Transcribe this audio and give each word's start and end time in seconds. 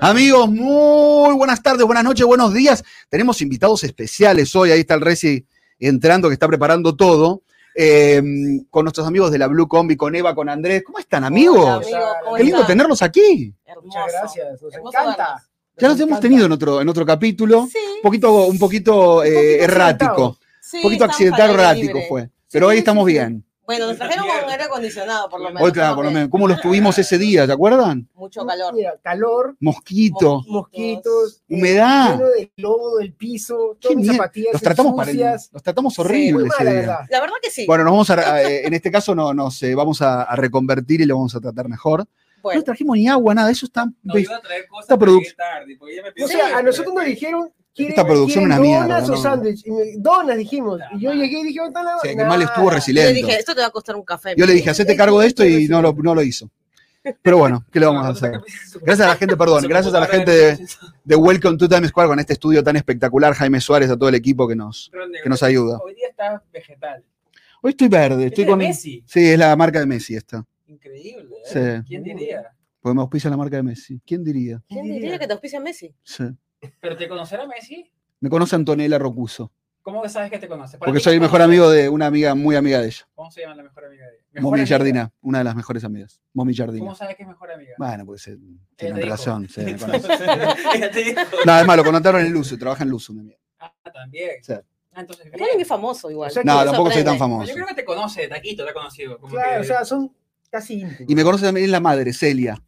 Amigos, 0.00 0.48
muy 0.48 1.34
buenas 1.34 1.62
tardes, 1.62 1.84
buenas 1.84 2.04
noches, 2.04 2.24
buenos 2.24 2.54
días. 2.54 2.82
Tenemos 3.08 3.40
invitados 3.42 3.84
especiales 3.84 4.54
hoy. 4.56 4.70
Ahí 4.70 4.80
está 4.80 4.94
el 4.94 5.00
Reci 5.02 5.46
entrando, 5.78 6.28
que 6.28 6.34
está 6.34 6.48
preparando 6.48 6.94
todo. 6.96 7.42
eh, 7.76 8.20
con 8.68 8.84
nuestros 8.84 9.06
amigos 9.06 9.30
de 9.30 9.38
la 9.38 9.46
Blue 9.46 9.68
Combi, 9.68 9.96
con 9.96 10.14
Eva, 10.14 10.34
con 10.34 10.48
Andrés. 10.48 10.82
¿Cómo 10.84 10.98
están, 10.98 11.22
amigos? 11.22 11.60
Hola, 11.60 11.76
amigo, 11.76 11.98
¿cómo 12.24 12.36
Qué 12.36 12.42
lindo 12.42 12.58
están? 12.58 12.66
tenerlos 12.76 13.00
aquí. 13.02 13.54
Hermoso. 13.64 13.86
Muchas 13.86 14.12
gracias, 14.12 14.62
nos 14.62 14.74
Hermoso 14.74 14.98
encanta. 14.98 15.24
verlos. 15.24 15.49
Ya 15.80 15.88
los 15.88 16.00
hemos 16.00 16.20
tenido 16.20 16.46
en 16.46 16.52
otro, 16.52 16.80
en 16.80 16.88
otro 16.88 17.04
capítulo. 17.06 17.68
Sí, 17.70 17.78
Un 17.96 18.02
poquito, 18.02 18.46
un 18.46 18.58
poquito, 18.58 19.24
eh, 19.24 19.28
poquito 19.32 19.64
errático. 19.64 20.38
sí, 20.60 20.76
Un 20.78 20.82
poquito 20.82 21.04
estamos 21.04 21.14
accidental 21.14 21.50
errático 21.50 21.86
libre. 21.94 22.06
fue. 22.08 22.30
Pero 22.52 22.66
hoy 22.68 22.74
Sí, 22.76 22.78
estamos 22.80 23.06
sí, 23.06 23.10
sí. 23.12 23.18
bien. 23.18 23.44
Bueno, 23.66 23.86
nos 23.86 23.98
trajeron 23.98 24.26
con 24.26 24.50
aire 24.50 24.64
acondicionado, 24.64 25.28
por 25.28 25.38
lo 25.40 25.46
menos. 25.46 25.62
Hoy, 25.62 25.70
claro, 25.70 25.94
por 25.94 26.04
lo 26.04 26.10
menos. 26.10 26.28
¿Cómo 26.28 26.48
los 26.48 26.60
tuvimos 26.60 26.98
ese 26.98 27.16
día? 27.18 27.46
¿Te 27.46 27.52
acuerdan? 27.52 28.08
Mucho 28.14 28.44
calor. 28.44 28.74
Calor, 29.00 29.56
Mosquito. 29.60 30.42
mosquitos, 30.48 31.42
eh, 31.48 31.54
Humedad. 31.54 32.12
lleno 32.14 32.26
de 32.30 32.52
lodo 32.56 32.96
del 32.96 33.12
piso, 33.12 33.76
todas 33.80 33.96
mis 33.96 34.08
zapatillas 34.08 34.54
Los 34.54 34.62
tratamos, 34.62 34.94
para 34.96 35.12
el- 35.12 35.18
los 35.52 35.62
tratamos 35.62 35.96
Muy 35.96 36.04
horrible 36.04 36.48
ese 36.48 36.56
mala, 36.58 36.70
día. 36.72 36.80
verdad. 36.80 36.98
La 37.10 37.20
verdad 37.20 37.34
que 37.40 37.50
sí. 37.52 37.64
Bueno, 37.64 37.84
nos 37.84 37.92
vamos 37.92 38.10
a, 38.10 38.42
eh, 38.42 38.66
en 38.66 38.74
este 38.74 38.90
caso 38.90 39.14
no, 39.14 39.32
nos 39.32 39.62
eh, 39.62 39.72
vamos 39.76 40.02
a, 40.02 40.24
a 40.24 40.34
reconvertir 40.34 41.00
y 41.02 41.06
lo 41.06 41.14
vamos 41.14 41.36
a 41.36 41.40
tratar 41.40 41.68
mejor. 41.68 42.04
Bueno, 42.42 42.60
No 42.60 42.64
trajimos 42.64 42.96
ni 42.96 43.08
agua, 43.08 43.34
nada, 43.34 43.50
eso 43.50 43.66
está... 43.66 43.86
No, 44.02 44.18
iba 44.18 44.36
a 44.36 44.40
traer 44.40 44.66
cosas 44.66 44.84
Esta 44.84 44.98
pero 44.98 45.12
produc- 45.12 45.20
llegué 45.22 45.34
tarde, 45.34 45.76
porque 45.78 45.94
ella 45.94 46.02
me 46.04 46.12
pidió 46.12 46.26
O 46.26 46.28
sea, 46.28 46.58
a 46.58 46.62
nosotros 46.62 46.94
nos 46.94 47.04
dijeron, 47.04 47.50
¿quieren, 47.74 47.92
Esta 47.92 48.06
producción 48.06 48.44
una 48.44 48.58
mierda, 48.58 49.00
donas 49.00 49.10
o 49.10 49.16
sándwich? 49.16 49.64
Donas 49.98 50.36
dijimos. 50.36 50.80
Y 50.96 51.00
yo 51.00 51.12
llegué 51.12 51.40
y 51.40 51.44
dije, 51.44 51.60
¿dónde 51.60 51.80
que 52.02 52.24
mal 52.24 52.42
estuvo 52.42 52.46
Nada. 52.46 52.54
yo 52.56 52.70
le 52.70 52.74
resiliente. 52.76 53.12
dije, 53.14 53.38
esto 53.38 53.54
te 53.54 53.60
va 53.60 53.66
a 53.66 53.70
costar 53.70 53.96
un 53.96 54.04
café. 54.04 54.34
Yo 54.36 54.46
le 54.46 54.52
dije, 54.54 54.70
hacete 54.70 54.96
cargo 54.96 55.20
de 55.20 55.26
esto 55.26 55.44
y 55.44 55.68
no 55.68 55.82
lo, 55.82 55.92
no 55.92 56.14
lo 56.14 56.22
hizo. 56.22 56.50
Pero 57.22 57.38
bueno, 57.38 57.64
¿qué 57.72 57.80
le 57.80 57.86
vamos 57.86 58.04
a 58.04 58.10
hacer? 58.10 58.32
Gracias 58.82 59.06
a 59.06 59.10
la 59.10 59.16
gente, 59.16 59.34
perdón, 59.36 59.64
gracias 59.68 59.94
a 59.94 60.00
la 60.00 60.06
gente 60.06 60.30
de, 60.30 60.66
de 61.04 61.16
Welcome 61.16 61.56
to 61.56 61.66
Times 61.66 61.88
Square 61.88 62.08
con 62.10 62.20
este 62.20 62.34
estudio 62.34 62.62
tan 62.62 62.76
espectacular, 62.76 63.32
Jaime 63.32 63.58
Suárez, 63.60 63.88
a 63.90 63.96
todo 63.96 64.10
el 64.10 64.14
equipo 64.14 64.46
que 64.46 64.54
nos, 64.54 64.90
que 65.22 65.28
nos 65.30 65.42
ayuda. 65.42 65.78
Hoy 65.82 65.94
día 65.94 66.08
está 66.10 66.42
vegetal. 66.52 67.02
Hoy 67.62 67.70
estoy 67.70 67.88
verde, 67.88 68.26
estoy 68.26 68.26
¿Este 68.26 68.42
de 68.42 68.48
con... 68.48 68.58
Messi? 68.58 69.02
Sí, 69.06 69.30
es 69.30 69.38
la 69.38 69.54
marca 69.56 69.80
de 69.80 69.86
Messi 69.86 70.14
esta. 70.14 70.44
Increíble. 70.96 71.36
¿eh? 71.36 71.42
Sí. 71.82 71.88
¿Quién 71.88 72.02
diría? 72.02 72.50
Porque 72.80 72.94
me 72.94 73.00
auspicia 73.02 73.30
la 73.30 73.36
marca 73.36 73.56
de 73.56 73.62
Messi. 73.62 74.00
¿Quién 74.06 74.24
diría? 74.24 74.62
¿Quién 74.68 74.84
diría 74.84 75.18
que 75.18 75.26
te 75.26 75.32
auspicia 75.32 75.60
Messi? 75.60 75.94
Sí. 76.02 76.24
¿Pero 76.80 76.96
te 76.96 77.08
conocerá 77.08 77.46
Messi? 77.46 77.90
Me 78.20 78.28
conoce 78.28 78.56
Antonella 78.56 78.98
Rocuso, 78.98 79.52
¿Cómo 79.82 80.02
que 80.02 80.10
sabes 80.10 80.30
que 80.30 80.38
te 80.38 80.46
conoce? 80.46 80.76
¿Para 80.76 80.90
porque 80.90 80.98
ti 80.98 81.04
soy 81.04 81.14
el 81.14 81.20
mejor 81.22 81.40
amigo 81.40 81.70
de 81.70 81.88
una 81.88 82.04
amiga 82.06 82.34
muy 82.34 82.54
amiga 82.54 82.80
de 82.80 82.88
ella. 82.88 83.08
¿Cómo 83.14 83.30
se 83.30 83.40
llama 83.40 83.54
la 83.54 83.62
mejor 83.62 83.86
amiga 83.86 84.04
de 84.06 84.16
ella? 84.16 84.24
¿Mejor 84.32 84.58
Momi? 84.58 84.66
Jardina, 84.68 85.10
una 85.22 85.38
de 85.38 85.44
las 85.44 85.56
mejores 85.56 85.84
amigas. 85.84 86.20
Momi 86.34 86.54
Jardina. 86.54 86.84
¿Cómo 86.84 86.94
sabes 86.94 87.16
que 87.16 87.22
es 87.22 87.28
mejor 87.28 87.50
amiga? 87.50 87.72
Bueno, 87.78 88.04
pues 88.04 88.28
eh, 88.28 88.36
tienen 88.76 88.96
te 88.96 89.02
relación. 89.02 89.48
sí. 89.48 89.62
No, 91.46 91.58
es 91.58 91.66
malo, 91.66 91.82
lo 91.82 91.90
contaron 91.92 92.20
en 92.24 92.30
Luzu, 92.30 92.58
trabaja 92.58 92.84
en 92.84 92.90
Luzu. 92.90 93.14
mi. 93.14 93.34
Ah, 93.58 93.72
también. 93.92 94.42
Sí. 94.42 94.52
Ah, 94.92 95.00
entonces, 95.00 95.26
Igual 95.26 95.50
es 95.50 95.56
muy 95.56 95.64
famoso 95.64 96.10
igual. 96.10 96.30
O 96.30 96.32
sea 96.32 96.42
No, 96.44 96.64
tampoco 96.64 96.90
soy 96.90 97.04
tan 97.04 97.18
famoso. 97.18 97.48
Yo 97.48 97.54
creo 97.54 97.66
que 97.66 97.74
te 97.74 97.84
conoce, 97.84 98.28
Taquito 98.28 98.64
te 98.64 98.70
ha 98.70 98.74
conocido. 98.74 99.18
Como 99.18 99.32
Claro, 99.32 99.54
que- 99.54 99.60
o 99.60 99.64
sea, 99.64 99.84
son 99.84 100.12
casi. 100.50 100.84
Y 101.08 101.14
me 101.14 101.22
conoce 101.22 101.44
también 101.46 101.70
la 101.70 101.80
madre, 101.80 102.12
Celia, 102.12 102.62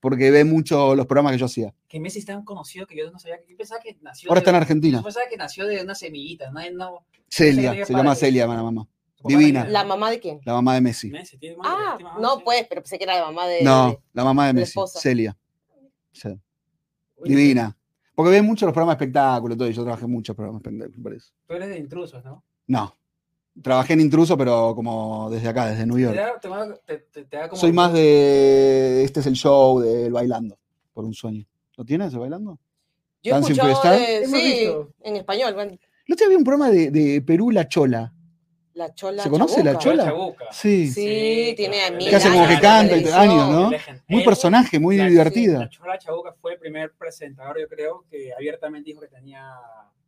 porque 0.00 0.30
ve 0.30 0.44
mucho 0.44 0.94
los 0.94 1.06
programas 1.06 1.32
que 1.32 1.38
yo 1.38 1.46
hacía. 1.46 1.74
que 1.88 2.00
Messi 2.00 2.18
es 2.20 2.24
tan 2.26 2.44
conocido 2.44 2.86
que 2.86 2.96
yo 2.96 3.10
no 3.10 3.18
sabía 3.18 3.38
que 3.40 3.50
yo 3.52 3.56
pensaba 3.56 3.80
que 3.80 3.96
nació 4.02 4.28
Ahora 4.30 4.40
de- 4.40 4.42
está 4.42 4.50
en 4.50 4.56
Argentina. 4.56 4.98
Yo 4.98 5.04
pensaba 5.04 5.26
que 5.30 5.36
nació 5.36 5.66
de 5.66 5.82
una 5.82 5.94
semillita, 5.94 6.50
no, 6.50 6.60
no 6.72 7.06
Celia, 7.28 7.70
Celia 7.70 7.86
se 7.86 7.92
llama 7.92 8.04
Padre. 8.10 8.16
Celia, 8.20 8.46
la 8.46 8.62
mamá. 8.62 8.88
Divina. 9.26 9.64
¿La 9.66 9.84
mamá 9.84 10.10
de 10.10 10.20
quién? 10.20 10.40
La 10.44 10.52
mamá 10.52 10.74
de 10.74 10.80
Messi. 10.82 11.08
Messi 11.10 11.38
tiene 11.38 11.56
madre, 11.56 11.72
Ah, 11.74 11.94
tiene 11.96 12.10
mamá, 12.10 12.20
no, 12.20 12.36
sí. 12.36 12.42
pues, 12.44 12.66
pero 12.68 12.82
pensé 12.82 12.98
que 12.98 13.04
era 13.04 13.14
la 13.20 13.24
mamá 13.26 13.46
de. 13.46 13.62
No, 13.62 13.90
de- 13.92 13.98
la 14.12 14.24
mamá 14.24 14.46
de 14.48 14.52
Messi, 14.52 14.70
esposa. 14.70 15.00
Celia. 15.00 15.34
Sí. 16.12 16.28
Divina. 17.24 17.76
Porque 18.14 18.30
ve 18.30 18.42
mucho 18.42 18.66
los 18.66 18.72
programas 18.72 18.98
de 18.98 19.04
espectáculos 19.04 19.56
y 19.56 19.58
todo, 19.58 19.68
y 19.68 19.72
yo 19.72 19.82
trabajé 19.82 20.04
en 20.04 20.10
muchos 20.10 20.36
programas 20.36 20.62
de 20.62 20.68
espectáculos, 20.70 21.02
por 21.02 21.14
eso. 21.14 21.32
Tú 21.46 21.54
eres 21.54 21.68
de 21.70 21.78
intrusos, 21.78 22.22
¿no? 22.24 22.44
No. 22.66 22.96
Trabajé 23.62 23.92
en 23.92 24.00
intruso, 24.00 24.36
pero 24.36 24.74
como 24.74 25.30
desde 25.30 25.48
acá, 25.48 25.66
desde 25.66 25.86
New 25.86 25.98
York. 25.98 26.16
da, 26.16 26.38
te 26.40 26.48
va- 26.48 26.74
te- 26.84 26.98
te- 26.98 27.24
te 27.24 27.36
da 27.36 27.48
como 27.48 27.60
Soy 27.60 27.72
más 27.72 27.92
de. 27.92 29.04
Este 29.04 29.20
es 29.20 29.26
el 29.26 29.34
show 29.34 29.78
del 29.80 30.12
bailando, 30.12 30.58
por 30.92 31.04
un 31.04 31.14
sueño. 31.14 31.46
¿Lo 31.76 31.84
tienes 31.84 32.12
el 32.12 32.18
bailando? 32.18 32.58
Yo 33.22 33.36
he 33.36 33.38
escuchado 33.40 33.96
de- 33.96 34.26
sí, 34.26 34.68
en 35.02 35.16
español. 35.16 35.54
bueno, 35.54 35.70
El 35.72 36.12
otro 36.12 36.16
día 36.16 36.26
había 36.26 36.38
un 36.38 36.44
programa 36.44 36.70
de, 36.70 36.90
de 36.90 37.22
Perú, 37.22 37.50
La 37.50 37.68
Chola. 37.68 38.12
La 38.74 38.92
chola. 38.92 39.22
¿Se 39.22 39.30
conoce 39.30 39.62
la 39.62 39.78
chabuca. 39.78 39.82
chola? 39.84 40.04
Chabuca. 40.04 40.44
Sí. 40.50 40.88
Sí, 40.90 41.54
tiene 41.56 41.92
mil 41.92 42.10
Que 42.10 42.16
hace 42.16 42.28
como 42.28 42.48
que 42.48 42.58
canta 42.58 42.96
y 42.96 43.06
años, 43.06 43.48
¿no? 43.50 43.70
Muy 44.08 44.24
personaje, 44.24 44.80
muy 44.80 44.96
la- 44.96 45.06
divertida. 45.06 45.60
La 45.60 45.68
Chola 45.68 45.96
Chabuca 45.96 46.34
fue 46.40 46.54
el 46.54 46.58
primer 46.58 46.92
presentador, 46.94 47.60
yo 47.60 47.68
creo, 47.68 48.04
que 48.10 48.32
abiertamente 48.36 48.90
dijo 48.90 49.00
que 49.00 49.06
tenía. 49.06 49.48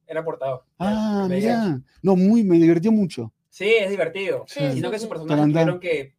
Era 0.09 0.25
portador. 0.25 0.65
Ah, 0.81 1.27
mirá. 1.31 1.81
No, 2.03 2.17
muy, 2.17 2.43
me 2.43 2.57
divirtió 2.59 2.91
mucho. 2.91 3.33
Sí, 3.57 3.71
es 3.75 3.89
divertido. 3.89 4.45
Sí, 4.49 4.61
Sino 4.61 4.73
sí, 4.73 4.81
que 4.83 5.09
personajes 5.09 5.27
Tarantán. 5.29 5.51
tuvieron 5.53 5.81
que. 5.81 6.15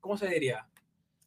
¿Cómo 0.00 0.16
se 0.18 0.26
diría? 0.26 0.66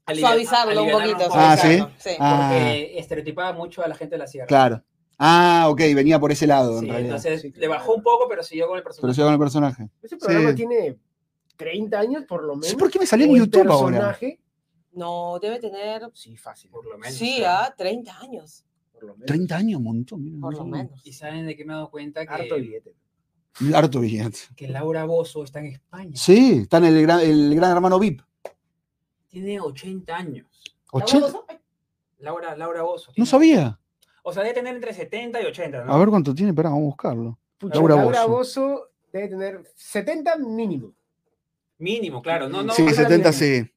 Alivia- 0.05 0.27
Suavizarlo 0.27 0.83
un 0.83 0.91
poquito. 0.91 1.29
Ah, 1.31 1.55
sí. 1.57 1.79
Ah. 2.19 2.49
Porque 2.51 2.99
estereotipaba 2.99 3.53
mucho 3.53 3.81
a 3.81 3.87
la 3.87 3.95
gente 3.95 4.15
de 4.15 4.19
la 4.19 4.27
sierra. 4.27 4.47
Claro. 4.47 4.83
Ah, 5.17 5.67
ok, 5.69 5.79
venía 5.95 6.19
por 6.19 6.33
ese 6.33 6.45
lado, 6.45 6.79
Sí, 6.81 6.85
en 6.85 6.91
realidad. 6.91 7.15
entonces 7.15 7.41
Sí, 7.43 7.47
le 7.47 7.53
claro. 7.53 7.71
bajó 7.75 7.93
un 7.95 8.03
poco, 8.03 8.27
pero 8.27 8.43
siguió 8.43 8.67
con 8.67 8.75
el 8.77 8.83
Pero 8.83 8.89
personaje. 8.93 9.15
se 9.15 9.21
con 9.23 9.31
el 9.33 9.39
personaje. 9.39 9.89
Ese 10.03 10.17
programa 10.17 10.49
Sí. 10.49 10.55
tiene 10.57 10.97
30 11.55 11.97
años 11.99 12.25
por 12.25 12.43
lo 12.43 12.55
menos. 12.55 12.67
Sí, 12.67 12.75
¿por 12.75 12.91
qué 12.91 12.99
me 12.99 13.05
salió 13.05 13.25
en 13.27 13.35
YouTube 13.37 13.71
ahora? 13.71 13.95
personaje, 13.95 14.39
No, 14.91 15.39
debe 15.41 15.59
tener. 15.59 16.09
Sí, 16.13 16.35
fácil. 16.35 16.69
Por 16.71 16.85
lo 16.85 16.97
menos. 16.97 17.15
Sí, 17.15 17.35
o 17.35 17.37
sea. 17.37 17.63
ah, 17.63 17.75
30 17.77 18.19
años. 18.19 18.65
Por 18.91 19.03
lo 19.03 19.13
menos. 19.13 19.27
30 19.27 19.55
años, 19.55 19.77
un 19.77 19.83
montón. 19.85 20.23
mira, 20.25 20.41
Por 20.41 20.53
no 20.53 20.59
lo 20.59 20.65
menos. 20.65 21.01
Y 21.07 21.13
saben 21.13 21.45
de 21.47 21.55
qué 21.55 21.63
me 21.63 21.71
he 21.71 21.75
dado 21.77 21.89
cuenta 21.89 22.25
que, 22.25 22.33
Harto 22.33 22.55
billete. 22.55 22.93
Harto 23.73 23.99
billete. 24.01 24.39
que 24.55 24.67
Laura 24.67 25.05
Bozo 25.05 25.43
está 25.43 25.59
en 25.59 25.67
España. 25.67 26.11
Sí, 26.15 26.59
está 26.63 26.77
en 26.77 26.85
el 26.85 27.01
gran, 27.01 27.19
el 27.21 27.55
gran 27.55 27.71
hermano 27.71 27.97
VIP. 27.99 28.21
Tiene 29.29 29.59
80 29.59 30.15
años. 30.15 30.47
80. 30.91 31.39
Laura, 32.19 32.55
Laura 32.55 32.81
Bozo. 32.83 33.11
No 33.11 33.13
tiene- 33.15 33.29
sabía. 33.29 33.79
O 34.23 34.33
sea, 34.33 34.41
debe 34.43 34.55
tener 34.55 34.75
entre 34.75 34.93
70 34.93 35.41
y 35.41 35.45
80, 35.45 35.83
¿no? 35.85 35.93
A 35.93 35.97
ver 35.97 36.09
cuánto 36.09 36.33
tiene, 36.33 36.49
espera, 36.51 36.69
vamos 36.69 36.83
a 36.83 36.85
buscarlo. 36.85 37.39
Pucha, 37.57 37.75
Laura 37.75 37.95
Laura, 37.95 38.25
Bozzo. 38.25 38.61
Bozzo 38.67 38.89
debe 39.13 39.27
tener 39.29 39.63
70 39.75 40.37
mínimo. 40.37 40.93
Mínimo, 41.77 42.21
claro. 42.21 42.49
No, 42.49 42.63
no, 42.63 42.73
sí, 42.73 42.83
no, 42.83 42.89
70 42.91 43.29
bien. 43.29 43.33
sí. 43.33 43.71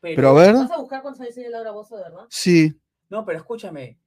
pero, 0.00 0.16
Pero 0.16 0.28
a 0.30 0.32
ver, 0.32 0.54
¿Vas 0.54 0.70
a 0.70 0.78
buscar 0.78 1.02
cuántos 1.02 1.20
años 1.20 1.34
tiene 1.34 1.50
Laura 1.50 1.70
Bozo, 1.70 1.96
de 1.96 2.02
verdad? 2.02 2.24
sí, 2.28 2.78
No, 3.08 3.24
pero 3.24 3.38
escúchame. 3.38 3.98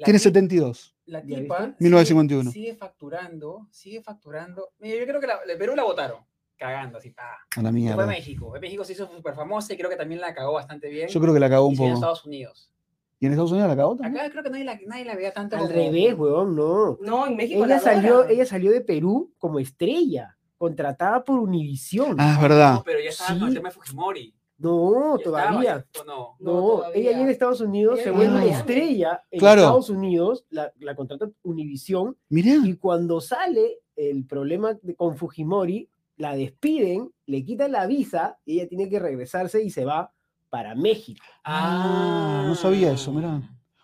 La 0.00 0.04
tiene 0.04 0.18
ti- 0.18 0.22
72. 0.24 0.96
La 1.06 1.20
¿Ya 1.24 1.36
tipa. 1.36 1.58
viste? 1.66 1.76
1951. 1.84 2.50
Sigue, 2.50 2.64
sigue 2.66 2.76
facturando, 2.76 3.66
sigue 3.70 4.02
facturando. 4.02 4.70
Mira, 4.78 4.98
yo 4.98 5.06
creo 5.06 5.20
que 5.20 5.26
la, 5.26 5.40
de 5.46 5.56
Perú 5.56 5.74
la 5.76 5.84
votaron. 5.84 6.18
Cagando, 6.56 6.98
así, 6.98 7.10
pa. 7.10 7.22
A 7.56 7.62
la 7.62 7.68
Y 7.70 7.72
Fue 7.72 7.80
mierda. 7.80 8.06
México. 8.06 8.54
En 8.54 8.60
México 8.60 8.84
se 8.84 8.92
hizo 8.92 9.10
súper 9.10 9.34
famosa 9.34 9.72
y 9.72 9.76
creo 9.78 9.88
que 9.88 9.96
también 9.96 10.20
la 10.20 10.34
cagó 10.34 10.52
bastante 10.52 10.88
bien. 10.90 11.08
Yo 11.08 11.20
creo 11.20 11.32
que 11.32 11.40
la 11.40 11.48
cagó 11.48 11.64
y 11.66 11.68
un 11.68 11.72
en 11.72 11.78
poco. 11.78 11.94
Estados 11.94 12.24
Unidos. 12.26 12.70
¿Y 13.18 13.26
en 13.26 13.32
Estados 13.32 13.52
Unidos 13.52 13.68
la 13.68 13.76
cagó 13.76 13.96
también? 13.96 14.24
Acá 14.24 14.30
creo 14.32 14.42
que 14.44 14.50
nadie 14.50 14.64
la, 14.64 14.78
nadie 14.86 15.04
la 15.04 15.14
veía 15.14 15.32
tanto 15.32 15.56
Al 15.56 15.62
como- 15.62 15.74
revés, 15.74 16.14
weón, 16.18 16.54
no. 16.56 16.98
No, 17.00 17.26
en 17.26 17.36
México. 17.36 17.58
Ella 17.64 17.76
la 17.76 17.80
salió, 17.80 18.26
ella 18.28 18.46
salió 18.46 18.70
de 18.72 18.80
Perú 18.82 19.32
como 19.38 19.58
estrella, 19.58 20.36
contratada 20.58 21.24
por 21.24 21.38
Univision. 21.38 22.16
Ah, 22.18 22.30
es 22.32 22.36
No, 22.36 22.42
verdad. 22.42 22.82
pero 22.84 23.00
ya 23.00 23.10
estaba 23.10 23.30
con 23.38 23.42
el 23.44 23.48
Sí. 23.50 23.54
tema 23.56 23.68
de 23.68 23.74
Fujimori. 23.74 24.34
No, 24.60 25.16
todavía. 25.22 25.84
estaba, 25.92 26.02
¿o 26.02 26.04
no? 26.04 26.36
No, 26.38 26.52
No, 26.60 26.68
todavía. 26.76 27.00
ella 27.00 27.10
allá 27.10 27.20
en 27.22 27.28
Estados 27.30 27.60
Unidos 27.60 28.00
se 28.00 28.10
vuelve 28.10 28.32
una 28.34 28.44
estrella 28.44 29.22
en 29.30 29.38
Claro. 29.40 29.60
Estados 29.62 29.90
Unidos, 29.90 30.44
la, 30.50 30.72
la 30.78 30.94
contrata 30.94 31.28
Univision, 31.42 32.16
y 32.28 32.74
cuando 32.76 33.20
sale 33.20 33.78
el 33.96 34.26
problema 34.26 34.74
de- 34.82 34.94
con 34.94 35.16
Fujimori, 35.16 35.88
la 36.16 36.36
despiden, 36.36 37.10
le 37.26 37.44
quitan 37.44 37.72
la 37.72 37.86
visa, 37.86 38.38
y 38.44 38.58
ella 38.60 38.68
tiene 38.68 38.88
que 38.88 38.98
regresarse 38.98 39.62
y 39.62 39.70
se 39.70 39.84
va 39.86 40.12
para 40.50 40.74
México. 40.74 41.24
Ah, 41.44 42.44
no 42.46 42.54
sabía 42.54 42.92
eso, 42.92 43.12
mirá. 43.12 43.40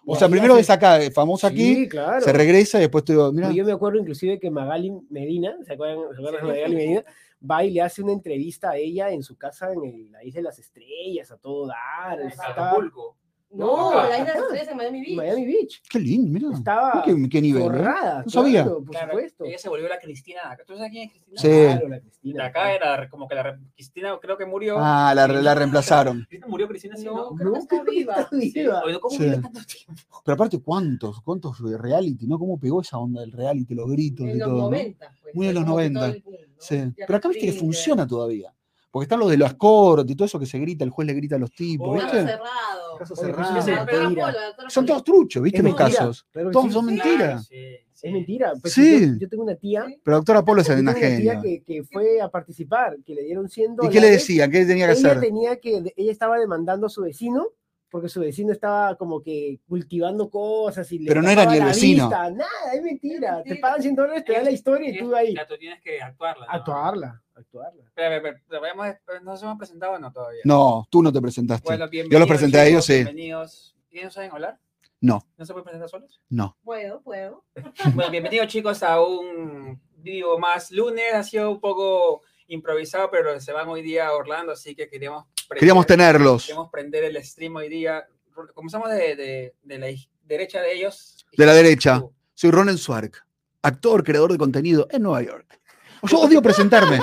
O 0.06 0.16
sea, 0.16 0.28
primero 0.28 0.54
hace- 0.54 0.62
es 0.62 0.70
acá, 0.70 0.98
famosa 1.12 1.48
aquí, 1.48 1.74
Sí, 1.74 1.88
claro. 1.88 2.20
se 2.20 2.32
regresa 2.32 2.78
y 2.78 2.82
después 2.82 3.04
te 3.04 3.12
digo, 3.12 3.32
mira, 3.32 3.50
Yo 3.52 3.64
me 3.64 3.72
acuerdo 3.72 3.98
inclusive 3.98 4.38
que 4.38 4.50
Magali 4.50 4.92
Medina, 5.10 5.56
¿se 5.66 5.72
acuerdan, 5.74 5.98
¿se 6.14 6.20
acuerdan 6.20 6.46
de. 6.46 6.52
Magali 6.52 6.74
Medina? 6.76 7.04
Va 7.50 7.64
y 7.64 7.70
le 7.72 7.82
hace 7.82 8.02
una 8.02 8.12
entrevista 8.12 8.70
a 8.70 8.76
ella 8.76 9.10
en 9.10 9.22
su 9.22 9.36
casa 9.36 9.72
en 9.72 9.84
el- 9.84 10.12
la 10.12 10.24
Isla 10.24 10.38
de 10.38 10.44
las 10.44 10.58
Estrellas, 10.58 11.30
a 11.30 11.36
todo 11.38 11.66
dar. 11.66 12.20
En 12.20 12.30
Acapulco. 12.40 13.16
No, 13.48 13.94
la 13.94 14.18
isla 14.18 14.18
de 14.18 14.24
las 14.24 14.36
estrellas 14.42 14.68
en 14.68 14.76
Miami 14.76 14.98
en 14.98 15.04
Beach. 15.04 15.16
Miami 15.16 15.46
Beach. 15.46 15.82
qué 15.88 15.98
lindo, 16.00 16.30
mira. 16.32 16.54
Estaba 16.56 17.02
¿Qué, 17.04 17.28
qué 17.30 17.40
nivel? 17.40 17.62
eh? 17.62 17.64
forrada, 17.64 18.22
No 18.24 18.30
sabía. 18.30 18.62
claro, 18.64 18.78
por 18.84 18.90
Claro, 18.90 19.12
supuesto. 19.12 19.44
Ella 19.44 19.58
se 19.58 19.68
volvió 19.68 19.88
la 19.88 19.98
Cristina 19.98 20.40
de 20.42 20.48
acá. 20.54 20.64
¿Tú 20.66 20.76
sabes 20.76 20.90
quién 20.90 21.04
es 21.04 21.10
Cristina? 21.12 21.40
Sí. 21.40 21.48
Claro, 21.48 21.88
la 21.88 22.00
Cristina. 22.00 22.42
De 22.42 22.48
acá 22.48 22.72
era 22.74 23.08
como 23.08 23.28
que 23.28 23.34
la 23.36 23.42
re- 23.44 23.58
Cristina 23.74 24.18
creo 24.20 24.36
que 24.36 24.44
murió. 24.46 24.76
Ah, 24.78 25.12
la, 25.14 25.28
la 25.28 25.54
reemplazaron. 25.54 26.16
¿Cristina 26.28 26.46
murió 26.48 26.68
Cristina? 26.68 26.96
Sí, 26.96 27.04
No, 27.04 27.14
¿no? 27.30 27.34
creo 27.36 27.52
que 27.52 27.58
está 27.60 27.82
viva. 27.84 28.14
está 28.20 28.36
viva. 28.36 28.82
¿Cómo 29.00 29.10
Sí. 29.16 29.22
vivió 29.22 29.40
tanto 29.40 29.60
tiempo? 29.64 30.02
Pero 30.24 30.34
aparte, 30.34 30.58
¿cuántos? 30.60 31.20
¿Cuántos 31.22 31.62
de 31.70 31.78
reality? 31.78 32.26
¿No? 32.26 32.38
¿Cómo 32.38 32.58
pegó 32.58 32.80
esa 32.82 32.98
onda 32.98 33.20
del 33.20 33.32
reality, 33.32 33.74
los 33.74 33.88
gritos 33.88 34.26
y 34.26 34.30
En 34.30 34.38
los 34.40 34.48
todo? 34.48 34.56
¿no? 34.58 34.62
90. 34.64 35.08
pues, 35.22 35.34
Muy 35.34 35.46
de 35.46 35.52
los 35.54 35.64
como 35.64 35.76
que 35.78 35.90
90. 35.90 36.00
todo 36.00 36.10
el 36.14 36.22
boom, 36.22 36.34
¿no? 36.48 36.56
Sí. 36.58 36.76
Ya 36.98 37.06
Pero 37.06 37.16
acá 37.16 37.28
viste 37.28 37.46
que 37.46 37.52
funciona 37.52 38.06
todavía. 38.06 38.52
Porque 38.90 39.04
están 39.04 39.18
los 39.20 39.28
de 39.30 39.36
los 39.36 39.52
cortes 39.54 40.10
y 40.10 40.16
todo 40.16 40.24
eso 40.24 40.38
que 40.38 40.46
se 40.46 40.58
grita, 40.58 40.82
el 40.82 40.88
juez 40.90 41.06
le 41.06 41.12
grita 41.12 41.36
a 41.36 41.38
los 41.38 41.50
tipos, 41.52 41.94
¿viste? 41.96 42.12
cerrado. 42.24 42.85
Casos 42.98 43.18
cerrados. 43.18 43.66
La 43.66 44.32
la 44.32 44.70
Son 44.70 44.86
todos 44.86 45.04
truchos, 45.04 45.42
¿viste? 45.42 45.62
Los 45.62 45.74
casos. 45.74 46.26
Todos 46.32 46.66
sí. 46.66 46.70
son 46.72 46.86
mentiras. 46.86 47.46
Sí, 47.46 47.56
sí. 47.92 48.06
Es 48.06 48.12
mentira. 48.12 48.52
Pues, 48.60 48.72
Sí. 48.74 49.06
Yo, 49.12 49.18
yo 49.20 49.28
tengo 49.28 49.42
una 49.42 49.54
tía. 49.54 49.86
Pero 50.02 50.16
doctora 50.18 50.44
Polo 50.44 50.60
es 50.62 50.68
una 50.68 50.80
una 50.80 50.94
tía 50.94 51.08
genia. 51.08 51.40
que, 51.40 51.62
que 51.62 51.82
fue 51.84 52.20
a 52.20 52.28
participar, 52.28 52.96
que 53.04 53.14
le 53.14 53.22
dieron 53.22 53.48
100 53.48 53.76
¿Y 53.82 53.88
qué 53.88 54.00
le 54.00 54.10
decía? 54.10 54.48
¿Qué 54.48 54.64
tenía 54.66 54.86
que 54.86 54.92
ella 54.92 55.08
hacer? 55.10 55.20
tenía 55.20 55.56
que, 55.56 55.92
ella 55.96 56.12
estaba 56.12 56.38
demandando 56.38 56.86
a 56.86 56.90
su 56.90 57.02
vecino 57.02 57.48
porque 57.88 58.08
su 58.08 58.20
vecino 58.20 58.52
estaba 58.52 58.96
como 58.96 59.22
que 59.22 59.60
cultivando 59.68 60.28
cosas 60.28 60.90
y 60.92 60.98
le 60.98 61.08
Pero 61.08 61.22
no 61.22 61.30
era 61.30 61.46
ni 61.46 61.54
el 61.54 61.58
la 61.60 61.66
vecino. 61.66 62.04
vista. 62.08 62.30
Nada, 62.30 62.74
es 62.74 62.82
mentira. 62.82 63.40
Es 63.44 63.54
Te 63.54 63.56
pagan 63.56 63.80
100 63.80 63.94
dólares, 63.94 64.24
te 64.24 64.32
dan 64.32 64.44
la 64.44 64.50
historia 64.50 64.90
y 64.90 64.98
tú 64.98 65.14
ahí. 65.14 65.34
Ya 65.34 65.46
tú 65.46 65.54
tienes 65.56 65.80
que 65.82 66.02
actuarla. 66.02 66.46
¿no? 66.46 66.52
Actuarla, 66.52 67.22
actuarla. 67.36 67.82
Espera, 67.84 68.16
espera, 68.16 68.36
espera, 68.38 68.60
vayamos- 68.60 68.86
eh, 68.88 68.98
¿No 69.22 69.32
nos 69.32 69.42
hemos 69.42 69.58
presentado 69.58 69.92
o 69.92 69.98
no 69.98 70.12
todavía? 70.12 70.40
No, 70.44 70.86
tú 70.90 71.02
no 71.02 71.12
te 71.12 71.20
presentaste. 71.20 71.64
Bueno, 71.68 71.88
Yo 71.90 72.18
los 72.18 72.28
presenté 72.28 72.58
a 72.58 72.66
ellos, 72.66 72.84
sí. 72.84 72.94
Bienvenidos. 72.94 73.76
¿Y 73.90 74.02
no 74.02 74.10
saben 74.10 74.30
hablar? 74.32 74.58
No. 75.00 75.22
¿No 75.36 75.44
se 75.44 75.52
pueden 75.52 75.64
presentar 75.64 75.88
solos? 75.88 76.20
No. 76.28 76.56
Puedo, 76.64 77.02
puedo. 77.02 77.44
Bueno, 77.94 78.10
bienvenidos 78.10 78.48
chicos 78.48 78.82
a 78.82 79.00
un 79.02 79.80
video 79.98 80.38
más 80.38 80.70
lunes. 80.70 81.14
Ha 81.14 81.22
sido 81.22 81.50
un 81.50 81.60
poco 81.60 82.22
improvisado, 82.48 83.10
pero 83.10 83.38
se 83.40 83.52
van 83.52 83.68
hoy 83.68 83.82
día 83.82 84.08
a 84.08 84.14
Orlando, 84.14 84.52
así 84.52 84.74
que 84.74 84.88
queríamos 84.88 85.26
prender, 85.48 85.60
Queríamos 85.60 85.86
tenerlos. 85.86 86.42
queríamos 86.46 86.70
prender 86.70 87.04
el 87.04 87.22
stream 87.24 87.56
hoy 87.56 87.68
día. 87.68 88.06
Comenzamos 88.54 88.90
de, 88.90 89.16
de, 89.16 89.54
de 89.62 89.78
la 89.78 89.86
derecha 90.24 90.60
de 90.60 90.72
ellos. 90.74 91.26
De 91.36 91.46
la 91.46 91.54
derecha. 91.54 92.02
Soy 92.34 92.50
Ronen 92.50 92.76
Swark, 92.78 93.26
actor, 93.62 94.04
creador 94.04 94.32
de 94.32 94.38
contenido 94.38 94.86
en 94.90 95.02
Nueva 95.02 95.22
York. 95.22 95.60
Yo 96.02 96.20
odio 96.20 96.42
presentarme. 96.42 96.98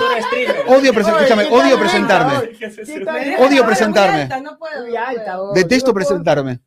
Odio 0.68 0.92
presentarme. 0.92 1.44
Oye, 1.44 1.48
Escúchame, 1.48 1.48
¿qué 1.48 1.54
odio 1.54 1.78
presentarme. 1.78 2.36
Odio 3.38 3.66
presentarme. 3.66 4.28
Detesto 5.54 5.92
presentarme. 5.94 6.60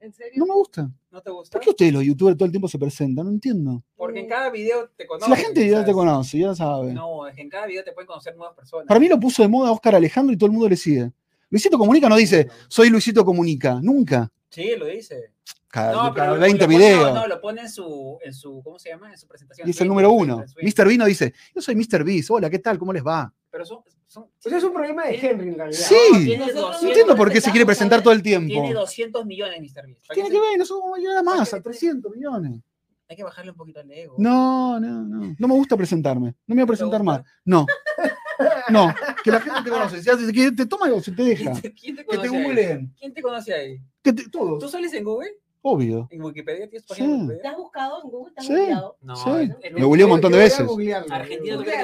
¿En 0.00 0.12
serio? 0.14 0.32
No 0.36 0.46
me 0.46 0.54
gusta. 0.54 0.90
¿No 1.10 1.20
te 1.20 1.30
gusta? 1.30 1.52
¿Por 1.52 1.60
qué 1.62 1.70
ustedes, 1.70 1.92
los 1.92 2.02
youtubers, 2.02 2.36
todo 2.36 2.46
el 2.46 2.52
tiempo 2.52 2.68
se 2.68 2.78
presentan? 2.78 3.26
No 3.26 3.30
entiendo. 3.32 3.82
Porque 3.96 4.20
en 4.20 4.28
cada 4.28 4.48
video 4.48 4.88
te 4.96 5.04
Si 5.04 5.08
conocen. 5.08 5.30
la 5.30 5.36
gente 5.36 5.68
ya 5.68 5.78
te 5.80 5.84
quizás. 5.84 5.94
conoce, 5.94 6.38
ya 6.38 6.54
sabe. 6.54 6.92
No, 6.94 7.26
es 7.26 7.34
que 7.34 7.42
en 7.42 7.50
cada 7.50 7.66
video 7.66 7.84
te 7.84 7.92
pueden 7.92 8.06
conocer 8.06 8.34
nuevas 8.34 8.56
personas. 8.56 8.86
Para 8.86 8.98
mí 8.98 9.08
lo 9.08 9.20
puso 9.20 9.42
de 9.42 9.48
moda 9.48 9.70
Oscar 9.72 9.94
Alejandro 9.94 10.32
y 10.32 10.38
todo 10.38 10.46
el 10.46 10.52
mundo 10.52 10.68
le 10.70 10.76
sigue. 10.76 11.12
Luisito 11.50 11.76
Comunica 11.76 12.08
no 12.08 12.16
dice, 12.16 12.48
soy 12.68 12.88
Luisito 12.88 13.24
Comunica. 13.24 13.78
Nunca. 13.82 14.30
Sí, 14.50 14.74
lo 14.76 14.86
dice. 14.86 15.32
Cada, 15.68 15.92
No, 15.92 15.98
cada 16.12 16.14
pero 16.14 16.34
lo- 16.34 16.40
20 16.40 16.58
lo 16.58 16.66
pone- 16.66 16.76
videos. 16.78 17.14
No, 17.14 17.20
no, 17.20 17.26
lo 17.28 17.40
pone 17.40 17.60
en 17.62 17.68
su, 17.70 18.18
en 18.22 18.34
su, 18.34 18.60
¿cómo 18.64 18.78
se 18.78 18.88
llama? 18.88 19.12
En 19.12 19.18
su 19.18 19.26
presentación. 19.28 19.68
y 19.68 19.70
es 19.70 19.80
el 19.80 19.86
número 19.88 20.10
uno. 20.10 20.44
Mr. 20.60 20.86
Bean 20.86 20.98
no 20.98 21.04
dice, 21.06 21.32
yo 21.54 21.62
soy 21.62 21.76
Mr. 21.76 22.02
Beast. 22.04 22.30
Hola, 22.30 22.50
¿qué 22.50 22.58
tal? 22.58 22.76
¿Cómo 22.78 22.92
les 22.92 23.04
va? 23.06 23.32
Pero 23.50 23.64
son, 23.64 23.78
son 24.08 24.26
Pues 24.42 24.52
es 24.54 24.64
un 24.64 24.72
problema 24.72 25.04
de 25.06 25.14
Henry 25.14 25.48
en 25.50 25.54
realidad. 25.58 25.78
Sí. 25.80 25.94
No, 26.12 26.18
tiene 26.18 26.36
Nosotros 26.38 26.62
200 26.62 26.82
No 26.82 26.88
entiendo 26.88 27.16
por 27.16 27.32
qué 27.32 27.40
se 27.40 27.50
quiere 27.52 27.66
presentar 27.66 28.02
todo 28.02 28.12
el 28.12 28.22
tiempo. 28.22 28.48
Tiene 28.48 28.74
200 28.74 29.24
millones, 29.26 29.60
Mr. 29.60 29.86
Beast. 29.86 30.06
¿Para 30.08 30.14
Tiene 30.14 30.30
que 30.30 30.40
ver, 30.40 30.58
nosotros 30.58 30.82
vamos 30.82 30.98
a 30.98 31.00
llegar 31.00 31.16
a 31.18 31.22
más, 31.22 31.54
a 31.54 31.60
300 31.62 32.12
millones. 32.12 32.60
Hay 33.08 33.16
que 33.16 33.24
bajarle 33.24 33.50
un 33.52 33.56
poquito 33.56 33.80
al 33.80 33.90
ego. 33.90 34.14
No, 34.18 34.78
no, 34.80 35.02
no. 35.04 35.34
No 35.38 35.48
me 35.48 35.54
gusta 35.54 35.76
presentarme. 35.76 36.34
No 36.46 36.54
me 36.54 36.62
voy 36.62 36.62
a 36.62 36.66
presentar 36.66 37.02
más. 37.04 37.22
No. 37.44 37.66
No. 38.70 38.94
Que 39.24 39.30
la 39.30 39.40
gente 39.40 39.60
te 39.64 39.70
conoce. 39.70 40.02
Si 40.02 40.10
hace- 40.10 40.32
que 40.32 40.52
te 40.52 40.66
toma 40.66 40.86
o 40.92 41.00
se 41.00 41.12
te 41.12 41.22
deja. 41.22 41.52
¿Quién 41.60 41.72
te 41.72 41.72
Que 41.74 41.92
te 41.96 42.04
conoce 42.04 42.28
ahí? 42.36 42.42
googleen. 42.44 42.94
¿Quién 42.98 43.14
te 43.14 43.22
conoce 43.22 43.54
ahí? 43.54 43.80
Que 44.02 44.12
te, 44.12 44.22
¿Tú 44.24 44.30
todos. 44.58 44.70
sales 44.70 44.92
en 44.94 45.04
Google? 45.04 45.30
Obvio. 45.62 46.08
¿En 46.10 46.22
Wikipedia? 46.22 46.66
¿Tienes 46.70 46.86
Sí. 46.90 47.28
¿Te 47.42 47.46
has 47.48 47.56
buscado 47.56 48.02
en 48.02 48.08
Google? 48.10 48.32
¿Te 48.32 48.40
has 48.40 48.46
Sí. 48.46 48.52
googleado? 48.54 48.96
No, 49.02 49.14
Sí. 49.16 49.30
Me 49.74 49.84
googleé 49.84 50.04
un 50.06 50.10
montón 50.12 50.32
de 50.32 50.38
veces. 50.38 50.66
¿tú 50.66 50.78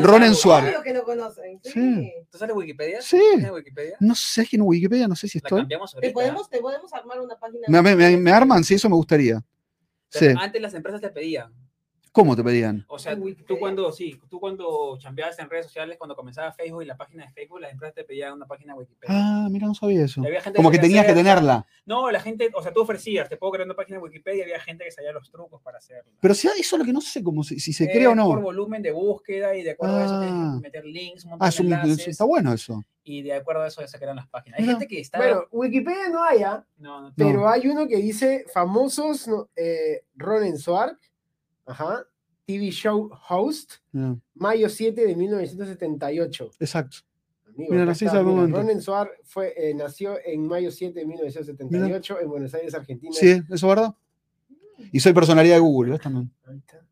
Ronen 0.01 0.35
Suárez. 0.35 0.77
Que 0.83 0.95
lo 0.95 1.05
conocen. 1.05 1.61
Sí. 1.63 1.71
Sí. 1.73 2.13
¿Tú 2.31 2.39
sales 2.39 2.57
Wikipedia? 2.57 3.03
Sí. 3.03 3.21
¿Tienes 3.35 3.51
Wikipedia? 3.53 3.97
No 4.01 4.15
sé, 4.15 4.43
es 4.43 4.49
que 4.49 4.57
en 4.57 4.63
Wikipedia 4.63 5.07
no 5.09 5.15
sé 5.15 5.29
si 5.29 5.39
La 5.41 5.47
estoy. 5.47 5.61
cambiamos 5.61 5.95
Te 6.01 6.11
podemos, 6.11 6.49
te 6.49 6.59
podemos 6.61 6.91
armar 6.95 7.21
una 7.21 7.37
página. 7.39 7.67
Me, 7.69 7.83
me- 7.83 7.97
me- 7.97 8.17
me 8.17 8.31
arman, 8.33 8.65
sí, 8.65 8.75
eso 8.75 8.89
me 8.89 8.97
gustaría. 8.97 9.43
Sí. 10.09 10.29
Antes 10.39 10.63
las 10.63 10.73
empresas 10.73 11.01
te 11.03 11.11
pedían. 11.11 11.53
¿Cómo 12.17 12.35
te 12.35 12.43
pedían? 12.43 12.83
O 12.89 12.99
sea, 12.99 13.15
tú 13.47 13.59
cuando, 13.59 13.93
sí, 13.93 14.19
tú 14.31 14.41
cuando 14.41 14.97
chambeabas 14.99 15.39
en 15.39 15.51
redes 15.51 15.67
sociales, 15.67 15.99
cuando 15.99 16.17
comenzaba 16.17 16.51
Facebook 16.51 16.83
y 16.83 16.87
la 16.87 16.97
página 16.97 17.27
de 17.27 17.31
Facebook, 17.31 17.61
las 17.61 17.71
empresas 17.73 17.95
te 17.95 18.05
pedían 18.05 18.33
una 18.33 18.47
página 18.47 18.73
de 18.73 18.79
Wikipedia. 18.79 19.15
Ah, 19.15 19.49
mira, 19.51 19.67
no 19.67 19.75
sabía 19.75 20.03
eso. 20.03 20.23
Y 20.23 20.27
había 20.27 20.41
gente 20.41 20.57
Como 20.57 20.71
que 20.71 20.79
quería 20.79 20.89
tenías 21.03 21.07
que 21.07 21.13
tenerla. 21.13 21.67
No, 21.85 22.11
la 22.11 22.19
gente, 22.21 22.51
o 22.55 22.63
sea, 22.63 22.73
tú 22.73 22.81
ofrecías, 22.81 23.29
te 23.29 23.37
puedo 23.37 23.53
crear 23.53 23.67
una 23.67 23.75
página 23.77 23.99
de 23.99 24.03
Wikipedia 24.05 24.39
y 24.39 24.43
había 24.45 24.61
gente 24.61 24.85
que 24.85 24.93
sabía 24.93 25.13
los 25.13 25.31
trucos 25.31 25.61
para 25.61 25.77
hacerla. 25.77 26.11
Pero 26.19 26.33
si, 26.33 26.49
eso 26.49 26.77
es 26.77 26.79
lo 26.79 26.85
que 26.87 26.93
no 26.95 27.03
sé, 27.03 27.23
como 27.23 27.43
si, 27.45 27.61
si 27.61 27.75
se 27.75 27.85
Eh, 27.85 27.91
cree 27.93 28.07
o 28.07 28.11
Por 28.13 28.17
no. 28.17 28.41
volumen 28.41 28.81
de 28.81 28.93
búsqueda 28.93 29.55
y 29.55 29.63
de 29.63 29.73
acuerdo 29.73 29.97
a 29.99 30.05
eso 30.07 30.19
tienes 30.19 30.35
Ah. 30.39 30.53
que 30.57 30.63
meter 30.63 30.85
links, 30.87 31.25
un 31.25 31.31
montón 31.33 31.47
Ah, 31.47 31.51
de 31.51 31.63
enlaces, 31.65 32.09
está 32.09 32.25
bueno 32.25 32.51
eso. 32.55 32.83
y 33.05 33.21
de 33.21 33.35
acuerdo 33.35 33.61
a 33.63 33.67
eso 33.69 33.83
ya 33.83 33.89
se 33.89 33.99
crean 33.99 34.17
las 34.17 34.27
páginas. 34.29 34.59
Hay 34.59 34.65
gente 34.65 34.87
que 34.89 35.01
está... 35.01 35.19
Bueno, 35.19 35.43
Wikipedia 35.53 36.09
no 36.09 36.25
hay, 36.25 36.43
¿ah? 36.45 36.67
no, 36.79 37.03
no, 37.03 37.13
pero 37.15 37.41
No. 37.41 37.49
hay 37.51 37.69
uno 37.69 37.87
que 37.87 37.97
dice 37.99 38.47
famosos 38.53 39.29
eh, 39.55 40.01
Ronen 40.15 40.57
Swark, 40.59 40.99
ajá, 41.67 42.07
TV 42.47 42.71
show 42.71 43.11
host, 43.29 43.75
mayo 44.35 44.69
7 44.69 45.07
de 45.07 45.15
1978. 45.17 46.51
Exacto. 46.61 46.99
Amigo, 47.47 47.73
Mira, 47.73 47.85
nací 47.87 48.05
está, 48.05 48.23
mira. 48.23 48.47
Ronen 48.47 48.81
fue, 49.25 49.55
eh, 49.57 49.75
nació 49.75 50.19
en 50.25 50.47
mayo 50.47 50.71
7 50.71 51.01
de 51.01 51.07
1978 51.07 52.21
en 52.21 52.29
Buenos 52.29 52.55
Aires, 52.55 52.75
Argentina. 52.75 53.13
Sí, 53.15 53.31
eso 53.31 53.45
es 53.55 53.63
verdad. 53.63 53.95
Y 54.93 55.01
soy 55.01 55.13
personalidad 55.13 55.55
de 55.55 55.61
Google, 55.61 55.93
¿ves? 55.93 56.01
También. 56.01 56.31
Ahí 56.45 56.59
está. 56.59 56.87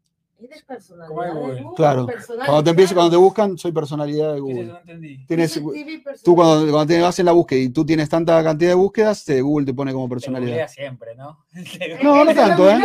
Eres 0.44 0.62
personalidad. 0.64 1.62
Claro. 1.76 2.06
Cuando 2.36 2.64
te 2.64 2.70
empiezo, 2.70 2.94
cuando 2.94 3.10
te 3.12 3.16
buscan, 3.16 3.56
soy 3.58 3.72
personalidad 3.72 4.34
de. 4.34 4.40
Google. 4.40 4.64
No 4.66 4.78
entendí. 4.78 5.26
Tienes, 5.26 5.54
Dice 5.54 5.66
TV 5.72 6.02
tú 6.22 6.34
cuando, 6.36 6.70
cuando 6.72 6.86
te 6.94 7.00
vas 7.00 7.18
en 7.18 7.26
la 7.26 7.32
búsqueda 7.32 7.60
y 7.60 7.68
tú 7.70 7.84
tienes 7.86 8.08
tanta 8.08 8.42
cantidad 8.44 8.70
de 8.70 8.74
búsquedas, 8.74 9.24
te- 9.24 9.40
Google 9.40 9.66
te 9.66 9.74
pone 9.74 9.92
como 9.92 10.06
Te 10.06 10.10
personalidad. 10.10 10.48
googlea 10.50 10.68
siempre, 10.68 11.14
¿no? 11.14 11.44
No, 12.02 12.24
no 12.24 12.34
tanto, 12.34 12.70
¿eh? 12.70 12.78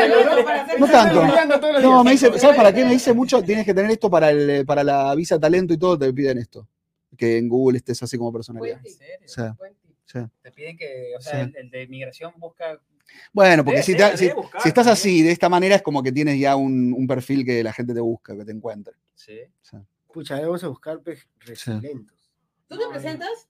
No 0.80 0.88
tanto. 0.88 1.82
No, 1.82 2.04
me 2.04 2.12
dice, 2.12 2.38
¿sabes 2.40 2.56
para 2.56 2.74
qué? 2.74 2.86
Me 2.86 2.92
dice 2.92 3.14
mucho, 3.14 3.42
tienes 3.44 3.66
que 3.66 3.74
tener 3.74 3.92
esto 3.92 4.10
para, 4.10 4.30
el, 4.32 4.66
para 4.66 4.84
la 4.84 5.14
visa 5.16 5.40
talento 5.40 5.74
y 5.74 5.78
todo, 5.78 5.98
te 5.98 6.14
piden 6.14 6.38
esto. 6.38 6.68
Que 7.18 7.38
en 7.38 7.50
Google 7.50 7.78
estés 7.78 8.02
así 8.04 8.18
como 8.18 8.32
personalidad. 8.32 8.80
¿En 8.86 8.94
serio? 8.94 9.16
Sí, 9.26 9.42
Buen 9.58 9.74
tip. 9.76 9.96
sí. 10.06 10.20
Te 10.42 10.52
piden 10.52 10.78
que, 10.78 11.14
o 11.18 11.22
sea, 11.22 11.44
Sí. 11.46 11.52
el, 11.56 11.66
el 11.66 11.70
de 11.72 11.88
migración 11.88 12.32
busca... 12.38 12.80
Bueno, 13.34 13.64
porque 13.64 13.82
Debe 13.82 13.84
si, 13.86 13.94
ser, 13.94 14.12
te- 14.12 14.18
si- 14.18 14.24
debe 14.26 14.36
buscar 14.36 14.62
si 14.62 14.68
estás 14.70 14.88
así, 14.88 15.22
de 15.24 15.32
esta 15.32 15.50
manera, 15.50 15.76
es 15.76 15.82
como 15.82 16.02
que 16.02 16.12
tienes 16.12 16.40
ya 16.40 16.56
un, 16.56 16.94
un 16.94 17.08
perfil 17.08 17.46
que 17.46 17.64
la 17.64 17.74
gente 17.74 17.94
te 17.94 18.00
busca, 18.00 18.36
que 18.36 18.44
te 18.46 18.52
encuentre. 18.52 18.94
Sí. 19.16 19.40
Pucha, 20.12 20.36
debemos 20.36 20.64
buscar 20.64 21.00
pues, 21.02 21.28
resilentos. 21.40 22.18
¿Tú 22.68 22.78
te 22.78 22.88
presentas? 22.90 23.48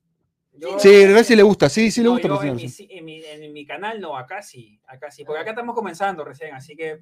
Yo- 0.53 0.77
Sí, 0.79 1.03
a 1.03 1.07
ver 1.07 1.23
si 1.23 1.35
le 1.35 1.43
gusta, 1.43 1.69
sí, 1.69 1.89
sí 1.91 2.01
le 2.01 2.05
No, 2.07 2.11
gusta 2.13 2.27
yo 2.27 2.33
en, 2.43 2.55
mi, 2.55 2.61
presentarse. 2.63 2.83
ci- 2.83 2.87
en, 2.97 3.05
mi, 3.05 3.23
en 3.23 3.53
mi 3.53 3.65
canal 3.65 4.01
no, 4.01 4.17
acá 4.17 4.41
sí, 4.41 4.79
acá 4.87 5.09
sí, 5.11 5.23
porque 5.23 5.41
acá 5.41 5.51
estamos 5.51 5.73
comenzando 5.75 6.25
recién, 6.25 6.53
así 6.53 6.75
que 6.75 6.99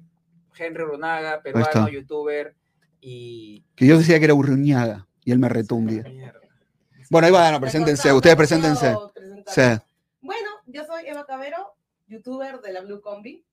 Henry 0.56 0.84
Runaga, 0.84 1.42
peruano, 1.42 1.88
youtuber 1.88 2.54
y... 3.00 3.64
Que 3.74 3.86
yo 3.86 3.98
decía 3.98 4.18
que 4.18 4.26
era 4.26 4.34
Urruñaga 4.34 5.06
y 5.24 5.32
él 5.32 5.38
me 5.40 5.48
retó 5.48 5.74
un 5.74 5.86
día. 5.86 6.04
Bueno, 7.10 7.26
ahí 7.26 7.32
va, 7.32 7.50
no, 7.50 7.56
Te 7.56 7.62
preséntense, 7.62 8.12
ustedes 8.12 8.36
preséntense. 8.36 8.94
Sí. 9.46 9.62
Bueno, 10.20 10.48
yo 10.66 10.84
soy 10.84 11.06
Eva 11.06 11.24
Cabero, 11.26 11.74
youtuber 12.08 12.60
de 12.60 12.72
la 12.72 12.80
Blue 12.80 13.00
Combi. 13.00 13.44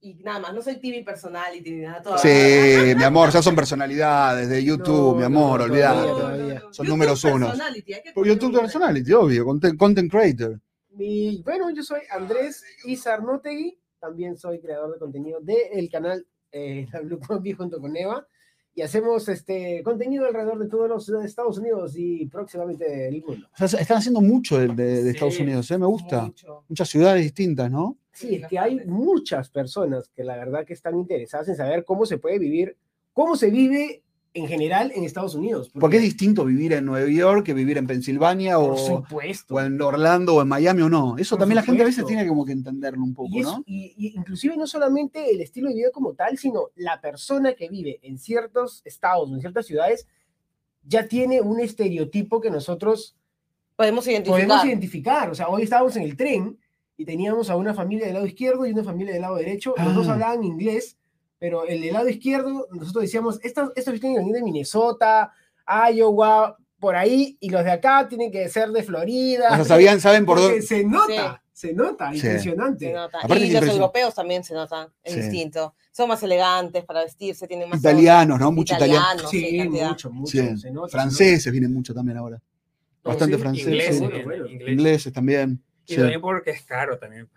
Y 0.00 0.14
nada 0.16 0.38
más, 0.38 0.54
no 0.54 0.60
soy 0.60 0.76
TV 0.76 1.02
personality 1.02 1.70
ni 1.70 1.80
nada 1.80 2.02
todavía. 2.02 2.22
Sí, 2.22 2.94
mi 2.94 3.04
amor, 3.04 3.30
ya 3.30 3.40
son 3.40 3.56
personalidades 3.56 4.50
de 4.50 4.62
YouTube, 4.62 5.14
No, 5.14 5.18
mi 5.18 5.24
amor, 5.24 5.60
no, 5.60 5.64
olvidate. 5.64 6.08
Son 6.70 6.86
YouTube 6.86 6.88
números 6.88 7.22
ponerle 7.22 7.84
YouTube 8.14 8.60
personality, 8.60 9.12
obvio, 9.14 9.46
content, 9.46 9.78
content 9.78 10.10
creator. 10.10 10.60
Y 10.98 11.42
bueno, 11.42 11.70
yo 11.70 11.82
soy 11.82 12.00
Andrés 12.10 12.62
Izarnotegui, 12.84 13.78
también 13.98 14.36
soy 14.36 14.60
creador 14.60 14.92
de 14.92 14.98
contenido 14.98 15.40
del 15.40 15.88
canal 15.90 16.26
eh, 16.52 16.86
La 16.92 17.00
Blue 17.00 17.18
Combi 17.18 17.52
junto 17.52 17.80
con 17.80 17.96
Eva. 17.96 18.26
Y 18.76 18.82
hacemos 18.82 19.28
este 19.28 19.82
contenido 19.84 20.26
alrededor 20.26 20.58
de 20.58 20.68
todos 20.68 20.88
los 20.88 21.08
Estados 21.24 21.58
Unidos 21.58 21.94
y 21.96 22.26
próximamente 22.26 23.08
el 23.08 23.22
mundo. 23.22 23.46
O 23.60 23.68
sea, 23.68 23.80
están 23.80 23.98
haciendo 23.98 24.20
mucho 24.20 24.58
de, 24.58 24.68
de- 24.68 24.96
de 24.96 25.02
Sí, 25.02 25.08
Estados 25.10 25.38
Unidos, 25.40 25.70
¿eh? 25.70 25.78
me 25.78 25.86
gusta. 25.86 26.22
Mucho. 26.26 26.64
Muchas 26.68 26.88
ciudades 26.88 27.22
distintas, 27.22 27.70
¿no? 27.70 27.96
Sí, 28.12 28.36
es 28.36 28.46
que 28.48 28.58
hay 28.58 28.84
muchas 28.86 29.48
personas 29.50 30.08
que 30.14 30.22
la 30.24 30.36
verdad 30.36 30.64
que 30.64 30.72
están 30.72 30.96
interesadas 30.98 31.48
en 31.48 31.56
saber 31.56 31.84
cómo 31.84 32.06
se 32.06 32.18
puede 32.18 32.38
vivir, 32.38 32.76
cómo 33.12 33.36
se 33.36 33.50
vive 33.50 34.03
en 34.36 34.48
general 34.48 34.92
en 34.94 35.04
Estados 35.04 35.34
Unidos. 35.36 35.70
Porque 35.78 35.96
es 35.98 36.02
distinto 36.02 36.44
vivir 36.44 36.72
en 36.72 36.84
Nueva 36.84 37.08
York 37.08 37.46
que 37.46 37.54
vivir 37.54 37.78
en 37.78 37.86
Pensilvania 37.86 38.56
por 38.56 38.72
o, 38.72 38.76
supuesto. 38.76 39.54
o 39.54 39.60
en 39.60 39.80
Orlando 39.80 40.34
o 40.34 40.42
en 40.42 40.48
Miami 40.48 40.82
o 40.82 40.88
no. 40.88 41.16
Eso 41.16 41.36
Por 41.36 41.40
también 41.42 41.56
la 41.56 41.62
gente 41.62 41.82
a 41.82 41.84
veces 41.86 42.00
supuesto. 42.00 42.16
tiene 42.16 42.28
como 42.28 42.44
que 42.44 42.52
entenderlo 42.52 43.02
un 43.04 43.14
poco, 43.14 43.30
Y, 43.32 43.40
es- 43.40 43.46
¿no? 43.46 43.62
y- 43.64 43.94
y 43.96 44.16
inclusive 44.18 44.56
no 44.56 44.66
solamente 44.66 45.30
el 45.30 45.40
estilo 45.40 45.68
de 45.68 45.76
vida 45.76 45.90
como 45.92 46.14
tal, 46.14 46.36
sino 46.36 46.70
la 46.74 47.00
persona 47.00 47.54
que 47.54 47.68
vive 47.68 48.00
en 48.02 48.18
ciertos 48.18 48.82
estados 48.84 49.30
o 49.30 49.34
en 49.34 49.40
ciertas 49.40 49.66
ciudades 49.66 50.06
ya 50.82 51.06
tiene 51.06 51.40
un 51.40 51.60
estereotipo 51.60 52.40
que 52.40 52.50
nosotros 52.50 53.16
Podemos 53.76 54.06
identificar. 54.06 54.46
podemos 54.46 54.64
identificar. 54.66 55.30
O 55.30 55.34
sea, 55.34 55.48
hoy 55.48 55.62
estábamos 55.62 55.96
en 55.96 56.02
el 56.02 56.16
tren 56.16 56.58
y 56.96 57.04
teníamos 57.04 57.50
a 57.50 57.56
una 57.56 57.72
familia 57.72 58.04
del 58.06 58.14
lado 58.14 58.26
izquierdo 58.26 58.66
y 58.66 58.72
una 58.72 58.84
familia 58.84 59.12
del 59.12 59.22
lado 59.22 59.36
derecho. 59.36 59.74
Los 59.78 59.94
dos 59.94 60.08
Ah. 60.08 60.12
hablaban 60.14 60.44
inglés, 60.44 60.96
pero 61.44 61.66
el 61.66 61.92
lado 61.92 62.08
izquierdo, 62.08 62.68
nosotros 62.70 63.02
decíamos, 63.02 63.38
estos, 63.42 63.70
estos 63.76 64.00
tienen 64.00 64.14
que 64.14 64.20
venir 64.20 64.36
de 64.36 64.42
Minnesota, 64.42 65.30
Iowa, 65.92 66.56
por 66.78 66.96
ahí, 66.96 67.36
y 67.38 67.50
los 67.50 67.62
de 67.62 67.70
acá 67.70 68.08
tienen 68.08 68.32
que 68.32 68.48
ser 68.48 68.70
de 68.70 68.82
Florida. 68.82 69.50
O 69.52 69.56
sea, 69.56 69.64
sabían, 69.66 70.00
saben 70.00 70.24
por 70.24 70.40
dónde. 70.40 70.62
Se 70.62 70.82
nota, 70.82 71.42
se 71.52 71.74
nota, 71.74 72.10
Sí. 72.12 72.16
impresionante. 72.16 72.86
Se 72.86 72.92
nota. 72.94 73.18
Y 73.36 73.50
los 73.50 73.68
europeos 73.68 74.14
también 74.14 74.42
se 74.42 74.54
notan, 74.54 74.88
es 75.02 75.12
Sí. 75.12 75.20
distinto. 75.20 75.74
Son 75.92 76.08
más 76.08 76.22
elegantes 76.22 76.82
para 76.86 77.04
vestirse, 77.04 77.46
tienen 77.46 77.68
más... 77.68 77.78
Italianos, 77.78 78.40
¿no? 78.40 78.50
Mucho 78.50 78.74
italiano. 78.76 79.04
italianos, 79.30 79.30
sí, 79.30 79.68
mucho, 79.68 80.10
mucho. 80.12 80.30
Sí. 80.30 80.56
se 80.56 80.70
nota, 80.70 80.88
se 80.88 80.92
Franceses 80.92 81.52
vienen 81.52 81.74
mucho 81.74 81.92
también 81.92 82.16
ahora. 82.16 82.40
Bastante 83.02 83.36
sí, 83.36 83.42
franceses. 83.42 84.00
Bueno. 84.00 84.46
inglés. 84.46 84.70
Ingleses 84.70 85.12
también. 85.12 85.62
Y 85.84 85.92
sí. 85.92 86.00
también 86.00 86.22
porque 86.22 86.52
es 86.52 86.62
caro 86.62 86.98
también. 86.98 87.28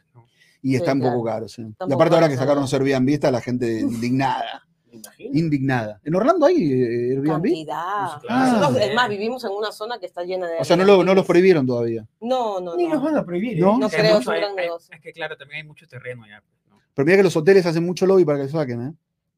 Y 0.72 0.76
está 0.76 0.92
Sí, 0.92 0.98
un 0.98 1.04
poco 1.04 1.24
claro. 1.24 1.36
caro, 1.38 1.48
sí. 1.48 1.62
Está 1.64 1.86
Y 1.90 1.94
aparte 1.94 2.16
ahora 2.16 2.30
que 2.30 2.36
sacaron 2.38 2.62
los 2.62 2.74
Airbnb 2.74 3.10
está 3.10 3.32
la 3.32 3.42
gente 3.42 3.80
indignada. 3.82 4.64
Me 4.90 4.96
imagino. 4.98 5.38
Indignada. 5.38 6.02
¿En 6.04 6.16
Orlando 6.16 6.46
hay 6.46 6.56
eh, 6.56 7.12
Airbnb? 7.12 7.28
Cantidad. 7.32 8.12
Pues 8.14 8.24
claro. 8.28 8.52
Nosotros, 8.60 8.78
Ah. 8.82 8.86
es 8.86 8.96
más, 8.96 9.10
vivimos 9.10 9.44
en 9.44 9.52
una 9.52 9.72
zona 9.72 10.00
que 10.00 10.06
está 10.06 10.24
llena 10.24 10.48
de... 10.48 10.58
O 10.60 10.66
sea, 10.66 10.76
no, 10.78 10.86
lo, 10.86 11.04
no 11.04 11.14
los 11.14 11.26
prohibieron 11.26 11.68
todavía. 11.68 12.08
No, 12.22 12.60
no, 12.62 12.76
Ni 12.76 12.86
los 12.88 12.96
no. 13.00 13.02
van 13.04 13.18
a 13.18 13.26
prohibir. 13.26 13.58
¿eh? 13.58 13.62
¿No? 13.62 13.78
No 13.78 13.88
Es 13.88 13.92
que 13.94 14.00
creo, 14.00 14.18
es 14.20 14.28
un 14.28 14.34
gran 14.36 14.56
negocio. 14.56 14.96
Es 14.96 15.02
que 15.02 15.12
claro, 15.14 15.36
también 15.38 15.62
hay 15.62 15.68
mucho 15.68 15.88
terreno 15.88 16.24
ya. 16.28 16.42
pues, 16.42 16.70
¿no? 16.70 16.80
Pero 16.94 17.06
mira 17.06 17.18
que 17.18 17.24
los 17.24 17.36
hoteles 17.38 17.66
hacen 17.66 17.86
mucho 17.86 18.06
lobby 18.06 18.26
para 18.26 18.38
que 18.40 18.46
lo 18.46 18.50
saquen, 18.50 18.82
¿eh? 18.88 18.94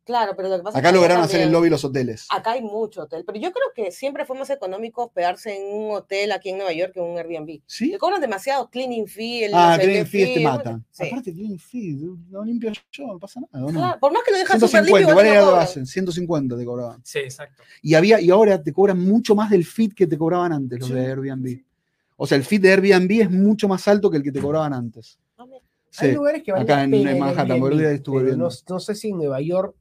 Claro, 0.10 0.34
pero 0.36 0.50
lo 0.50 0.58
que 0.58 0.64
pasa 0.64 0.80
Acá 0.80 0.88
es 0.88 0.92
que 0.94 0.98
lograron 0.98 1.24
hacer 1.24 1.42
el 1.42 1.52
lobby 1.52 1.70
los 1.70 1.86
hoteles. 1.86 2.26
Acá 2.32 2.54
hay 2.54 2.64
mucho 2.64 3.04
hotel, 3.04 3.24
pero 3.28 3.38
yo 3.40 3.52
creo 3.52 3.68
que 3.76 3.92
siempre 3.92 4.26
fue 4.26 4.36
más 4.40 4.50
económico 4.50 5.04
hospedarse 5.04 5.56
en 5.56 5.72
un 5.72 5.92
hotel 5.98 6.32
aquí 6.32 6.50
en 6.50 6.58
Nueva 6.58 6.74
York 6.74 6.94
que 6.94 7.00
en 7.00 7.06
un 7.12 7.18
Airbnb. 7.20 7.62
¿Sí? 7.68 7.92
Te 7.92 8.00
cobran 8.00 8.20
demasiado 8.20 8.72
cleaning 8.72 9.06
fee, 9.08 9.44
el 9.44 9.52
Ah, 9.54 9.74
no 9.78 9.84
cleaning 9.84 10.04
qué 10.04 10.10
fees 10.10 10.28
te 10.30 10.34
fee, 10.34 10.44
matan. 10.44 10.84
sí. 10.90 11.06
Aparte, 11.06 11.32
cleaning 11.32 11.60
fees, 11.60 12.02
lo 12.32 12.44
limpio 12.44 12.72
yo, 12.92 13.06
no 13.06 13.20
pasa 13.20 13.40
nada. 13.40 13.64
¿o 13.64 13.72
no? 13.72 13.80
Claro, 13.80 14.00
por 14.00 14.12
más 14.12 14.24
que 14.24 14.32
lo 14.32 14.38
dejas 14.40 14.56
súper 14.60 14.70
150, 14.84 15.14
limpio, 15.14 15.32
era 15.32 15.42
lo 15.46 15.56
hacen, 15.58 15.86
150 15.86 16.58
te 16.58 16.66
cobraban. 16.66 17.02
Sí, 17.06 17.20
exacto. 17.20 17.62
Y 17.84 17.94
había, 17.94 18.20
y 18.20 18.32
ahora 18.32 18.64
te 18.64 18.74
cobran 18.74 19.00
mucho 19.00 19.36
más 19.36 19.52
del 19.52 19.64
feed 19.64 19.94
que 19.94 20.08
te 20.08 20.18
cobraban 20.18 20.52
antes, 20.54 20.80
los 20.80 20.88
Sí, 20.88 20.96
de 20.96 21.06
Airbnb. 21.06 21.62
O 22.18 22.26
sea, 22.26 22.36
el 22.36 22.44
feed 22.46 22.62
de 22.64 22.72
Airbnb 22.74 23.12
es 23.22 23.30
mucho 23.30 23.68
más 23.68 23.88
alto 23.88 24.10
que 24.10 24.18
el 24.18 24.24
que 24.24 24.32
te 24.32 24.40
cobraban 24.42 24.74
antes. 24.74 25.20
Ah, 25.38 25.46
mira. 25.46 25.60
Hay 25.98 26.10
Sí. 26.10 26.16
lugares 26.16 26.42
que 26.44 26.52
valen 26.52 26.68
acá 26.72 26.84
en- 26.84 26.94
en 26.96 27.20
Manhattan, 27.20 27.52
Airbnb, 27.52 28.02
pero. 28.04 28.36
No, 28.38 28.50
no 28.70 28.80
sé 28.80 28.96
si 28.96 29.10
en 29.10 29.18
Nueva 29.18 29.40
York, 29.40 29.76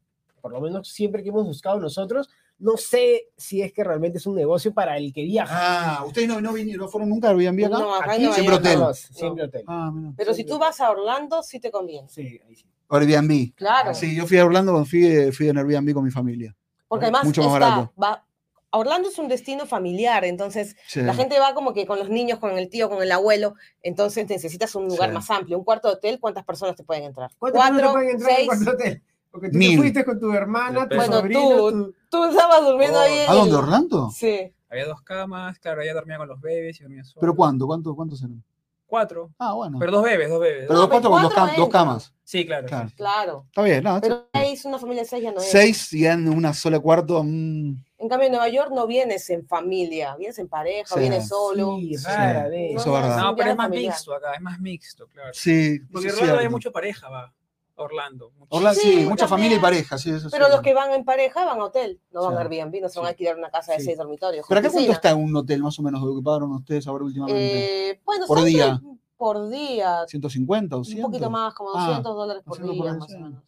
por 0.49 0.55
lo 0.55 0.61
menos 0.67 0.89
siempre 0.89 1.23
que 1.23 1.29
hemos 1.29 1.45
buscado 1.45 1.79
nosotros, 1.79 2.31
no 2.59 2.77
sé 2.79 3.29
si 3.37 3.61
es 3.61 3.73
que 3.73 3.85
realmente 3.85 4.17
es 4.19 4.27
un 4.27 4.35
negocio 4.35 4.73
para 4.73 4.97
el 4.97 5.13
que 5.13 5.23
viaja. 5.25 5.99
Ah, 6.01 6.05
ustedes 6.07 6.27
no, 6.27 6.41
no, 6.41 6.53
vinieron, 6.55 6.87
no 6.87 6.91
fueron 6.91 7.11
nunca 7.11 7.29
a 7.29 7.33
Airbnb 7.33 7.67
acá. 7.67 7.79
No, 7.79 7.95
acá 7.95 8.13
Aquí 8.13 8.17
en 8.17 8.23
Nueva 8.23 8.35
siempre 8.37 8.57
hotel. 8.57 8.79
no. 8.79 8.87
no, 8.89 8.95
siempre 8.95 9.45
hotel. 9.45 9.65
Ah, 9.67 9.91
mira. 9.95 10.13
Pero 10.17 10.33
si 10.35 10.45
tú 10.45 10.59
vas 10.59 10.81
a 10.81 10.91
Orlando, 10.91 11.43
sí 11.43 11.61
te 11.61 11.71
conviene. 11.71 12.09
Sí, 12.09 12.41
ahí 12.49 12.57
sí. 12.57 12.65
Airbnb. 12.89 13.55
Claro. 13.55 13.93
Sí, 13.95 14.17
yo 14.17 14.27
fui 14.27 14.39
a 14.39 14.47
Orlando 14.47 14.83
fui, 14.87 15.31
fui 15.33 15.49
en 15.51 15.59
Airbnb 15.59 15.93
con 15.93 16.05
mi 16.05 16.11
familia. 16.11 16.57
Porque 16.89 17.05
además 17.05 17.25
Mucho 17.25 17.43
más 17.43 17.53
está- 17.53 17.69
barato. 17.69 17.93
va- 18.03 18.25
Orlando 18.71 19.09
es 19.09 19.19
un 19.19 19.29
destino 19.29 19.65
familiar, 19.65 20.25
entonces 20.27 20.77
Sí. 20.89 21.01
la 21.01 21.15
gente 21.15 21.39
va 21.41 21.55
como 21.55 21.73
que 21.73 21.87
con 21.87 21.99
los 21.99 22.11
niños, 22.11 22.39
con 22.39 22.59
el 22.59 22.69
tío, 22.69 22.91
con 22.91 23.03
el 23.03 23.11
abuelo, 23.13 23.55
entonces 23.83 24.29
necesitas 24.29 24.75
un 24.75 24.89
lugar 24.89 25.09
Sí. 25.09 25.15
más 25.15 25.31
amplio. 25.31 25.57
Un 25.59 25.65
cuarto 25.65 25.89
de 25.89 25.95
hotel, 25.95 26.19
¿cuántas 26.21 26.45
personas 26.45 26.77
te 26.77 26.85
pueden 26.85 27.05
entrar? 27.05 27.31
¿Cuántas 27.39 27.63
personas 27.63 27.81
Cuatro, 27.83 27.93
pueden 27.99 28.11
entrar 28.17 28.31
en 28.31 28.37
seis. 28.37 28.49
un 28.51 28.65
cuarto 28.65 28.71
hotel? 28.83 29.03
Porque 29.31 29.51
tú 29.51 29.59
te 29.59 29.77
fuiste 29.77 30.05
con 30.05 30.19
tu 30.19 30.33
hermana, 30.33 30.89
tu 30.89 30.97
Bueno, 30.97 31.13
sobrino, 31.13 31.41
tú- 31.41 31.71
tu- 31.71 31.95
Tú 32.11 32.25
estabas 32.25 32.65
durmiendo 32.65 32.99
Oh, 32.99 33.03
ahí. 33.03 33.19
en 33.19 33.31
¿A 33.31 33.35
dónde, 33.35 33.55
Orlando? 33.55 34.11
Sí. 34.11 34.53
Había 34.71 34.87
dos 34.87 35.03
camas, 35.03 35.59
claro, 35.59 35.83
ella 35.83 35.95
dormía 35.95 36.17
con 36.19 36.29
los 36.29 36.41
bebés 36.41 36.81
y 36.81 36.83
dormía 36.85 37.05
solo. 37.05 37.21
¿Pero 37.21 37.35
cuánto? 37.37 37.67
¿Cuánto, 37.67 37.95
cuántos 37.95 38.23
eran? 38.23 38.43
Cuatro. 38.87 39.31
Ah, 39.39 39.53
bueno. 39.53 39.79
Pero 39.79 39.93
dos 39.93 40.03
bebés, 40.03 40.31
dos 40.31 40.41
bebes. 40.41 40.65
Pero 40.67 40.81
dos 40.81 40.89
cuatro 40.89 41.11
con 41.11 41.23
dos, 41.23 41.33
cam- 41.35 41.55
dos 41.57 41.69
camas. 41.69 42.15
Sí, 42.25 42.47
claro. 42.47 42.67
Claro. 42.67 42.89
sí. 42.89 42.95
Claro. 42.97 43.45
Está 43.49 43.63
bien, 43.63 43.85
¿no? 43.85 44.01
Pero 44.01 44.29
seis, 44.33 44.65
una 44.65 44.79
familia 44.79 45.03
de 45.03 45.09
seis 45.11 45.23
ya 45.23 45.33
no 45.33 45.41
es. 45.41 45.51
Seis 45.51 45.93
y 45.93 46.07
en 46.07 46.27
una 46.29 46.55
sola 46.55 46.79
cuarto. 46.81 47.23
mm, 47.23 47.85
En 48.01 48.09
cambio, 48.09 48.27
en 48.27 48.33
Nueva 48.33 48.49
York 48.49 48.71
no 48.73 48.87
vienes 48.87 49.29
en 49.29 49.47
familia, 49.47 50.17
vienes 50.17 50.39
en 50.39 50.49
pareja, 50.49 50.95
Sí. 50.95 51.01
vienes 51.01 51.29
solo. 51.29 51.77
Sí, 51.79 51.97
rara 51.97 52.45
Sí, 52.45 52.51
vez. 52.51 52.71
eso 52.71 52.81
es 52.81 52.87
No, 52.87 52.93
verdad. 52.95 53.19
No, 53.19 53.37
pero 53.37 53.51
es 53.51 53.57
más 53.57 53.67
familiar. 53.67 53.93
mixto 53.95 54.15
acá, 54.15 54.33
es 54.35 54.41
más 54.41 54.61
mixto, 54.61 55.07
claro. 55.09 55.31
sí. 55.35 55.81
Porque 55.93 56.09
es 56.09 56.15
Orlando 56.15 56.39
hay 56.41 56.49
mucha 56.49 56.71
pareja, 56.71 57.09
va. 57.11 57.33
Orlando. 57.79 58.33
Orlando, 58.49 58.81
sí, 58.81 58.91
Sí, 58.91 58.97
mucha 59.07 59.27
también. 59.27 59.29
familia 59.29 59.57
y 59.57 59.61
pareja, 59.61 59.99
sí, 59.99 60.11
eso 60.11 60.29
Pero 60.31 60.47
sí. 60.47 60.53
los 60.53 60.61
que 60.63 60.75
van 60.75 60.93
en 60.93 61.05
pareja 61.05 61.45
van 61.45 61.61
a 61.61 61.65
hotel, 61.65 62.01
no 62.13 62.23
van 62.25 62.37
a 62.37 62.41
Airbnb, 62.41 62.81
no 62.83 62.89
se 62.89 62.99
van 62.99 63.07
a 63.07 63.09
alquilar 63.11 63.37
una 63.39 63.51
casa 63.51 63.73
de 63.73 63.79
Sí. 63.81 63.87
seis 63.87 63.99
dormitorios. 63.99 64.47
¿Pero 64.49 64.61
acá 64.61 64.71
cuánto 64.71 64.93
está 64.93 65.15
un 65.15 65.35
hotel 65.37 65.63
más 65.63 65.79
o 65.79 65.83
menos 65.83 66.01
de 66.03 66.07
lo 66.09 66.17
que 66.17 66.23
pagaron 66.23 66.53
ustedes 66.53 66.87
ahora 66.87 67.05
últimamente? 67.05 67.91
Eh, 67.91 68.01
bueno, 68.05 68.27
Por 68.27 68.43
día. 68.45 68.81
Por 69.17 69.49
día. 69.49 70.05
¿150 70.07 70.75
o 70.77 70.79
Un 70.79 70.85
100? 70.85 71.03
poquito 71.03 71.29
más, 71.31 71.53
como 71.55 71.71
Ah, 71.75 71.87
200 71.87 72.15
dólares 72.17 72.43
por 72.45 72.59
200 72.59 72.77
por 72.77 72.87
día, 72.87 72.99
más 72.99 73.15
o 73.15 73.19
menos. 73.19 73.43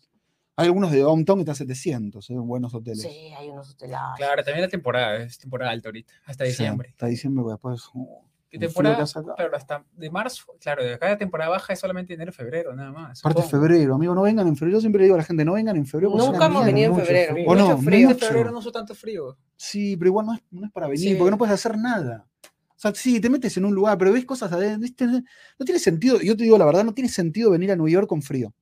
Hay 0.56 0.66
algunos 0.66 0.90
de 0.90 0.98
downtown 1.00 1.38
que 1.38 1.42
están 1.42 1.54
700, 1.54 2.28
¿eh? 2.28 2.34
buenos 2.34 2.74
hoteles. 2.74 3.00
Sí, 3.02 3.32
hay 3.38 3.48
unos 3.48 3.70
hotelados. 3.70 4.16
Claro, 4.18 4.42
también 4.44 4.62
la 4.62 4.68
temporada, 4.68 5.16
es 5.16 5.38
temporada 5.38 5.70
alta 5.70 5.88
ahorita, 5.88 6.12
hasta 6.26 6.44
Sí, 6.44 6.50
diciembre. 6.50 6.90
Hasta 6.90 7.06
diciembre, 7.06 7.42
porque 7.42 7.52
después. 7.54 7.88
oh, 7.94 8.24
¿Qué 8.50 8.58
temporada? 8.58 9.04
Claro, 9.36 9.56
hasta 9.56 9.84
de 9.96 10.10
marzo, 10.10 10.44
claro, 10.60 10.82
de 10.84 10.94
acá 10.94 11.08
la 11.08 11.16
temporada 11.16 11.50
baja 11.50 11.72
es 11.72 11.78
solamente 11.78 12.14
enero, 12.14 12.32
febrero, 12.32 12.74
nada 12.74 12.90
más. 12.90 13.20
Aparte, 13.20 13.42
supongo. 13.42 13.64
febrero, 13.64 13.94
amigo, 13.94 14.12
no 14.14 14.22
vengan 14.22 14.48
en 14.48 14.56
febrero. 14.56 14.78
Yo 14.78 14.80
siempre 14.80 14.98
le 14.98 15.04
digo 15.04 15.14
a 15.14 15.18
la 15.18 15.24
gente, 15.24 15.44
no 15.44 15.52
vengan 15.52 15.76
en 15.76 15.86
febrero. 15.86 16.12
Nunca 16.16 16.46
hemos 16.46 16.66
venido 16.66 16.86
en 16.88 16.92
mucho 16.94 17.04
febrero. 17.06 17.32
frío. 17.34 17.46
¿O 17.48 17.54
no? 17.54 17.64
Mucho 17.64 17.76
Muy 17.76 17.84
frío. 17.86 18.00
En 18.00 18.06
mucho. 18.14 18.26
febrero 18.26 18.50
no 18.50 18.58
hizo 18.60 18.72
tanto 18.72 18.94
frío. 18.96 19.38
Sí, 19.56 19.96
pero 19.96 20.08
igual 20.08 20.26
no 20.26 20.34
es, 20.34 20.40
no 20.50 20.66
es 20.66 20.72
para 20.72 20.88
venir, 20.88 21.10
Sí. 21.10 21.14
porque 21.14 21.30
no 21.30 21.38
puedes 21.38 21.54
hacer 21.54 21.78
nada. 21.78 22.26
O 22.42 22.80
sea, 22.82 22.92
sí, 22.94 23.20
te 23.20 23.30
metes 23.30 23.56
en 23.56 23.66
un 23.66 23.74
lugar, 23.74 23.96
pero 23.98 24.12
ves 24.12 24.24
cosas 24.24 24.50
adentro. 24.52 25.06
No 25.06 25.64
tiene 25.64 25.78
sentido, 25.78 26.20
yo 26.20 26.36
te 26.36 26.42
digo 26.44 26.58
la 26.58 26.64
verdad, 26.64 26.82
no 26.82 26.92
tiene 26.92 27.08
sentido 27.10 27.50
venir 27.52 27.70
a 27.70 27.76
New 27.76 27.88
York 27.88 28.08
con 28.08 28.20
frío. 28.22 28.52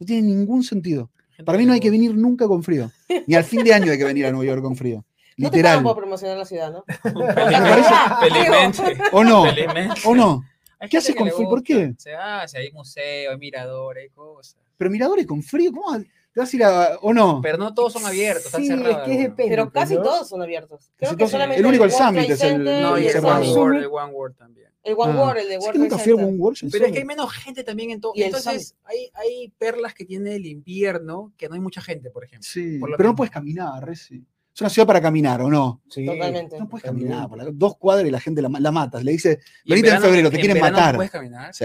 No 0.00 0.06
tiene 0.06 0.22
ningún 0.26 0.62
sentido. 0.64 1.10
Para 1.44 1.58
mí 1.58 1.66
no 1.66 1.72
hay 1.74 1.80
que 1.80 1.90
venir 1.90 2.16
nunca 2.16 2.48
con 2.48 2.62
frío. 2.64 2.90
Ni 3.26 3.34
al 3.34 3.44
fin 3.44 3.62
de 3.62 3.74
año 3.74 3.92
hay 3.92 3.98
que 3.98 4.04
venir 4.04 4.26
a 4.26 4.32
New 4.32 4.42
York 4.42 4.62
con 4.62 4.74
frío. 4.74 5.04
No 5.38 5.50
te 5.50 5.56
Literal. 5.58 5.82
por 5.82 5.96
promocionar 5.96 6.38
la 6.38 6.44
ciudad, 6.46 6.72
¿no? 6.72 6.84
gusta. 7.12 8.18
Felizmente. 8.20 9.02
¿O 9.12 9.22
no? 9.24 9.44
Felizmente. 9.44 10.00
¿O 10.04 10.14
no? 10.14 10.42
Hay 10.78 10.88
¿Qué 10.88 10.98
haces 10.98 11.14
que 11.14 11.18
con 11.20 11.30
frío? 11.30 11.48
¿Por 11.48 11.62
qué? 11.62 11.94
Se 11.98 12.14
hace, 12.14 12.58
hay 12.58 12.70
museo, 12.72 13.30
hay 13.32 13.38
mirador, 13.38 13.98
hay 13.98 14.08
cosas. 14.10 14.56
Pero 14.76 14.90
miradores 14.90 15.26
con 15.26 15.42
frío, 15.42 15.72
¿cómo 15.72 15.90
vas- 15.90 16.02
te 16.32 16.40
vas 16.40 16.52
a 16.52 16.56
ir 16.56 16.64
a. 16.64 16.98
¿O 17.00 17.14
no? 17.14 17.40
Pero 17.42 17.56
no 17.56 17.72
todos 17.72 17.94
son 17.94 18.04
abiertos, 18.04 18.46
están 18.46 18.60
Sí, 18.62 18.68
es 18.70 18.76
cerrados. 18.78 18.96
que 18.96 19.02
es 19.02 19.08
algunos. 19.18 19.30
depende. 19.30 19.50
Pero 19.56 19.70
casi 19.70 19.94
¿no? 19.94 20.02
todos 20.02 20.28
son 20.28 20.42
abiertos. 20.42 20.90
Creo 20.96 21.08
Casi 21.10 21.16
que 21.16 21.18
todos- 21.18 21.30
solamente 21.30 21.60
el 21.60 21.66
único, 21.66 21.84
el 21.84 21.90
World 21.90 22.06
Summit 22.06 22.30
es 22.30 22.42
el- 22.42 22.64
No, 22.64 22.98
y 22.98 23.06
el. 23.08 23.16
One 23.24 23.48
World, 23.52 23.78
el 23.78 23.86
One 23.86 24.12
World 24.12 24.36
también. 24.36 24.66
El 24.82 24.94
One 24.98 25.12
Ah. 25.14 25.16
World, 25.24 25.38
el 25.40 25.48
de 25.48 25.54
Es 25.54 25.58
que 25.60 25.64
World 25.66 25.80
nunca 25.80 25.96
fui 25.98 26.02
a 26.12 26.14
Center. 26.16 26.24
One 26.28 26.36
World. 26.38 26.58
Pero 26.70 26.86
es 26.86 26.92
que 26.92 26.98
hay 26.98 27.04
menos 27.04 27.32
gente 27.32 27.64
también 27.64 27.90
en 27.90 28.00
todo. 28.00 28.12
Y 28.14 28.20
el 28.20 28.26
Entonces, 28.26 28.74
hay, 28.84 29.10
hay 29.14 29.52
perlas 29.58 29.94
que 29.94 30.04
tiene 30.04 30.36
el 30.36 30.46
invierno 30.46 31.32
que 31.38 31.48
no 31.48 31.54
hay 31.54 31.60
mucha 31.60 31.80
gente, 31.80 32.10
por 32.10 32.22
ejemplo. 32.24 32.46
Sí, 32.48 32.78
por 32.78 32.96
pero 32.96 33.08
no 33.10 33.16
puedes 33.16 33.32
caminar, 33.32 33.84
Reci. 33.84 34.22
Es 34.56 34.60
una 34.62 34.70
ciudad 34.70 34.86
para 34.86 35.02
caminar, 35.02 35.42
¿o 35.42 35.50
no? 35.50 35.82
Sí. 35.86 36.06
Totalmente. 36.06 36.58
No 36.58 36.66
puedes 36.66 36.82
caminar. 36.86 37.28
por 37.28 37.36
la- 37.36 37.44
dos 37.52 37.76
cuadras 37.76 38.08
y 38.08 38.10
la 38.10 38.18
gente 38.20 38.40
la, 38.40 38.48
la 38.58 38.72
matas. 38.72 39.04
Le 39.04 39.12
dice, 39.12 39.38
venite 39.66 39.90
en 39.90 40.00
febrero, 40.00 40.30
te 40.30 40.38
quieren 40.38 40.54
verano 40.54 40.76
matar. 40.78 40.94
no 40.94 40.98
puedes 40.98 41.10
caminar. 41.12 41.54
Sí, 41.54 41.64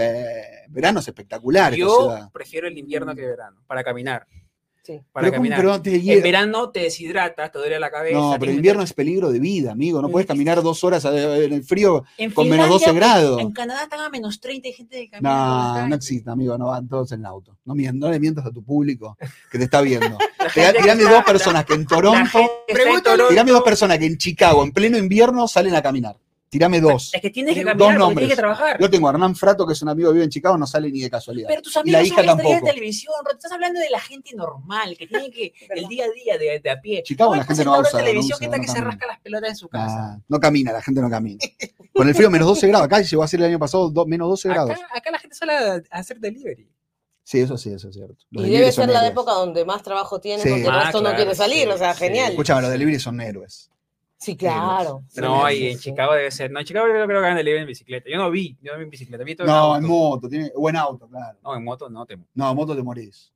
verano 0.68 1.00
es 1.00 1.08
espectacular 1.08 1.72
esta 1.72 1.80
Yo 1.86 1.96
ciudad. 2.00 2.30
prefiero 2.30 2.68
el 2.68 2.76
invierno 2.76 3.14
que 3.14 3.22
el 3.22 3.30
verano, 3.30 3.62
para 3.66 3.82
caminar. 3.82 4.26
Sí. 4.84 5.00
Para 5.12 5.26
Pero, 5.28 5.36
¿cómo- 5.36 5.48
caminar. 5.48 5.58
pero 5.60 5.80
te 5.82 6.12
En 6.12 6.22
verano 6.24 6.70
te 6.70 6.80
deshidratas, 6.80 7.52
te 7.52 7.58
duele 7.58 7.78
la 7.78 7.88
cabeza. 7.90 8.18
No, 8.18 8.36
pero 8.38 8.50
el 8.50 8.56
invierno 8.56 8.82
es 8.82 8.92
peligro 8.92 9.30
de 9.30 9.38
vida, 9.38 9.70
amigo. 9.70 10.02
No 10.02 10.08
puedes 10.08 10.26
caminar 10.26 10.60
dos 10.60 10.82
horas 10.82 11.04
en 11.04 11.52
el 11.52 11.62
frío 11.62 12.04
En 12.18 12.32
con 12.32 12.48
menos 12.48 12.66
Finlandia, 12.66 12.86
12 12.88 12.92
grados. 12.96 13.40
En 13.40 13.52
Canadá 13.52 13.84
están 13.84 14.00
a 14.00 14.08
menos 14.08 14.40
30 14.40 14.68
y 14.68 14.72
gente 14.72 15.08
por 15.12 15.22
las 15.22 15.22
No, 15.22 15.88
no 15.88 15.94
existe, 15.94 16.28
amigo. 16.30 16.58
No 16.58 16.66
van 16.66 16.88
todos 16.88 17.12
en 17.12 17.20
el 17.20 17.26
auto. 17.26 17.56
No, 17.64 17.74
no 17.76 18.10
le 18.10 18.18
mientas 18.18 18.44
a 18.44 18.50
tu 18.50 18.64
público 18.64 19.16
que 19.50 19.58
te 19.58 19.64
está 19.64 19.80
viendo. 19.82 20.18
Tirame 20.54 21.04
dos 21.04 21.24
personas 21.24 21.64
que 21.64 21.74
en 21.74 21.82
en 21.82 21.86
Toronto- 21.86 23.28
Tirame 23.28 23.52
dos 23.52 23.62
personas 23.62 23.98
que 23.98 24.06
en 24.06 24.18
Chicago, 24.18 24.64
en 24.64 24.72
pleno 24.72 24.98
invierno, 24.98 25.46
salen 25.46 25.76
a 25.76 25.82
caminar. 25.82 26.16
Tirame 26.52 26.82
dos. 26.82 27.14
Es 27.14 27.20
que 27.22 27.30
tienes 27.30 27.54
que 27.54 27.60
Dos 27.64 27.70
caminar, 27.70 27.86
porque 27.88 27.98
nombres. 27.98 28.18
tienes 28.18 28.36
que 28.36 28.40
trabajar. 28.42 28.78
Yo 28.78 28.90
tengo 28.90 29.08
a 29.08 29.12
Hernán 29.12 29.34
Frato, 29.34 29.66
que 29.66 29.72
es 29.72 29.80
un 29.80 29.88
amigo 29.88 30.10
que 30.10 30.12
vive 30.12 30.24
en 30.24 30.30
Chicago, 30.30 30.58
no 30.58 30.66
sale 30.66 30.90
ni 30.92 31.00
de 31.00 31.08
casualidad. 31.08 31.48
Pero 31.48 31.62
tus 31.62 31.72
Y 31.72 31.90
la 31.90 32.00
amigos 32.00 32.06
hija 32.08 32.14
son 32.16 32.24
estrellas 32.28 32.36
de 32.36 32.42
tampoco. 32.52 32.66
televisión, 32.74 33.14
estás 33.32 33.52
hablando 33.52 33.80
de 33.80 33.88
la 33.88 34.00
gente 34.00 34.36
normal, 34.36 34.94
que 34.98 35.06
tiene 35.06 35.30
que 35.30 35.54
el 35.70 35.88
día 35.88 36.04
a 36.04 36.10
día 36.10 36.36
de, 36.36 36.60
de 36.60 36.70
a 36.70 36.78
pie. 36.78 37.02
Chicago 37.04 37.30
No 37.30 37.36
la 37.38 37.44
gente 37.46 37.64
no 37.64 37.70
va 37.70 37.76
a 37.78 37.80
usar, 37.80 37.92
de 38.02 38.06
televisión 38.06 38.28
no 38.32 38.36
usa, 38.36 38.38
que 38.38 38.44
está 38.44 38.56
no 38.58 38.62
que 38.62 38.68
se 38.68 38.80
rasca 38.84 39.06
las 39.06 39.20
pelotas 39.20 39.48
en 39.48 39.56
su 39.56 39.68
casa. 39.70 39.96
Ah, 39.98 40.20
no 40.28 40.38
camina, 40.38 40.72
la 40.72 40.82
gente 40.82 41.00
no 41.00 41.08
camina. 41.08 41.38
Con 41.94 42.06
el 42.06 42.14
frío 42.14 42.30
menos 42.30 42.46
12 42.48 42.68
grados, 42.68 42.84
acá 42.86 43.00
llegó 43.00 43.22
a 43.22 43.28
ser 43.28 43.40
el 43.40 43.46
año 43.46 43.58
pasado 43.58 43.88
do- 43.88 44.04
menos 44.04 44.28
12 44.28 44.48
grados. 44.50 44.70
acá, 44.72 44.86
acá 44.94 45.10
la 45.10 45.18
gente 45.20 45.34
sale 45.34 45.52
a, 45.54 45.74
a 45.90 45.98
hacer 46.00 46.20
delivery. 46.20 46.68
Sí, 47.24 47.40
eso 47.40 47.56
sí, 47.56 47.72
eso 47.72 47.88
es 47.88 47.94
cierto. 47.94 48.16
Los 48.30 48.46
Y 48.46 48.50
debe 48.50 48.70
ser 48.72 48.88
la 48.88 48.98
héroes. 48.98 49.12
época 49.12 49.32
donde 49.32 49.64
más 49.64 49.82
trabajo 49.82 50.20
tiene 50.20 50.42
Sí. 50.42 50.50
porque 50.50 50.64
el 50.64 50.70
Ah, 50.70 50.82
resto 50.84 51.00
no 51.00 51.14
quiere 51.14 51.34
salir, 51.34 51.62
sí, 51.62 51.68
o 51.68 51.78
sea, 51.78 51.94
sí. 51.94 52.00
genial. 52.00 52.32
Escúchame, 52.32 52.60
los 52.60 52.70
deliveries 52.70 53.02
son 53.02 53.18
héroes. 53.22 53.70
Sí, 54.22 54.36
claro. 54.36 55.02
No, 55.16 55.48
Sí, 55.48 55.54
y 55.56 55.66
en 55.70 55.78
sí. 55.78 55.90
Chicago 55.90 56.12
debe 56.14 56.30
ser. 56.30 56.50
No, 56.52 56.60
en 56.60 56.64
Chicago 56.66 56.86
yo 56.86 56.92
creo 56.92 57.08
que 57.08 57.14
hagan 57.16 57.36
delivery 57.36 57.62
en 57.62 57.66
bicicleta. 57.66 58.08
Yo 58.08 58.18
no 58.18 58.30
vi, 58.30 58.56
yo 58.62 58.72
no 58.72 58.78
vi 58.78 58.84
en 58.84 58.90
bicicleta. 58.90 59.24
Vi 59.24 59.34
todo 59.34 59.46
No, 59.48 59.76
en 59.76 59.82
en 59.82 59.88
moto, 59.88 60.28
tiene 60.28 60.52
buen 60.56 60.76
auto, 60.76 61.08
claro. 61.08 61.38
No, 61.42 61.56
en 61.56 61.64
moto 61.64 61.90
no 61.90 62.06
te. 62.06 62.16
No, 62.34 62.50
en 62.50 62.56
moto 62.56 62.76
te 62.76 62.82
morís. 62.82 63.32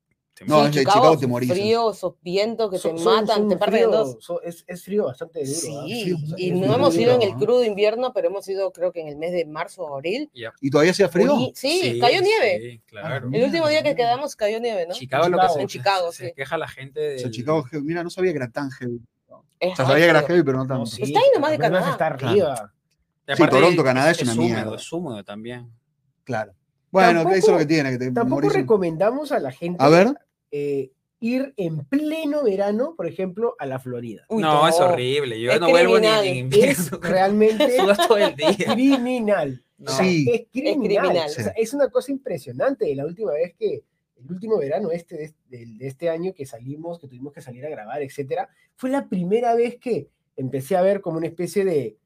No, 0.47 0.65
que 0.67 0.71
Chicago 0.81 1.17
te 1.19 1.27
morís. 1.27 1.51
Frío, 1.51 1.91
esos 1.93 2.15
vientos 2.23 2.71
que 2.71 2.79
te 2.79 2.93
matan, 2.93 3.49
te 3.49 3.57
parten 3.57 3.85
en 3.85 3.89
frío, 3.91 4.05
dos. 4.05 4.19
es, 4.45 4.65
es 4.67 4.85
frío 4.85 5.07
bastante 5.07 5.41
duro. 5.41 5.51
¿ah? 5.81 5.85
Sí, 5.89 6.03
frío, 6.03 6.17
y 6.37 6.51
es 6.51 6.57
no 6.57 6.75
hemos 6.75 6.95
ido 6.97 7.15
en 7.15 7.23
el 7.23 7.33
¿no? 7.33 7.39
crudo 7.39 7.65
invierno, 7.65 8.13
pero 8.13 8.29
hemos 8.29 8.47
ido 8.47 8.71
creo 8.71 8.93
que 8.93 9.01
en 9.01 9.09
el 9.09 9.17
mes 9.17 9.33
de 9.33 9.47
marzo 9.47 9.85
o 9.85 9.95
abril. 9.95 10.31
¿Y 10.61 10.71
todavía 10.71 10.91
hacía 10.93 11.09
frío? 11.09 11.35
Sí, 11.55 11.99
cayó 12.01 12.21
nieve. 12.21 12.61
Sí, 12.61 12.81
claro. 12.87 13.31
El 13.33 13.45
último 13.45 13.67
día 13.69 13.83
que 13.83 13.97
quedamos 13.97 14.37
cayó 14.37 14.61
nieve, 14.61 14.87
¿no? 14.87 14.95
Chicago, 14.95 15.29
lo 15.31 15.39
que 15.39 15.47
Chicago. 15.47 15.55
se, 15.55 15.61
En 15.63 15.69
Chicago, 15.69 16.13
se 16.13 16.27
sí. 16.27 16.33
queja 16.37 16.59
la 16.59 16.69
gente 16.69 17.17
O 17.17 17.19
sea, 17.19 17.29
de 17.29 17.35
Chicago, 17.35 17.63
heavy. 17.65 17.85
mira, 17.85 18.05
no 18.05 18.11
sabía 18.11 18.31
que 18.33 18.37
era 18.39 18.51
tan 18.51 18.71
heavy. 18.71 19.01
Es 19.61 19.73
O 19.73 19.77
sea, 19.77 19.87
sabía 19.87 20.05
que 20.05 20.11
era 20.11 20.23
heavy, 20.23 20.43
pero 20.43 20.59
no 20.59 20.65
No, 20.65 20.69
tanto. 20.69 20.87
sí, 20.87 21.03
Está 21.03 21.19
ahí 21.21 21.27
nomás 21.35 21.51
de 21.53 21.59
Canadá. 21.59 21.91
Está 21.93 22.07
arriba. 22.07 22.73
Sí, 23.35 23.43
Toronto, 23.51 23.83
Canadá 23.85 24.11
es 24.13 24.23
una 24.23 24.33
húmedo, 24.35 24.45
mierda. 24.55 24.77
Es 24.77 24.93
húmedo 24.93 25.25
también. 25.25 25.71
Claro. 26.25 26.53
Bueno, 26.91 27.21
Tampoco- 27.21 27.35
eso 27.35 27.47
es 27.49 27.53
lo 27.53 27.59
que 27.59 27.67
tiene, 27.67 27.91
que 27.91 27.99
te 27.99 28.11
Tampoco 28.13 28.49
recomendamos 28.49 29.33
a 29.33 29.39
la 29.41 29.51
gente 29.51 29.83
A 29.83 29.89
ver, 29.89 30.15
eh, 30.53 30.93
ir 31.21 31.53
en 31.57 31.85
pleno 31.85 32.45
verano, 32.45 32.95
por 32.97 33.07
ejemplo, 33.07 33.57
a 33.59 33.67
la 33.67 33.79
Florida. 33.79 34.25
Uy, 34.29 34.43
no, 34.43 34.69
es 34.69 34.79
horrible. 34.79 35.41
Yo 35.41 35.51
Es 35.53 35.61
no 35.61 35.69
vuelvo 35.71 35.99
ni 35.99 36.07
en 36.07 36.37
invierno. 36.37 36.73
Es 36.73 36.91
realmente 37.01 37.77
Sudas 37.77 37.99
todo 38.07 38.19
el 38.19 38.37
día. 38.37 38.55
criminal. 38.75 39.63
No. 39.79 39.91
Sí. 39.93 40.27
Es 40.33 40.47
criminal. 40.53 41.03
criminal. 41.03 41.27
O 41.27 41.33
sea, 41.33 41.53
es 41.57 41.75
una 41.75 41.89
cosa 41.91 42.13
impresionante. 42.13 42.95
La 42.95 43.05
última 43.05 43.33
vez 43.33 43.55
que, 43.59 43.83
el 44.27 44.33
último 44.35 44.59
verano 44.59 44.91
este 44.91 45.17
de, 45.17 45.35
de- 45.49 45.67
de 45.79 45.87
este 45.87 46.11
año 46.11 46.33
que 46.35 46.45
salimos, 46.47 46.99
que 46.99 47.09
tuvimos 47.09 47.33
que 47.33 47.41
salir 47.41 47.65
a 47.65 47.71
grabar, 47.71 48.03
etcétera, 48.03 48.49
fue 48.75 48.91
la 48.91 49.09
primera 49.09 49.55
vez 49.55 49.77
que 49.79 50.09
empecé 50.37 50.77
a 50.77 50.83
ver 50.83 51.01
como 51.01 51.17
una 51.19 51.27
especie 51.29 51.65
de, 51.65 51.97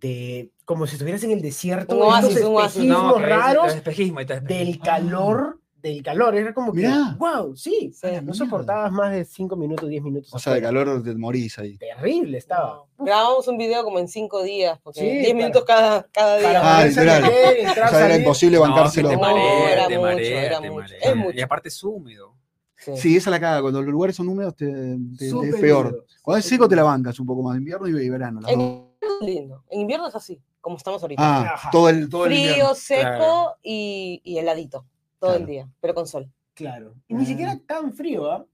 de 0.00 0.50
como 0.64 0.86
si 0.86 0.94
estuvieras 0.94 1.22
en 1.24 1.30
el 1.32 1.42
desierto, 1.42 1.94
esos 2.18 2.36
espejismos 2.74 3.02
No, 3.12 3.18
raros 3.18 3.68
es 3.68 3.74
espejismo, 3.76 4.24
te- 4.26 4.40
del 4.40 4.78
calor, 4.80 5.60
del 5.82 6.02
calor. 6.02 6.34
Era 6.36 6.52
como 6.54 6.72
que, 6.72 6.78
Mirá. 6.80 7.16
wow, 7.18 7.54
sí, 7.56 7.92
Sí. 7.94 8.08
no 8.22 8.34
soportabas 8.34 8.90
más 8.92 9.12
de 9.12 9.24
5 9.24 9.54
minutos, 9.56 9.88
10 9.88 10.02
minutos. 10.02 10.32
o 10.34 10.38
sea, 10.38 10.54
de 10.54 10.62
calor 10.62 11.02
te 11.02 11.14
morís 11.14 11.58
ahí. 11.58 11.76
Terrible 11.78 12.38
estaba. 12.38 12.84
No. 12.98 13.04
Grabamos 13.04 13.46
un 13.48 13.58
video 13.58 13.84
como 13.84 13.98
en 13.98 14.08
cinco 14.08 14.42
días, 14.42 14.78
porque 14.82 15.00
Sí, 15.00 15.06
10 15.06 15.22
para- 15.26 15.34
minutos 15.36 15.64
cada, 15.64 16.02
cada 16.10 16.38
día. 16.38 16.60
Para 16.60 16.76
Ah, 16.78 16.86
entrar, 16.86 17.22
O 17.24 17.88
sea, 17.90 18.06
era 18.06 18.16
imposible 18.16 18.58
bancárselo. 18.58 19.12
No, 19.12 19.18
marea, 19.20 19.72
era 19.72 19.86
te 19.86 19.98
mucho, 19.98 20.18
era 20.18 20.60
te 20.60 20.70
mucho, 20.70 20.94
es 21.00 21.16
mucho. 21.16 21.38
Y 21.38 21.40
aparte 21.42 21.68
es 21.68 21.84
húmedo. 21.84 22.34
Sí. 22.78 22.96
Sí, 22.96 23.16
esa 23.16 23.30
es 23.30 23.32
la 23.32 23.40
caga. 23.40 23.62
Cuando 23.62 23.82
los 23.82 23.90
lugares 23.90 24.14
son 24.16 24.28
húmedos, 24.28 24.54
te, 24.54 24.66
te- 24.66 24.96
te- 25.18 25.48
es 25.48 25.56
peor. 25.60 25.86
húmedo, 25.86 26.04
Cuando 26.22 26.38
es 26.38 26.44
seco, 26.44 26.68
te 26.68 26.76
la 26.76 26.82
bancas 26.84 27.18
un 27.20 27.26
poco 27.26 27.42
más. 27.42 27.56
Invierno 27.56 27.86
y 27.88 28.08
verano. 28.10 28.40
las 28.40 28.50
En 28.52 28.58
dos. 28.58 28.82
lindo. 29.22 29.64
En 29.70 29.80
invierno 29.80 30.08
es 30.08 30.14
así, 30.14 30.40
como 30.60 30.76
estamos 30.76 31.00
ahorita. 31.02 31.22
Ah, 31.22 31.68
todo 31.72 31.88
el, 31.88 32.08
todo 32.08 32.26
el 32.26 32.32
Frío, 32.32 32.48
invierno. 32.50 32.74
seco 32.74 33.00
Claro. 33.00 33.56
y, 33.62 34.20
y 34.24 34.38
heladito. 34.38 34.84
Todo 35.28 35.36
el 35.36 35.46
día, 35.46 35.68
pero 35.80 35.94
con 35.94 36.06
sol. 36.06 36.30
Claro. 36.54 36.94
Y 37.08 37.14
ni 37.14 37.24
Ah. 37.24 37.26
siquiera 37.26 37.58
tan 37.66 37.92
frío, 37.92 38.30
¿ah? 38.30 38.44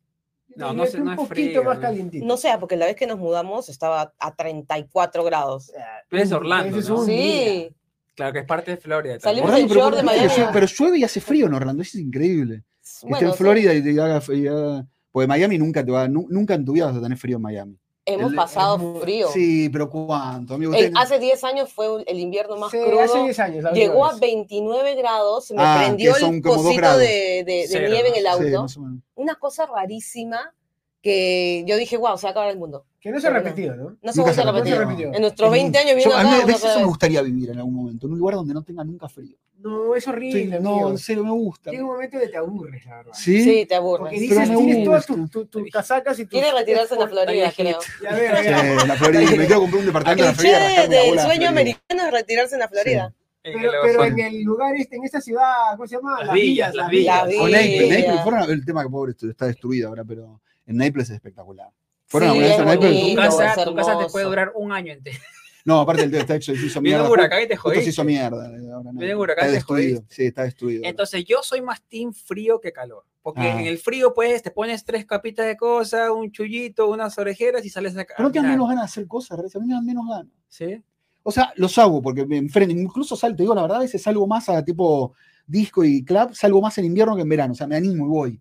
Yo 0.48 0.56
No, 0.66 0.72
no 0.74 0.86
sé, 0.86 0.98
un 0.98 1.04
no 1.06 1.12
es 1.12 1.16
poquito 1.16 1.34
frío, 1.34 1.64
más 1.64 1.78
calientito. 1.78 2.26
No 2.26 2.36
sé, 2.36 2.48
porque 2.60 2.76
la 2.76 2.84
vez 2.86 2.96
que 2.96 3.06
nos 3.06 3.18
mudamos 3.18 3.68
estaba 3.70 4.12
a 4.18 4.34
34 4.34 5.24
grados. 5.24 5.72
Eres 6.10 6.28
de 6.30 6.34
Orlando, 6.36 6.78
es 6.78 6.88
¿no? 6.88 7.04
día. 7.04 7.16
Sí, 7.16 7.76
Claro 8.14 8.32
que 8.34 8.38
es 8.40 8.44
parte 8.44 8.72
de 8.72 8.76
Florida. 8.76 9.18
Salimos 9.18 9.50
del 9.54 9.66
shore 9.68 9.96
de 9.96 10.02
Miami. 10.02 10.30
pero 10.52 10.66
llueve 10.66 10.98
y 10.98 11.04
hace 11.04 11.20
frío 11.22 11.46
en 11.46 11.54
Orlando. 11.54 11.82
Eso 11.82 11.96
es 11.96 12.04
increíble. 12.04 12.62
Que 12.62 12.80
esté 12.82 13.06
bueno, 13.08 13.26
en 13.28 13.32
sí, 13.32 13.38
Florida 13.38 13.72
y 13.74 13.82
te 13.82 13.90
haga, 14.00 14.20
y 14.34 14.46
haga- 14.46 14.86
Porque 15.10 15.26
Miami 15.26 15.56
nunca 15.58 15.82
te 15.84 15.90
va, 15.92 16.06
nu- 16.08 16.26
nunca 16.28 16.52
en 16.54 16.64
tu 16.64 16.72
vida 16.72 16.86
vas 16.86 16.96
a 16.96 17.00
tener 17.02 17.16
frío 17.16 17.36
en 17.36 17.42
Miami. 17.42 17.78
Hemos 18.04 18.30
el- 18.30 18.36
pasado 18.36 18.94
el- 18.96 19.00
frío. 19.02 19.28
Sí, 19.32 19.68
pero 19.68 19.88
¿cuánto, 19.90 20.54
amigo? 20.54 20.74
El- 20.74 20.92
hace 20.96 21.18
10 21.18 21.42
años 21.44 21.72
fue 21.72 22.02
el 22.06 22.18
invierno 22.18 22.56
más 22.56 22.70
Sí, 22.70 22.78
crudo. 22.78 23.00
hace 23.00 23.22
10 23.22 23.38
años. 23.38 23.64
Llegó 23.72 24.04
a 24.06 24.10
vez. 24.12 24.20
29 24.20 24.94
grados, 24.96 25.46
se 25.46 25.54
me 25.54 25.62
Ah, 25.62 25.76
prendió 25.84 26.16
el 26.16 26.42
cosito 26.42 26.98
de, 26.98 27.44
de- 27.44 27.66
de 27.68 27.88
nieve 27.90 28.08
en 28.08 28.14
el 28.16 28.22
Sí, 28.22 28.26
auto. 28.28 28.42
menos. 28.44 28.78
Una 29.14 29.34
cosa 29.36 29.66
rarísima 29.66 30.54
que 31.00 31.64
yo 31.66 31.76
dije, 31.76 31.96
wow, 31.96 32.16
se 32.16 32.24
va 32.26 32.28
a 32.28 32.30
acabar 32.32 32.50
el 32.50 32.58
mundo. 32.58 32.84
Que 33.00 33.10
no 33.10 33.20
se 33.20 33.26
ha 33.26 33.30
repetido, 33.30 33.74
¿no? 33.74 33.96
No 34.00 34.12
se 34.12 34.20
Nunca 34.20 34.32
se 34.32 34.42
a. 34.42 34.44
No 34.44 34.64
se 34.64 34.78
repitió. 34.78 35.12
En 35.12 35.20
nuestros 35.20 35.50
20 35.50 35.78
años 35.78 35.90
Yo- 35.90 35.96
viendo 35.96 36.14
a 36.16 36.22
mí 36.22 36.30
eso 36.52 36.66
otra 36.68 36.78
me 36.78 36.84
gustaría 36.86 37.22
vivir 37.22 37.50
en 37.50 37.58
algún 37.58 37.74
momento, 37.74 38.06
en 38.06 38.12
un 38.12 38.18
lugar 38.20 38.36
donde 38.36 38.54
no 38.54 38.62
tenga 38.62 38.84
nunca 38.84 39.08
frío. 39.08 39.36
No, 39.62 39.94
es 39.94 40.04
Sí, 40.04 40.10
horrible. 40.10 40.60
no, 40.60 40.90
en 40.90 40.98
serio, 40.98 41.24
me 41.24 41.30
gusta. 41.30 41.70
Llega 41.70 41.84
un 41.84 41.90
momento 41.92 42.18
que 42.18 42.28
te 42.28 42.36
aburres, 42.36 42.84
la 42.84 42.96
verdad. 42.96 43.12
¿Sí? 43.14 43.42
Sí, 43.44 43.66
te 43.66 43.74
aburres. 43.76 44.00
Porque 44.10 44.16
Pero 44.28 44.40
dices, 44.40 44.48
me 44.50 44.56
tienes 44.64 44.84
todas 44.84 45.06
tus 45.06 45.30
tu, 45.30 45.46
tus 45.46 45.70
casacas 45.70 46.18
y 46.18 46.22
tus... 46.24 46.30
Quiere 46.30 46.52
retirarse 46.52 46.94
en 46.94 47.00
la 47.00 47.08
Florida, 47.08 47.52
creo. 47.56 47.78
Ya 48.02 48.12
veo, 48.14 48.36
Sí, 48.36 48.86
la 48.88 48.96
Florida. 48.96 49.20
Me 49.30 49.46
quiero 49.46 49.60
comprar 49.60 49.80
un 49.80 49.86
departamento 49.86 50.22
en 50.24 50.28
la 50.28 50.34
Florida. 50.34 51.14
la 51.14 51.22
sueño 51.26 51.48
americano 51.48 52.06
es 52.06 52.10
retirarse 52.12 52.54
en 52.56 52.60
la 52.60 52.68
Florida. 52.68 53.14
Y 53.44 53.52
Pero, 53.52 53.58
luego 53.72 53.82
pero 53.84 54.04
en 54.04 54.18
el 54.20 54.42
lugar 54.42 54.74
este, 54.76 54.96
en 54.96 55.04
esta 55.04 55.20
ciudad, 55.20 55.46
¿cómo 55.76 55.86
se 55.88 55.96
llama? 55.96 56.22
Las 56.24 56.32
villas, 56.34 56.74
las 56.76 56.88
villas. 56.88 57.26
villas. 57.26 57.40
O 57.42 57.48
Naples, 57.48 57.80
Sí. 57.80 57.88
Naples 58.02 58.20
fueron 58.22 58.40
a- 58.42 58.44
el 58.44 58.64
tema 58.64 58.82
que 58.84 58.88
pobre 58.90 59.14
está 59.20 59.46
destruido 59.46 59.88
ahora, 59.88 60.04
pero 60.04 60.40
en 60.66 60.76
Naples 60.76 61.08
es 61.10 61.16
espectacular. 61.16 61.68
¿Fueron 62.06 62.32
Sí, 62.34 62.38
vez 62.38 62.52
es 62.52 62.58
a 62.60 62.64
Naples? 62.64 63.00
tu 63.10 63.16
casa, 63.16 63.64
tu 63.64 63.74
casa 63.74 63.98
te 63.98 64.06
puede 64.12 64.26
durar 64.26 64.52
un 64.54 64.70
año 64.72 64.92
entero. 64.92 65.18
No, 65.64 65.80
aparte 65.80 66.02
el 66.04 66.14
hecho, 66.14 66.54
se 66.56 66.66
hizo 66.66 66.80
mierda. 66.80 67.04
un 67.04 67.10
huracán 67.10 67.42
y 67.42 67.46
te 67.48 67.56
Justo 67.56 67.70
se 67.70 67.74
jodiste. 67.76 67.90
hizo 67.90 68.04
mierda. 68.04 68.46
ahora 68.74 68.92
no. 68.92 69.00
Está 69.00 69.44
y 69.44 69.46
te 69.46 69.52
destruido. 69.52 69.96
jodiste. 69.98 70.14
Sí, 70.14 70.24
está 70.26 70.42
destruido. 70.44 70.82
Entonces 70.84 71.24
yo 71.24 71.42
soy 71.42 71.60
más 71.62 71.82
team 71.82 72.12
frío 72.12 72.60
que 72.60 72.72
calor. 72.72 73.04
Porque 73.22 73.40
Ah. 73.42 73.60
en 73.60 73.66
el 73.66 73.78
frío, 73.78 74.12
pues, 74.14 74.42
te 74.42 74.50
pones 74.50 74.84
tres 74.84 75.06
capitas 75.06 75.46
de 75.46 75.56
cosas, 75.56 76.10
un 76.10 76.32
chullito, 76.32 76.88
unas 76.90 77.16
orejeras 77.18 77.64
y 77.64 77.70
sales 77.70 77.96
a 77.96 78.04
pero 78.04 78.28
no 78.28 78.32
te 78.32 78.40
dan 78.40 78.50
menos 78.50 78.68
ganas 78.68 78.82
de 78.82 78.86
hacer 78.86 79.06
cosas, 79.06 79.38
a 79.54 79.58
mí 79.60 79.66
me 79.68 79.74
dan 79.74 79.86
menos 79.86 80.04
ganas. 80.08 80.32
¿Sí? 80.48 80.82
O 81.22 81.30
sea, 81.30 81.52
los 81.54 81.78
hago 81.78 82.02
porque 82.02 82.26
me 82.26 82.36
enfrento. 82.38 82.74
Incluso 82.74 83.14
salgo, 83.14 83.36
te 83.36 83.42
digo 83.44 83.54
la 83.54 83.62
verdad, 83.62 83.76
a 83.76 83.80
veces 83.82 84.02
salgo 84.02 84.26
más 84.26 84.48
a 84.48 84.64
tipo 84.64 85.14
disco 85.46 85.84
y 85.84 86.04
club, 86.04 86.34
salgo 86.34 86.60
más 86.60 86.76
en 86.78 86.86
invierno 86.86 87.14
que 87.14 87.22
en 87.22 87.28
verano. 87.28 87.52
O 87.52 87.56
sea, 87.56 87.68
me 87.68 87.76
animo 87.76 88.06
y 88.06 88.08
voy. 88.08 88.40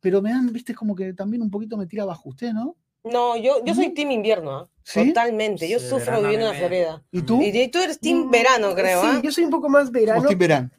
Pero 0.00 0.20
me 0.20 0.30
dan, 0.30 0.52
viste, 0.52 0.74
como 0.74 0.94
que 0.94 1.14
también 1.14 1.40
un 1.42 1.50
poquito 1.50 1.78
me 1.78 1.86
tira 1.86 2.02
abajo 2.02 2.28
usted, 2.28 2.52
¿no? 2.52 2.76
No, 3.04 3.34
yo, 3.36 3.64
yo 3.64 3.74
soy 3.74 3.86
Ujú. 3.86 3.94
team 3.94 4.10
invierno, 4.10 4.50
¿ah? 4.58 4.68
¿Sí? 4.90 5.08
totalmente. 5.08 5.68
Yo 5.68 5.78
Sí, 5.78 5.84
sufro 5.88 5.98
verano 6.12 6.22
viviendo 6.22 6.46
en 6.46 6.52
la 6.52 6.58
Florida. 6.58 7.02
¿Y 7.12 7.22
tú? 7.22 7.42
Y 7.42 7.68
tú 7.68 7.78
eres 7.78 8.00
team 8.00 8.26
Mm, 8.26 8.30
verano, 8.30 8.74
creo, 8.74 9.02
Sí, 9.02 9.06
¿ah? 9.10 9.20
yo 9.22 9.30
soy 9.30 9.44
un 9.44 9.50
poco 9.50 9.68
más 9.68 9.90
verano. 9.90 10.26
Team 10.26 10.38
verano. 10.38 10.70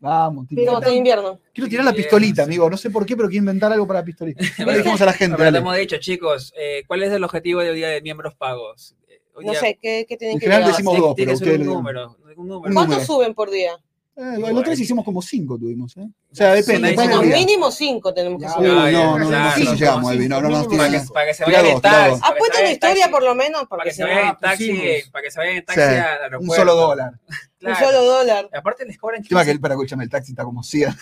Vamos, 0.00 0.46
team 0.48 0.56
Pero 0.56 0.72
No, 0.72 0.78
verano. 0.78 0.86
team 0.86 0.98
invierno. 0.98 1.40
Quiero 1.54 1.68
tirar 1.70 1.84
la 1.84 1.92
pistolita, 1.92 2.42
amigo. 2.42 2.68
No 2.68 2.76
sé 2.76 2.90
por 2.90 3.06
qué, 3.06 3.16
pero 3.16 3.28
quiero 3.28 3.42
inventar 3.42 3.72
algo 3.72 3.86
para 3.86 4.00
la 4.00 4.04
pistolita. 4.04 4.40
Le 4.66 4.78
dijimos 4.78 5.00
a 5.00 5.06
la 5.06 5.12
gente. 5.12 5.36
Pero 5.36 5.52
te 5.52 5.58
hemos 5.58 5.76
dicho, 5.76 5.96
chicos, 5.98 6.52
eh, 6.56 6.82
¿cuál 6.86 7.02
es 7.04 7.12
el 7.12 7.22
objetivo 7.24 7.60
del 7.60 7.74
día 7.76 7.88
de 7.88 8.02
miembros 8.02 8.34
pagos? 8.34 8.94
Eh, 9.08 9.20
hoy 9.34 9.44
No 9.44 9.52
día- 9.52 9.60
sé, 9.60 9.78
¿qué, 9.80 10.06
qué 10.08 10.16
tienen 10.16 10.34
En 10.36 10.40
que 10.40 10.46
general 10.46 10.68
decimos 10.70 10.98
dos, 10.98 11.14
pero 11.16 11.32
ustedes 11.32 11.60
un 11.60 11.66
número. 11.66 12.16
Un 12.36 12.48
número. 12.48 12.68
Un 12.68 12.74
¿Cuántos 12.74 12.88
número. 12.98 13.06
suben 13.06 13.34
por 13.34 13.50
día? 13.50 13.72
Eh, 14.18 14.38
los 14.38 14.64
tres 14.64 14.80
hicimos 14.80 15.04
como 15.04 15.20
cinco, 15.20 15.58
tuvimos, 15.58 15.94
¿eh? 15.98 16.08
O 16.32 16.34
sea, 16.34 16.54
depende. 16.54 16.88
sí, 16.88 16.94
Bueno, 16.94 17.22
mínimo 17.22 17.70
cinco 17.70 18.14
tenemos 18.14 18.40
que 18.40 18.48
ya, 18.48 18.54
no, 18.58 18.90
no, 18.90 19.18
no, 19.18 19.28
claro, 19.28 19.60
sí, 19.60 19.66
llegamos, 19.76 20.12
Evi, 20.14 20.26
no, 20.26 20.40
no 20.40 20.48
nos 20.48 20.66
mínimo 20.68 20.78
Para 20.78 20.90
que, 20.90 21.12
para 21.12 21.26
que 21.26 21.34
se 21.34 21.44
vayan 21.44 21.66
en 21.66 21.80
taxi. 21.82 22.20
Apuesta 22.24 22.60
una 22.60 22.70
historia 22.70 23.10
por 23.10 23.22
lo 23.22 23.34
menos, 23.34 23.66
Para 23.68 23.84
que 23.84 23.92
se 23.92 24.02
no, 24.02 24.08
vayan 24.08 24.28
en 24.28 24.36
taxi, 24.38 24.82
para 25.12 25.22
que 25.22 25.30
se 25.30 25.38
vayan 25.38 25.56
en 25.56 25.64
taxi 25.66 25.80
Sí, 25.82 26.24
al 26.24 26.36
Un 26.36 26.50
solo 26.50 26.74
dólar. 26.74 27.12
un 27.60 27.76
solo 27.76 28.04
dólar. 28.04 28.48
Aparte 28.54 28.86
les 28.86 28.96
cobran 28.96 29.20
Encima 29.20 29.40
que 29.40 29.44
15, 29.44 29.52
él, 29.52 29.60
para 29.60 29.74
escucharme, 29.74 30.04
el 30.04 30.10
taxi 30.10 30.32
está 30.32 30.44
como 30.44 30.62
100. 30.62 30.96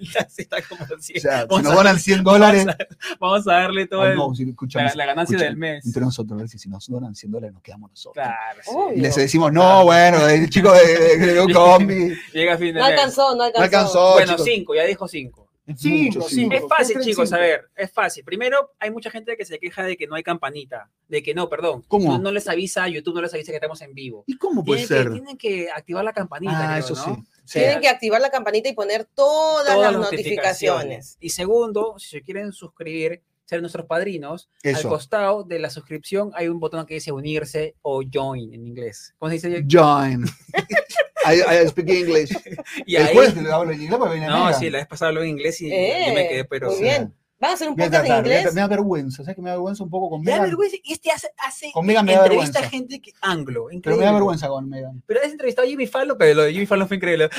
el 0.06 0.12
taxi 0.12 0.42
está 0.42 0.62
como 0.62 0.82
O 0.84 0.98
100. 0.98 1.20
sea, 1.20 1.40
si 1.42 1.46
Vamos 1.48 1.62
nos 1.62 1.72
a- 1.72 1.76
donan 1.76 1.98
100 1.98 2.22
dólares. 2.24 2.64
Vamos 2.66 2.76
a, 2.80 3.16
vamos 3.20 3.48
a 3.48 3.52
darle 3.52 3.86
todo 3.86 4.02
Ay, 4.02 4.10
el- 4.10 4.16
no, 4.16 4.34
si 4.34 4.44
la, 4.44 4.94
la 4.94 5.06
ganancia 5.06 5.34
escucha, 5.36 5.44
del 5.44 5.56
mes. 5.56 5.86
Entre 5.86 6.02
nosotros, 6.02 6.36
a 6.38 6.40
ver 6.42 6.48
si, 6.48 6.58
si 6.58 6.68
nos 6.68 6.86
donan 6.88 7.14
100 7.14 7.32
dólares 7.32 7.52
nos 7.54 7.62
quedamos 7.62 7.90
nosotros. 7.90 8.24
Claro, 8.24 8.60
sí. 8.64 8.70
Y 8.96 9.00
les 9.00 9.14
decimos, 9.14 9.52
no, 9.52 9.84
bueno, 9.84 10.26
el 10.28 10.48
chico 10.50 10.72
de, 10.72 10.86
de, 10.86 11.16
de, 11.18 11.34
de 11.46 11.52
Combi. 11.54 12.14
Llega 12.32 12.54
a 12.54 12.58
fin 12.58 12.74
de 12.74 12.80
No 12.80 12.86
mes. 12.86 12.94
alcanzó, 12.98 13.34
no 13.34 13.42
alcanzó. 13.44 13.58
No 13.58 13.64
alcanzó. 13.64 14.12
Bueno, 14.14 14.32
chicos. 14.32 14.44
5, 14.46 14.74
ya 14.74 14.84
dijo 14.84 15.08
5. 15.08 15.46
Es 15.66 15.78
Cinco, 15.80 16.26
cinco. 16.28 16.54
Es 16.56 16.62
fácil, 16.68 16.98
chicos, 17.00 17.32
a 17.32 17.38
ver, 17.38 17.68
es 17.76 17.92
fácil. 17.92 18.24
Primero, 18.24 18.72
hay 18.80 18.90
mucha 18.90 19.08
gente 19.08 19.36
que 19.36 19.44
se 19.44 19.56
queja 19.60 19.84
de 19.84 19.96
que 19.96 20.08
no 20.08 20.16
hay 20.16 20.24
campanita, 20.24 20.90
de 21.06 21.22
que 21.22 21.32
no, 21.32 21.48
perdón, 21.48 21.84
¿Cómo? 21.86 22.14
No, 22.14 22.18
no 22.18 22.32
les 22.32 22.48
avisa, 22.48 22.88
YouTube 22.88 23.14
no 23.14 23.22
les 23.22 23.32
avisa 23.34 23.52
que 23.52 23.56
estamos 23.58 23.80
en 23.82 23.94
vivo. 23.94 24.24
¿Y 24.26 24.36
cómo 24.36 24.64
puede 24.64 24.84
Tienen 24.84 24.88
que, 24.88 25.04
ser? 25.04 25.12
tienen 25.12 25.36
que 25.38 25.70
activar 25.70 26.02
la 26.04 26.12
campanita, 26.12 26.58
Ah, 26.74 26.80
creo, 26.80 26.92
eso 26.92 27.06
¿no? 27.08 27.14
sí. 27.14 27.22
Sí. 27.50 27.58
Tienen 27.58 27.80
que 27.80 27.88
activar 27.88 28.20
la 28.20 28.30
campanita 28.30 28.68
y 28.68 28.74
poner 28.74 29.06
todas, 29.12 29.74
Todas 29.74 29.92
las 29.92 30.00
notificaciones. 30.00 31.16
Y 31.18 31.30
segundo, 31.30 31.96
si 31.98 32.08
se 32.08 32.22
quieren 32.22 32.52
suscribir, 32.52 33.22
ser 33.44 33.60
nuestros 33.60 33.86
padrinos, 33.86 34.48
al 34.62 34.82
costado 34.82 35.42
de 35.42 35.58
la 35.58 35.68
suscripción 35.68 36.30
hay 36.34 36.46
un 36.46 36.60
botón 36.60 36.86
que 36.86 36.94
dice 36.94 37.10
unirse 37.10 37.74
o 37.82 38.02
join 38.08 38.54
en 38.54 38.64
inglés. 38.68 39.16
¿Cómo 39.18 39.30
se 39.30 39.48
dice? 39.48 39.66
Join. 39.68 40.24
I, 41.26 41.64
I 41.64 41.68
speak 41.68 41.88
English. 41.88 42.30
Y 42.86 42.94
ahí, 42.94 43.06
Después 43.06 43.34
te 43.34 43.42
lo 43.42 43.52
hablo 43.52 43.72
en 43.72 43.82
inglés 43.82 43.98
porque 43.98 44.14
viene 44.14 44.28
no, 44.28 44.52
sí, 44.54 44.70
la 44.70 44.78
vez 44.78 44.86
pasada 44.86 45.10
en 45.20 45.26
inglés 45.26 45.60
y 45.60 45.72
Eh, 45.72 46.04
yo 46.06 46.14
me 46.14 46.28
quedé, 46.28 46.44
pero... 46.44 46.68
muy 46.68 46.76
sí. 46.76 46.82
bien. 46.84 47.12
¿Van 47.40 47.52
a 47.52 47.54
hacer 47.54 47.68
un 47.70 47.74
podcast 47.76 48.04
en 48.06 48.16
inglés? 48.18 48.52
Me 48.54 48.60
da 48.60 48.66
vergüenza, 48.68 49.22
¿sabes 49.24 49.34
que 49.34 49.40
me 49.40 49.48
da 49.48 49.56
vergüenza 49.56 49.82
un 49.82 49.88
poco 49.88 50.10
con 50.10 50.20
Me 50.20 50.30
da 50.30 50.36
Megan? 50.36 50.48
vergüenza. 50.50 50.76
Y 50.84 50.92
este 50.92 51.10
hace, 51.10 51.28
hace 51.38 51.72
Con 51.72 51.86
Megan 51.86 52.04
me 52.04 52.12
da 52.14 52.26
entrevista 52.26 52.58
a 52.58 52.68
gente 52.68 53.00
que, 53.00 53.12
anglo. 53.22 53.64
Pero 53.68 53.76
Increíble. 53.76 54.00
me 54.00 54.06
da 54.06 54.12
vergüenza 54.12 54.48
con 54.48 54.68
Megan. 54.68 55.02
Pero 55.06 55.20
has 55.24 55.30
entrevistado 55.32 55.66
a 55.66 55.70
Jimmy 55.70 55.86
Fallon, 55.86 56.18
pero 56.18 56.34
lo 56.34 56.42
de 56.42 56.52
Jimmy 56.52 56.66
Fallon 56.66 56.86
fue 56.86 56.98
increíble. 56.98 57.30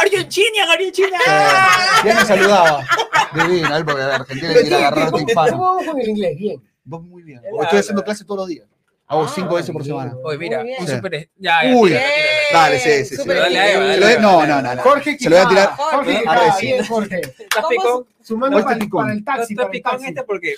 ¡Argentina, 0.00 0.70
Argentina! 0.72 1.18
Eh, 1.26 2.04
ya 2.04 2.14
me 2.14 2.24
saludaba. 2.26 2.86
Divino, 3.34 3.76
él 3.76 3.84
porque 3.84 4.02
de 4.02 4.12
Argentina 4.12 4.48
Pero 4.52 4.60
quiere 4.60 4.68
¿qué- 4.68 4.84
agarrarte. 4.84 5.34
¿Cómo 5.50 5.62
vamos 5.64 5.86
con 5.86 6.00
el 6.00 6.08
inglés? 6.10 6.36
Bien. 6.36 6.62
Vos 6.84 7.02
muy 7.02 7.22
bien. 7.22 7.40
Porque 7.50 7.64
estoy 7.64 7.78
haciendo 7.80 8.04
clases 8.04 8.26
todos 8.26 8.40
los 8.40 8.48
días. 8.48 8.66
Hago 9.10 9.22
Ah, 9.24 9.32
5 9.34 9.54
veces 9.54 9.70
por 9.70 9.82
semana. 9.84 10.14
Oye, 10.22 10.36
mira, 10.36 10.62
un 10.62 10.86
super. 10.86 11.30
Ya, 11.38 11.64
ya, 11.64 11.74
Uy. 11.74 11.88
tira, 11.88 12.00
tira, 12.00 12.14
tira. 12.50 12.60
Dale, 12.62 12.78
sí, 12.78 13.04
sí, 13.06 13.16
sí. 13.16 13.26
Dale, 13.28 13.40
dale, 13.40 14.00
dale, 14.00 14.18
no, 14.20 14.46
no, 14.46 14.60
no, 14.62 14.74
no. 14.74 14.82
Jorge 14.82 15.18
Se 15.18 15.30
lo 15.30 15.36
voy 15.36 15.44
a 15.44 15.48
tirar. 15.48 15.68
Jorge 15.76 16.18
Quijada, 16.18 16.38
ahora 16.40 16.52
sí. 16.52 16.66
bien, 16.66 16.84
Jorge. 16.86 17.20
¿Estás 17.20 17.46
¿Cómo 17.54 17.68
picón? 17.68 18.06
Sumando 18.22 18.58
está 18.58 18.68
para, 18.70 18.78
picón. 18.80 19.02
para 19.04 19.12
el 19.14 19.24
taxi, 19.24 19.52
¿Estás 19.54 19.68
picón 19.70 19.92
taxi. 19.92 20.06
este 20.08 20.22
porque. 20.24 20.54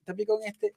¿Estás 0.00 0.16
picón 0.16 0.38
este? 0.44 0.74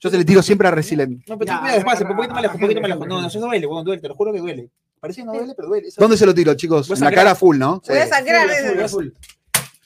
Yo 0.00 0.10
se 0.10 0.18
le 0.18 0.24
tiro 0.26 0.42
siempre 0.42 0.68
a 0.68 0.70
Resilient. 0.70 1.26
No, 1.26 1.38
pero 1.38 1.50
tú 1.56 1.62
mira 1.62 1.74
despacio, 1.76 2.06
un 2.06 2.14
poquito 2.16 2.34
más 2.34 2.42
lejos, 2.42 2.54
un 2.56 2.60
poquito 2.60 2.80
más 2.82 2.90
lejos. 2.90 3.08
No, 3.08 3.20
no, 3.22 3.26
eso 3.26 3.40
duele, 3.40 3.66
bueno, 3.66 3.82
duele, 3.84 4.02
te 4.02 4.08
lo 4.08 4.14
juro 4.14 4.32
que 4.34 4.38
duele. 4.40 4.68
Parece 5.00 5.20
que 5.22 5.24
no 5.26 5.32
duele, 5.32 5.54
pero 5.56 5.68
duele. 5.68 5.88
¿Dónde 5.96 6.16
se 6.18 6.26
lo 6.26 6.34
tiro, 6.34 6.52
chicos? 6.54 6.90
En 6.90 7.00
la 7.00 7.10
cara 7.10 7.34
full, 7.34 7.56
¿no? 7.56 7.80
Voy 7.88 7.96
a 7.98 8.06
sangrar. 8.06 8.46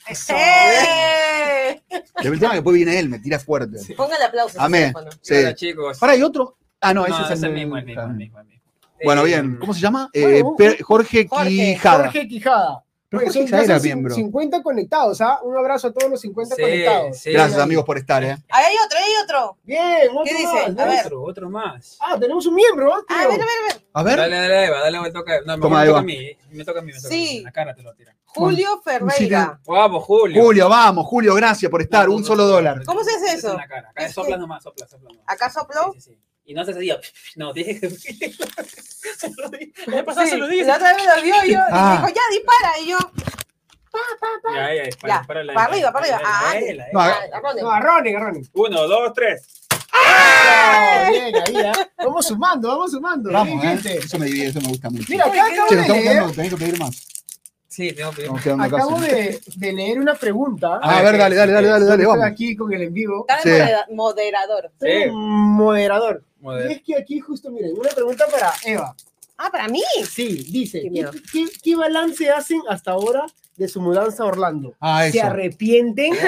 Ese. 0.09 0.33
¡Eh! 0.35 1.81
El 2.23 2.39
tema 2.39 2.49
que 2.51 2.55
después 2.57 2.75
viene 2.75 2.99
él, 2.99 3.09
me 3.09 3.19
tira 3.19 3.39
fuerte. 3.39 3.77
Ponga 3.95 4.15
el 4.17 4.23
aplauso. 4.23 4.59
Amén. 4.59 4.93
Sí. 5.21 5.35
Hola, 5.35 5.55
chicos. 5.55 5.97
Para, 5.99 6.13
¿hay 6.13 6.21
otro? 6.23 6.57
Ah, 6.81 6.93
no, 6.93 7.05
ese 7.05 7.11
No, 7.11 7.19
es 7.25 7.27
el, 7.27 7.33
es 7.37 7.43
el 7.43 7.49
de- 7.53 7.55
mismo, 7.59 7.77
el 7.77 7.85
mismo, 7.85 8.01
el 8.03 8.09
mismo, 8.15 8.39
el 8.39 8.45
mismo. 8.45 8.59
Bueno, 9.03 9.21
Eh, 9.21 9.25
bien. 9.25 9.57
¿Cómo 9.57 9.73
se 9.73 9.79
llama? 9.79 10.09
Eh, 10.13 10.41
Jorge 10.83 11.27
Jorge. 11.27 11.27
Quijada. 11.27 12.03
Jorge 12.05 12.27
Quijada. 12.27 12.83
Pero 13.09 13.23
Jorge 13.23 13.39
Quijada 13.45 13.63
era 13.63 13.73
casi 13.75 13.87
miembro. 13.87 14.13
50 14.13 14.61
conectados, 14.61 15.19
¿ah? 15.21 15.39
Un 15.43 15.57
abrazo 15.57 15.87
a 15.87 15.93
todos 15.93 16.11
los 16.11 16.21
50 16.21 16.55
Sí, 16.55 16.61
conectados. 16.61 17.17
sí. 17.17 17.31
Gracias, 17.31 17.55
Bien. 17.55 17.63
amigos, 17.63 17.85
por 17.85 17.97
estar, 17.97 18.23
¿eh? 18.23 18.37
Ahí 18.49 18.65
hay 18.65 18.75
otro, 18.85 18.97
ahí 18.99 19.03
hay 19.05 19.23
otro. 19.23 19.57
Bien, 19.63 20.09
otro 20.11 20.23
¿Qué 20.25 20.33
dice? 20.33 20.45
más, 20.73 20.79
A 20.79 20.85
ver. 20.85 21.05
Otro, 21.05 21.23
otro 21.23 21.49
más. 21.49 21.97
Ah, 22.01 22.17
tenemos 22.19 22.45
un 22.45 22.55
miembro, 22.55 22.93
¿ah? 22.93 22.99
A 23.07 23.19
tío? 23.21 23.29
ver, 23.29 23.41
a 23.41 23.45
ver, 23.45 23.57
a 23.71 23.73
ver. 23.73 23.83
A 23.93 24.03
ver. 24.03 24.17
Dale, 24.17 24.35
dale, 24.35 24.65
Eva, 24.65 24.79
dale, 24.79 24.99
me 25.01 25.11
toca. 25.11 25.41
No, 25.45 25.57
me 25.57 25.61
Toma, 25.61 25.85
toca 25.85 25.99
a 25.99 26.01
mí. 26.03 26.37
Me 26.51 26.63
toca 26.63 26.79
a 26.79 26.81
mí, 26.83 26.91
me 26.93 26.97
toca 26.99 27.07
a 27.07 27.11
Sí. 27.11 27.17
mí. 27.37 27.41
La 27.41 27.51
cara 27.51 27.73
te 27.73 27.81
lo 27.81 27.93
tira. 27.95 28.15
Julio 28.25 28.81
Ferreira. 28.83 29.59
Vamos, 29.65 30.03
Julio. 30.03 30.41
Julio, 30.43 30.69
vamos, 30.69 31.05
Julio, 31.07 31.33
gracias 31.35 31.69
por 31.71 31.81
estar. 31.81 32.07
No, 32.07 32.15
Un 32.15 32.23
solo 32.23 32.43
no, 32.43 32.49
dólar. 32.49 32.83
¿Cómo 32.85 33.03
se 33.03 33.15
hace 33.15 33.35
eso? 33.37 33.51
En 33.51 33.57
la 33.57 33.67
cara. 33.67 33.89
Acá 33.89 34.09
sopla 34.09 34.37
nomás, 34.37 34.61
sopla, 34.63 34.87
sopla 34.87 35.09
nomás. 35.09 35.23
¿Acá 35.27 35.49
sopló? 35.49 35.91
Sí, 35.95 36.01
sí, 36.01 36.11
sí. 36.13 36.19
Y 36.45 36.53
no 36.53 36.61
haces 36.61 36.77
así, 36.77 36.91
no, 37.35 37.51
tienes 37.53 37.79
que. 37.81 37.89
Se 39.17 39.31
lo 39.37 39.49
di. 39.49 39.71
La 39.87 39.95
vez 39.97 40.03
pasada 40.03 40.25
Sí, 40.25 40.31
se 40.31 40.37
lo 40.37 40.47
dije. 40.47 40.63
la 40.65 40.75
otra 40.75 40.93
vez 40.95 41.03
lo 41.15 41.21
vio 41.23 41.35
y 41.45 41.51
yo 41.53 41.59
Ah. 41.71 41.93
y 41.93 41.97
dijo, 41.97 42.07
ya, 42.15 42.21
dispara. 42.31 42.79
Y 42.81 42.87
yo, 42.89 42.97
Ya, 44.53 44.73
ya, 44.75 44.83
dispara, 44.83 45.13
Ya, 45.13 45.17
dispara 45.19 45.43
la- 45.43 45.53
para 45.53 45.65
arriba, 45.71 45.91
para 45.91 46.05
arriba. 46.05 46.21
Ah, 46.23 46.53
No, 46.93 46.99
ah, 47.01 47.19
agarrone. 47.33 47.61
No, 47.61 47.71
agarrones, 47.71 48.15
agarrones. 48.15 48.49
Uno, 48.53 48.87
dos, 48.87 49.13
tres. 49.13 49.58
Ah, 49.93 51.07
bien, 51.09 51.35
ahí. 51.35 51.71
Vamos 51.97 52.25
sumando, 52.27 52.67
vamos 52.67 52.91
sumando. 52.91 53.31
Vamos, 53.31 53.61
Bien, 53.61 53.73
¿eh? 53.73 53.81
gente. 53.81 53.97
Eso 54.05 54.19
me 54.19 54.25
divide, 54.27 54.47
eso 54.47 54.61
me 54.61 54.67
gusta 54.69 54.89
mucho. 54.89 55.05
Mira, 55.09 55.25
acá 55.25 55.45
acabo 55.47 55.69
de 55.69 55.87
leer, 55.87 56.31
tenés 56.31 56.49
que 56.49 56.57
pedir 56.57 56.79
más. 56.79 57.07
Sí, 57.67 57.93
tengo 57.93 58.11
que 58.11 58.21
Estamos 58.23 58.41
quedando 58.41 58.63
acabo 58.63 58.99
de, 58.99 59.39
de 59.55 59.73
leer 59.73 59.99
una 59.99 60.15
pregunta. 60.15 60.79
Ah, 60.81 60.99
a 60.99 61.01
ver, 61.03 61.17
dale, 61.17 61.35
dale, 61.35 61.51
dale, 61.53 61.67
dale, 61.67 61.85
dale, 61.85 62.05
vamos. 62.05 62.25
aquí 62.25 62.55
con 62.55 62.73
el 62.73 62.81
en 62.81 62.93
vivo. 62.93 63.25
Está 63.27 63.47
de 63.47 63.93
moderador. 63.93 64.71
Un 64.81 65.53
moderador. 65.55 66.23
Y 66.41 66.71
es 66.73 66.81
que 66.81 66.95
aquí 66.95 67.19
justo, 67.19 67.51
miren, 67.51 67.73
una 67.77 67.89
pregunta 67.89 68.25
para 68.31 68.51
Eva. 68.65 68.95
Ah, 69.41 69.49
para 69.49 69.69
mí. 69.69 69.81
Sí, 70.09 70.45
dice, 70.51 70.79
Qué 70.79 70.83
¿qué, 70.83 70.89
miedo. 70.89 71.11
qué, 71.31 71.45
qué 71.63 71.75
balance 71.77 72.29
hacen 72.29 72.61
hasta 72.67 72.91
ahora 72.91 73.25
de 73.55 73.67
su 73.69 73.79
mudanza 73.81 74.23
a 74.23 74.25
Orlando? 74.25 74.75
Ah, 74.81 75.03
¿Se 75.09 75.17
eso. 75.19 75.27
arrepienten? 75.27 76.11
Uy, 76.11 76.19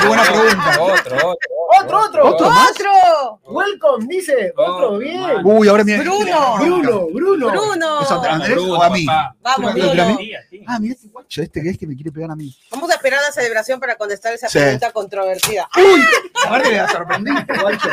qué 0.00 0.06
buena 0.06 0.22
pregunta. 0.22 0.76
Otro, 0.80 1.16
otro. 1.16 1.48
¡Otro, 1.80 2.00
otro! 2.00 2.28
¿Otro. 2.28 3.40
Welcome, 3.44 4.06
dice. 4.08 4.52
Otro, 4.56 4.98
bien. 4.98 5.20
Uy, 5.44 5.68
ahora 5.68 5.84
mira. 5.84 6.00
Bruno. 6.00 6.56
Bruno, 6.58 7.06
Bruno. 7.12 7.50
Bruno. 7.50 8.00
¿Es 8.02 8.10
a 8.10 8.14
Andrés 8.32 8.54
Bruno, 8.56 8.74
o 8.78 8.82
a 8.82 8.90
mí? 8.90 9.04
papá. 9.04 9.36
Vamos, 9.42 9.72
¿Tú 9.74 9.78
me 9.78 9.84
lo 9.84 9.92
Bruno. 10.04 10.16
tiras 10.16 10.44
Ah, 10.66 10.78
mira 10.80 10.94
este 10.94 11.08
guacho, 11.08 11.42
este 11.42 11.62
que 11.62 11.68
es 11.70 11.78
que 11.78 11.86
me 11.86 11.94
quiere 11.94 12.10
pegar 12.10 12.30
a 12.30 12.36
mí. 12.36 12.56
Vamos 12.70 12.88
a 12.90 12.94
esperar 12.94 13.20
la 13.22 13.32
celebración 13.32 13.78
para 13.80 13.96
contestar 13.96 14.32
esa 14.32 14.48
Sí. 14.48 14.58
pregunta 14.58 14.92
controvertida. 14.92 15.68
¡Uy! 15.76 16.00
Aparte 16.46 16.70
me 16.70 16.88
sorprendiste, 16.88 17.58
guacho. 17.60 17.88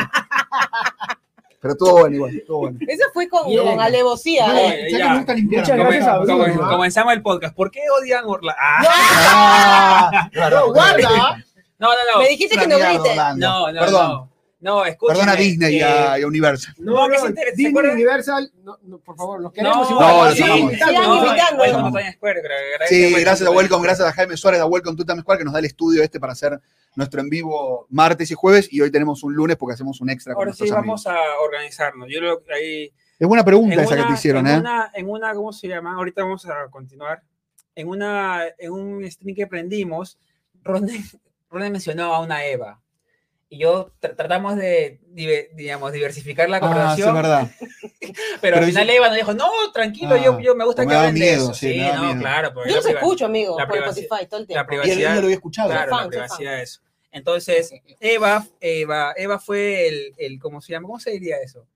Pero 1.66 1.76
todo 1.76 1.92
bueno 1.98 2.14
igual, 2.14 2.42
todo 2.46 2.58
bueno. 2.58 2.78
Eso 2.86 3.04
fue 3.12 3.28
con, 3.28 3.46
Bien. 3.48 3.64
con 3.64 3.80
alevosía, 3.80 4.46
No, 4.46 4.54
¿eh? 4.56 4.88
a 6.06 6.18
Bruno. 6.18 6.64
¿ah? 6.64 6.68
Comenzamos 6.70 7.12
el 7.14 7.22
podcast. 7.22 7.54
¿Por 7.56 7.70
qué 7.70 7.80
odian 8.00 8.24
Orlando? 8.24 8.60
Ah, 8.60 10.10
Ah, 10.12 10.28
claro, 10.32 10.60
No, 10.68 10.72
guarda. 10.72 11.08
no, 11.78 11.88
no, 11.88 11.94
no. 12.14 12.20
Me 12.22 12.28
dijiste 12.28 12.56
que 12.56 12.66
no 12.68 12.76
Mierda, 12.76 12.92
grite. 12.92 13.10
Orlando. 13.10 13.46
No, 13.48 13.72
no, 13.72 13.80
Perdón. 13.80 14.30
No. 14.66 14.84
Escúchame. 14.84 15.18
Perdona 15.18 15.32
a 15.32 15.36
Disney 15.36 15.76
y 15.76 15.80
eh, 15.80 15.84
a, 15.84 16.18
y 16.18 16.22
a 16.22 16.26
Universal. 16.26 16.74
No, 16.78 16.92
No, 16.92 17.08
no, 17.08 17.12
que 17.14 17.18
se 17.20 17.26
entere, 17.26 17.50
¿se 17.50 17.56
Disney? 17.56 17.90
Universal, 17.92 18.52
no, 18.62 18.78
no, 18.82 18.98
por 18.98 19.16
favor, 19.16 19.40
los 19.40 19.52
queremos 19.52 19.88
No, 19.90 19.96
igual. 19.96 20.34
Sí, 22.88 23.14
a 23.14 23.20
gracias 23.20 23.48
a 23.48 23.50
Welcome. 23.50 23.82
Gracias 23.82 24.08
a 24.08 24.12
Jaime 24.12 24.36
Suárez, 24.36 24.60
a 24.60 24.66
Welcome 24.66 24.96
to 24.96 25.04
Times 25.04 25.22
Square 25.22 25.38
que 25.38 25.44
nos 25.44 25.52
da 25.54 25.58
el 25.60 25.64
estudio 25.64 26.02
este 26.02 26.20
para 26.20 26.32
hacer 26.32 26.60
nuestro 26.94 27.20
en 27.20 27.28
vivo 27.28 27.86
martes 27.90 28.30
y 28.30 28.34
jueves 28.34 28.68
y 28.72 28.80
hoy 28.80 28.90
tenemos 28.90 29.22
un 29.22 29.34
lunes 29.34 29.56
porque 29.56 29.74
hacemos 29.74 30.00
un 30.00 30.10
extra 30.10 30.34
con 30.34 30.40
Ahora 30.42 30.48
nuestros 30.50 30.68
sí, 30.68 30.74
amigos. 30.74 31.04
vamos 31.04 31.20
a 31.20 31.40
organizarnos. 31.42 32.08
Yo 32.10 32.42
que 32.42 32.52
ahí. 32.52 32.92
Es 33.18 33.26
buena 33.26 33.44
pregunta 33.44 33.82
esa 33.82 33.94
que 33.94 34.00
una- 34.02 34.08
te 34.08 34.14
hicieron, 34.14 34.46
en 34.46 34.56
¿eh? 34.56 34.58
Una, 34.58 34.90
en 34.94 35.08
una, 35.08 35.34
¿cómo 35.34 35.52
se 35.52 35.68
llama? 35.68 35.94
Ahorita 35.94 36.22
vamos 36.22 36.44
a 36.46 36.68
continuar. 36.70 37.22
En, 37.74 37.88
una, 37.88 38.42
en 38.58 38.72
un 38.72 39.10
stream 39.10 39.34
que 39.34 39.46
prendimos, 39.46 40.18
Ronen, 40.62 41.02
Ronen 41.50 41.72
mencionó 41.72 42.14
a 42.14 42.20
una 42.20 42.44
Eva. 42.44 42.80
Y 43.48 43.58
yo 43.60 43.92
tra- 44.00 44.16
tratamos 44.16 44.56
de, 44.56 44.98
digamos, 45.54 45.92
diversificar 45.92 46.48
la 46.50 46.56
Ah, 46.56 46.60
sí, 46.60 47.02
es 47.02 47.06
conversación, 47.06 47.14
verdad. 47.14 47.50
pero, 47.60 48.12
Pero 48.40 48.56
al 48.56 48.64
final 48.64 48.90
Eva 48.90 49.06
nos 49.08 49.16
dijo, 49.16 49.34
no, 49.34 49.48
tranquilo, 49.72 50.14
Ah, 50.16 50.22
yo, 50.24 50.40
yo 50.40 50.54
me 50.56 50.64
gusta 50.64 50.82
me 50.82 50.88
que 50.88 50.94
da 50.94 51.00
hablen 51.02 51.14
de 51.14 51.20
miedo, 51.20 51.44
eso. 51.44 51.54
sí, 51.54 51.72
Sí, 51.74 51.78
no, 51.78 52.04
miedo. 52.06 52.20
claro. 52.20 52.52
Yo 52.66 52.74
los 52.76 52.86
escucho, 52.86 53.26
amigo, 53.26 53.56
la 53.58 53.66
por 53.68 53.76
privacidad- 53.76 54.02
Spotify 54.04 54.26
todo 54.28 54.40
el 54.40 54.46
La 54.48 54.66
tiempo. 54.66 54.72
Y 54.72 54.74
él, 54.76 54.80
privacidad. 54.82 55.12
él 55.14 55.18
lo 55.20 55.24
había 55.26 55.36
escuchado. 55.36 55.70
Claro, 55.70 55.90
fan, 55.90 56.04
la 56.04 56.08
privacidad 56.10 56.56
de 56.56 56.62
eso. 56.62 56.80
Entonces, 57.12 57.72
Eva, 58.00 58.44
Eva, 58.60 59.14
Eva 59.16 59.38
fue 59.38 59.88
el, 59.88 60.12
el, 60.18 60.38
¿cómo 60.40 60.60
se 60.60 60.72
llama? 60.72 60.86
¿Cómo 60.88 60.98
se 61.00 61.12
diría 61.12 61.36
eso? 61.42 61.66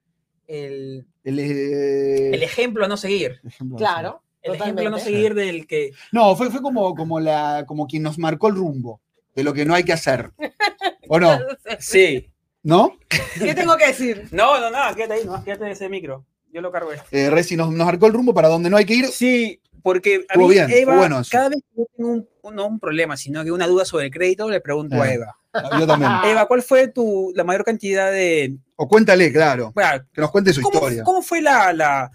El, 0.48 1.06
El, 1.22 1.38
eh, 1.38 2.30
el 2.34 2.42
ejemplo 2.42 2.84
a 2.84 2.88
no 2.88 2.96
seguir. 2.96 3.40
ejemplo, 3.46 3.78
Claro, 3.78 4.22
El 4.42 4.54
ejemplo 4.56 4.88
a 4.88 4.90
no 4.90 4.98
seguir 4.98 5.34
del 5.34 5.66
que... 5.68 5.92
No, 6.12 6.34
fue, 6.34 6.50
fue 6.50 6.60
como, 6.60 6.94
como, 6.96 7.20
la, 7.20 7.64
como 7.66 7.86
quien 7.86 8.02
nos 8.02 8.18
marcó 8.18 8.48
el 8.48 8.56
rumbo 8.56 9.00
de 9.34 9.44
lo 9.44 9.52
que 9.54 9.64
no 9.64 9.74
hay 9.74 9.84
que 9.84 9.92
hacer. 9.92 10.30
¿O 11.08 11.18
no? 11.18 11.38
Sí. 11.78 12.30
¿No? 12.62 12.98
¿Qué 13.38 13.54
tengo 13.54 13.76
que 13.76 13.86
decir? 13.88 14.28
No, 14.32 14.60
no, 14.60 14.70
no, 14.70 14.94
quédate 14.94 15.14
ahí, 15.14 15.24
no, 15.24 15.42
quédate 15.44 15.64
de 15.64 15.70
ese 15.72 15.88
micro. 15.88 16.24
Yo 16.52 16.60
lo 16.60 16.70
cargo. 16.72 16.90
Eh, 17.12 17.30
Reci 17.30 17.56
nos, 17.56 17.70
nos 17.72 17.86
marcó 17.86 18.06
el 18.06 18.12
rumbo 18.12 18.34
para 18.34 18.48
donde 18.48 18.68
no 18.70 18.76
hay 18.76 18.84
que 18.84 18.94
ir. 18.94 19.06
Sí, 19.06 19.60
porque 19.82 20.26
a 20.28 20.36
mí, 20.36 20.48
bien, 20.48 20.68
Eva, 20.70 20.96
bueno 20.96 21.22
cada 21.30 21.48
vez 21.48 21.58
que 21.62 21.80
yo 21.80 21.86
tengo 21.96 22.10
un, 22.10 22.28
un- 22.42 22.54
no 22.56 22.66
un 22.66 22.80
problema, 22.80 23.16
sino 23.16 23.42
que 23.44 23.52
una 23.52 23.66
duda 23.68 23.84
sobre 23.84 24.06
el 24.06 24.10
crédito, 24.10 24.50
le 24.50 24.60
pregunto 24.60 25.00
a 25.00 25.08
Eh. 25.08 25.14
Eva. 25.14 25.36
Yo 25.78 25.86
también. 25.86 26.10
Eva, 26.26 26.46
¿cuál 26.46 26.62
fue 26.62 26.88
tu, 26.88 27.32
la 27.36 27.44
mayor 27.44 27.64
cantidad 27.64 28.10
de... 28.10 28.56
O 28.76 28.88
cuéntale, 28.88 29.32
claro. 29.32 29.72
Bueno, 29.74 30.04
Que 30.12 30.20
nos 30.20 30.30
cuente 30.30 30.52
su 30.52 30.60
¿cómo, 30.60 30.74
historia. 30.74 31.02
cómo 31.04 31.22
fue 31.22 31.40
la, 31.40 31.72
la, 31.72 32.10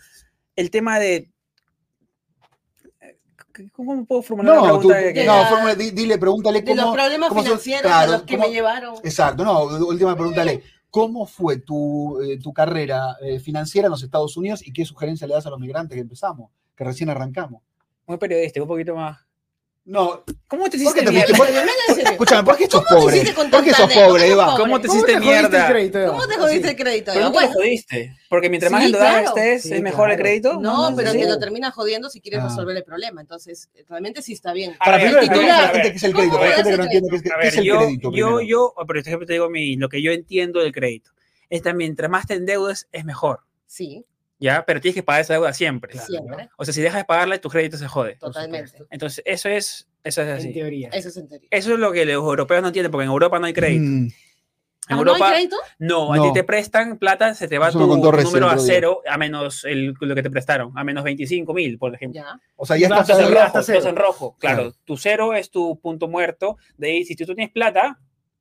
el 0.55 0.69
tema 0.69 0.99
de... 0.99 1.29
¿Cómo 3.73 4.05
puedo 4.05 4.21
formular 4.21 4.55
No, 4.55 4.63
una 4.63 4.71
tú, 4.73 4.87
pregunta? 4.89 4.99
que- 5.13 5.19
de 5.19 5.25
no, 5.25 5.33
la- 5.33 5.75
dile, 5.75 6.17
pregúntale 6.17 6.61
De 6.61 6.75
los 6.75 6.83
cómo. 6.85 6.93
problemas 6.95 7.29
cómo 7.29 7.41
son- 7.41 7.45
financieros 7.47 7.81
claro, 7.83 8.11
a 8.11 8.15
los 8.17 8.23
que 8.23 8.35
cómo- 8.35 8.47
me 8.47 8.53
llevaron. 8.53 8.95
Exacto, 9.03 9.43
no, 9.43 9.63
última 9.63 10.15
pregúntale. 10.15 10.63
¿Cómo 10.89 11.25
fue 11.25 11.57
tu, 11.57 12.21
eh, 12.21 12.39
tu 12.41 12.53
carrera 12.53 13.17
eh, 13.21 13.39
financiera 13.39 13.87
en 13.87 13.91
los 13.91 14.01
Estados 14.03 14.37
Unidos 14.37 14.65
y 14.65 14.71
qué 14.71 14.85
sugerencia 14.85 15.27
le 15.27 15.33
das 15.33 15.45
a 15.45 15.49
los 15.49 15.59
migrantes 15.59 15.95
que 15.95 16.01
empezamos, 16.01 16.51
que 16.75 16.83
recién 16.85 17.09
arrancamos? 17.09 17.61
Muy 18.07 18.17
periodístico, 18.17 18.63
un 18.63 18.69
poquito 18.69 18.95
más. 18.95 19.17
No, 19.87 20.23
¿Cómo 20.47 20.63
te 20.67 20.79
¿Por 20.79 20.93
qué 20.95 21.01
hiciste 21.01 21.03
te 21.03 21.11
mierda? 21.11 21.37
escúchame, 22.11 22.43
¿por 22.43 22.57
qué 22.57 22.67
sos 22.67 22.83
¿Cómo 22.83 22.87
te 22.89 22.95
pobre? 23.03 23.15
hiciste 23.17 23.35
con 23.35 23.51
¿Por 23.51 23.63
qué 23.63 23.71
sos 23.71 23.93
pobre, 23.93 24.23
¿Cómo 24.23 24.33
Eva? 24.33 24.45
sos 24.47 24.59
¿Cómo 24.59 24.81
te 24.81 24.87
¿Cómo 24.87 24.99
hiciste 24.99 25.13
te 25.13 25.19
jodiste 25.19 25.57
el 25.57 25.73
mierda? 25.83 26.07
¿Cómo 26.07 26.27
te 26.27 26.33
jodiste 26.35 26.69
el 26.69 26.75
crédito? 26.75 27.13
Nunca 27.13 27.39
te 27.47 27.53
jodiste. 27.53 28.17
Porque 28.27 28.49
mientras 28.49 28.71
más 28.71 28.83
estés, 28.83 29.61
Sí, 29.61 29.73
es 29.75 29.81
mejor 29.83 30.09
el 30.09 30.17
crédito. 30.17 30.59
No, 30.59 30.91
pero 30.95 31.11
te 31.11 31.27
lo 31.27 31.37
terminas 31.37 31.71
jodiendo 31.75 32.09
si 32.09 32.19
quieres 32.19 32.39
Ah. 32.41 32.47
resolver 32.49 32.75
el 32.77 32.83
problema. 32.83 33.21
Entonces, 33.21 33.69
realmente 33.87 34.23
sí 34.23 34.33
está 34.33 34.53
bien. 34.53 34.75
Para 34.83 34.97
primero 34.97 35.21
la 35.21 35.69
gente 35.69 35.91
qué 35.91 35.97
es 35.97 36.03
el 36.03 36.13
crédito, 36.13 36.31
¿Cómo 36.33 36.39
para 36.45 36.49
la 36.49 36.49
es 36.49 36.55
gente 36.55 36.71
que 36.71 36.77
no 36.77 36.83
entiende 36.83 37.09
qué 37.41 37.47
es, 37.47 37.57
el 37.57 37.63
yo, 37.63 37.77
crédito. 37.77 38.11
yo, 38.11 38.41
yo, 38.41 38.73
por 38.87 38.97
ejemplo, 38.97 39.27
te 39.27 39.33
digo 39.33 39.49
mi, 39.51 39.75
lo 39.75 39.87
que 39.89 40.01
yo 40.01 40.11
entiendo 40.11 40.61
del 40.61 40.71
crédito. 40.71 41.11
Es 41.51 41.61
que 41.61 41.73
mientras 41.75 42.09
más 42.09 42.25
te 42.25 42.33
endeudes, 42.33 42.87
es 42.91 43.05
mejor, 43.05 43.41
Sí, 43.67 44.03
¿ya? 44.39 44.63
Pero 44.65 44.81
tienes 44.81 44.95
que 44.95 45.03
pagar 45.03 45.21
esa 45.21 45.33
deuda 45.33 45.53
siempre. 45.53 45.91
Claro. 45.93 46.07
siempre. 46.07 46.49
O 46.57 46.65
sea, 46.65 46.73
si 46.73 46.81
dejas 46.81 47.01
de 47.01 47.05
pagarla, 47.05 47.37
tu 47.39 47.49
crédito 47.49 47.77
se 47.77 47.87
jode. 47.87 48.15
Totalmente. 48.15 48.77
Entonces, 48.89 49.23
eso 49.25 49.49
es, 49.49 49.87
eso 50.03 50.21
es 50.21 50.27
En 50.27 50.35
así. 50.35 50.53
teoría. 50.53 50.89
Eso 50.93 51.09
es 51.09 51.17
en 51.17 51.27
teoría. 51.27 51.47
Eso 51.51 51.73
es 51.73 51.79
lo 51.79 51.91
que 51.91 52.05
los 52.05 52.15
europeos 52.15 52.61
no 52.61 52.67
entienden, 52.67 52.91
porque 52.91 53.05
en 53.05 53.11
Europa 53.11 53.39
no 53.39 53.45
hay 53.45 53.53
crédito. 53.53 53.83
Mm, 53.83 54.07
En 54.87 54.91
¿Ah, 54.93 54.93
¿No 54.97 54.99
Europa, 55.01 55.29
hay 55.29 55.33
crédito? 55.47 55.55
no, 55.79 56.13
a 56.13 56.17
No. 56.17 56.23
ti 56.25 56.33
te 56.33 56.43
prestan 56.43 56.99
plata, 56.99 57.33
se 57.33 57.47
te 57.47 57.57
va 57.57 57.69
Eso 57.69 57.79
tu, 57.79 57.87
tu 57.87 58.11
número 58.21 58.47
a 58.49 58.59
cero, 58.59 59.01
a 59.09 59.17
menos 59.17 59.65
el, 59.65 59.95
lo 59.99 60.13
que 60.13 60.21
te 60.21 60.29
prestaron, 60.29 60.73
a 60.77 60.83
menos 60.83 61.03
25 61.03 61.55
mil, 61.55 61.79
por 61.79 61.95
ejemplo. 61.95 62.21
Ya. 62.21 62.39
o 62.55 62.67
sea, 62.67 62.77
ya 62.77 62.85
estás 62.85 63.09
Estás 63.09 63.19
en 63.19 63.33
rojo, 63.33 63.45
está 63.47 63.59
estás 63.61 63.85
en 63.85 63.95
rojo. 63.95 64.37
Claro, 64.39 64.57
Claro. 64.57 64.75
tu 64.85 64.95
cero 64.97 65.33
es 65.33 65.49
tu 65.49 65.79
punto 65.79 66.07
muerto. 66.07 66.57
De 66.77 66.89
ahí, 66.91 67.03
si 67.03 67.15
tú 67.15 67.25
tienes 67.25 67.49
plata, 67.51 67.99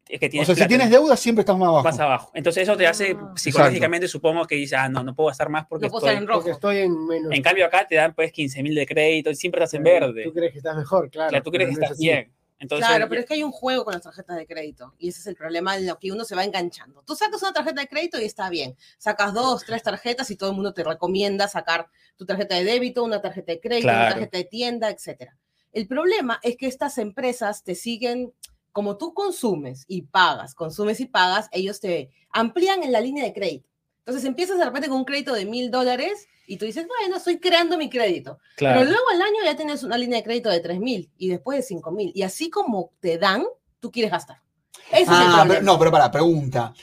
es 0.08 0.20
que 0.20 0.26
O 0.26 0.30
tienes 0.30 0.46
sea, 0.46 0.54
si 0.56 0.66
tienes 0.68 0.90
deuda, 0.90 1.16
siempre 1.16 1.40
estás 1.40 1.56
más 1.56 1.68
abajo. 1.68 1.84
vas 1.84 1.98
abajo. 1.98 2.30
Entonces 2.34 2.62
eso 2.64 2.76
te 2.76 2.86
hace 2.86 3.16
Ah. 3.18 3.32
psicológicamente, 3.36 4.06
supongo 4.08 4.44
que 4.46 4.54
dices, 4.56 4.78
ah, 4.78 4.88
no, 4.88 5.02
no 5.02 5.14
puedo 5.14 5.28
gastar 5.28 5.48
más 5.48 5.66
porque 5.66 5.86
No 5.86 5.90
puedo 5.90 6.06
estoy... 6.06 6.10
estar 6.12 6.22
en 6.22 6.28
rojo. 6.28 6.40
Porque 6.40 6.50
estoy 6.52 6.78
en 6.78 7.06
menos. 7.06 7.32
En 7.32 7.42
cambio 7.42 7.64
acá 7.66 7.86
te 7.86 7.94
dan 7.96 8.14
pues 8.14 8.30
15 8.32 8.62
mil 8.62 8.74
de 8.74 8.86
crédito 8.86 9.30
y 9.30 9.34
siempre 9.34 9.62
estás 9.62 9.74
en 9.74 9.82
Tú 9.84 9.90
verde. 9.90 10.32
crees 10.34 10.52
que 10.52 10.58
estás 10.58 10.76
mejor, 10.76 11.10
claro. 11.10 11.30
Claro, 11.30 11.42
tú 11.44 11.50
crees 11.50 11.70
que 11.70 11.74
pero 11.74 11.80
no 11.80 11.84
es 11.86 11.90
estás 11.90 11.98
así. 11.98 12.06
bien. 12.06 12.32
Entonces, 12.60 12.86
Claro, 12.86 13.08
pero 13.08 13.20
es 13.20 13.26
que 13.26 13.34
hay 13.34 13.42
un 13.42 13.50
juego 13.50 13.84
con 13.84 13.92
las 13.94 14.02
tarjetas 14.02 14.36
de 14.36 14.46
crédito 14.46 14.94
y 14.98 15.08
ese 15.08 15.20
es 15.20 15.26
el 15.26 15.34
problema 15.34 15.76
en 15.76 15.86
lo 15.86 15.98
que 15.98 16.12
uno 16.12 16.24
se 16.24 16.34
va 16.36 16.44
enganchando. 16.44 17.02
Tú 17.04 17.14
sacas 17.16 17.42
una 17.42 17.52
tarjeta 17.52 17.80
de 17.80 17.88
crédito 17.88 18.18
y 18.20 18.24
está 18.24 18.48
bien. 18.48 18.76
Sacas 18.96 19.34
dos, 19.34 19.64
tres 19.66 19.82
tarjetas 19.82 20.30
y 20.30 20.36
todo 20.36 20.50
el 20.50 20.54
mundo 20.56 20.72
te 20.72 20.84
recomienda 20.84 21.48
sacar 21.48 21.88
tu 22.16 22.24
tarjeta 22.24 22.54
de 22.54 22.64
débito, 22.64 23.02
una 23.04 23.20
tarjeta 23.20 23.52
de 23.52 23.60
crédito, 23.60 23.88
una 23.88 24.08
tarjeta 24.10 24.38
de 24.38 24.44
tienda, 24.44 24.88
etcétera. 24.90 25.36
El 25.72 25.88
problema 25.88 26.38
es 26.42 26.56
que 26.56 26.66
estas 26.68 26.96
empresas 26.98 27.64
te 27.64 27.74
siguen, 27.74 28.32
como 28.74 28.96
tú 28.98 29.14
consumes 29.14 29.84
y 29.86 30.02
pagas, 30.02 30.52
consumes 30.54 30.98
y 30.98 31.06
pagas, 31.06 31.48
ellos 31.52 31.78
te 31.78 32.10
amplían 32.30 32.82
en 32.82 32.90
la 32.90 33.00
línea 33.00 33.22
de 33.22 33.32
crédito. 33.32 33.68
Entonces 34.00 34.24
empiezas 34.24 34.58
de 34.58 34.64
repente 34.64 34.88
con 34.88 34.98
un 34.98 35.04
crédito 35.04 35.32
de 35.32 35.46
mil 35.46 35.70
dólares 35.70 36.26
y 36.48 36.56
tú 36.56 36.64
dices, 36.66 36.84
bueno, 36.88 37.16
estoy 37.16 37.38
creando 37.38 37.78
mi 37.78 37.88
crédito. 37.88 38.38
claro. 38.56 38.80
Pero 38.80 38.90
luego 38.90 39.08
al 39.12 39.22
año 39.22 39.36
ya 39.44 39.54
tienes 39.56 39.84
una 39.84 39.96
línea 39.96 40.18
de 40.18 40.24
crédito 40.24 40.50
de 40.50 40.58
3 40.58 40.80
mil 40.80 41.08
y 41.16 41.28
después 41.28 41.56
de 41.56 41.62
5 41.62 41.90
mil. 41.92 42.10
Y 42.16 42.22
así 42.22 42.50
como 42.50 42.90
te 43.00 43.16
dan, 43.16 43.44
tú 43.78 43.92
quieres 43.92 44.10
gastar. 44.10 44.42
Ese 44.90 45.02
es 45.02 45.08
el 45.08 45.14
Ah, 45.14 45.22
problema. 45.36 45.46
pero, 45.48 45.62
no, 45.62 45.78
pero 45.78 45.90
para, 45.92 46.10
pregunta. 46.10 46.74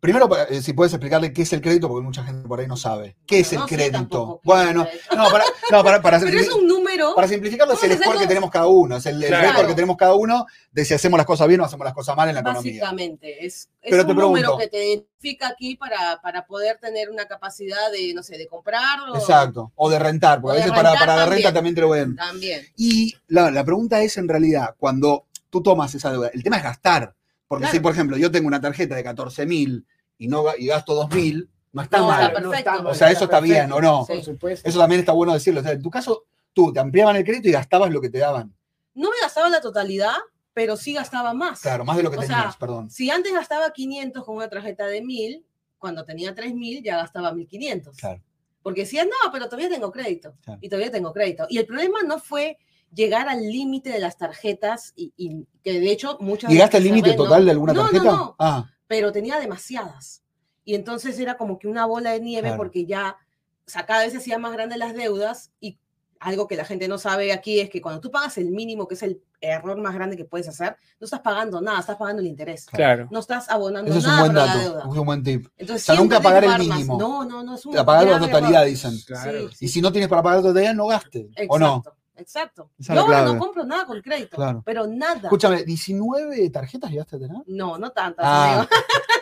Primero, 0.00 0.28
eh, 0.50 0.60
si 0.60 0.72
puedes 0.72 0.92
explicarle 0.92 1.32
qué 1.32 1.42
es 1.42 1.52
el 1.52 1.60
crédito, 1.62 1.88
porque 1.88 2.04
mucha 2.04 2.24
gente 2.24 2.46
por 2.46 2.60
ahí 2.60 2.66
no 2.66 2.76
sabe. 2.76 3.16
¿Qué 3.26 3.40
es 3.40 3.52
el 3.52 3.60
No 3.60 3.68
sé 3.68 3.74
crédito? 3.76 4.40
el 4.42 4.46
bueno, 4.46 4.86
no, 5.16 5.30
para, 5.30 5.44
no, 5.70 5.82
para, 5.84 6.02
para, 6.02 6.20
Pero 6.20 6.38
es 6.40 6.52
un 6.52 6.66
número. 6.66 6.85
Para 7.14 7.28
simplificarlo, 7.28 7.74
es 7.74 7.82
el 7.82 7.98
score 7.98 8.18
que 8.18 8.26
tenemos 8.26 8.50
cada 8.50 8.66
uno. 8.66 8.96
Es 8.96 9.06
el, 9.06 9.22
el 9.22 9.28
Claro. 9.28 9.48
récord 9.48 9.66
que 9.68 9.74
tenemos 9.74 9.96
cada 9.96 10.14
uno 10.14 10.46
de 10.72 10.84
si 10.84 10.94
hacemos 10.94 11.16
las 11.18 11.26
cosas 11.26 11.48
bien 11.48 11.60
o 11.60 11.64
hacemos 11.64 11.84
las 11.84 11.94
cosas 11.94 12.16
mal 12.16 12.28
en 12.28 12.34
la 12.34 12.40
economía. 12.42 12.72
Básicamente, 12.82 13.44
es, 13.46 13.68
es 13.82 13.90
Pero 13.90 14.02
un 14.02 14.08
te 14.08 14.14
número 14.14 14.30
pregunto. 14.32 14.58
que 14.58 14.68
te 14.68 14.86
identifica 14.88 15.48
aquí 15.48 15.76
para, 15.76 16.20
para 16.22 16.46
poder 16.46 16.78
tener 16.78 17.10
una 17.10 17.26
capacidad 17.26 17.90
de, 17.92 18.12
no 18.14 18.22
sé, 18.22 18.38
de 18.38 18.46
comprar 18.46 19.00
o 19.10 19.16
Exacto. 19.16 19.72
O 19.76 19.88
de 19.90 19.98
rentar, 19.98 20.40
porque 20.40 20.58
a 20.58 20.60
veces 20.60 20.72
para, 20.72 20.94
para 20.94 21.16
la 21.16 21.26
renta 21.26 21.52
también 21.52 21.74
te 21.74 21.80
lo 21.80 21.90
ven. 21.90 22.16
también. 22.16 22.62
Y 22.76 23.14
la, 23.28 23.50
la 23.50 23.64
pregunta 23.64 24.00
es 24.02 24.16
en 24.18 24.28
realidad, 24.28 24.74
cuando 24.78 25.26
tú 25.50 25.62
tomas 25.62 25.94
esa 25.94 26.10
deuda, 26.10 26.30
el 26.32 26.42
tema 26.42 26.56
es 26.58 26.62
gastar. 26.62 27.14
Porque 27.48 27.62
Claro. 27.62 27.74
si, 27.74 27.80
por 27.80 27.92
ejemplo, 27.92 28.16
yo 28.16 28.30
tengo 28.30 28.48
una 28.48 28.60
tarjeta 28.60 28.96
de 28.96 29.04
14 29.04 29.46
mil 29.46 29.86
y, 30.18 30.26
no, 30.28 30.44
y 30.58 30.66
gasto 30.66 30.94
2 30.94 31.10
mil, 31.10 31.48
no 31.72 31.82
está 31.82 31.98
No, 31.98 32.06
mal. 32.08 32.22
está 32.28 32.40
perfecto. 32.40 32.88
O 32.88 32.94
sea, 32.94 33.10
eso 33.10 33.24
está 33.24 33.38
bien, 33.38 33.70
¿o 33.70 33.80
no? 33.80 34.04
Por 34.06 34.22
supuesto. 34.24 34.68
Eso 34.68 34.78
también 34.80 35.00
está 35.00 35.12
bueno 35.12 35.32
decirlo. 35.34 35.60
O 35.60 35.62
sea, 35.62 35.72
en 35.72 35.82
tu 35.82 35.90
caso, 35.90 36.24
tú 36.56 36.72
te 36.72 36.80
ampliaban 36.80 37.14
el 37.16 37.22
crédito 37.24 37.48
y 37.48 37.52
gastabas 37.52 37.90
lo 37.90 38.00
que 38.00 38.08
te 38.08 38.16
daban. 38.18 38.56
No 38.94 39.10
me 39.10 39.16
gastaba 39.20 39.50
la 39.50 39.60
totalidad, 39.60 40.14
pero 40.54 40.74
sí 40.78 40.94
gastaba 40.94 41.34
más. 41.34 41.60
Claro, 41.60 41.84
más 41.84 41.98
de 41.98 42.02
lo 42.02 42.10
que 42.10 42.16
O 42.16 42.20
tenías, 42.20 42.40
sea, 42.40 42.56
perdón. 42.58 42.88
Si 42.90 43.10
antes 43.10 43.30
gastaba 43.34 43.70
500 43.70 44.24
con 44.24 44.36
una 44.36 44.48
tarjeta 44.48 44.86
de 44.86 45.02
1000, 45.02 45.44
cuando 45.78 46.06
tenía 46.06 46.34
3000 46.34 46.82
ya 46.82 46.96
gastaba 46.96 47.30
1500. 47.34 47.94
Claro. 47.98 48.22
Porque 48.62 48.80
decían, 48.80 49.06
no, 49.08 49.30
pero 49.30 49.44
todavía 49.50 49.68
tengo 49.68 49.92
crédito. 49.92 50.34
Claro. 50.42 50.58
Y 50.62 50.68
todavía 50.70 50.90
tengo 50.90 51.12
crédito. 51.12 51.46
Y 51.50 51.58
el 51.58 51.66
problema 51.66 52.02
no 52.04 52.18
fue 52.18 52.56
llegar 52.90 53.28
al 53.28 53.42
límite 53.46 53.90
de 53.90 53.98
las 53.98 54.16
tarjetas 54.16 54.94
y, 54.96 55.12
y 55.18 55.46
que 55.62 55.78
de 55.78 55.90
hecho 55.90 56.16
muchas 56.20 56.50
¿Llegaste 56.50 56.78
al 56.78 56.84
límite 56.84 57.12
total 57.12 57.44
de 57.44 57.50
alguna 57.50 57.74
No, 57.74 57.92
no, 57.92 58.02
no. 58.02 58.36
Ah, 58.38 58.70
Pero 58.86 59.12
tenía 59.12 59.38
demasiadas. 59.38 60.22
Y 60.64 60.74
entonces 60.74 61.18
era 61.18 61.36
como 61.36 61.58
que 61.58 61.68
una 61.68 61.84
bola 61.84 62.12
de 62.12 62.20
nieve 62.20 62.48
Claro. 62.48 62.56
porque 62.56 62.86
ya, 62.86 63.18
o 63.66 63.70
sea, 63.70 63.84
cada 63.84 64.04
vez 64.04 64.12
se 64.12 64.18
hacían 64.18 64.40
más 64.40 64.54
grandes 64.54 64.78
las 64.78 64.94
deudas 64.94 65.52
y 65.60 65.78
algo 66.20 66.46
que 66.48 66.56
la 66.56 66.64
gente 66.64 66.88
no 66.88 66.98
sabe 66.98 67.32
aquí 67.32 67.60
es 67.60 67.70
que 67.70 67.80
cuando 67.80 68.00
tú 68.00 68.10
pagas 68.10 68.38
el 68.38 68.50
mínimo, 68.50 68.86
que 68.88 68.94
es 68.94 69.02
el 69.02 69.20
error 69.40 69.76
más 69.78 69.94
grande 69.94 70.16
que 70.16 70.24
puedes 70.24 70.48
hacer, 70.48 70.76
no 71.00 71.04
estás 71.04 71.20
pagando 71.20 71.60
nada, 71.60 71.80
estás 71.80 71.96
pagando 71.96 72.20
el 72.22 72.28
interés. 72.28 72.66
Claro. 72.66 73.08
No 73.10 73.20
estás 73.20 73.48
abonando 73.50 73.90
eso 73.90 73.98
es 74.00 74.06
un 74.06 74.18
buen 74.18 74.32
para 74.32 74.46
la 74.46 74.54
dato, 74.54 74.68
deuda. 74.68 74.84
es 74.92 74.98
un 74.98 75.06
buen 75.06 75.22
tip. 75.22 75.46
Entonces, 75.56 75.88
O 75.88 75.92
sea, 75.92 76.00
nunca 76.00 76.20
pagar 76.20 76.44
el 76.44 76.58
mínimo. 76.58 76.98
No, 76.98 77.24
no, 77.24 77.42
no, 77.42 77.54
es 77.54 77.66
un 77.66 77.76
A 77.78 77.84
pagar 77.84 78.06
la 78.06 78.18
totalidad, 78.18 78.62
error. 78.62 78.66
dicen. 78.70 78.98
Claro. 79.06 79.50
Sí, 79.52 79.66
Y 79.66 79.68
si 79.68 79.80
no 79.82 79.92
tienes 79.92 80.08
para 80.08 80.22
pagar 80.22 80.38
la 80.42 80.48
totalidad, 80.48 80.74
no 80.74 80.86
gastes. 80.86 81.26
¿O 81.48 81.58
no? 81.58 81.82
Exacto. 82.16 82.70
Esa 82.78 82.94
Yo 82.94 83.00
ahora 83.02 83.22
no 83.24 83.38
compro 83.38 83.64
nada 83.64 83.84
con 83.86 84.00
crédito, 84.00 84.36
Claro. 84.36 84.62
pero 84.64 84.86
nada. 84.86 85.20
Escúchame, 85.24 85.64
¿19 85.64 86.50
tarjetas 86.52 86.90
llegaste 86.90 87.16
a 87.16 87.18
tener? 87.18 87.42
No, 87.46 87.78
no 87.78 87.90
tantas, 87.90 88.24
Ah, 88.26 88.54
amigo. 88.60 88.68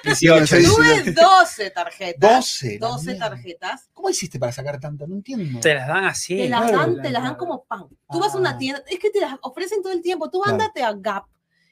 18. 0.05 0.47
Sí, 0.47 0.65
sí, 0.65 0.75
Tuve 0.75 1.13
12 1.13 1.71
tarjetas. 1.71 2.21
12. 2.37 2.79
la 2.81 2.89
12 2.89 3.07
mierda. 3.13 3.29
tarjetas. 3.31 3.89
¿Cómo 3.95 4.11
hiciste 4.11 4.39
para 4.39 4.53
sacar 4.53 4.79
tantas? 4.79 5.09
No 5.09 5.15
entiendo. 5.17 5.61
Te 5.61 5.75
las 5.75 5.89
dan 5.89 6.05
así. 6.05 6.37
Te 6.37 6.49
las 6.49 6.63
claro. 6.71 6.79
dan, 6.79 7.03
te 7.03 7.11
las 7.11 7.23
dan 7.23 7.35
como 7.37 7.65
pan. 7.65 7.89
Tú 8.11 8.21
vas 8.21 8.33
a 8.35 8.37
Ah. 8.37 8.41
una 8.41 8.59
tienda, 8.59 8.83
es 8.89 8.99
que 8.99 9.11
te 9.11 9.21
las 9.21 9.37
ofrecen 9.43 9.83
todo 9.83 9.93
el 9.93 10.03
tiempo. 10.03 10.31
Tú 10.31 10.41
Claro. 10.41 10.53
ándate 10.59 10.83
a 10.83 10.93
Gap 10.93 11.25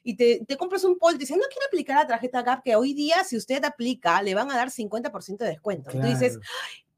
y 0.05 0.17
te, 0.17 0.45
te 0.47 0.57
compras 0.57 0.83
un 0.85 0.99
pol, 0.99 1.13
te 1.13 1.19
dicen, 1.21 1.39
no 1.39 1.45
quiero 1.49 1.67
aplicar 1.67 1.97
la 1.97 2.07
tarjeta 2.07 2.43
Gap, 2.43 2.63
que 2.65 2.75
hoy 2.75 2.93
día, 2.95 3.23
si 3.23 3.37
usted 3.37 3.63
aplica, 3.65 4.21
le 4.23 4.35
van 4.35 4.51
a 4.51 4.57
dar 4.57 4.71
50% 4.71 5.45
de 5.45 5.51
descuento. 5.51 5.91
Y 5.97 6.01
tú 6.01 6.07
dices, 6.07 6.39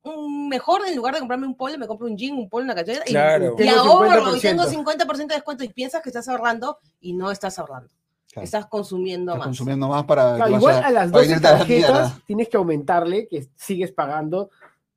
"Mm, 0.04 0.48
mejor 0.48 0.82
en 0.86 0.94
lugar 0.96 1.14
de 1.14 1.20
comprarme 1.20 1.46
un 1.46 1.56
polo, 1.56 1.78
me 1.78 1.86
compro 1.86 2.06
un 2.06 2.16
jean, 2.16 2.36
un 2.36 2.48
polo, 2.48 2.64
una 2.64 2.74
cacheta 2.74 3.02
y- 3.06 3.10
Claro. 3.12 3.54
y, 3.54 3.56
Tengo 3.56 3.80
ahorro 3.80 4.06
y 4.36 4.40
50%. 4.40 4.40
tengo 4.40 4.64
50% 4.64 5.28
de 5.28 5.34
descuento 5.38 5.64
y 5.64 5.68
piensas 5.70 6.02
que 6.02 6.10
estás 6.10 6.28
ahorrando 6.28 6.78
y 7.00 7.14
no 7.14 7.30
estás 7.30 7.58
ahorrando. 7.58 7.88
Claro. 8.32 8.44
Estás 8.44 8.66
consumiendo 8.66 9.32
Estás 9.32 9.38
más. 9.38 9.46
consumiendo 9.46 9.88
más 9.88 10.04
para. 10.04 10.36
Claro, 10.36 10.56
igual 10.56 10.74
vaya- 10.74 10.86
a 10.86 10.90
las 10.90 11.10
para 11.12 11.22
12 11.22 11.32
irte 11.34 11.46
a 11.46 11.52
la 11.52 11.58
tarjetas 11.58 12.12
tienes 12.26 12.48
que 12.48 12.56
aumentarle 12.56 13.28
que 13.28 13.46
sigues 13.54 13.92
pagando 13.92 14.50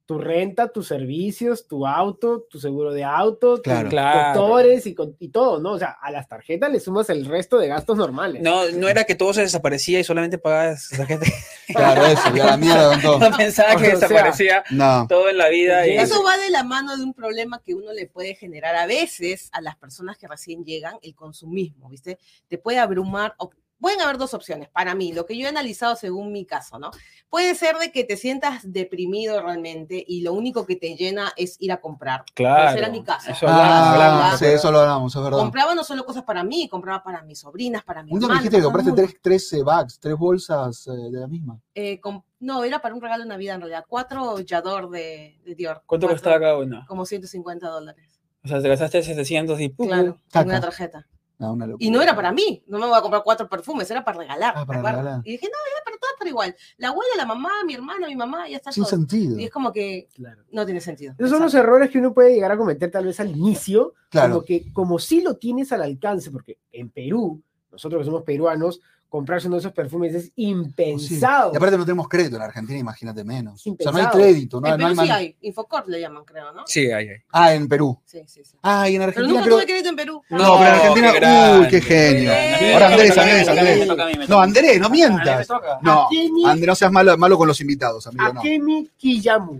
tu 0.07 0.17
renta, 0.17 0.69
tus 0.69 0.87
servicios, 0.87 1.67
tu 1.67 1.85
auto, 1.85 2.47
tu 2.49 2.59
seguro 2.61 2.93
de 2.93 3.03
auto, 3.03 3.61
Claro. 3.61 3.81
tus 3.81 3.89
Claro. 3.89 4.39
doctores 4.39 4.87
y, 4.87 4.95
con- 4.95 5.15
y 5.19 5.27
todo, 5.27 5.59
¿no? 5.59 5.73
O 5.73 5.77
sea, 5.77 5.97
a 6.01 6.09
las 6.11 6.29
tarjetas 6.29 6.71
le 6.71 6.79
sumas 6.79 7.09
el 7.09 7.25
resto 7.25 7.57
de 7.59 7.67
gastos 7.67 7.97
normales. 7.97 8.41
No, 8.41 8.69
no 8.71 8.87
era 8.87 9.03
que 9.03 9.15
todo 9.15 9.33
se 9.33 9.41
desaparecía 9.41 9.99
y 9.99 10.05
solamente 10.05 10.37
pagabas 10.39 10.87
gente. 10.87 11.27
Claro, 11.67 12.05
eso, 12.05 12.33
ya 12.33 12.45
la 12.45 12.55
mierda 12.57 13.01
todo. 13.01 13.19
No 13.29 13.35
pensaba 13.35 13.71
que 13.75 13.93
O 13.93 13.99
sea, 13.99 14.07
desaparecía 14.07 14.63
No. 14.71 15.05
todo 15.09 15.27
en 15.29 15.37
la 15.37 15.49
vida. 15.49 15.85
Y... 15.85 15.97
Eso 15.97 16.23
va 16.23 16.37
de 16.37 16.49
la 16.49 16.63
mano 16.63 16.95
de 16.95 17.03
un 17.03 17.13
problema 17.13 17.61
que 17.61 17.75
uno 17.75 17.91
le 17.91 18.07
puede 18.07 18.33
generar 18.35 18.77
a 18.77 18.85
veces 18.85 19.49
a 19.51 19.59
las 19.59 19.75
personas 19.75 20.17
que 20.17 20.27
recién 20.29 20.63
llegan, 20.63 20.95
el 21.01 21.13
consumismo, 21.15 21.89
¿viste? 21.89 22.17
Te 22.47 22.57
puede 22.57 22.79
abrumar, 22.79 23.35
o 23.39 23.49
pueden 23.79 24.01
haber 24.01 24.17
dos 24.17 24.33
opciones 24.33 24.69
para 24.69 24.95
mí, 24.95 25.13
lo 25.13 25.25
que 25.25 25.37
yo 25.37 25.45
he 25.45 25.49
analizado 25.49 25.95
según 25.95 26.31
mi 26.31 26.45
caso, 26.45 26.79
¿no? 26.79 26.91
Puede 27.29 27.55
ser 27.55 27.75
de 27.77 27.91
que 27.91 28.03
te 28.03 28.15
sientas 28.17 28.61
deprimido 28.71 29.41
realmente 29.41 30.03
y 30.07 30.21
lo 30.21 30.33
único 30.33 30.65
que 30.65 30.75
te 30.77 30.95
llena 30.95 31.33
es 31.35 31.57
ir 31.59 31.71
a 31.71 31.81
comprar. 31.81 32.23
Claro. 32.33 32.69
Ese 32.69 32.79
era 32.79 32.89
mi 32.89 33.03
caso. 33.03 33.31
Eso 33.31 33.45
Ah, 33.49 33.93
hablamos. 33.93 34.39
sí, 34.39 34.45
eso 34.45 34.71
lo 34.71 34.79
hablamos, 34.79 35.15
es 35.15 35.21
verdad. 35.21 35.37
Compraba 35.39 35.75
no 35.75 35.83
solo 35.83 36.05
cosas 36.05 36.23
para 36.23 36.43
mí, 36.43 36.69
compraba 36.69 37.03
para 37.03 37.21
mis 37.23 37.39
sobrinas, 37.39 37.83
para 37.83 38.03
mi 38.03 38.13
Un 38.13 38.19
día 38.19 38.27
me 38.29 38.33
dijiste 38.35 38.57
que 38.57 38.63
compraste 38.63 38.91
tres, 38.93 39.15
tres 39.21 39.53
eh, 39.53 39.63
bags, 39.63 39.99
tres 39.99 40.15
bolsas 40.15 40.87
eh, 40.87 40.91
de 41.11 41.19
la 41.19 41.27
misma. 41.27 41.59
Eh, 41.75 41.99
no, 42.39 42.63
era 42.63 42.79
para 42.81 42.95
un 42.95 43.01
regalo 43.01 43.23
de 43.23 43.29
Navidad 43.29 43.55
en 43.55 43.61
realidad. 43.61 43.85
Cuatro 43.87 44.39
Yador 44.39 44.89
de, 44.89 45.39
de 45.43 45.55
Dior. 45.55 45.83
¿Cuánto 45.85 46.07
costaba 46.07 46.39
cada 46.39 46.57
uno? 46.57 46.85
Como 46.87 47.05
150 47.05 47.67
dólares. 47.67 48.21
O 48.43 48.47
sea, 48.47 48.61
te 48.61 48.69
gastaste 48.69 49.03
700 49.03 49.59
y 49.59 49.69
¡pum! 49.69 49.87
Claro, 49.87 50.17
en 50.33 50.45
una 50.47 50.61
tarjeta. 50.61 51.07
No, 51.39 51.53
una 51.53 51.67
locura. 51.67 51.85
Y 51.85 51.91
no 51.91 52.01
era 52.01 52.15
para 52.15 52.31
mí, 52.31 52.63
no 52.67 52.79
me 52.79 52.87
voy 52.87 52.97
a 52.97 53.01
comprar 53.01 53.21
cuatro 53.23 53.47
perfumes, 53.47 53.89
era 53.91 54.03
para 54.03 54.17
regalar. 54.19 54.53
Ah, 54.55 54.61
¿te 54.61 54.65
para 54.65 54.81
regalar. 54.81 55.21
Y 55.23 55.33
dije, 55.33 55.45
no, 55.47 55.57
era 55.71 55.83
para 55.85 55.97
todas, 55.97 56.15
pero 56.17 56.29
igual. 56.31 56.55
La 56.77 56.87
abuela, 56.89 57.11
la 57.15 57.25
mamá, 57.25 57.49
mi 57.65 57.75
hermana, 57.75 58.07
mi 58.07 58.15
mamá, 58.15 58.49
ya 58.49 58.57
está 58.57 58.71
Sin 58.71 58.83
todo. 58.83 58.89
sentido. 58.89 59.37
Y 59.39 59.43
es 59.45 59.51
como 59.51 59.71
que 59.71 60.07
Claro. 60.15 60.43
no 60.51 60.65
tiene 60.65 60.81
sentido. 60.81 61.13
Esos 61.17 61.29
son 61.31 61.41
los 61.43 61.53
errores 61.53 61.91
que 61.91 61.99
uno 61.99 62.13
puede 62.13 62.33
llegar 62.33 62.51
a 62.51 62.57
cometer 62.57 62.89
tal 62.89 63.05
vez 63.05 63.19
al 63.19 63.29
inicio, 63.29 63.93
Claro. 64.09 64.33
como 64.35 64.45
que 64.45 64.73
como 64.73 64.97
si 64.99 65.21
lo 65.21 65.35
tienes 65.37 65.71
al 65.71 65.83
alcance, 65.83 66.31
porque 66.31 66.57
en 66.71 66.89
Perú, 66.89 67.41
nosotros 67.71 67.99
que 68.01 68.05
somos 68.05 68.23
peruanos, 68.23 68.81
comprarse 69.09 69.47
uno 69.47 69.55
de 69.55 69.61
esos 69.61 69.71
perfumes 69.73 70.13
es 70.13 70.31
impensado. 70.35 71.51
Y 71.53 71.57
aparte 71.57 71.77
no 71.77 71.85
tenemos 71.85 72.07
crédito 72.09 72.35
en 72.35 72.41
Argentina, 72.41 72.77
imagínate 72.77 73.23
menos. 73.23 73.65
O 73.65 73.75
sea, 73.79 73.91
no 73.91 73.97
hay 73.99 74.07
crédito, 74.07 74.59
no, 74.61 74.67
En 74.67 74.79
no 74.79 74.87
hay 74.87 74.93
Perú 74.95 75.05
sí 75.05 75.11
hay, 75.11 75.35
Infocorp 75.41 75.87
le 75.87 76.01
llaman, 76.01 76.23
creo, 76.25 76.51
¿no? 76.51 76.63
Sí, 76.65 76.91
ahí, 76.91 77.07
ahí. 77.09 77.17
Ah, 77.31 77.53
en 77.53 77.67
Perú. 77.67 77.99
Sí, 78.05 78.21
sí, 78.27 78.43
sí. 78.43 78.57
Ah, 78.61 78.89
y 78.89 78.95
en 78.95 78.99
Pero 79.01 79.09
Argentina. 79.09 79.27
nunca 79.33 79.43
pero- 79.45 79.55
tuve 79.57 79.65
crédito 79.65 79.89
en 79.89 79.95
Perú. 79.95 80.21
No, 80.29 80.37
pero 80.37 80.53
en 80.57 80.65
Argentina. 80.65 81.11
qué 81.13 81.19
grande. 81.19 81.59
Uy, 81.59 81.67
qué 81.69 81.81
genio. 81.81 82.31
Bien. 82.59 82.73
Ahora 82.73 82.87
Andrés, 82.87 83.17
Andrés, 83.17 83.47
Andrés. 83.47 84.27
No. 84.29 84.39
Andrés, 84.41 84.79
no 84.79 84.89
mientas. 84.89 85.47
No, 85.81 86.05
Akemi, 86.05 86.45
Andrés, 86.45 86.67
no 86.67 86.75
seas 86.75 86.91
malo, 86.91 87.17
malo 87.17 87.37
con 87.37 87.47
los 87.47 87.59
invitados, 87.61 88.05
amigo. 88.07 88.33
No. 88.33 88.39
Akemi 88.39 88.89
Kiyamu. 88.97 89.59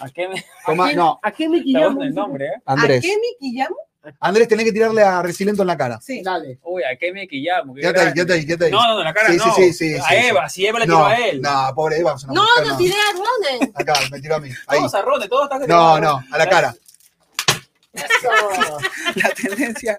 ¿A 0.00 0.10
qué 0.10 0.28
me 0.28 0.44
Toma, 0.66 0.90
Akemi- 0.90 0.94
no, 0.96 1.18
Akemi 1.22 1.62
Kiyamu. 1.62 1.96
bueno 1.96 2.02
el 2.08 2.14
nombre, 2.14 2.46
eh? 2.46 2.62
Andrés. 2.66 2.98
¿A 2.98 3.00
qué 3.02 3.16
mi 3.16 3.36
Kiyamu? 3.50 3.74
Andrés, 4.20 4.48
tenés 4.48 4.64
que 4.64 4.72
tirarle 4.72 5.02
a 5.02 5.22
Resiliento 5.22 5.62
en 5.62 5.66
la 5.68 5.76
cara. 5.76 5.98
Sí. 6.00 6.22
Dale. 6.22 6.58
Uy, 6.62 6.82
¿a 6.84 6.96
qué 6.96 7.12
me 7.12 7.26
quillamos? 7.28 7.74
Qué 7.76 7.82
Quédate 7.82 8.00
ahí, 8.00 8.12
quédate 8.14 8.32
ahí, 8.34 8.46
quédate 8.46 8.64
ahí. 8.66 8.70
No, 8.70 8.82
no, 8.82 8.94
no, 8.96 9.04
la 9.04 9.14
cara 9.14 9.28
Sí, 9.30 9.36
no. 9.36 9.54
sí, 9.54 9.72
sí, 9.72 9.72
sí, 9.72 9.94
a 9.96 10.02
sí, 10.02 10.14
Eva, 10.14 10.48
si 10.48 10.66
Eva 10.66 10.78
le 10.78 10.84
tiró 10.86 10.98
No, 10.98 11.06
a 11.06 11.16
él. 11.16 11.40
no, 11.42 11.72
pobre 11.74 11.98
Eva. 11.98 12.14
es 12.16 12.24
una 12.24 12.32
No, 12.34 12.42
mujer, 12.42 12.66
no 12.66 12.76
tiré 12.76 12.94
a 12.94 13.12
Ronen. 13.58 13.72
Acá, 13.74 13.94
me 14.10 14.20
tiró 14.20 14.34
a 14.36 14.40
mí. 14.40 14.50
Ahí. 14.66 14.78
Todos 14.78 14.94
a 14.94 15.02
Ronde, 15.02 15.28
todos 15.28 15.44
están 15.44 15.68
No, 15.68 16.00
no, 16.00 16.22
a 16.30 16.38
la 16.38 16.48
cara. 16.48 16.74
Eso. 17.92 18.78
La 19.16 19.30
tendencia, 19.30 19.98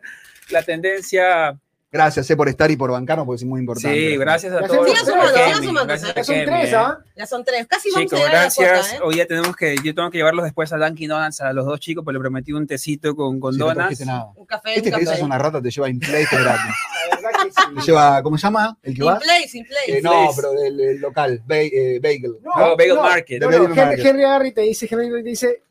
la 0.49 0.63
tendencia. 0.63 1.59
Gracias, 1.91 2.29
eh, 2.29 2.35
por 2.37 2.47
estar 2.47 2.69
y 2.69 2.75
por 2.75 2.91
bancarnos, 2.91 3.25
porque 3.25 3.37
es 3.43 3.45
muy 3.49 3.61
importante. 3.61 3.97
Sí, 3.97 4.15
gracias 4.17 4.53
a 4.53 4.61
Ya 4.61 4.67
todos. 4.67 4.87
sigan 4.87 5.05
sumando, 5.05 5.31
Gracias 5.33 5.47
sigan 5.47 5.63
sumando, 5.63 5.87
gracias 5.87 6.15
Ya 6.15 6.23
son 6.23 6.45
tres. 6.45 6.73
¿ah? 6.75 6.99
Ya 7.15 7.25
son 7.25 7.43
tres. 7.43 7.67
Casi 7.67 7.89
vamos 7.91 8.03
Chicos, 8.03 8.13
a 8.13 8.17
llegar 8.17 8.31
a 8.31 8.35
la 8.35 8.41
gracias. 8.43 8.69
cuota, 8.89 8.95
¿eh? 8.95 8.99
Hoy 9.03 9.15
ya 9.15 9.25
tenemos 9.25 9.55
que, 9.55 9.75
yo 9.83 9.95
tengo 9.95 10.11
que 10.11 10.17
llevarlos 10.19 10.43
después 10.45 10.71
a 10.71 10.77
Dunkin' 10.77 11.09
Donuts 11.09 11.41
a 11.41 11.51
los 11.51 11.65
dos 11.65 11.79
chicos, 11.79 12.03
pues 12.03 12.13
le 12.13 12.19
prometí 12.19 12.53
un 12.53 12.67
tecito 12.67 13.15
con, 13.15 13.39
con 13.39 13.53
Sí, 13.53 13.59
no 13.59 13.73
trajiste 13.73 14.05
nada. 14.05 14.27
Un 14.35 14.45
café, 14.45 14.75
Este 14.75 14.89
un 14.89 14.93
que 14.93 14.99
dices 14.99 15.09
café. 15.09 15.17
es 15.21 15.25
una 15.25 15.37
rata, 15.39 15.61
te 15.63 15.71
lleva 15.71 15.89
Inplay 15.89 16.25
que 16.27 16.35
es 16.35 16.41
gratis. 16.43 16.75
Te 17.75 17.81
lleva, 17.81 18.21
¿cómo 18.23 18.37
se 18.37 18.43
llama? 18.43 18.77
¿El 18.83 18.93
que 18.93 19.01
Sin 19.01 19.07
va? 19.11 19.19
play, 19.19 19.47
sin 19.47 19.65
play. 19.65 19.97
Eh, 19.97 20.01
no, 20.01 20.11
Place. 20.11 20.33
pero 20.35 20.51
del, 20.53 20.77
del 20.77 20.99
local, 20.99 21.41
Ba- 21.45 21.57
eh, 21.57 21.99
Bagel. 22.01 22.35
No, 22.43 22.51
Oh, 22.55 22.77
Bagel 22.77 22.95
no. 22.95 23.01
Market. 23.01 23.41
No, 23.41 23.49
no, 23.51 23.73
Henry, 23.97 24.23
Harry 24.23 24.51
te 24.51 24.61
dice, 24.61 24.87
Henry 24.89 25.07
Harry 25.07 25.23
te 25.23 25.29
dice, 25.29 25.61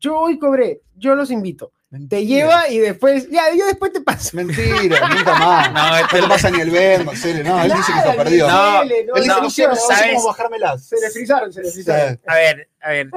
yo 0.00 0.18
hoy 0.18 0.38
cobré, 0.38 0.80
yo 0.96 1.14
los 1.14 1.30
invito. 1.30 1.72
Te 2.08 2.26
lleva 2.26 2.68
y 2.68 2.78
después, 2.78 3.30
ya, 3.30 3.44
yo 3.56 3.64
después 3.66 3.92
te 3.92 4.00
paso. 4.02 4.36
Mentira, 4.36 5.08
nunca 5.08 5.34
más. 5.38 5.72
No, 5.72 5.88
No 5.90 5.96
este- 5.96 6.20
te 6.20 6.28
pasa 6.28 6.50
ni 6.50 6.60
el 6.60 6.70
Venmo, 6.70 7.14
serio. 7.16 7.42
No, 7.44 7.62
él 7.62 7.72
dice 7.72 7.92
que 7.92 7.98
está 7.98 8.14
perdido. 8.14 8.48
No, 8.48 8.82
Él 8.82 8.88
dice, 8.88 9.28
no, 9.28 9.40
no 9.42 9.50
sé, 9.50 9.66
no 9.68 9.74
sé 9.74 9.80
¿sabes? 9.94 10.14
cómo 10.16 10.26
bajármelas. 10.26 10.84
Se 10.86 10.96
le 11.00 11.10
frizaron, 11.10 11.50
se 11.52 11.62
le 11.62 11.70
frizaron. 11.70 12.14
Sí. 12.16 12.20
A 12.26 12.34
ver, 12.34 12.68
a 12.82 12.88
ver. 12.90 13.10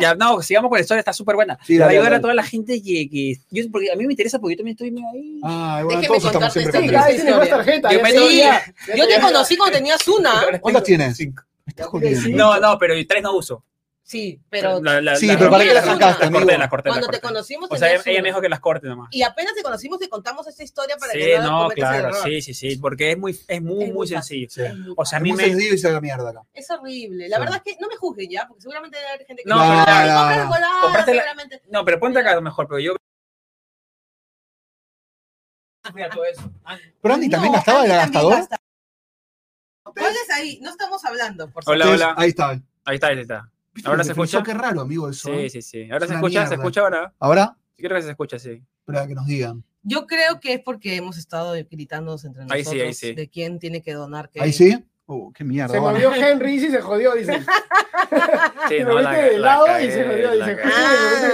Ya, 0.00 0.14
no, 0.14 0.40
sigamos 0.40 0.68
con 0.68 0.78
la 0.78 0.82
historia, 0.82 1.00
está 1.00 1.12
súper 1.12 1.34
buena. 1.34 1.58
Sí, 1.64 1.74
Le 1.74 1.78
va 1.80 1.84
a 1.84 1.86
dale, 1.88 1.96
ayudar 1.98 2.10
dale. 2.12 2.18
a 2.18 2.22
toda 2.22 2.34
la 2.34 2.44
gente 2.44 2.80
que, 2.82 3.08
que 3.10 3.34
yo, 3.50 3.64
porque 3.72 3.90
a 3.90 3.96
mí 3.96 4.06
me 4.06 4.12
interesa 4.12 4.38
porque 4.38 4.54
yo 4.54 4.58
también 4.58 4.74
estoy 4.76 4.90
medio 4.92 5.08
ahí. 5.12 5.40
Ay, 5.42 5.84
bueno, 5.84 6.00
Déjeme 6.00 6.18
todos 6.18 6.24
estamos 6.32 6.52
siempre 6.52 6.80
Sí, 6.80 6.88
cada 6.88 7.06
tienes 7.08 7.24
más 7.24 7.44
historia. 7.44 7.56
tarjetas. 7.56 7.92
Yo 7.92 8.94
Yo 8.96 9.06
te 9.08 9.20
conocí 9.20 9.56
cuando 9.56 9.76
tenías 9.76 10.06
una. 10.08 10.60
¿Cuántas 10.60 10.84
tienes? 10.84 11.16
Cinco. 11.16 11.42
No, 12.30 12.58
no, 12.60 12.78
pero 12.78 12.94
tres 13.08 13.22
no 13.22 13.36
uso. 13.36 13.64
Sí, 14.04 14.40
pero 14.50 14.82
La- 14.82 15.00
la- 15.00 15.14
Sí, 15.16 15.26
la 15.28 15.38
pero 15.38 15.50
¿para 15.50 15.62
qué 15.64 15.72
las 15.72 15.86
las 15.86 15.94
sacaste, 15.94 16.24
corté, 16.24 16.36
amigo? 16.36 16.58
las 16.58 16.68
corté, 16.68 16.88
las 16.88 16.94
cuando 16.98 17.06
te 17.06 17.20
corté. 17.20 17.20
conocimos 17.34 17.70
O 17.70 17.76
sea, 17.76 17.92
ella, 17.92 18.02
ella 18.04 18.20
me 18.22 18.28
dijo 18.28 18.40
que 18.40 18.48
las 18.48 18.58
corte 18.60 18.88
nomás. 18.88 19.08
Y 19.12 19.22
apenas 19.22 19.54
te 19.54 19.62
conocimos 19.62 19.98
te 20.00 20.08
contamos 20.08 20.46
esta 20.48 20.62
historia 20.64 20.96
para 20.96 21.12
Sí, 21.12 21.18
que 21.20 21.38
no, 21.38 21.62
no, 21.64 21.68
claro, 21.70 22.08
error. 22.08 22.22
sí, 22.22 22.42
sí, 22.42 22.52
sí, 22.52 22.76
porque 22.76 23.12
es 23.12 23.18
muy, 23.18 23.38
es 23.46 23.62
muy, 23.62 23.84
Es 23.84 23.94
muy 23.94 24.06
sencillo. 24.08 24.48
Sí. 24.50 24.62
O 24.96 25.04
sea, 25.06 25.18
a 25.18 25.20
Es 25.20 25.22
mí 25.22 25.30
muy 25.30 25.38
me... 25.38 25.44
sencillo 25.50 25.74
y 25.74 25.78
se 25.78 25.88
haga 25.88 26.00
mierda 26.00 26.30
acá. 26.30 26.42
Es 26.52 26.68
horrible. 26.70 27.28
La 27.28 27.36
Sí. 27.36 27.40
verdad 27.42 27.62
es 27.64 27.72
que 27.74 27.80
no 27.80 27.86
me 27.88 27.96
juzguen 27.96 28.28
ya, 28.28 28.46
porque 28.48 28.60
seguramente 28.62 28.96
debe 28.98 29.08
haber 29.08 29.24
gente 29.26 29.42
que 29.44 29.48
No, 29.48 29.62
dice, 29.62 29.82
pero- 29.86 29.96
"Ay, 29.96 30.08
no, 30.08 30.44
no. 30.44 30.58
la- 30.92 31.04
seguramente". 31.04 31.62
No, 31.70 31.84
pero 31.84 32.00
ponte 32.00 32.18
acá 32.18 32.40
mejor, 32.40 32.66
pero 32.66 32.80
yo... 32.80 32.96
Mira 35.94 36.10
todo 36.10 36.24
eso. 36.24 36.50
Ah, 36.64 36.76
Pero 37.00 37.14
Andy 37.14 37.26
No, 37.28 37.32
también 37.32 37.52
gastaba, 37.54 37.78
Andy 37.80 37.90
era 37.90 38.02
gastador. 38.02 38.32
gasta. 38.34 38.56
¿Cuál 39.84 40.12
es 40.12 40.30
ahí? 40.30 40.58
No 40.60 40.70
estamos 40.70 41.04
hablando, 41.04 41.50
por 41.50 41.62
Hola, 41.66 41.88
hola. 41.90 42.14
Ahí 42.16 42.30
está. 42.30 42.50
Ahí 42.84 42.94
está, 42.96 43.06
ahí 43.08 43.20
está. 43.20 43.48
¿Viste 43.74 43.88
¿Ahora 43.88 44.04
se 44.04 44.10
escucha? 44.12 44.42
Qué 44.42 44.54
raro, 44.54 44.80
amigo, 44.82 45.08
eso. 45.08 45.28
Sí, 45.30 45.34
¿eh? 45.38 45.50
sí, 45.50 45.62
sí. 45.62 45.90
Ahora 45.90 46.04
Es 46.04 46.10
se 46.10 46.14
escucha, 46.16 46.46
se 46.46 46.54
escucha 46.54 46.80
ahora. 46.82 47.12
Ahora, 47.18 47.56
Sí, 47.76 47.82
creo 47.82 47.96
que 47.96 48.02
se 48.02 48.10
escucha, 48.10 48.38
sí. 48.38 48.62
espera 48.80 49.06
que 49.06 49.14
nos 49.14 49.26
digan. 49.26 49.64
Yo 49.82 50.06
creo 50.06 50.38
que 50.40 50.54
es 50.54 50.60
porque 50.60 50.94
hemos 50.96 51.16
estado 51.18 51.52
gritándonos 51.70 52.24
entre 52.24 52.42
Ahí 52.42 52.62
nosotros 52.62 52.72
sí, 52.74 52.80
ahí 52.80 52.94
sí. 52.94 53.14
de 53.14 53.28
quién 53.28 53.58
tiene 53.58 53.82
que 53.82 53.92
donar 53.94 54.28
qué. 54.30 54.40
¿Ahí 54.40 54.52
sí? 54.52 54.84
Uh, 55.06 55.32
qué 55.32 55.42
mierda. 55.42 55.72
Se 55.74 55.80
bueno. 55.80 55.94
movió 55.98 56.14
Henry 56.14 56.54
y 56.54 56.60
se 56.70 56.80
jodió, 56.80 57.14
dicen. 57.14 57.44
Sí, 58.68 58.80
no, 58.84 59.00
la, 59.00 59.10
moviste 59.10 59.22
de 59.32 59.38
la 59.38 59.46
lado 59.46 59.80
y 59.80 59.90
se 59.90 60.04
jodió, 60.04 60.30
dice. 60.32 60.56
que 60.56 60.62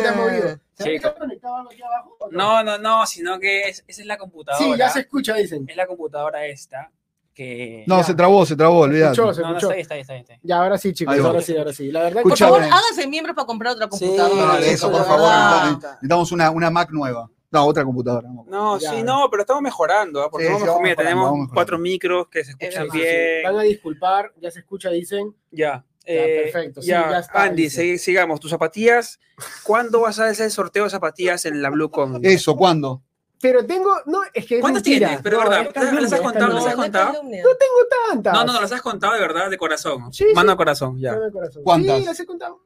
te 0.02 0.08
has 0.08 0.16
movido. 0.16 0.48
Ah. 0.48 0.58
¿Se 0.74 0.84
Sí, 0.84 0.96
ha 1.04 1.14
conectado 1.14 1.56
algo 1.56 1.70
aquí 1.72 1.82
abajo? 1.82 2.16
o 2.20 2.30
No, 2.30 2.62
no, 2.62 2.78
no, 2.78 3.04
sino 3.06 3.38
que 3.40 3.62
es- 3.62 3.84
esa 3.86 4.00
es 4.00 4.06
la 4.06 4.16
computadora. 4.16 4.64
Sí, 4.64 4.78
ya 4.78 4.88
se 4.88 5.00
escucha, 5.00 5.34
dicen. 5.34 5.64
Es 5.68 5.76
la 5.76 5.86
computadora 5.86 6.46
esta 6.46 6.90
que... 7.38 7.84
No, 7.86 7.98
Ya. 7.98 8.04
se 8.04 8.14
trabó, 8.14 8.44
se 8.44 8.56
trabó, 8.56 8.82
Se 8.84 8.90
olvídate. 8.90 9.12
escuchó, 9.12 9.34
se 9.34 9.40
No, 9.42 9.50
no, 9.52 9.56
escuchó. 9.58 9.72
está 9.72 9.74
ahí, 9.74 9.80
está 9.80 9.94
ahí, 9.94 10.00
está 10.00 10.12
ahí, 10.14 10.20
está 10.20 10.32
ahí. 10.34 10.40
Ya, 10.42 10.56
ahora 10.58 10.76
sí, 10.76 10.92
chicos, 10.92 11.18
ahora 11.20 11.40
sí, 11.40 11.56
ahora 11.56 11.72
sí. 11.72 11.92
La 11.92 12.00
verdad 12.02 12.22
Por 12.22 12.32
Escucha, 12.32 12.44
favor, 12.46 12.62
háganse 12.64 13.06
miembros 13.06 13.34
para 13.36 13.46
comprar 13.46 13.72
otra 13.74 13.86
Sí, 13.86 13.90
computadora. 14.06 14.52
Dale, 14.54 14.70
eso, 14.72 14.90
por 14.90 15.00
de 15.00 15.06
favor. 15.06 15.78
Necesitamos 15.82 16.32
una, 16.32 16.50
una 16.50 16.70
Mac 16.70 16.90
nueva. 16.90 17.30
No, 17.50 17.64
otra 17.64 17.84
computadora. 17.84 18.28
no. 18.28 18.44
No, 18.48 18.78
Ya. 18.78 18.90
sí, 18.90 19.02
no, 19.02 19.28
pero 19.30 19.42
estamos 19.42 19.62
mejorando, 19.62 20.20
¿ah? 20.22 20.28
porque 20.30 20.46
Sí, 20.46 20.52
vamos 20.52 20.62
sí, 20.64 20.68
vamos 20.68 20.82
mira, 20.82 20.96
tenemos 20.96 21.30
vamos 21.30 21.48
cuatro 21.54 21.78
micros 21.78 22.28
que 22.28 22.44
se 22.44 22.50
escuchan 22.50 22.88
bien. 22.92 23.42
Van 23.44 23.56
a 23.56 23.62
disculpar, 23.62 24.32
ya 24.40 24.50
se 24.50 24.58
escucha, 24.58 24.90
dicen. 24.90 25.34
Ya. 25.50 25.84
eh, 26.04 26.50
perfecto, 26.52 26.82
sí, 26.82 26.88
ya, 26.88 27.08
ya 27.10 27.18
está, 27.20 27.42
Andy, 27.44 27.62
dice. 27.62 27.96
sigamos. 27.98 28.40
Tus 28.40 28.50
zapatillas, 28.50 29.18
¿cuándo 29.62 30.00
vas 30.00 30.18
a 30.18 30.26
hacer 30.26 30.46
el 30.46 30.50
sorteo 30.50 30.84
de 30.84 30.90
zapatillas 30.90 31.44
en 31.46 31.62
la 31.62 31.70
BlueCon? 31.70 32.20
Eso, 32.24 32.56
¿cuándo? 32.56 33.02
Pero 33.40 33.64
tengo, 33.64 33.90
no, 34.06 34.20
es 34.34 34.46
que 34.46 34.60
¿Cuántas 34.60 34.82
tienes? 34.82 35.20
Pero, 35.22 35.38
No, 35.44 35.48
¿verdad? 35.48 35.68
es 35.68 35.74
¿Las 35.74 36.12
has 36.12 36.20
calumnia, 36.20 36.22
contado? 36.22 36.48
¿Las 36.54 36.56
has 36.56 36.64
calumnia. 36.64 36.74
contado? 36.74 37.12
calumnia. 37.12 37.42
No 37.44 37.50
tengo 37.56 38.08
tantas. 38.10 38.32
No, 38.34 38.44
no, 38.44 38.52
no, 38.52 38.60
las 38.60 38.72
has 38.72 38.82
contado 38.82 39.12
de 39.14 39.20
verdad, 39.20 39.50
de 39.50 39.58
corazón. 39.58 40.12
Sí, 40.12 40.24
Mano 40.34 40.48
sí. 40.50 40.54
a 40.54 40.56
corazón, 40.56 40.98
ya. 40.98 41.12
El 41.12 41.32
corazón. 41.32 41.62
¿Cuántas? 41.62 41.98
Sí, 41.98 42.04
las 42.04 42.20
he 42.20 42.26
contado. 42.26 42.60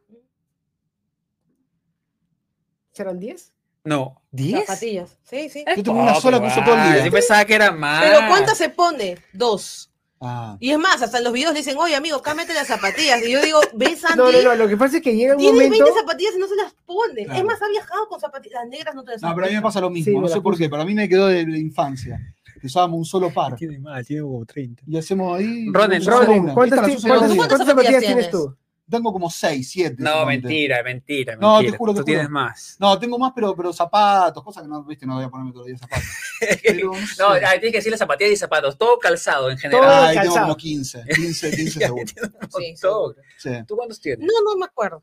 ¿Serán 2.93 3.19
10? 3.21 3.53
No, 3.85 4.23
¿10? 4.33 4.61
Zapatillas. 4.65 5.19
Sí, 5.25 5.49
sí. 5.49 5.65
Yo 5.77 5.83
tengo 5.83 6.01
una 6.03 6.15
sola 6.15 6.41
que 6.41 6.47
uso 6.47 6.61
todo 6.65 6.75
el 6.75 6.93
día. 6.93 7.05
Yo 7.05 7.11
pensaba 7.13 7.45
que 7.45 7.55
era 7.55 7.71
más. 7.73 8.03
Pero 8.05 8.29
¿cuántas 8.29 8.57
se 8.57 8.69
pone? 8.71 9.19
Dos. 9.33 9.92
Ah. 10.25 10.57
Y 10.61 10.71
es 10.71 10.79
más, 10.79 11.03
hasta 11.03 11.19
en 11.19 11.25
los 11.25 11.33
videos 11.33 11.53
le 11.53 11.59
dicen, 11.59 11.77
oye, 11.77 11.97
amigo, 11.97 12.23
cámbiate 12.23 12.55
las 12.55 12.69
zapatillas. 12.69 13.21
Y 13.27 13.33
yo 13.33 13.43
digo, 13.43 13.59
¿ves, 13.75 14.05
Andy? 14.09 14.17
No, 14.19 14.31
no, 14.31 14.43
no, 14.43 14.55
lo 14.55 14.69
que 14.69 14.77
pasa 14.77 14.99
es 14.99 15.03
que 15.03 15.17
llega 15.17 15.35
un 15.35 15.41
Tiene 15.41 15.65
momento... 15.65 15.85
20 15.85 16.01
zapatillas 16.01 16.35
y 16.37 16.39
no 16.39 16.47
se 16.47 16.57
las 16.57 16.73
pone. 16.87 17.25
Claro. 17.25 17.41
Es 17.41 17.45
más, 17.45 17.61
ha 17.61 17.69
viajado 17.69 18.09
con 18.09 18.21
zapatillas. 18.21 18.61
Las 18.63 18.69
negras 18.69 18.95
no 18.95 19.03
te 19.03 19.13
las 19.13 19.23
No, 19.23 19.35
pero 19.35 19.47
a 19.47 19.51
mí 19.51 19.57
me 19.57 19.63
pasa 19.63 19.81
lo 19.81 19.91
mismo. 19.91 20.13
Sí, 20.13 20.19
no 20.19 20.29
sé 20.29 20.41
por 20.41 20.57
qué. 20.57 20.69
Para 20.69 20.85
mí 20.85 20.95
me 20.95 21.09
quedó 21.09 21.27
de, 21.27 21.43
infancia. 21.43 22.21
Usábamos 22.63 22.99
un 22.99 23.05
solo 23.05 23.35
par. 23.35 23.57
Tiene 23.57 23.81
más, 23.81 24.07
tiene 24.07 24.23
como 24.23 24.47
30. 24.47 24.85
Y 24.87 24.97
hacemos 24.97 25.37
ahí. 25.37 25.67
Ronen, 25.73 26.05
Ronen. 26.07 26.55
¿cuántas, 26.55 26.81
cuántas-. 27.03 27.35
¿Cuántas 27.35 27.67
zapatillas 27.67 28.05
tienes 28.05 28.31
tú? 28.31 28.57
Tengo 28.93 29.13
como 29.13 29.31
6, 29.31 29.71
7. 29.71 29.97
No, 29.99 30.27
mentira, 30.27 30.83
mentira, 30.83 31.35
No, 31.37 31.57
te 31.57 31.63
mentira. 31.63 31.79
juro, 31.79 31.93
te 31.93 31.97
Tú 31.97 32.03
juro. 32.03 32.05
tienes 32.05 32.29
más. 32.31 32.77
No, 32.79 32.99
tengo 32.99 33.19
más, 33.19 33.33
pero, 33.35 33.57
pero 33.57 33.73
zapatos, 33.73 34.45
cosas 34.45 34.63
que 34.63 34.69
no, 34.69 34.85
viste, 34.85 35.07
no 35.07 35.15
voy 35.17 35.25
a 35.25 35.29
ponerme 35.31 35.51
todos 35.53 35.67
los 35.67 35.67
días 35.69 35.81
zapatos. 35.81 36.07
Pero 36.63 36.93
no 36.93 37.07
sé. 37.07 37.23
No, 37.23 37.33
tienes 37.39 37.61
que 37.61 37.71
decirle 37.79 37.97
zapatillas 37.97 38.33
y 38.33 38.37
zapatos, 38.37 38.77
todo 38.77 38.99
calzado 38.99 39.49
en 39.51 39.57
Todo 39.57 39.71
general. 39.71 40.05
Ahí 40.05 40.09
tengo 40.19 40.25
calzado. 40.35 40.47
como 40.47 40.57
15, 40.57 41.05
15, 41.15 41.51
15 41.57 41.81
Ya, 41.81 41.87
seguro. 41.87 42.05
tienes 42.05 42.31
un 42.43 42.51
Sí. 42.51 43.51
Sí. 43.51 43.51
¿Tú 43.67 43.77
cuántos 43.77 44.01
tienes? 44.01 44.27
No, 44.27 44.51
no 44.51 44.59
me 44.59 44.67
acuerdo. 44.67 45.03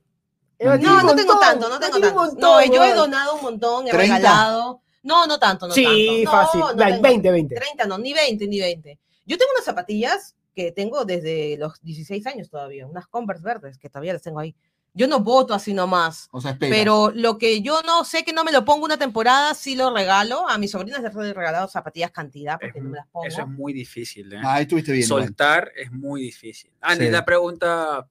No, 0.60 0.78
No, 0.78 1.02
no 1.04 1.16
tengo 1.16 1.40
tanto, 1.40 1.68
no 1.70 1.80
tengo 1.80 2.00
tanto. 2.00 2.16
montón, 2.16 2.40
No, 2.40 2.64
yo 2.66 2.84
he 2.84 2.94
donado 2.94 3.36
un 3.36 3.42
montón, 3.42 3.88
he 3.88 3.92
30. 3.92 4.16
regalado. 4.18 4.82
No, 5.04 5.26
no 5.26 5.40
tanto, 5.40 5.68
no 5.68 5.74
Sí, 5.74 5.84
tanto. 5.84 6.24
No, 6.26 6.32
fácil. 6.32 6.60
no 6.60 6.74
Like, 6.74 6.92
tengo- 6.92 7.02
20, 7.02 7.32
20. 7.32 7.56
30, 7.56 7.86
no, 7.88 7.98
ni 7.98 8.14
20, 8.14 8.48
ni 8.48 8.60
20. 8.60 9.00
Yo 9.26 9.38
tengo 9.38 9.52
unas 9.56 9.64
zapatillas 9.66 10.36
que 10.56 10.72
tengo 10.72 11.06
desde 11.06 11.58
los 11.58 11.80
16 11.82 12.26
años 12.28 12.50
todavía, 12.50 12.86
unas 12.88 13.08
Converse 13.08 13.44
verdes 13.44 13.78
que 13.78 13.90
todavía 13.90 14.14
las 14.14 14.22
tengo 14.22 14.40
ahí. 14.40 14.56
Yo 14.96 15.08
no 15.08 15.20
voto 15.20 15.54
así 15.54 15.74
nomás. 15.74 16.28
O 16.32 16.42
sea, 16.42 16.52
espera. 16.52 16.76
Pero 16.76 17.12
lo 17.14 17.38
que 17.38 17.62
yo 17.62 17.82
no 17.86 18.04
sé 18.04 18.24
que 18.26 18.34
no 18.34 18.44
me 18.44 18.52
lo 18.52 18.66
pongo 18.66 18.86
una 18.86 18.98
temporada, 18.98 19.54
sí 19.54 19.76
lo 19.76 19.94
regalo. 19.94 20.50
A 20.50 20.58
mis 20.58 20.72
sobrinas 20.72 21.02
les 21.04 21.16
he 21.16 21.34
regalado 21.34 21.68
zapatillas 21.68 22.10
cantidad 22.12 22.56
Es- 22.56 22.68
porque 22.68 22.82
no 22.82 22.90
me 22.90 22.98
las 22.98 23.08
pongo. 23.08 23.26
Eso 23.28 23.42
es 23.42 23.48
muy 23.48 23.72
difícil, 23.72 24.34
¿eh? 24.34 24.40
Ah, 24.44 24.56
ahí 24.56 24.64
estuviste 24.64 24.92
bien. 24.92 25.08
Soltar 25.08 25.72
es 25.78 25.92
muy 25.92 26.22
difícil. 26.24 26.72
Andy, 26.82 27.06
Sí. 27.06 27.12
la 27.12 27.24
pregunta, 27.24 28.10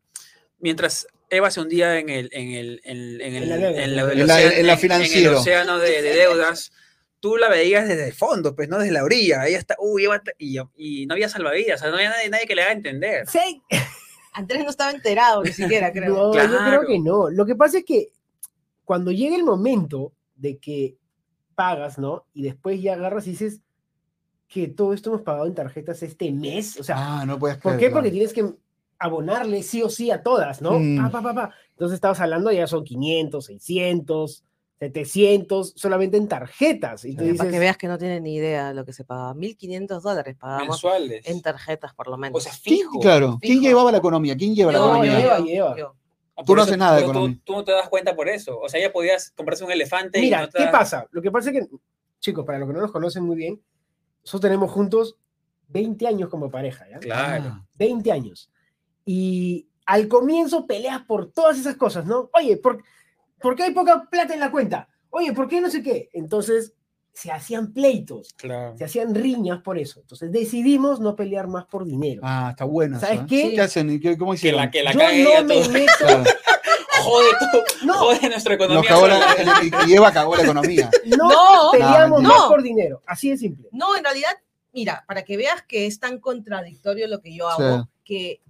mientras 0.60 1.06
Eva 1.30 1.50
se 1.50 1.60
hundía 1.60 1.98
en 1.98 2.08
el, 2.08 2.30
en 2.32 2.52
el, 2.52 2.80
en, 2.84 3.20
en 3.20 3.34
el, 3.34 3.42
En 3.42 3.48
la 3.50 3.56
deuda. 3.56 3.82
en 3.82 3.96
la- 3.96 4.02
En 4.12 4.26
la- 4.26 4.34
océano- 4.34 4.52
en 4.56 4.66
la 4.66 4.72
en- 4.74 4.78
financiero. 4.78 5.20
en 5.30 5.34
el 5.34 5.40
océano 5.40 5.78
de, 5.78 6.02
de 6.02 6.14
deudas, 6.14 6.72
tú 7.20 7.36
la 7.36 7.48
veías 7.48 7.88
desde 7.88 8.06
el 8.08 8.12
fondo, 8.14 8.54
pues 8.54 8.68
no 8.68 8.78
desde 8.78 8.92
la 8.92 9.04
orilla. 9.04 9.46
Ella 9.46 9.58
está, 9.58 9.76
uy, 9.78 10.06
y, 10.38 10.58
y 10.76 11.06
no 11.06 11.14
había 11.14 11.28
salvavidas, 11.28 11.80
o 11.80 11.82
sea, 11.82 11.90
no 11.90 11.96
había 11.96 12.10
nadie, 12.10 12.28
nadie 12.30 12.46
que 12.46 12.54
le 12.54 12.62
haga 12.62 12.72
entender. 12.72 13.26
Sí. 13.28 13.62
Andrés 14.32 14.62
no 14.64 14.70
estaba 14.70 14.90
enterado 14.92 15.42
ni 15.42 15.52
siquiera, 15.52 15.92
creo. 15.92 16.08
No, 16.14 16.26
yo 16.26 16.40
Claro. 16.48 16.78
creo 16.80 16.86
que 16.86 16.98
no. 16.98 17.30
Lo 17.30 17.44
que 17.46 17.56
pasa 17.56 17.78
es 17.78 17.84
que 17.84 18.08
cuando 18.84 19.10
llega 19.10 19.36
el 19.36 19.44
momento 19.44 20.12
de 20.36 20.58
que 20.58 20.96
pagas, 21.54 21.98
¿no? 21.98 22.26
Y 22.34 22.42
después 22.42 22.80
ya 22.80 22.94
agarras 22.94 23.26
y 23.26 23.30
dices 23.30 23.60
que 24.46 24.68
todo 24.68 24.94
esto 24.94 25.10
hemos 25.10 25.22
pagado 25.22 25.46
en 25.46 25.54
tarjetas 25.54 26.02
este 26.02 26.30
mes. 26.32 26.78
O 26.78 26.84
sea, 26.84 26.94
Ah, 27.20 27.26
no 27.26 27.38
puedes 27.38 27.58
¿por 27.58 27.72
qué? 27.72 27.78
claro. 27.86 27.94
Porque 27.94 28.10
tienes 28.10 28.32
que 28.32 28.48
abonarle 29.00 29.62
sí 29.62 29.82
o 29.82 29.88
sí 29.90 30.10
a 30.10 30.22
todas, 30.22 30.62
¿no? 30.62 30.78
Mm. 30.78 30.96
Pa, 31.02 31.10
pa, 31.10 31.22
pa, 31.22 31.34
pa. 31.34 31.54
Entonces 31.70 31.96
estabas 31.96 32.20
hablando, 32.20 32.50
ya 32.52 32.66
son 32.66 32.84
500, 32.84 33.44
600, 33.44 34.44
700, 34.78 35.72
solamente 35.76 36.16
en 36.16 36.28
tarjetas. 36.28 37.04
Y 37.04 37.14
tú 37.16 37.24
dices, 37.24 37.38
Para 37.38 37.50
que 37.50 37.58
veas 37.58 37.76
que 37.76 37.88
no 37.88 37.98
tienen 37.98 38.22
ni 38.22 38.36
idea 38.36 38.68
de 38.68 38.74
lo 38.74 38.84
que 38.84 38.92
se 38.92 39.04
paga. 39.04 39.34
1.500 39.34 40.00
dólares 40.02 40.36
pagamos 40.38 40.68
Mensuales. 40.68 41.26
en 41.26 41.42
tarjetas, 41.42 41.94
por 41.94 42.08
lo 42.08 42.16
menos. 42.16 42.36
O 42.38 42.40
sea, 42.40 42.52
¿Quién- 42.62 42.78
fijo. 42.78 43.00
claro, 43.00 43.38
¿quién 43.40 43.54
Fijo. 43.58 43.68
llevaba 43.68 43.92
la 43.92 43.98
economía? 43.98 44.36
¿Quién 44.36 44.54
lleva 44.54 44.72
la 44.72 44.78
Yo, 44.78 44.84
No, 44.86 44.90
economía? 45.04 45.18
lleva, 45.20 45.38
lleva. 45.40 45.76
yo. 45.76 45.94
Ah, 46.36 46.42
Tú 46.42 46.46
por 46.46 46.56
no 46.58 46.62
haces 46.62 46.78
nada 46.78 46.94
de 46.96 47.00
tú- 47.02 47.06
tú, 47.06 47.10
economía. 47.10 47.38
tú 47.44 47.52
no 47.54 47.64
te 47.64 47.72
das 47.72 47.88
cuenta 47.88 48.14
por 48.14 48.28
eso. 48.28 48.58
O 48.60 48.68
sea, 48.68 48.78
ella 48.80 48.92
podías 48.92 49.30
comprarse 49.32 49.64
un 49.64 49.72
elefante 49.72 50.20
y 50.20 50.22
Mira, 50.22 50.42
no 50.42 50.48
te 50.48 50.58
¿qué 50.58 50.64
das- 50.64 50.72
pasa? 50.72 51.06
Lo 51.10 51.20
que 51.20 51.30
pasa 51.32 51.50
es 51.50 51.58
que, 51.60 51.66
chicos, 52.20 52.44
para 52.46 52.58
los 52.60 52.68
que 52.68 52.74
no 52.74 52.80
nos 52.80 52.92
conocen 52.92 53.24
muy 53.24 53.34
bien, 53.36 53.60
nosotros 54.22 54.42
tenemos 54.48 54.70
juntos 54.70 55.16
20 55.66 56.06
años 56.06 56.28
como 56.28 56.48
pareja, 56.50 56.86
¿ya? 56.88 56.98
Claro. 57.00 57.44
Ah, 57.48 57.66
20 57.74 58.12
años. 58.12 58.50
Y 59.04 59.66
al 59.86 60.06
comienzo 60.06 60.66
peleas 60.66 61.02
por 61.02 61.32
todas 61.32 61.58
esas 61.58 61.76
cosas, 61.76 62.06
¿no? 62.06 62.30
Oye, 62.34 62.56
¿por, 62.58 62.82
¿por 63.40 63.54
qué 63.56 63.64
hay 63.64 63.72
poca 63.72 64.08
plata 64.10 64.34
en 64.34 64.40
la 64.40 64.50
cuenta? 64.50 64.88
Oye, 65.10 65.32
¿por 65.32 65.48
qué 65.48 65.60
no 65.60 65.70
sé 65.70 65.82
qué? 65.82 66.08
Entonces 66.12 66.72
se 67.12 67.32
hacían 67.32 67.72
pleitos, 67.72 68.32
Claro. 68.36 68.76
se 68.76 68.84
hacían 68.84 69.14
riñas 69.14 69.60
por 69.62 69.76
eso. 69.78 70.00
Entonces 70.00 70.30
decidimos 70.30 71.00
no 71.00 71.16
pelear 71.16 71.48
más 71.48 71.64
por 71.64 71.84
dinero. 71.84 72.20
Ah, 72.24 72.48
está 72.50 72.64
buena. 72.64 73.00
¿Sabes 73.00 73.20
¿eh? 73.20 73.26
qué? 73.28 73.54
¿Qué 73.54 73.60
hacen? 73.60 73.90
¿Y 73.90 73.98
qué- 73.98 74.16
¿Cómo 74.16 74.32
Que 74.32 74.36
hicieron? 74.36 74.60
la, 74.60 74.70
que 74.70 74.82
la 74.84 74.92
Yo 74.92 74.98
no 75.00 75.08
ella 75.08 75.42
me 75.42 75.54
todo. 75.62 75.70
meto. 75.70 75.92
Claro. 75.98 76.24
Jode 77.02 77.28
tú. 77.52 77.86
No, 77.86 77.94
Jode 77.94 78.28
nuestra 78.28 78.54
economía. 78.54 78.90
la- 79.08 79.60
y 79.88 79.94
Eva 79.94 80.12
cagó 80.12 80.36
la 80.36 80.42
economía. 80.42 80.90
no, 81.06 81.28
No, 81.28 81.70
peleamos 81.72 82.22
no, 82.22 82.28
más 82.28 82.42
por 82.42 82.62
dinero. 82.62 83.02
Así 83.06 83.30
de 83.30 83.36
simple. 83.36 83.68
No, 83.72 83.96
en 83.96 84.04
realidad, 84.04 84.30
mira, 84.72 85.04
para 85.08 85.22
que 85.24 85.36
veas 85.36 85.62
que 85.62 85.86
es 85.86 85.98
tan 85.98 86.18
contradictorio 86.18 87.08
lo 87.08 87.20
que 87.20 87.34
yo 87.34 87.48
hago, 87.48 87.82
Sí. 87.82 87.88
que 88.04 88.40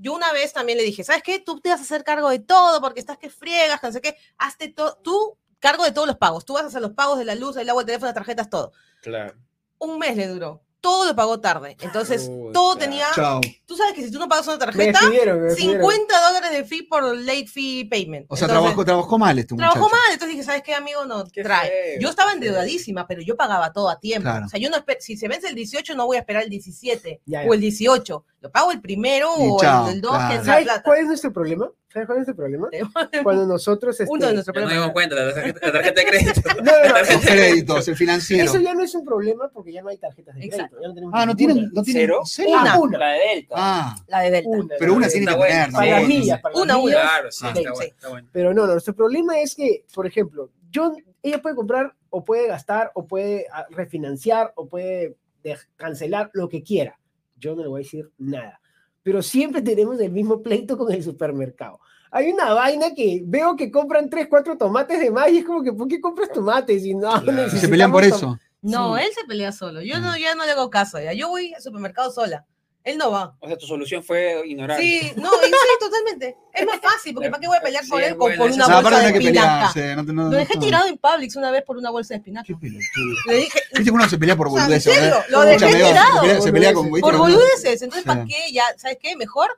yo 0.00 0.14
una 0.14 0.32
vez 0.32 0.52
también 0.52 0.78
le 0.78 0.84
dije, 0.84 1.04
¿sabes 1.04 1.22
qué? 1.22 1.38
Tú 1.38 1.60
te 1.60 1.68
vas 1.68 1.80
a 1.80 1.82
hacer 1.82 2.04
cargo 2.04 2.30
de 2.30 2.38
todo 2.38 2.80
porque 2.80 3.00
estás 3.00 3.18
que 3.18 3.28
friegas, 3.28 3.82
no 3.82 3.92
sé 3.92 4.00
qué, 4.00 4.16
hazte 4.38 4.68
todo, 4.68 4.98
tú 5.02 5.38
cargo 5.58 5.84
de 5.84 5.92
todos 5.92 6.08
los 6.08 6.16
pagos, 6.16 6.46
tú 6.46 6.54
vas 6.54 6.64
a 6.64 6.68
hacer 6.68 6.80
los 6.80 6.92
pagos 6.92 7.18
de 7.18 7.26
la 7.26 7.34
luz, 7.34 7.56
el 7.56 7.68
agua, 7.68 7.82
el 7.82 7.86
teléfono, 7.86 8.06
las 8.06 8.14
tarjetas, 8.14 8.48
todo. 8.48 8.72
Claro. 9.02 9.34
Un 9.78 9.98
mes 9.98 10.16
le 10.16 10.26
duró. 10.26 10.62
Todo 10.80 11.04
lo 11.06 11.14
pagó 11.14 11.40
tarde. 11.40 11.76
Entonces, 11.80 12.30
todo 12.52 12.76
tenía. 12.76 13.06
Chao. 13.14 13.40
Tú 13.66 13.76
sabes 13.76 13.92
que 13.94 14.02
si 14.02 14.10
tú 14.10 14.18
no 14.18 14.28
pagas 14.28 14.46
una 14.46 14.56
Me 14.56 14.60
tarjeta, 14.60 14.98
despidieron, 15.00 15.40
me 15.40 15.46
despidieron. 15.48 15.80
50 15.90 16.20
dólares 16.28 16.50
de 16.52 16.64
fee 16.64 16.82
por 16.82 17.02
late 17.16 17.46
fee 17.46 17.84
payment. 17.84 18.26
O 18.28 18.36
sea, 18.36 18.46
Entonces, 18.46 18.62
trabajó, 18.62 18.84
trabajó 18.84 19.18
mal 19.18 19.38
este 19.38 19.54
muchacho. 19.54 19.72
Trabajó 19.72 19.90
mal, 19.90 20.00
entonces 20.12 20.28
dije, 20.30 20.42
¿sabes 20.44 20.62
qué, 20.62 20.74
amigo? 20.74 21.04
No, 21.04 21.24
Qué 21.30 21.42
trae. 21.42 21.68
feo, 21.68 22.00
yo 22.00 22.08
estaba 22.08 22.32
endeudadísima, 22.32 23.06
pero 23.06 23.22
yo 23.22 23.36
pagaba 23.36 23.72
todo 23.72 23.88
a 23.90 23.98
tiempo. 24.00 24.28
Claro. 24.28 24.46
O 24.46 24.48
sea, 24.48 24.58
yo 24.60 24.70
no 24.70 24.76
si 24.98 25.16
se 25.16 25.28
vence 25.28 25.48
el 25.48 25.54
18, 25.54 25.94
no 25.94 26.06
voy 26.06 26.16
a 26.16 26.20
esperar 26.20 26.42
el 26.44 26.50
17 26.50 27.20
Ya, 27.26 27.42
ya. 27.44 27.48
o 27.48 27.54
el 27.54 27.60
18. 27.60 28.24
Lo 28.42 28.50
pago 28.50 28.72
el 28.72 28.80
primero 28.80 29.28
Y 29.38 29.48
o 29.50 29.58
chao, 29.60 29.88
el, 29.88 29.96
el 29.96 30.00
2, 30.00 30.10
claro. 30.10 30.28
que 30.28 30.34
es 30.34 30.46
la 30.46 30.52
¿Sabes 30.52 30.64
plata. 30.64 30.82
cuál 30.82 30.98
es 31.00 31.06
nuestro 31.06 31.32
problema? 31.32 31.70
¿Sabes 31.92 32.06
cuál 32.06 32.18
es 32.20 32.26
nuestro 32.28 32.36
problema? 32.36 32.68
Cuando 33.22 33.46
nosotros... 33.46 33.98
Este, 34.00 34.10
Uno 34.10 34.26
de 34.28 34.32
nuestros 34.34 34.54
Ya 34.54 34.60
nos 34.62 34.70
problemas. 34.70 34.72
dimos 34.72 34.92
cuenta, 34.92 35.14
la 35.16 35.34
tarjeta, 35.34 35.66
la 35.66 35.72
tarjeta 35.72 36.00
de 36.00 36.06
crédito. 36.10 36.40
No, 36.62 36.72
no, 36.72 36.88
no, 36.88 36.98
Los 37.12 37.20
créditos, 37.26 37.88
el 37.88 37.96
financiero. 37.96 38.44
Eso 38.44 38.60
ya 38.60 38.74
no 38.74 38.82
es 38.82 38.94
un 38.94 39.04
problema 39.04 39.50
porque 39.52 39.72
ya 39.72 39.82
no 39.82 39.88
hay 39.90 39.98
tarjetas 39.98 40.36
de 40.36 40.48
crédito. 40.48 40.69
Exacto. 40.78 40.82
ya 40.82 40.88
no 40.88 40.94
tenemos 40.94 41.14
Ah, 41.16 41.26
no 41.26 41.36
tienen, 41.36 41.70
no 41.72 41.82
tienen. 41.82 42.02
¿Cero? 42.02 42.18
¿en 42.20 42.26
serio? 42.26 42.56
Una. 42.60 42.72
Ah, 42.74 42.78
una. 42.78 42.98
La 42.98 43.08
de 43.12 43.18
Delta. 43.34 43.54
Ah, 43.58 43.96
La 44.06 44.20
de 44.20 44.30
Delta. 44.30 44.48
Una. 44.50 44.74
pero 44.78 44.94
una 44.94 45.08
tiene 45.08 45.26
que. 45.26 45.32
¿no? 45.32 45.38
Para 45.72 45.90
las 45.90 46.08
millas, 46.08 46.40
para 46.40 46.54
las 46.54 46.62
Una, 46.62 46.76
una. 46.76 46.84
millas. 46.86 47.02
Claro, 47.10 47.32
sí, 47.32 47.44
Ah. 47.44 47.48
está 47.48 47.60
Sí. 47.60 47.66
bueno, 47.74 47.82
está 47.94 48.08
bueno. 48.08 48.28
Pero 48.32 48.54
no, 48.54 48.66
nuestro 48.66 48.94
problema 48.94 49.40
es 49.40 49.54
que, 49.54 49.84
por 49.94 50.06
ejemplo, 50.06 50.50
yo, 50.70 50.92
ella 51.22 51.42
puede 51.42 51.54
comprar 51.56 51.94
o 52.10 52.24
puede 52.24 52.46
gastar 52.48 52.90
o 52.94 53.06
puede 53.06 53.46
ah, 53.52 53.66
refinanciar 53.70 54.52
o 54.56 54.66
puede 54.66 55.16
de- 55.42 55.56
cancelar 55.76 56.30
lo 56.34 56.48
que 56.48 56.62
quiera. 56.62 56.98
Yo 57.38 57.54
no 57.54 57.62
le 57.62 57.68
voy 57.68 57.80
a 57.80 57.84
decir 57.84 58.10
nada. 58.18 58.60
Pero 59.02 59.22
siempre 59.22 59.62
tenemos 59.62 59.98
el 60.00 60.10
mismo 60.12 60.42
pleito 60.42 60.76
con 60.76 60.92
el 60.92 61.02
supermercado. 61.02 61.80
Hay 62.12 62.30
una 62.32 62.52
vaina 62.52 62.92
que 62.94 63.22
veo 63.24 63.54
que 63.56 63.70
compran 63.70 64.10
3, 64.10 64.26
4 64.28 64.58
tomates 64.58 64.98
de 65.00 65.10
más 65.12 65.30
y 65.30 65.38
es 65.38 65.44
como 65.44 65.62
que, 65.62 65.72
¿por 65.72 65.86
qué 65.88 66.00
compras 66.00 66.28
tomates? 66.32 66.84
Y 66.84 66.94
no, 66.94 67.22
Claro. 67.22 67.48
Se 67.50 67.68
pelean 67.68 67.92
por 67.92 68.02
eso. 68.04 68.36
No, 68.62 68.96
Sí. 68.96 69.02
él 69.04 69.10
se 69.14 69.24
pelea 69.24 69.52
solo. 69.52 69.80
Yo 69.82 69.98
no, 70.00 70.16
ya 70.16 70.34
no 70.34 70.44
le 70.44 70.52
hago 70.52 70.68
caso. 70.70 71.00
Ya. 71.00 71.12
Yo 71.12 71.28
voy 71.28 71.54
al 71.54 71.62
supermercado 71.62 72.10
sola. 72.10 72.44
Él 72.82 72.96
no 72.96 73.10
va. 73.10 73.36
O 73.40 73.46
sea, 73.46 73.58
tu 73.58 73.66
solución 73.66 74.02
fue 74.02 74.40
ignorar. 74.46 74.78
Sí, 74.80 75.12
no, 75.16 75.28
y 75.42 75.46
sí, 75.46 75.52
totalmente. 75.78 76.34
Es 76.54 76.64
más 76.64 76.80
fácil, 76.80 77.12
porque 77.12 77.28
¿para 77.30 77.38
qué 77.40 77.46
voy 77.46 77.58
a 77.58 77.60
pelear 77.60 77.84
Sí, 77.84 77.90
es 77.94 78.06
él 78.08 78.16
con, 78.16 78.34
por 78.36 78.50
una 78.50 78.64
O 78.64 78.68
sea, 78.68 78.80
bolsa 78.80 79.00
de 79.00 79.10
espinaca? 79.10 79.70
pelearse. 79.72 79.96
No, 79.96 80.06
te- 80.06 80.12
no, 80.14 80.22
Lo 80.24 80.30
dejé 80.38 80.54
no. 80.54 80.60
tirado 80.60 80.86
en 80.88 80.96
Publix 80.96 81.36
una 81.36 81.50
vez 81.50 81.62
por 81.62 81.76
una 81.76 81.90
bolsa 81.90 82.14
de 82.14 82.18
espinaca. 82.18 82.46
Qué. 82.46 82.54
Le 83.26 83.34
dije, 83.36 83.58
Viste 83.72 83.84
que 83.84 83.90
uno 83.90 84.08
se 84.08 84.16
pelea 84.16 84.34
por 84.36 84.46
O 84.48 84.50
sea, 84.52 84.60
¿en 84.60 84.66
boludeces. 84.68 85.12
Lo 85.28 85.40
dejé 85.42 85.66
tirado. 85.66 86.14
Se 86.14 86.20
pelea, 86.22 86.40
se 86.40 86.52
pelea 86.52 86.72
con 86.72 86.88
por 86.90 87.00
Con- 87.02 87.18
boludeces. 87.18 87.82
Entonces, 87.82 88.02
Sí. 88.02 88.06
¿para 88.08 88.24
qué? 88.24 88.50
Ya, 88.52 88.64
¿sabes 88.78 88.96
qué? 89.00 89.14
Mejor, 89.14 89.50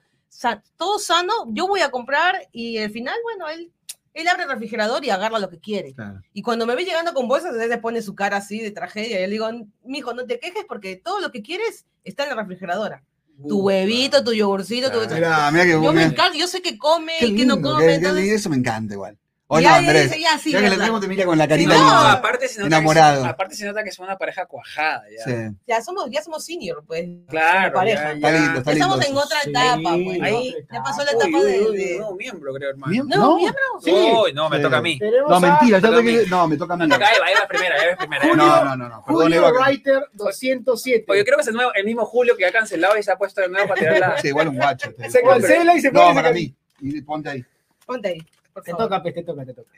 todo 0.77 0.99
sano, 0.99 1.33
yo 1.51 1.69
voy 1.69 1.81
a 1.81 1.93
comprar 1.93 2.49
y 2.51 2.79
al 2.79 2.91
final, 2.91 3.15
bueno, 3.23 3.49
él, 3.51 3.71
él 4.15 4.29
abre 4.29 4.45
el 4.45 4.51
refrigerador 4.51 5.05
y 5.05 5.11
agarra 5.11 5.39
lo 5.39 5.49
que 5.49 5.59
quiere. 5.59 5.95
Claro. 5.95 6.21
Y 6.33 6.43
cuando 6.43 6.67
me 6.67 6.75
ve 6.75 6.85
llegando 6.85 7.15
con 7.15 7.29
bolsas, 7.29 7.55
él 7.57 7.71
se 7.71 7.79
pone 7.79 8.03
su 8.03 8.15
cara 8.15 8.37
así 8.39 8.61
de 8.61 8.71
tragedia. 8.71 9.19
Y 9.19 9.23
yo 9.23 9.27
le 9.27 9.33
digo, 9.33 9.49
mijo, 9.85 10.13
no 10.15 10.27
te 10.27 10.39
quejes 10.39 10.65
porque 10.69 10.97
todo 10.97 11.21
lo 11.21 11.31
que 11.33 11.43
quieres 11.43 11.87
está 12.05 12.25
en 12.25 12.31
la 12.31 12.37
refrigeradora. 12.37 13.03
Tu 13.49 13.59
huevito, 13.61 14.23
tu 14.23 14.33
yogurcito, 14.33 14.91
tu... 14.93 15.01
Que 15.09 15.71
Yo 15.71 15.93
me 15.93 16.05
encargo, 16.05 16.37
yo 16.37 16.47
sé 16.47 16.61
que 16.61 16.77
come 16.79 17.15
Qué 17.19 17.27
y 17.29 17.37
que 17.37 17.47
no 17.47 17.55
lindo, 17.55 17.73
come. 17.73 17.87
que- 17.87 17.95
entonces, 17.95 18.29
Eso 18.33 18.51
me 18.51 18.57
encanta 18.57 18.95
igual. 18.95 19.19
O 19.55 19.61
y 19.61 19.65
no, 19.65 19.69
ahí 19.69 19.85
Andrés. 19.87 20.11
ya, 20.19 20.39
sí, 20.39 20.51
ya 20.51 20.59
que 20.59 20.63
le 20.65 20.71
verdad. 20.71 20.79
tenemos 20.79 21.01
te 21.03 21.09
mira 21.09 21.25
con 21.27 21.37
la 21.37 21.47
carita 21.47 21.75
no, 21.75 21.79
No, 21.81 21.85
linda. 21.85 22.13
aparte 22.13 22.49
se 22.49 22.55
nota 22.61 22.67
Enamorado. 22.69 23.23
Que, 23.23 23.29
aparte 23.29 23.55
se 23.55 23.67
nota 23.67 23.85
que 23.85 23.93
son 23.93 24.07
una 24.07 24.17
pareja 24.17 24.47
cuajada 24.47 25.03
ya. 25.15 25.25
Sí. 25.25 25.57
Ya 25.67 25.83
somos, 25.83 26.09
ya 26.11 26.23
somos 26.23 26.43
senior, 26.45 26.83
pues. 26.87 27.07
Claro, 27.29 27.75
pareja. 27.75 28.03
ya, 28.03 28.13
Está 28.15 28.31
ya. 28.31 28.39
lindo, 28.41 28.59
está 28.61 28.71
lindo. 28.73 28.87
Estamos 28.87 29.07
en 29.07 29.17
otra 29.17 29.41
Sí, 29.43 29.51
etapa, 29.51 29.97
pues. 30.05 30.23
Ahí 30.23 30.57
ya 30.73 30.83
pasó 30.83 31.05
la 31.05 31.11
etapa. 31.11 31.27
Uy, 31.29 31.45
uy, 31.45 31.53
de. 31.53 31.61
uy, 31.71 31.77
de- 31.77 31.97
nuevo 31.99 32.17
miembro, 32.17 32.55
creo, 32.55 32.71
hermano. 32.71 32.91
Bien, 32.91 33.07
No, 33.09 33.17
¿no? 33.17 33.37
miembro. 33.37 33.63
Sí. 33.83 33.91
Uy, 33.93 34.33
no, 34.33 34.49
me 34.49 34.57
Sí. 34.57 34.63
toca 34.63 34.77
a 34.79 34.83
mí. 34.83 34.99
No, 35.29 35.41
mentira, 35.41 35.79
ya 35.79 35.87
Toca 35.87 35.95
a 35.95 35.99
te- 35.99 36.03
mí. 36.03 36.19
No, 36.31 36.49
me 36.49 36.57
toca 36.57 36.73
a 36.75 36.77
mí. 36.79 36.87
Me 36.87 36.95
toca 36.95 37.07
a 37.07 37.13
Eva, 37.15 37.31
Eva 37.31 37.47
primera, 37.49 37.85
Eva 37.85 37.97
primera. 37.99 38.25
Eva. 38.27 38.37
No, 38.37 38.65
no, 38.65 38.77
no, 38.77 38.89
no. 38.89 39.05
Perdón, 39.05 39.23
Julio 39.25 39.53
Writer 39.53 40.09
207. 40.15 41.05
Oye, 41.09 41.25
creo 41.25 41.37
que 41.37 41.43
es 41.43 41.49
el, 41.49 41.55
nuevo, 41.55 41.73
el 41.75 41.85
mismo 41.85 42.07
Julio 42.07 42.37
que 42.39 42.47
ha 42.47 42.53
cancelado 42.53 42.97
y 42.97 43.03
se 43.03 43.13
ha 43.13 43.17
puesto 43.17 43.43
de 43.43 43.49
nuevo 43.51 43.69
para 43.69 43.79
tirar 43.81 43.99
la... 44.01 44.19
Sí, 44.19 44.29
igual 44.29 44.49
un 44.49 44.57
guacho. 44.57 44.91
se 45.11 45.21
cancela 45.23 45.75
y 45.77 45.81
se 45.83 45.93
No, 45.93 46.01
pone- 46.01 46.15
para 46.15 46.33
mí. 46.33 46.55
Y 46.81 47.03
ponte 47.03 47.29
ahí, 47.29 47.45
Ponte 47.85 48.09
ahí. 48.09 48.19
Por 48.53 48.63
Te 48.63 48.71
favor. 48.73 48.89
toca, 48.89 49.03
te 49.03 49.23
toca, 49.23 49.45
te 49.45 49.55
toca. 49.55 49.71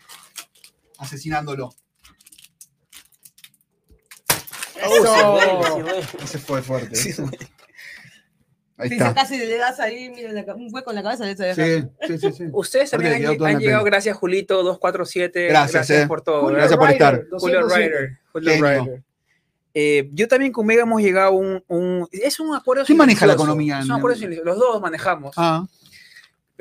asesinándolo. 0.99 1.71
Eso. 4.77 5.79
Ese 6.23 6.39
fue 6.39 6.63
fuerte. 6.63 6.97
Sí. 6.97 7.13
Ahí 8.77 8.89
Si 8.89 8.95
está. 8.97 9.15
casi 9.15 9.39
le 9.39 9.57
das 9.57 9.79
ahí, 9.79 10.11
mira, 10.11 10.33
la 10.33 10.45
ca- 10.45 10.55
un 10.55 10.69
hueco 10.75 10.91
en 10.91 10.97
la 10.97 11.03
cabeza, 11.05 11.25
le 11.25 11.35
deja. 11.37 11.55
Sí, 11.55 11.89
sí, 12.09 12.19
sí. 12.19 12.33
sí. 12.33 12.45
Ustedes 12.53 12.91
también 12.91 13.15
han, 13.15 13.59
llegado, 13.61 13.85
gracias 13.85 14.17
Julito 14.17 14.65
247. 14.65 15.47
Gracias, 15.47 15.91
eh. 15.91 16.07
por 16.09 16.23
todo. 16.23 16.41
Julio 16.43 16.57
Gracias 16.59 16.77
por 16.79 16.91
estar. 16.91 17.25
Julio 17.39 17.61
207. 17.61 17.89
Ryder. 17.89 18.19
Julio. 18.33 18.53
Ryder. 18.85 19.03
Eh, 19.75 20.09
yo 20.13 20.27
también 20.29 20.53
con 20.53 20.67
Mega 20.67 20.83
hemos 20.83 21.01
llegado 21.01 21.29
a 21.29 21.31
un, 21.31 21.63
un- 21.69 22.09
Es 22.13 22.39
un 22.41 22.55
acuerdo 22.55 22.85
¿Quién 22.85 22.99
maneja 22.99 23.27
la 23.27 23.33
economía 23.35 23.79
Es 23.79 23.85
un 23.87 23.93
acuerdo. 23.93 24.19
Los 24.45 24.59
dos 24.59 24.81
manejamos, 24.81 25.35
Ah, 25.37 25.65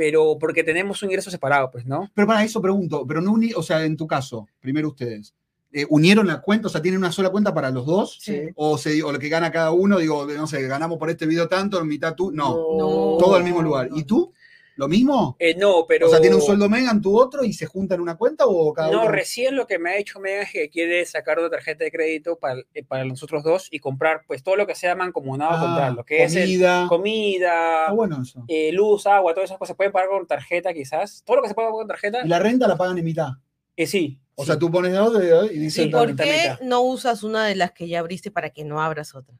pero 0.04 0.38
porque 0.38 0.66
tenemos 0.66 1.02
un 1.02 1.10
ingreso 1.10 1.32
separado, 1.32 1.72
pues, 1.72 1.86
¿no? 1.86 2.12
pero 2.14 2.28
para 2.28 2.44
eso 2.44 2.62
pregunto, 2.62 3.06
pero 3.08 3.22
no 3.22 3.32
uní, 3.32 3.54
o 3.56 3.64
sea, 3.64 3.86
en 3.86 3.96
tu 3.96 4.06
caso, 4.06 4.46
primero 4.60 4.90
ustedes, 4.90 5.34
eh, 5.72 5.86
¿unieron 5.90 6.28
la 6.28 6.42
cuenta? 6.42 6.68
O 6.68 6.70
sea, 6.70 6.82
¿tienen 6.82 7.00
una 7.00 7.14
sola 7.14 7.30
cuenta 7.30 7.54
para 7.54 7.72
los 7.72 7.86
dos? 7.86 8.18
Sí. 8.22 8.50
O, 8.56 8.78
se, 8.78 9.02
o 9.02 9.14
lo 9.14 9.18
que 9.18 9.30
gana 9.30 9.50
cada 9.50 9.72
uno, 9.72 10.00
digo, 10.00 10.28
no 10.28 10.46
sé, 10.46 10.62
ganamos 10.68 11.00
por 11.00 11.10
este 11.10 11.26
video 11.26 11.48
tanto, 11.48 11.80
en 11.80 11.88
mitad 11.88 12.16
tú, 12.16 12.32
no, 12.32 12.50
No. 12.50 13.18
todo 13.18 13.36
al 13.36 13.46
mismo 13.46 13.62
lugar. 13.62 13.88
¿Y 13.96 14.04
tú? 14.04 14.34
¿Lo 14.76 14.88
mismo? 14.88 15.36
Eh, 15.40 15.56
no, 15.56 15.86
pero. 15.88 16.08
O 16.08 16.10
sea, 16.10 16.20
¿tiene 16.20 16.36
un 16.36 16.42
sueldo 16.42 16.68
Megan 16.68 17.00
tu 17.02 17.16
otro 17.18 17.44
y 17.44 17.54
se 17.54 17.68
juntan 17.68 17.98
en 17.98 18.02
una 18.02 18.16
cuenta 18.16 18.46
o 18.48 18.74
cada 18.74 18.90
No, 18.92 19.02
uno? 19.02 19.12
recién 19.12 19.56
lo 19.56 19.68
que 19.68 19.78
me 19.78 19.92
ha 19.92 19.98
hecho 19.98 20.20
Mega 20.20 20.42
es 20.42 20.52
que 20.52 20.70
quiere 20.70 21.06
sacar 21.06 21.38
una 21.38 21.50
tarjeta 21.50 21.84
de 21.84 21.92
crédito 21.92 22.40
para, 22.40 22.62
eh, 22.74 22.84
para 22.84 23.04
nosotros 23.06 23.44
dos 23.44 23.68
y 23.70 23.80
comprar, 23.80 24.22
pues, 24.26 24.42
todo 24.42 24.56
lo 24.56 24.66
que 24.66 24.74
sea 24.74 24.96
mancomunado, 24.96 25.58
Ah, 25.58 25.60
comprar. 25.62 25.94
Lo 25.94 26.04
que 26.04 26.24
es 26.24 26.36
el- 26.36 26.44
comida. 26.44 26.86
comida, 26.90 27.86
Ah, 27.88 27.92
bueno 27.94 28.22
eso. 28.24 28.44
eh, 28.48 28.72
luz, 28.74 29.06
agua, 29.06 29.34
todas 29.34 29.50
esas 29.50 29.60
cosas 29.60 29.74
se 29.74 29.78
pueden 29.78 29.92
pagar 29.94 30.10
con 30.10 30.26
tarjeta, 30.26 30.74
quizás. 30.74 31.22
Todo 31.26 31.38
lo 31.38 31.42
que 31.44 31.50
se 31.50 31.54
puede 31.54 31.68
pagar 31.68 31.80
con 31.80 31.88
tarjeta, 31.88 32.22
Y 32.26 32.28
la 32.28 32.40
renta 32.40 32.68
la 32.68 32.76
pagan 32.76 32.98
en 32.98 33.06
mitad. 33.06 33.30
eh, 33.76 33.86
sí. 33.88 34.20
O 34.36 34.42
sí. 34.44 34.48
sea, 34.48 34.58
tú 34.58 34.72
pones 34.72 34.92
dos 34.94 35.14
y 35.52 35.56
¿Y 35.56 35.60
dicen. 35.60 35.86
mitad, 35.86 36.00
por 36.00 36.16
qué 36.16 36.58
no 36.64 36.82
usas 36.82 37.22
una 37.22 37.46
de 37.46 37.54
las 37.56 37.72
que 37.74 37.88
ya 37.88 38.00
abriste 38.00 38.32
para 38.32 38.50
que 38.50 38.64
no 38.64 38.82
abras 38.82 39.14
otra? 39.14 39.36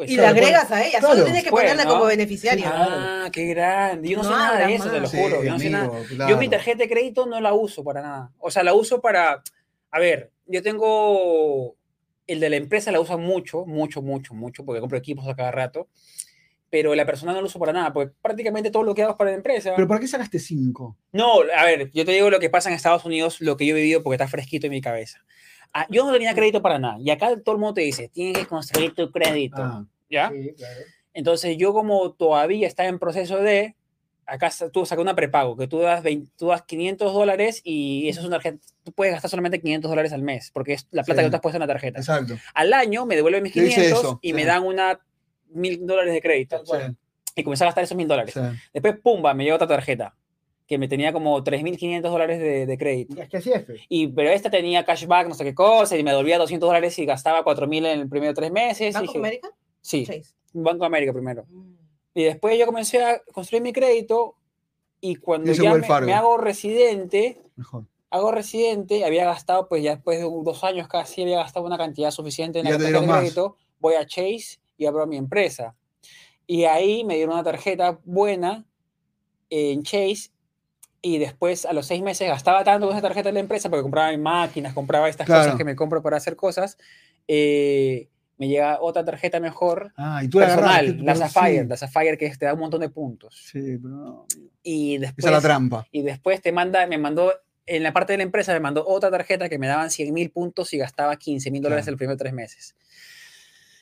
Pues, 0.00 0.12
Y 0.12 0.14
claro, 0.14 0.32
la 0.34 0.40
agregas 0.40 0.70
a 0.70 0.82
ella, 0.82 0.98
claro. 0.98 1.14
solo 1.14 1.24
tienes 1.24 1.44
que 1.44 1.50
Pues, 1.50 1.62
ponerla 1.64 1.84
¿no? 1.84 1.90
como 1.90 2.04
beneficiaria. 2.06 2.72
Ah, 2.74 3.28
qué 3.30 3.44
grande. 3.48 4.08
Yo 4.08 4.16
no, 4.16 4.22
No 4.22 4.28
sé 4.30 4.34
nada 4.34 4.66
de 4.66 4.74
eso, 4.74 4.84
te 4.88 4.94
lo 4.94 5.00
más. 5.02 5.10
Sí, 5.10 5.18
juro. 5.22 5.44
Yo 5.44 5.50
no 5.50 5.58
sé 5.58 5.68
nada. 5.68 5.84
amigo, 5.84 6.02
Yo 6.08 6.16
claro. 6.16 6.36
mi 6.38 6.48
tarjeta 6.48 6.78
de 6.78 6.88
crédito 6.88 7.26
no 7.26 7.38
la 7.38 7.52
uso 7.52 7.84
para 7.84 8.00
nada. 8.00 8.32
O 8.38 8.50
sea, 8.50 8.62
la 8.62 8.72
uso 8.72 9.02
para, 9.02 9.42
a 9.90 9.98
ver, 9.98 10.32
yo 10.46 10.62
tengo, 10.62 11.76
el 12.26 12.40
de 12.40 12.48
la 12.48 12.56
empresa 12.56 12.90
la 12.92 13.00
usa 13.00 13.18
mucho, 13.18 13.66
mucho, 13.66 14.00
mucho, 14.00 14.32
mucho, 14.32 14.64
porque 14.64 14.80
compro 14.80 14.96
equipos 14.96 15.28
a 15.28 15.36
cada 15.36 15.50
rato, 15.50 15.88
pero 16.70 16.94
la 16.94 17.04
personal 17.04 17.34
no 17.34 17.40
lo 17.42 17.48
uso 17.48 17.58
para 17.58 17.72
nada, 17.74 17.92
porque 17.92 18.12
prácticamente 18.22 18.70
todo 18.70 18.84
lo 18.84 18.94
que 18.94 19.02
hago 19.02 19.12
es 19.12 19.18
para 19.18 19.30
la 19.30 19.36
empresa. 19.36 19.72
¿Pero 19.76 19.86
para 19.88 20.00
qué 20.00 20.06
sacaste 20.08 20.38
cinco? 20.38 20.96
No, 21.12 21.40
a 21.56 21.64
ver, 21.64 21.90
yo 21.92 22.04
te 22.06 22.12
digo 22.12 22.30
lo 22.30 22.38
que 22.40 22.48
pasa 22.48 22.68
en 22.70 22.76
Estados 22.76 23.04
Unidos, 23.04 23.40
lo 23.40 23.56
que 23.56 23.66
yo 23.66 23.76
he 23.76 23.80
vivido 23.80 24.02
porque 24.02 24.14
está 24.14 24.28
fresquito 24.28 24.66
en 24.66 24.70
mi 24.72 24.80
cabeza. 24.80 25.18
Ah, 25.72 25.86
yo 25.88 26.04
no 26.04 26.12
tenía 26.12 26.34
crédito 26.34 26.60
para 26.62 26.78
nada, 26.78 26.96
y 27.00 27.10
acá 27.10 27.28
todo 27.44 27.54
el 27.54 27.60
mundo 27.60 27.74
te 27.74 27.82
dice, 27.82 28.08
tienes 28.08 28.38
que 28.38 28.46
construir 28.46 28.94
tu 28.94 29.10
crédito, 29.10 29.56
Ah, 29.62 29.84
¿ya? 30.10 30.30
Sí, 30.30 30.52
claro. 30.56 30.80
Entonces 31.14 31.56
yo 31.56 31.72
como 31.72 32.12
todavía 32.12 32.66
estaba 32.66 32.88
en 32.88 32.98
proceso 32.98 33.38
de, 33.38 33.76
acá 34.26 34.50
tú 34.72 34.84
sacas 34.86 35.02
una 35.02 35.14
prepago, 35.14 35.56
que 35.56 35.66
tú 35.68 35.78
das, 35.80 36.02
20 36.02 36.30
tú 36.36 36.48
das 36.48 36.62
500 36.62 37.12
dólares 37.12 37.60
y 37.64 38.08
eso 38.08 38.20
es 38.20 38.26
una 38.26 38.36
tarjeta, 38.36 38.58
tú 38.84 38.92
puedes 38.92 39.12
gastar 39.14 39.30
solamente 39.30 39.60
500 39.60 39.88
dólares 39.90 40.12
al 40.12 40.22
mes, 40.22 40.50
porque 40.52 40.72
es 40.74 40.86
la 40.90 41.02
plata 41.04 41.20
Sí. 41.20 41.26
que 41.26 41.30
tú 41.30 41.36
has 41.36 41.42
puesto 41.42 41.56
en 41.56 41.60
la 41.60 41.66
tarjeta. 41.66 41.98
exacto. 42.00 42.34
Al 42.54 42.72
año 42.72 43.06
me 43.06 43.14
devuelven 43.16 43.42
mis 43.42 43.54
Yo 43.54 43.62
hice 43.62 43.74
500 43.82 43.98
eso, 44.00 44.18
y 44.22 44.28
sí. 44.28 44.34
me 44.34 44.44
dan 44.44 44.64
una 44.64 45.00
mil 45.52 45.84
dólares 45.86 46.12
de 46.14 46.20
crédito. 46.20 46.62
Cual. 46.64 46.96
Y 47.34 47.42
comencé 47.44 47.64
a 47.64 47.66
gastar 47.68 47.84
esos 47.84 47.96
mil 47.96 48.06
dólares. 48.08 48.34
Sí. 48.34 48.40
Después, 48.72 48.96
pumba, 49.02 49.34
me 49.34 49.44
llegó 49.44 49.56
otra 49.56 49.66
tarjeta, 49.68 50.14
que 50.70 50.78
me 50.78 50.86
tenía 50.86 51.12
como 51.12 51.42
3.500 51.42 52.00
dólares 52.02 52.38
de, 52.38 52.64
de 52.64 52.78
crédito. 52.78 53.20
Es 53.20 53.28
que 53.28 53.38
así 53.38 53.50
es. 53.50 53.66
Y, 53.88 54.06
pero 54.06 54.30
esta 54.30 54.50
tenía 54.50 54.84
cashback, 54.84 55.26
no 55.26 55.34
sé 55.34 55.42
qué 55.42 55.52
cosa, 55.52 55.98
y 55.98 56.04
me 56.04 56.12
devolvía 56.12 56.38
200 56.38 56.64
dólares 56.64 56.96
y 57.00 57.04
gastaba 57.06 57.44
4.000 57.44 57.76
en 57.78 58.00
el 58.02 58.08
primer 58.08 58.34
tres 58.34 58.52
meses. 58.52 58.94
¿Banco 58.94 59.08
dije, 59.08 59.18
América? 59.18 59.50
Sí, 59.80 60.06
Chase. 60.06 60.32
Banco 60.52 60.78
de 60.78 60.86
América 60.86 61.12
primero. 61.12 61.44
Mm. 61.48 61.72
Y 62.14 62.22
después 62.22 62.56
yo 62.56 62.66
comencé 62.66 63.02
a 63.02 63.20
construir 63.32 63.64
mi 63.64 63.72
crédito 63.72 64.36
y 65.00 65.16
cuando 65.16 65.50
ya 65.50 65.74
me, 65.74 65.80
me 66.02 66.12
hago 66.12 66.36
residente, 66.36 67.42
Mejor. 67.56 67.86
hago 68.10 68.30
residente, 68.30 69.04
había 69.04 69.24
gastado, 69.24 69.68
pues 69.68 69.82
ya 69.82 69.96
después 69.96 70.20
de 70.20 70.24
dos 70.24 70.62
años 70.62 70.86
casi, 70.86 71.22
había 71.22 71.38
gastado 71.38 71.66
una 71.66 71.78
cantidad 71.78 72.12
suficiente 72.12 72.60
en 72.60 72.66
la 72.66 72.78
tarjeta 72.78 73.00
de 73.00 73.08
crédito, 73.08 73.56
voy 73.80 73.94
a 73.94 74.06
Chase 74.06 74.60
y 74.78 74.86
abro 74.86 75.04
mi 75.08 75.16
empresa. 75.16 75.74
Y 76.46 76.62
ahí 76.62 77.02
me 77.02 77.16
dieron 77.16 77.34
una 77.34 77.42
tarjeta 77.42 77.98
buena 78.04 78.64
en 79.48 79.82
Chase 79.82 80.30
y 81.02 81.18
después 81.18 81.64
a 81.66 81.72
los 81.72 81.86
seis 81.86 82.02
meses 82.02 82.28
gastaba 82.28 82.62
tanto 82.64 82.86
con 82.86 82.94
esa 82.96 83.02
tarjeta 83.06 83.28
de 83.30 83.32
la 83.34 83.40
empresa 83.40 83.70
porque 83.70 83.82
compraba 83.82 84.14
máquinas, 84.18 84.74
compraba 84.74 85.08
estas 85.08 85.26
Claro. 85.26 85.42
cosas 85.44 85.56
que 85.56 85.64
me 85.64 85.74
compro 85.76 86.02
para 86.02 86.16
hacer 86.16 86.36
cosas. 86.36 86.76
eh, 87.28 88.08
me 88.38 88.48
llega 88.48 88.78
otra 88.80 89.04
tarjeta 89.04 89.38
mejor 89.38 89.92
Ah, 89.98 90.24
y 90.24 90.28
tú 90.28 90.40
la 90.40 90.46
personal, 90.46 90.86
la 91.04 91.12
pero 91.12 91.28
Sapphire, 91.28 91.62
sí. 91.62 91.68
la 91.68 91.76
Sapphire 91.76 92.16
que 92.16 92.30
te 92.36 92.46
da 92.46 92.54
un 92.54 92.60
montón 92.60 92.80
de 92.80 92.88
puntos. 92.88 93.36
Sí, 93.52 93.76
pero 93.76 93.94
no. 93.94 94.26
Y 94.62 94.94
Esa 94.96 95.00
después, 95.06 95.24
es 95.26 95.30
la 95.32 95.40
trampa. 95.42 95.86
y 95.92 96.00
después 96.02 96.40
te 96.40 96.50
manda, 96.50 96.86
me 96.86 96.96
mandó, 96.96 97.34
en 97.66 97.82
la 97.82 97.92
parte 97.92 98.14
de 98.14 98.16
la 98.16 98.22
empresa 98.22 98.54
me 98.54 98.60
mandó 98.60 98.86
otra 98.88 99.10
tarjeta 99.10 99.50
que 99.50 99.58
me 99.58 99.66
daban 99.66 99.90
100 99.90 100.14
mil 100.14 100.30
puntos 100.30 100.72
y 100.72 100.78
gastaba 100.78 101.16
15 101.16 101.50
mil 101.50 101.60
dólares 101.60 101.84
Claro. 101.84 101.92
el 101.94 101.98
primer 101.98 102.16
tres 102.16 102.32
meses. 102.32 102.74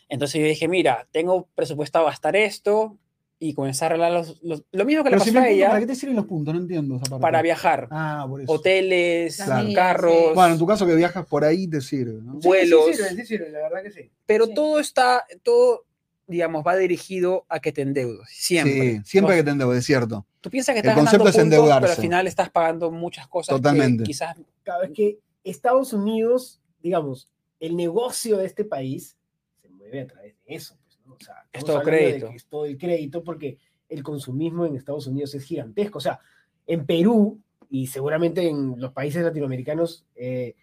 Entonces 0.08 0.40
yo 0.40 0.46
dije, 0.48 0.66
mira, 0.68 1.06
tengo 1.12 1.46
presupuestado 1.54 2.06
gastar 2.06 2.34
esto 2.34 2.96
y 3.40 3.54
comenzar 3.54 3.92
a 3.92 3.94
arreglar 3.94 4.12
los, 4.12 4.42
los- 4.42 4.64
lo 4.72 4.84
mismo 4.84 5.04
que 5.04 5.10
le 5.10 5.16
Pero 5.16 5.24
pasó 5.24 5.38
a 5.38 5.42
entiendo, 5.42 5.66
¿para 5.66 5.78
ella 5.78 5.80
qué 5.80 5.92
te 5.92 5.94
sirven 5.98 6.16
los 6.16 6.26
puntos? 6.26 6.54
No 6.54 6.60
entiendo 6.60 6.96
esa 6.96 7.04
parte. 7.10 7.22
para 7.22 7.42
viajar. 7.42 7.88
Ah, 7.90 8.26
por 8.28 8.40
eso. 8.40 8.52
Hoteles, 8.52 9.36
Claro. 9.36 9.68
carros, 9.74 10.34
Bueno, 10.34 10.52
en 10.54 10.58
tu 10.58 10.66
caso 10.66 10.86
que 10.86 10.94
viajas 10.96 11.24
por 11.26 11.44
ahí 11.44 11.68
te 11.68 11.80
sirve, 11.80 12.20
¿no? 12.22 12.40
Sí, 12.40 12.48
vuelos. 12.48 12.86
Sí, 12.86 12.94
sirven, 12.94 13.16
sí 13.16 13.26
sirven, 13.26 13.52
la 13.52 13.58
verdad 13.60 13.82
que 13.82 13.90
sí. 13.92 14.10
pero 14.26 14.46
Sí. 14.46 14.54
todo 14.54 14.80
está, 14.80 15.24
todo, 15.44 15.84
digamos, 16.26 16.64
va 16.66 16.76
dirigido 16.76 17.46
a 17.48 17.60
que 17.60 17.70
te 17.72 17.82
endeudes, 17.82 18.28
siempre. 18.28 18.96
Sí, 18.96 19.00
siempre 19.04 19.36
que 19.36 19.44
te 19.44 19.50
endeudes, 19.50 19.78
es 19.78 19.86
cierto. 19.86 20.26
Tú 20.40 20.50
piensas 20.50 20.74
que 20.74 20.80
El 20.80 20.86
estás 20.86 20.94
concepto 20.96 21.24
ganando 21.24 21.30
es 21.30 21.34
puntos, 21.36 21.50
pero 21.50 21.62
endeudarse. 21.62 21.94
al 21.94 22.02
final 22.02 22.26
estás 22.26 22.50
pagando 22.50 22.90
muchas 22.90 23.28
cosas 23.28 23.54
Totalmente. 23.56 24.02
que 24.02 24.08
quizás 24.08 24.36
Cada 24.64 24.80
vez 24.80 24.90
que 24.94 25.18
Estados 25.44 25.92
Unidos, 25.92 26.60
digamos, 26.82 27.30
el 27.60 27.76
negocio 27.76 28.36
de 28.36 28.46
este 28.46 28.64
país 28.64 29.16
se 29.62 29.68
mueve 29.70 30.00
a 30.02 30.06
través 30.06 30.34
de 30.44 30.54
eso. 30.54 30.76
O 31.20 31.24
sea, 31.24 31.44
Es 31.52 31.64
todo 31.64 31.82
crédito. 31.82 32.28
es 32.34 32.46
todo 32.46 32.64
el 32.66 32.76
crédito 32.78 33.22
porque 33.24 33.58
el 33.88 34.02
consumismo 34.02 34.66
en 34.66 34.76
Estados 34.76 35.06
Unidos 35.06 35.34
es 35.34 35.44
gigantesco. 35.44 35.98
O 35.98 36.00
sea, 36.00 36.18
en 36.66 36.84
Perú 36.86 37.40
y 37.70 37.86
seguramente 37.86 38.48
en 38.48 38.74
los 38.80 38.92
países 38.92 39.22
latinoamericanos, 39.22 40.06
eh, 40.14 40.54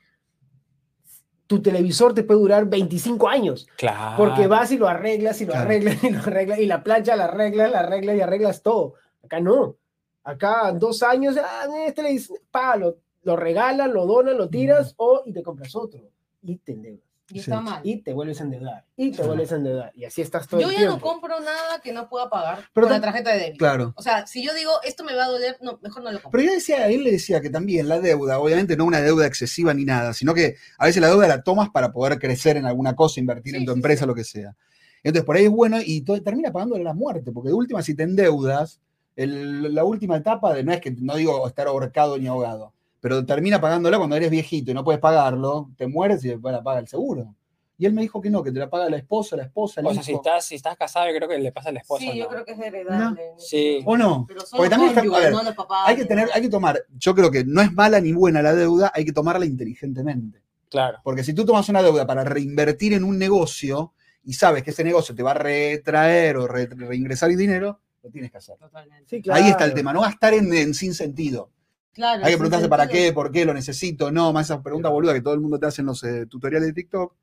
tu 1.47 1.61
televisor 1.61 2.13
te 2.13 2.23
puede 2.23 2.39
durar 2.39 2.65
25 2.65 3.27
años. 3.29 3.67
Claro. 3.77 4.17
Porque 4.17 4.47
vas 4.47 4.71
y 4.71 4.77
lo 4.77 4.87
arreglas 4.87 5.39
y 5.41 5.45
lo 5.45 5.51
Claro. 5.51 5.65
arreglas 5.67 6.03
y 6.03 6.09
lo 6.09 6.19
arreglas 6.19 6.59
y 6.59 6.65
la 6.65 6.83
plancha 6.83 7.15
la 7.15 7.25
arreglas, 7.25 7.71
la 7.71 7.79
arreglas 7.81 8.15
y 8.17 8.21
arreglas 8.21 8.63
todo. 8.63 8.93
Acá 9.23 9.39
no. 9.39 9.75
Acá 10.23 10.71
dos 10.71 11.03
años, 11.03 11.35
ah, 11.39 11.67
este 11.85 12.01
le 12.01 12.09
dice, 12.09 12.33
pa, 12.49 12.75
lo, 12.77 12.97
lo 13.21 13.35
regalan, 13.35 13.93
lo 13.93 14.07
donan, 14.07 14.37
lo 14.37 14.49
tiras 14.49 14.95
o 14.97 15.21
y 15.25 15.33
te 15.33 15.43
compras 15.43 15.75
otro. 15.75 16.01
Y 16.41 16.57
te 16.57 16.71
endeudas. 16.73 17.04
Y 17.31 17.39
está 17.39 17.59
mal. 17.59 17.81
Y 17.83 17.97
te 18.03 18.13
vuelves 18.13 18.39
a 18.39 18.43
endeudar. 18.43 18.85
Y 18.95 19.11
te 19.11 19.23
vuelves 19.23 19.51
a 19.51 19.55
endeudar. 19.55 19.91
Y 19.95 20.05
así 20.05 20.21
estás 20.21 20.47
todo 20.47 20.61
Yo 20.61 20.69
el 20.69 20.75
ya 20.77 20.85
no 20.85 20.99
compro 21.01 21.39
nada 21.39 21.79
que 21.83 21.91
no 21.91 22.07
pueda 22.07 22.29
pagar 22.29 22.59
Pero 22.71 22.85
con 22.85 22.93
la 22.95 23.01
tarjeta 23.01 23.31
de 23.33 23.39
débito. 23.39 23.57
Claro. 23.57 23.93
O 23.97 24.01
sea, 24.03 24.27
si 24.27 24.45
yo 24.45 24.53
digo, 24.53 24.71
esto 24.83 25.03
me 25.03 25.15
va 25.15 25.25
a 25.25 25.29
doler, 25.29 25.57
no, 25.61 25.79
mejor 25.81 26.03
no 26.03 26.11
lo 26.11 26.21
compro. 26.21 26.31
Pero 26.37 26.43
yo 26.51 26.53
decía, 26.53 26.87
él 26.87 27.03
le 27.03 27.11
decía 27.11 27.41
que 27.41 27.49
también 27.49 27.87
la 27.89 27.99
deuda, 27.99 28.37
obviamente 28.39 28.77
no 28.77 28.85
una 28.85 29.01
deuda 29.01 29.25
excesiva 29.25 29.73
ni 29.73 29.85
nada, 29.85 30.13
sino 30.13 30.35
que 30.35 30.55
a 30.77 30.85
veces 30.85 31.01
la 31.01 31.07
deuda 31.07 31.27
la 31.27 31.41
tomas 31.41 31.69
para 31.71 31.91
poder 31.91 32.19
crecer 32.19 32.57
en 32.57 32.65
alguna 32.67 32.95
cosa, 32.95 33.19
invertir 33.19 33.53
Sí, 33.53 33.57
en 33.59 33.65
tu 33.65 33.71
sí, 33.71 33.77
empresa, 33.79 34.01
sí. 34.03 34.07
lo 34.07 34.13
que 34.13 34.23
sea. 34.23 34.55
Entonces, 35.01 35.25
por 35.25 35.35
ahí 35.35 35.45
es 35.45 35.51
bueno 35.51 35.77
y 35.83 36.01
to- 36.01 36.21
termina 36.21 36.51
pagándole 36.51 36.83
la 36.83 36.93
muerte, 36.93 37.31
porque 37.31 37.49
de 37.49 37.55
última, 37.55 37.81
si 37.81 37.95
te 37.95 38.03
endeudas, 38.03 38.79
el- 39.15 39.73
la 39.73 39.83
última 39.83 40.17
etapa 40.17 40.53
de 40.53 40.63
no 40.63 40.73
es 40.73 40.79
que, 40.81 40.91
no 40.91 41.15
digo 41.15 41.47
estar 41.47 41.65
ahorcado 41.67 42.17
ni 42.19 42.27
ahogado, 42.27 42.73
pero 43.05 43.23
termina 43.23 43.61
pagándola 43.61 43.99
cuando 43.99 44.15
eres 44.15 44.31
viejito 44.31 44.71
y 44.71 44.73
no 44.73 44.83
puedes 44.83 44.99
pagarlo, 44.99 45.69
te 45.77 45.85
mueres 45.85 46.25
y 46.25 46.29
después 46.29 46.51
la 46.51 46.63
paga 46.63 46.79
el 46.79 46.87
seguro. 46.87 47.35
Y 47.77 47.85
él 47.85 47.93
me 47.93 48.01
dijo 48.01 48.19
que 48.19 48.31
no, 48.31 48.41
que 48.41 48.51
te 48.51 48.57
la 48.57 48.67
paga 48.67 48.89
la 48.89 48.97
esposa, 48.97 49.35
la 49.35 49.43
esposa, 49.43 49.81
el 49.81 49.85
O 49.85 49.93
sea, 49.93 50.01
si 50.01 50.13
estás, 50.13 50.43
si 50.43 50.55
estás 50.55 50.75
casado, 50.75 51.05
yo 51.11 51.15
creo 51.17 51.29
que 51.29 51.37
le 51.37 51.51
pasa 51.51 51.69
a 51.69 51.71
la 51.71 51.81
esposa. 51.81 52.03
sí, 52.03 52.17
yo 52.17 52.27
creo 52.27 52.43
que 52.43 52.53
es 52.53 52.59
heredable. 52.59 53.21
Sí. 53.37 53.83
¿O 53.85 53.95
no? 53.95 54.25
Pero 54.27 54.41
Porque 54.49 54.69
también 54.71 54.89
está- 54.89 55.01
cónyuges, 55.01 55.21
a 55.21 55.23
ver, 55.25 55.33
no 55.33 55.43
los 55.43 55.53
papás. 55.53 55.83
Hay 55.87 55.95
que 55.97 56.05
tener, 56.05 56.29
hay 56.33 56.41
que 56.41 56.49
tomar, 56.49 56.83
yo 56.97 57.13
creo 57.13 57.29
que 57.29 57.43
no 57.45 57.61
es 57.61 57.71
mala 57.71 57.99
ni 58.01 58.11
buena 58.11 58.41
la 58.41 58.55
deuda, 58.55 58.91
hay 58.95 59.05
que 59.05 59.11
tomarla 59.13 59.45
inteligentemente. 59.45 60.41
Claro. 60.71 60.97
Porque 61.03 61.23
si 61.23 61.35
tú 61.35 61.45
tomas 61.45 61.69
una 61.69 61.83
deuda 61.83 62.07
para 62.07 62.23
reinvertir 62.23 62.93
en 62.93 63.03
un 63.03 63.19
negocio 63.19 63.93
y 64.23 64.33
sabes 64.33 64.63
que 64.63 64.71
ese 64.71 64.83
negocio 64.83 65.13
te 65.13 65.21
va 65.21 65.31
a 65.31 65.35
retraer 65.35 66.37
o 66.37 66.47
re- 66.47 66.65
reingresar 66.65 67.29
dinero, 67.29 67.81
lo 68.01 68.09
tienes 68.09 68.31
que 68.31 68.37
hacer. 68.37 68.55
Totalmente. 68.57 69.21
Sí, 69.21 69.29
Ahí 69.31 69.43
está 69.49 69.65
el 69.65 69.71
claro. 69.71 69.73
tema, 69.75 69.93
no 69.93 70.01
gastar 70.01 70.33
en, 70.33 70.51
en 70.53 70.73
sin 70.73 70.93
sentido. 70.95 71.51
Claro, 71.95 72.25
Hay 72.25 72.33
que 72.33 72.37
preguntarse 72.37 72.67
para 72.67 72.89
qué, 72.89 73.13
por 73.13 73.31
qué, 73.31 73.45
lo 73.45 73.53
necesito, 73.53 74.11
no, 74.11 74.33
más 74.33 74.47
esas 74.47 74.61
preguntas 74.61 74.91
boludas 74.91 75.15
que 75.15 75.21
todo 75.21 75.33
el 75.33 75.39
mundo 75.39 75.57
te 75.57 75.65
hace 75.65 75.81
en 75.81 75.85
los 75.87 76.03
eh, 76.03 76.25
tutoriales 76.25 76.67
de 76.67 76.73
TikTok. 76.73 77.15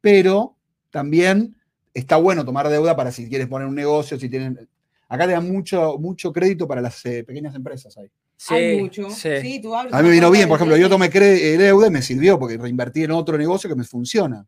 Pero 0.00 0.54
también 0.90 1.56
está 1.92 2.18
bueno 2.18 2.44
tomar 2.44 2.68
deuda 2.68 2.94
para 2.94 3.10
si 3.10 3.28
quieres 3.28 3.48
poner 3.48 3.66
un 3.66 3.74
negocio, 3.74 4.16
si 4.18 4.28
tienen... 4.28 4.68
Acá 5.08 5.26
te 5.26 5.32
dan 5.32 5.50
mucho, 5.50 5.98
mucho 5.98 6.32
crédito 6.32 6.68
para 6.68 6.80
las 6.80 7.04
eh, 7.04 7.24
pequeñas 7.24 7.54
empresas 7.56 7.98
ahí. 7.98 8.08
Sí, 8.36 8.54
Hay 8.54 8.80
mucho. 8.80 9.10
sí. 9.10 9.40
Sí, 9.40 9.60
tú 9.60 9.74
abres 9.74 9.92
A 9.92 10.00
mí 10.00 10.08
me 10.08 10.14
vino 10.14 10.30
bien, 10.30 10.48
por 10.48 10.56
ejemplo, 10.56 10.76
yo 10.76 10.88
tomé 10.88 11.10
eh, 11.12 11.58
deuda 11.58 11.88
y 11.88 11.90
me 11.90 12.00
sirvió 12.00 12.38
porque 12.38 12.56
reinvertí 12.56 13.02
en 13.02 13.10
otro 13.10 13.36
negocio 13.36 13.68
que 13.68 13.76
me 13.76 13.84
funciona. 13.84 14.46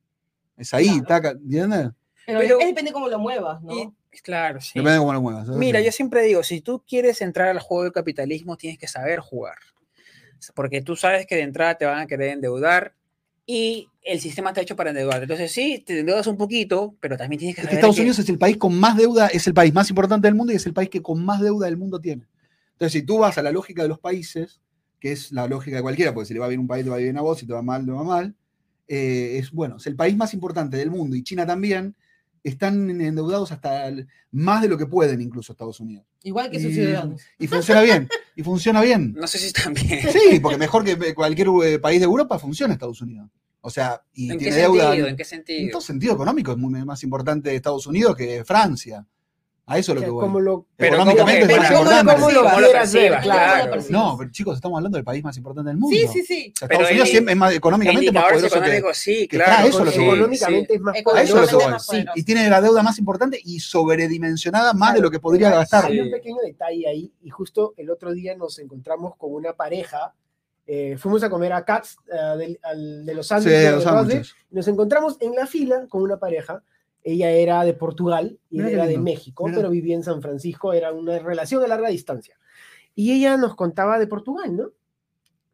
Es 0.56 0.72
ahí, 0.72 0.86
Claro. 0.86 1.04
taca, 1.04 1.30
¿entiendes? 1.32 1.90
Pero, 2.26 2.38
Pero- 2.40 2.60
es 2.60 2.66
depende 2.68 2.92
cómo 2.92 3.08
lo 3.08 3.18
muevas, 3.18 3.62
¿no? 3.62 3.72
Y- 3.74 3.92
claro, 4.22 4.60
sí. 4.60 4.72
Depende 4.74 4.92
de 4.92 4.98
cómo 4.98 5.12
lo 5.12 5.20
muevas. 5.22 5.48
Mira, 5.48 5.80
sí. 5.80 5.86
yo 5.86 5.92
siempre 5.92 6.22
digo, 6.22 6.42
si 6.42 6.60
tú 6.60 6.82
quieres 6.86 7.20
entrar 7.20 7.48
al 7.48 7.58
juego 7.58 7.82
del 7.84 7.92
capitalismo, 7.92 8.56
tienes 8.56 8.78
que 8.78 8.86
saber 8.88 9.20
jugar. 9.20 9.56
Porque 10.54 10.82
tú 10.82 10.94
sabes 10.96 11.26
que 11.26 11.36
de 11.36 11.42
entrada 11.42 11.74
te 11.76 11.84
van 11.86 11.98
a 12.00 12.06
querer 12.06 12.30
endeudar 12.34 12.94
y 13.46 13.88
el 14.02 14.20
sistema 14.20 14.50
está 14.50 14.60
hecho 14.60 14.76
para 14.76 14.90
endeudar. 14.90 15.22
Entonces 15.22 15.50
sí, 15.52 15.82
te 15.86 16.00
endeudas 16.00 16.26
un 16.26 16.36
poquito, 16.36 16.94
pero 17.00 17.16
también 17.16 17.38
tienes 17.38 17.56
que 17.56 17.62
Es 17.62 17.66
que 17.66 17.70
saber 17.70 17.78
Estados 17.78 17.96
que- 17.96 18.02
Unidos 18.02 18.18
es 18.18 18.28
el 18.28 18.38
país 18.38 18.56
con 18.58 18.78
más 18.78 18.96
deuda, 18.96 19.26
es 19.28 19.46
el 19.46 19.54
país 19.54 19.72
más 19.72 19.88
importante 19.90 20.26
del 20.28 20.34
mundo 20.34 20.52
y 20.52 20.56
es 20.56 20.66
el 20.66 20.74
país 20.74 20.90
que 20.90 21.02
con 21.02 21.24
más 21.24 21.40
deuda 21.40 21.66
del 21.66 21.76
mundo 21.76 21.98
tiene. 22.00 22.26
Entonces, 22.72 22.92
si 23.00 23.06
tú 23.06 23.18
vas 23.18 23.38
a 23.38 23.42
la 23.42 23.52
lógica 23.52 23.82
de 23.82 23.88
los 23.88 23.98
países, 24.00 24.60
que 25.00 25.12
es 25.12 25.32
la 25.32 25.46
lógica 25.46 25.76
de 25.76 25.82
cualquiera, 25.82 26.12
porque 26.12 26.26
si 26.26 26.34
le 26.34 26.40
va 26.40 26.48
bien 26.48 26.60
un 26.60 26.66
país, 26.66 26.84
te 26.84 26.90
va 26.90 26.96
bien 26.98 27.16
a 27.16 27.20
vos, 27.22 27.38
si 27.38 27.46
te 27.46 27.52
va 27.52 27.62
mal, 27.62 27.84
te 27.86 27.92
va 27.92 28.02
mal, 28.02 28.34
eh, 28.88 29.38
es 29.38 29.50
bueno, 29.50 29.76
es 29.76 29.86
el 29.86 29.96
país 29.96 30.16
más 30.16 30.34
importante 30.34 30.76
del 30.76 30.90
mundo 30.90 31.16
y 31.16 31.22
China 31.22 31.46
también, 31.46 31.94
están 32.44 32.88
endeudados 33.00 33.50
hasta 33.52 33.88
el- 33.88 34.06
más 34.30 34.62
de 34.62 34.68
lo 34.68 34.78
que 34.78 34.86
pueden 34.86 35.20
incluso 35.20 35.52
Estados 35.52 35.80
Unidos. 35.80 36.04
Igual 36.22 36.50
que 36.50 36.60
sus 36.60 36.70
Y- 36.70 36.74
ciudadanos. 36.74 37.22
Y 37.38 37.46
funciona 37.48 37.82
bien, 37.82 38.08
y 38.36 38.42
funciona 38.42 38.82
bien. 38.82 39.14
No 39.18 39.26
sé 39.26 39.38
si 39.38 39.52
también. 39.52 40.00
Sí, 40.12 40.38
porque 40.40 40.58
mejor 40.58 40.84
que 40.84 41.14
cualquier 41.14 41.48
eh, 41.64 41.78
país 41.78 41.98
de 42.00 42.04
Europa 42.04 42.38
funciona 42.38 42.74
Estados 42.74 43.00
Unidos. 43.00 43.28
O 43.62 43.70
sea, 43.70 44.02
y 44.12 44.30
¿En 44.30 44.38
qué 44.38 44.44
tiene 44.44 44.56
deuda. 44.58 44.84
sentido? 44.88 45.06
¿En 45.08 45.16
qué 45.16 45.22
En 45.22 45.28
sentido? 45.28 45.70
todo 45.72 45.80
sentido 45.80 46.14
económico 46.14 46.52
es 46.52 46.58
muy 46.58 46.84
más 46.84 47.02
importante 47.02 47.54
Estados 47.54 47.86
Unidos 47.86 48.14
que 48.14 48.44
Francia. 48.44 49.06
A 49.66 49.78
eso 49.78 49.92
es 49.92 49.96
lo 49.96 50.04
que 50.04 50.10
voy. 50.10 50.20
como 50.20 50.40
lo, 50.40 50.66
Pero 50.76 50.96
Económicamente 50.96 51.40
¿cómo 51.40 51.48
que- 51.48 51.54
es 51.54 51.72
¿cómo 51.72 51.84
lo- 51.84 51.90
importante. 51.90 52.14
cómo 52.14 52.30
lo 52.32 52.42
¿Cómo 52.42 52.60
lo 52.60 52.66
quieras 52.66 52.92
ver, 52.92 53.12
claro. 53.22 53.70
Claro. 53.72 53.82
No, 53.88 54.16
pero 54.18 54.30
chicos, 54.30 54.56
estamos 54.56 54.76
hablando 54.76 54.98
del 54.98 55.04
país 55.06 55.24
más 55.24 55.36
importante 55.38 55.68
del 55.70 55.78
mundo. 55.78 55.96
Sí, 55.96 56.06
sí, 56.06 56.22
sí. 56.22 56.52
O 56.54 56.58
sea, 56.58 56.68
Pero 56.68 56.80
Estados 56.80 56.90
Unidos 56.90 57.06
el- 57.08 57.10
siempre 57.12 57.32
es 57.32 57.38
más 57.38 57.54
económicamente 57.54 58.12
más 58.12 58.24
poderoso 58.24 58.48
que. 58.50 58.58
económicos, 58.58 58.96
sí, 58.98 59.26
que 59.28 59.36
claro. 59.38 59.52
está, 59.52 59.66
eso 59.66 59.78
es 59.78 59.84
lo 59.86 59.90
que 59.90 59.96
sí, 59.98 60.04
económicamente 60.04 60.74
es 60.74 60.80
más 60.82 60.94
A 60.94 60.98
eso 60.98 61.42
es 61.42 61.52
lo 61.52 61.58
que 61.58 61.64
voy. 61.64 61.74
Sí, 61.78 61.86
poderoso. 61.86 62.12
y 62.14 62.22
tiene 62.24 62.50
la 62.50 62.60
deuda 62.60 62.82
más 62.82 62.98
importante 62.98 63.40
y 63.42 63.58
sobredimensionada 63.60 64.74
más 64.74 64.94
de 64.94 65.00
lo 65.00 65.10
que 65.10 65.18
podría 65.20 65.48
Hay 65.48 65.54
gastar. 65.54 65.86
Hay 65.86 65.92
Sí. 65.94 66.00
un 66.00 66.10
pequeño 66.10 66.36
detalle 66.44 66.86
ahí, 66.86 67.12
y 67.22 67.30
justo 67.30 67.72
el 67.78 67.88
otro 67.90 68.12
día 68.12 68.36
nos 68.36 68.58
encontramos 68.58 69.16
con 69.16 69.32
una 69.32 69.52
pareja. 69.54 70.12
eh, 70.66 70.96
fuimos 70.98 71.22
a 71.22 71.28
comer 71.28 71.52
a 71.52 71.62
Cats 71.62 71.98
eh, 72.10 72.38
del- 72.38 72.58
al- 72.62 73.04
de 73.04 73.14
los 73.14 73.28
Sí, 73.28 73.34
Andes. 73.34 73.52
de 73.52 73.70
los 73.72 73.84
y 74.14 74.54
Nos 74.54 74.66
encontramos 74.66 75.18
en 75.20 75.34
la 75.34 75.46
fila 75.46 75.86
con 75.90 76.00
una 76.00 76.16
pareja. 76.18 76.62
Ella 77.04 77.30
era 77.30 77.64
de 77.64 77.74
Portugal 77.74 78.38
y 78.50 78.60
él 78.60 78.68
era 78.68 78.86
de. 78.86 78.98
México, 78.98 79.44
Mira. 79.44 79.58
pero 79.58 79.70
vivía 79.70 79.94
en 79.94 80.02
San 80.02 80.22
Francisco. 80.22 80.72
Era 80.72 80.92
una 80.92 81.18
relación 81.18 81.62
a 81.62 81.66
larga 81.68 81.88
distancia. 81.88 82.36
Y 82.94 83.12
ella 83.12 83.36
nos 83.36 83.54
contaba 83.54 83.98
de 83.98 84.06
Portugal, 84.06 84.56
¿no? 84.56 84.70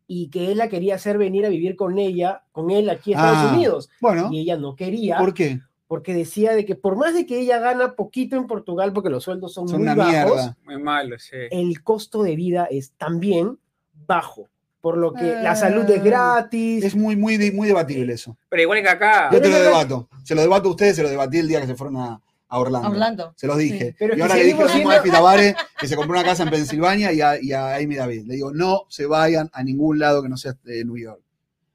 Y 0.07 0.29
que 0.31 0.53
él 0.53 0.59
la 0.59 0.69
quería 0.69 0.95
hacer 0.95 1.19
venir 1.19 1.45
a 1.47 1.49
vivir 1.49 1.77
con 1.77 1.99
ella, 1.99 2.45
con 2.53 2.71
él 2.71 2.89
aquí 2.91 3.13
a 3.13 3.17
Estados 3.17 3.51
Ah, 3.51 3.55
Unidos. 3.55 3.91
Bueno, 4.01 4.29
Y 4.33 4.41
ella 4.41 4.57
no 4.57 4.75
quería 4.77 5.19
¿por 5.19 5.35
qué? 5.35 5.61
porque 5.87 6.15
decía 6.15 6.53
de 6.53 6.65
que 6.65 6.77
por 6.77 6.95
más 6.97 7.15
de 7.15 7.27
que 7.27 7.41
ella 7.41 7.59
gana 7.59 7.97
poquito 7.97 8.37
en 8.37 8.47
Portugal, 8.47 8.93
porque 8.93 9.11
los 9.11 9.25
sueldos 9.25 9.53
son, 9.53 9.67
Son 9.69 9.79
muy 9.79 9.89
una 9.89 9.97
bajos, 9.97 10.13
mierda. 10.13 10.57
Muy 10.65 10.81
malo, 10.81 11.19
sí. 11.19 11.37
el 11.51 11.83
costo 11.83 12.23
de 12.23 12.37
vida 12.37 12.67
es 12.71 12.93
también 12.93 13.59
bajo. 14.07 14.49
Por 14.81 14.97
lo 14.97 15.13
que 15.13 15.23
la 15.25 15.53
Eh, 15.53 15.57
salud 15.57 15.89
es 15.91 16.03
gratis. 16.03 16.85
Es 16.85 16.95
muy, 16.95 17.15
muy, 17.17 17.51
muy 17.53 17.69
debatible 17.69 18.15
eso. 18.15 18.37
Pero 18.49 18.63
igual 18.63 18.81
que 18.83 18.89
acá. 18.89 19.29
Yo 19.33 19.41
te 19.41 19.49
lo 19.49 19.57
es 19.57 19.63
debato. 19.63 20.09
Se 20.25 20.35
lo 20.35 20.41
debato 20.41 20.69
a 20.69 20.71
ustedes, 20.73 20.97
se 20.97 21.03
lo 21.03 21.09
debatí 21.11 21.39
el 21.39 21.49
día 21.49 21.61
que 21.61 21.67
se 21.67 21.75
fueron 21.75 21.97
a, 21.99 22.21
a 22.49 22.59
Orlando. 22.59 22.89
Hablando. 22.89 23.35
Se 23.37 23.47
los 23.47 23.59
dije. 23.59 23.95
pero 23.99 24.15
es 24.15 24.19
y 24.19 24.23
ahora 24.23 24.37
le 24.37 24.45
dije 24.45 24.65
lo 24.65 24.75
mismo 24.75 24.91
a 24.91 25.03
Tabare, 25.03 25.55
que 25.79 25.87
se 25.87 25.97
compró 25.97 26.19
una 26.19 26.25
casa 26.27 26.45
en 26.45 26.51
Pensilvania, 26.51 27.13
y 27.13 27.21
a, 27.21 27.41
y 27.41 27.53
a 27.53 27.77
Amy 27.77 27.95
David. 27.97 28.25
Le 28.27 28.35
digo, 28.35 28.53
no 28.53 28.85
se 28.89 29.05
vayan 29.07 29.51
a 29.53 29.63
ningún 29.63 29.99
lado 29.99 30.23
que 30.23 30.29
no 30.31 30.37
sea 30.39 30.55
de 30.65 30.85
New 30.85 30.97
York. 30.97 31.21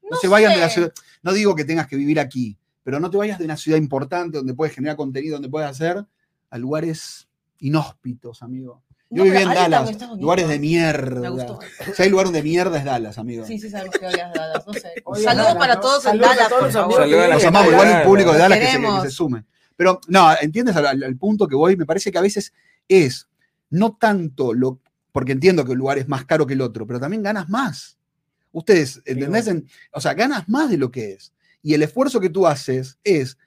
No, 0.02 0.10
No 0.10 0.16
se 0.16 0.26
vayan 0.28 0.52
de 0.54 0.60
la 0.60 0.68
ciudad. 0.68 0.92
No 1.22 1.32
digo 1.32 1.54
que 1.54 1.64
tengas 1.64 1.86
que 1.86 1.96
vivir 1.96 2.18
aquí, 2.18 2.56
pero 2.82 2.98
no 3.00 3.08
te 3.10 3.16
vayas 3.16 3.38
de 3.38 3.44
una 3.44 3.56
ciudad 3.56 3.78
importante 3.78 4.38
donde 4.38 4.54
puedes 4.54 4.74
generar 4.74 4.96
contenido, 4.96 5.34
donde 5.34 5.48
puedes 5.48 5.68
hacer, 5.70 6.04
a 6.50 6.58
lugares 6.58 7.28
inhóspitos, 7.60 8.42
amigo. 8.42 8.82
Yo 9.08 9.18
No, 9.18 9.24
viví 9.24 9.36
en 9.36 9.48
Dallas, 9.50 9.88
lugares 10.18 10.48
de 10.48 10.54
Me 10.54 10.58
mierda. 10.58 11.28
gustó. 11.28 11.58
Si 11.94 12.02
hay 12.02 12.10
lugar 12.10 12.28
de 12.30 12.42
mierda 12.42 12.76
es 12.78 12.84
Dallas, 12.84 13.18
amigo. 13.18 13.46
Sí, 13.46 13.58
sí, 13.60 13.70
sabemos 13.70 13.96
que 13.98 14.06
odias 14.06 14.32
Dallas. 14.34 14.66
No 14.66 14.72
sé. 14.72 14.92
Oye, 15.04 15.22
Saludos 15.22 15.46
Dallas, 15.46 15.58
para 15.60 15.74
¿no? 15.76 15.80
todos 15.80 16.04
en 16.06 16.10
Saludos 16.10 16.28
Dallas, 16.30 16.48
todos 16.48 16.58
por 16.60 16.62
los 16.66 16.72
favor. 16.74 16.96
Saludos 16.96 17.28
los 17.30 17.44
amamos, 17.44 17.72
igual 17.72 17.88
el 17.88 18.02
público 18.02 18.32
de 18.32 18.38
Dallas 18.38 18.58
que 18.58 18.64
se, 18.66 18.70
que 18.72 18.76
Queremos. 18.78 19.02
se 19.04 19.10
sume. 19.10 19.44
Pero 19.76 20.00
no, 20.08 20.28
entiendes 20.40 20.74
al, 20.74 20.86
al- 20.86 21.02
al 21.04 21.16
punto 21.16 21.46
que 21.46 21.54
voy, 21.54 21.76
me 21.76 21.86
parece 21.86 22.10
que 22.10 22.18
a 22.18 22.22
veces 22.22 22.52
es 22.88 23.28
no 23.70 23.96
tanto 23.96 24.54
lo, 24.54 24.80
porque 25.12 25.32
entiendo 25.32 25.64
que 25.64 25.72
un 25.72 25.78
lugar 25.78 25.98
es 25.98 26.08
más 26.08 26.24
caro 26.24 26.46
que 26.46 26.54
el 26.54 26.60
otro, 26.62 26.84
pero 26.86 26.98
también 26.98 27.22
ganas 27.22 27.48
más. 27.48 27.98
Ustedes, 28.50 29.02
¿entendés? 29.04 29.46
En- 29.46 29.68
o 29.92 30.00
sea, 30.00 30.14
ganas 30.14 30.48
más 30.48 30.68
de 30.68 30.78
lo 30.78 30.90
que 30.90 31.12
es. 31.12 31.32
Y 31.62 31.74
el 31.74 31.82
esfuerzo 31.82 32.18
que 32.20 32.30
tú 32.30 32.46
haces 32.46 32.98
es 33.04 33.38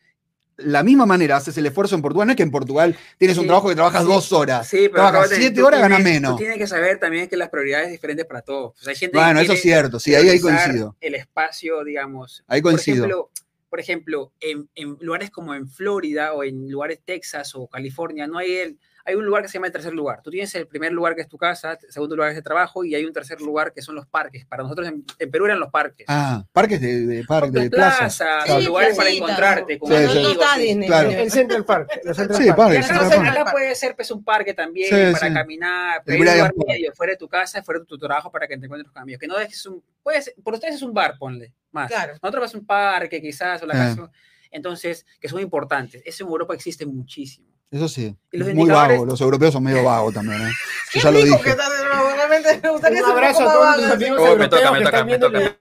la 0.59 0.83
misma 0.83 1.05
manera, 1.05 1.37
haces 1.37 1.57
el 1.57 1.65
esfuerzo 1.65 1.95
en 1.95 2.01
Portugal. 2.01 2.27
No 2.27 2.31
es 2.33 2.37
que 2.37 2.43
en 2.43 2.51
Portugal 2.51 2.95
tienes 3.17 3.37
un 3.37 3.45
trabajo 3.45 3.69
que 3.69 3.75
trabajas 3.75 4.03
sí, 4.03 4.07
dos 4.07 4.31
horas. 4.31 4.67
Sí, 4.67 4.89
pero 4.91 5.09
Trabajas 5.09 5.31
siete 5.33 5.59
tú 5.59 5.67
horas, 5.67 5.81
ganas 5.81 6.01
menos. 6.01 6.31
Tú 6.31 6.37
tienes 6.37 6.57
que 6.57 6.67
saber 6.67 6.99
también 6.99 7.27
que 7.27 7.37
las 7.37 7.49
prioridades 7.49 7.85
son 7.87 7.91
diferentes 7.93 8.25
para 8.25 8.41
todos. 8.41 8.73
O 8.79 8.83
sea, 8.83 8.91
hay 8.91 8.97
gente 8.97 9.17
que 9.17 9.23
Bueno, 9.23 9.39
eso 9.39 9.53
es 9.53 9.61
cierto, 9.61 9.99
sí, 9.99 10.15
ahí, 10.15 10.29
ahí 10.29 10.39
coincido. 10.39 10.95
El 11.01 11.15
espacio, 11.15 11.83
digamos. 11.83 12.43
Ahí 12.47 12.61
Por 12.61 12.71
coincido. 12.71 13.05
ejemplo, 13.05 13.31
por 13.69 13.79
ejemplo, 13.79 14.33
en, 14.39 14.69
en 14.75 14.97
lugares 14.99 15.29
como 15.29 15.53
en 15.53 15.69
Florida 15.69 16.33
o 16.33 16.43
en 16.43 16.69
lugares 16.69 16.99
Texas 17.05 17.53
o 17.55 17.67
California, 17.67 18.27
no 18.27 18.37
hay 18.37 18.55
el, 18.55 18.79
hay 19.09 19.15
un 19.15 19.25
lugar 19.25 19.41
que 19.43 19.49
se 19.49 19.55
llama 19.55 19.67
el 19.67 19.73
tercer 19.73 19.93
lugar. 19.93 20.21
Tú 20.21 20.29
tienes 20.31 20.53
el 20.55 20.67
primer 20.67 20.91
lugar 20.91 21.15
que 21.15 21.21
es 21.21 21.27
tu 21.27 21.37
casa, 21.37 21.77
el 21.81 21.91
segundo 21.91 22.15
lugar 22.15 22.29
que 22.29 22.33
es 22.33 22.37
el 22.37 22.43
trabajo 22.43 22.83
y 22.85 22.95
hay 22.95 23.03
un 23.05 23.11
tercer 23.13 23.41
lugar 23.41 23.73
que 23.73 23.81
son 23.81 23.95
los 23.95 24.05
parques. 24.07 24.45
Para 24.45 24.63
nosotros 24.63 24.87
en, 24.87 25.03
en 25.17 25.31
Perú 25.31 25.45
eran 25.45 25.59
los 25.59 25.69
parques. 25.69 26.05
Ah, 26.07 26.45
parques 26.53 26.79
de, 26.79 27.05
de, 27.07 27.23
plazas. 27.69 28.17
Claro. 28.17 28.61
lugares 28.61 28.95
para 28.95 29.09
encontrarte. 29.09 29.79
Con 29.79 29.89
Sí, 29.89 29.95
No, 30.03 30.11
sí. 30.55 30.79
Claro. 30.85 31.09
El 31.09 31.31
Central 31.31 31.65
Park. 31.65 31.89
el 32.03 32.15
Central 32.15 32.41
Sí, 32.41 32.47
Park. 32.47 32.57
parque, 32.57 33.29
acá, 33.29 33.51
puede 33.51 33.75
ser 33.75 33.95
pues, 33.95 34.11
un 34.11 34.23
parque 34.23 34.53
también 34.53 34.89
Sí, 34.89 35.13
para 35.13 35.27
sí. 35.27 35.33
caminar, 35.33 36.01
pero 36.05 36.19
un 36.19 36.25
lugar 36.25 36.53
medio, 36.67 36.93
fuera 36.93 37.11
de 37.13 37.17
tu 37.17 37.27
casa, 37.27 37.61
fuera 37.63 37.79
de 37.79 37.85
tu 37.85 37.97
trabajo 37.97 38.31
para 38.31 38.47
que 38.47 38.57
te 38.57 38.65
encuentres 38.65 38.91
con 38.91 39.01
amigos. 39.01 39.19
Que 39.19 39.27
no 39.27 39.37
es 39.39 39.65
un, 39.65 39.83
puede 40.03 40.21
ser- 40.21 40.35
por 40.43 40.53
ustedes 40.53 40.75
es 40.75 40.81
un 40.81 40.93
bar, 40.93 41.15
ponle, 41.17 41.53
más. 41.71 41.89
Claro. 41.89 42.13
Nosotros 42.21 42.45
es 42.45 42.55
un 42.55 42.65
parque 42.65 43.21
quizás, 43.21 43.61
o 43.63 43.65
la 43.65 43.73
Ah. 43.73 43.95
casa. 43.95 44.11
Entonces, 44.51 45.05
que 45.19 45.29
son 45.29 45.39
importantes. 45.41 46.01
Eso 46.05 46.23
en 46.23 46.29
Europa 46.31 46.53
existe 46.55 46.85
muchísimo. 46.85 47.48
Eso 47.71 47.87
sí. 47.87 48.15
Muy 48.33 48.49
indicadores- 48.51 48.97
vago. 48.97 49.05
Los 49.05 49.21
europeos 49.21 49.53
son 49.53 49.63
medio 49.63 49.83
vagos 49.83 50.13
también. 50.13 50.41
¿eh? 50.41 50.51
Ya 51.03 51.11
lo 51.11 51.19
dije. 51.19 51.39
que 51.43 51.49
estás, 51.51 51.69
realmente 52.15 52.59
me 52.63 52.69
gustaría 52.71 53.03
Un 53.03 53.11
abrazo 53.11 53.47
a 53.47 53.53
todos 53.53 53.77
los 53.77 53.91
amigos 53.91 54.19
Oh, 54.21 54.35
me 54.35 54.47
toca, 54.47 54.71
me 54.71 54.79
toca, 54.81 54.97
están 54.97 55.07
me 55.07 55.19
toca. 55.19 55.59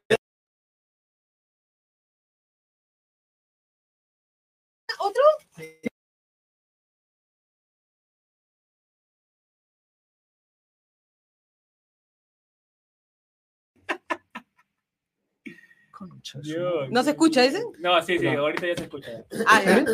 ¿No 16.91 17.03
se 17.03 17.11
escucha 17.11 17.45
ese? 17.45 17.63
No, 17.81 18.01
sí, 18.03 18.19
sí, 18.19 18.27
ahorita 18.27 18.67
ya 18.67 18.75
se 18.77 18.83
escucha. 18.85 19.11
Ah, 19.47 19.63
ya. 19.65 19.85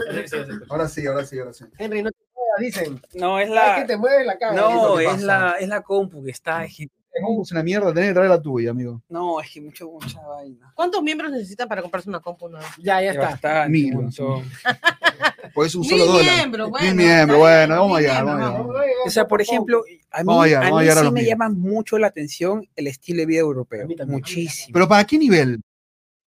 Ahora 0.68 0.88
sí, 0.88 1.06
ahora 1.06 1.24
sí, 1.24 1.38
ahora 1.38 1.52
sí. 1.52 1.64
Henry, 1.78 2.02
no 2.02 2.10
te 2.10 2.18
muevas, 2.34 2.60
dicen. 2.60 3.00
No, 3.14 3.38
es 3.38 3.48
Es 3.48 3.54
la. 3.54 3.76
que 3.76 3.84
te 3.84 3.96
mueves 3.96 4.26
la 4.26 4.38
cara. 4.38 4.54
No, 4.54 4.96
¿qué 4.96 5.06
es 5.06 5.22
la, 5.22 5.56
es 5.60 5.68
la 5.68 5.82
compu 5.82 6.22
que 6.24 6.30
está. 6.30 6.64
es 6.64 6.78
Es 6.80 7.52
una 7.52 7.62
mierda, 7.62 7.92
tenés 7.94 8.10
que 8.10 8.14
traer 8.14 8.30
la 8.30 8.42
tuya, 8.42 8.70
amigo. 8.70 9.02
no, 9.08 9.40
es 9.40 9.50
que 9.50 9.60
mucho, 9.60 9.88
mucha 9.90 10.20
vaina. 10.20 10.72
¿Cuántos 10.74 11.02
miembros 11.02 11.30
necesitan 11.30 11.68
para 11.68 11.80
comprarse 11.82 12.08
una 12.08 12.20
compu? 12.20 12.50
Ya, 12.78 13.00
ya 13.00 13.10
Es 13.10 13.14
está. 13.16 13.28
bastante, 13.30 13.70
Mil. 13.70 13.94
Pues 15.52 15.68
es 15.68 15.74
un 15.76 15.84
solo 15.84 16.06
dólar. 16.06 16.34
miembros, 16.36 16.70
bueno. 16.70 16.86
Mil 16.86 16.94
miembros, 16.96 17.38
está 17.38 17.66
bueno, 17.66 17.74
vamos 17.82 17.98
allá, 17.98 18.22
vamos. 18.24 18.76
O 19.06 19.10
sea, 19.10 19.28
por 19.28 19.40
ejemplo, 19.40 19.84
a 20.10 20.18
mí, 20.20 20.24
Vamos 20.24 20.44
allá, 20.46 20.58
a 20.58 20.62
vamos 20.62 20.78
a 20.78 20.80
mí 20.80 20.88
llegar 20.88 20.98
a 20.98 21.06
sí 21.06 21.12
me 21.12 21.24
llama 21.24 21.48
mucho 21.50 21.98
la 21.98 22.06
atención 22.08 22.66
el 22.74 22.86
estilo 22.88 23.18
de 23.20 23.26
vida 23.26 23.40
europeo. 23.40 23.84
A 23.84 23.86
mí 23.86 23.94
también. 23.94 24.18
Muchísimo. 24.18 24.72
Pero 24.72 24.88
¿para 24.88 25.04
qué 25.04 25.16
nivel? 25.18 25.60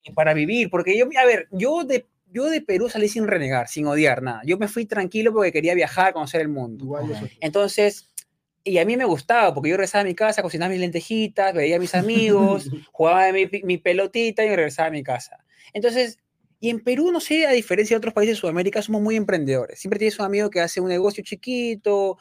Y 0.04 0.12
para 0.12 0.34
vivir, 0.34 0.68
porque 0.70 0.96
yo, 0.98 1.06
a 1.20 1.24
ver, 1.26 1.48
yo 1.50 1.84
de, 1.84 2.06
yo 2.32 2.46
de 2.46 2.60
Perú 2.60 2.88
salí 2.88 3.08
sin 3.08 3.26
renegar, 3.26 3.68
sin 3.68 3.86
odiar 3.86 4.22
nada. 4.22 4.40
Yo 4.44 4.58
me 4.58 4.68
fui 4.68 4.84
tranquilo 4.86 5.32
porque 5.32 5.52
quería 5.52 5.74
viajar, 5.74 6.12
conocer 6.12 6.40
el 6.40 6.48
mundo. 6.48 6.84
Igual 6.84 7.08
yo 7.08 7.14
soy. 7.16 7.30
Entonces, 7.40 8.08
y 8.64 8.78
a 8.78 8.84
mí 8.84 8.96
me 8.96 9.04
gustaba, 9.04 9.52
porque 9.54 9.70
yo 9.70 9.76
regresaba 9.76 10.02
a 10.02 10.04
mi 10.04 10.14
casa, 10.14 10.42
cocinaba 10.42 10.70
mis 10.70 10.80
lentejitas, 10.80 11.52
veía 11.54 11.76
a 11.76 11.78
mis 11.80 11.94
amigos, 11.94 12.70
jugaba 12.92 13.30
mi, 13.32 13.48
mi 13.64 13.78
pelotita 13.78 14.44
y 14.44 14.48
regresaba 14.48 14.88
a 14.88 14.92
mi 14.92 15.02
casa. 15.02 15.38
Entonces, 15.72 16.18
y 16.60 16.70
en 16.70 16.78
Perú, 16.80 17.10
no 17.10 17.18
sé, 17.20 17.44
a 17.46 17.50
diferencia 17.50 17.94
de 17.94 17.98
otros 17.98 18.14
países 18.14 18.36
de 18.36 18.40
Sudamérica, 18.40 18.82
somos 18.82 19.02
muy 19.02 19.16
emprendedores. 19.16 19.80
Siempre 19.80 19.98
tienes 19.98 20.18
un 20.20 20.26
amigo 20.26 20.48
que 20.48 20.60
hace 20.60 20.80
un 20.80 20.88
negocio 20.88 21.24
chiquito. 21.24 22.18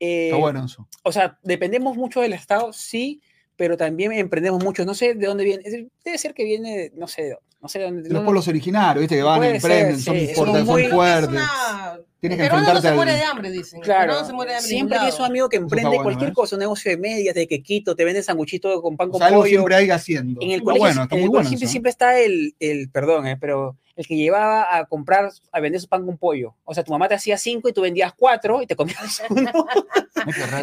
eh, 0.00 0.26
Está 0.28 0.36
bueno 0.38 0.64
eso. 0.64 0.88
o 1.02 1.12
sea, 1.12 1.38
dependemos 1.42 1.96
mucho 1.96 2.22
del 2.22 2.32
Estado, 2.32 2.72
sí, 2.72 3.20
pero 3.62 3.76
también 3.76 4.10
emprendemos 4.10 4.60
mucho. 4.64 4.84
No 4.84 4.92
sé 4.92 5.14
de 5.14 5.24
dónde 5.24 5.44
viene. 5.44 5.62
Debe 6.04 6.18
ser 6.18 6.34
que 6.34 6.42
viene, 6.42 6.90
no 6.96 7.06
sé, 7.06 7.36
no 7.60 7.68
sé 7.68 7.78
de 7.78 7.84
dónde. 7.84 8.02
De 8.02 8.08
los 8.08 8.22
no- 8.22 8.24
pueblos 8.24 8.48
originarios, 8.48 9.02
viste, 9.02 9.14
que 9.14 9.22
van, 9.22 9.44
emprenden, 9.44 10.00
ser, 10.00 10.02
son, 10.02 10.16
sí, 10.18 10.34
fuertes, 10.34 10.56
son 10.58 10.66
muy- 10.66 10.82
Es 10.82 10.90
fuertes. 10.90 11.28
una- 11.28 12.00
Tienes 12.18 12.38
que 12.38 12.42
peruano 12.44 12.62
no 12.66 12.68
enfrentarte 12.72 12.88
se 12.88 12.94
muere 12.96 13.12
de 13.14 13.22
hambre, 13.22 13.50
dicen. 13.52 13.80
Claro, 13.80 14.14
no 14.14 14.24
se 14.26 14.32
muere 14.32 14.50
de 14.50 14.56
hambre 14.58 14.68
siempre 14.68 14.98
tienes 14.98 15.18
un 15.20 15.24
amigo 15.26 15.48
que 15.48 15.58
emprende 15.58 15.88
bueno, 15.90 16.02
cualquier 16.02 16.30
¿eh? 16.30 16.32
cosa, 16.32 16.56
un 16.56 16.60
negocio 16.60 16.90
de 16.90 16.96
medias, 16.96 17.34
de 17.36 17.46
quequito, 17.46 17.94
te 17.94 18.04
vende 18.04 18.20
sanguchito 18.24 18.82
con 18.82 18.96
pan 18.96 19.08
O 19.08 19.12
con 19.12 19.18
sea, 19.20 19.28
algo 19.28 19.40
pollo. 19.42 19.48
siempre 19.50 19.74
hay 19.76 19.90
haciendo. 19.90 20.40
En 20.42 20.48
el 20.48 20.54
Está 20.54 20.64
colegio, 20.64 20.80
bueno, 20.86 21.02
está 21.04 21.14
en 21.14 21.20
muy 21.20 21.24
el 21.24 21.30
bueno. 21.30 21.38
colegio 21.48 21.48
siempre, 21.58 21.64
eso. 21.66 21.70
siempre 21.70 21.90
está 21.90 22.18
el, 22.18 22.54
el, 22.58 22.90
perdón, 22.90 23.26
eh, 23.28 23.36
pero 23.40 23.76
el 23.96 24.06
que 24.06 24.16
llevaba 24.16 24.76
a 24.76 24.86
comprar, 24.86 25.30
a 25.52 25.60
vender 25.60 25.80
su 25.80 25.88
pan 25.88 26.04
con 26.06 26.16
pollo. 26.16 26.54
O 26.64 26.72
sea, 26.74 26.82
tu 26.84 26.92
mamá 26.92 27.08
te 27.08 27.14
hacía 27.14 27.36
cinco 27.36 27.68
y 27.68 27.72
tú 27.72 27.82
vendías 27.82 28.12
cuatro 28.16 28.62
y 28.62 28.66
te 28.66 28.74
comías 28.76 29.22
uno. 29.30 29.50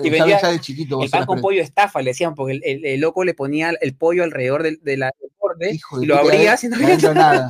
Y 0.04 0.10
ya- 0.10 0.10
vendía 0.10 0.42
ya 0.42 0.50
de 0.52 0.60
chiquito 0.60 1.02
el 1.04 1.10
pan 1.10 1.26
con 1.26 1.42
pollo 1.42 1.62
estafa, 1.62 2.02
le 2.02 2.12
decían, 2.12 2.34
porque 2.36 2.54
el, 2.54 2.62
el- 2.64 2.86
el 2.86 3.00
loco 3.02 3.24
le 3.24 3.34
ponía 3.34 3.72
el 3.82 3.96
pollo 3.96 4.24
alrededor 4.24 4.64
del, 4.64 4.80
de 4.84 4.98
la, 4.98 5.12
del 5.20 5.32
borde 5.40 5.74
Hijo 5.74 6.00
de 6.00 6.06
y 6.06 6.08
lo 6.08 6.18
abrías 6.18 6.64
eh, 6.64 6.68
y 6.68 6.70
no 6.70 6.78
no 6.78 6.88
había 6.88 7.14
nada. 7.14 7.50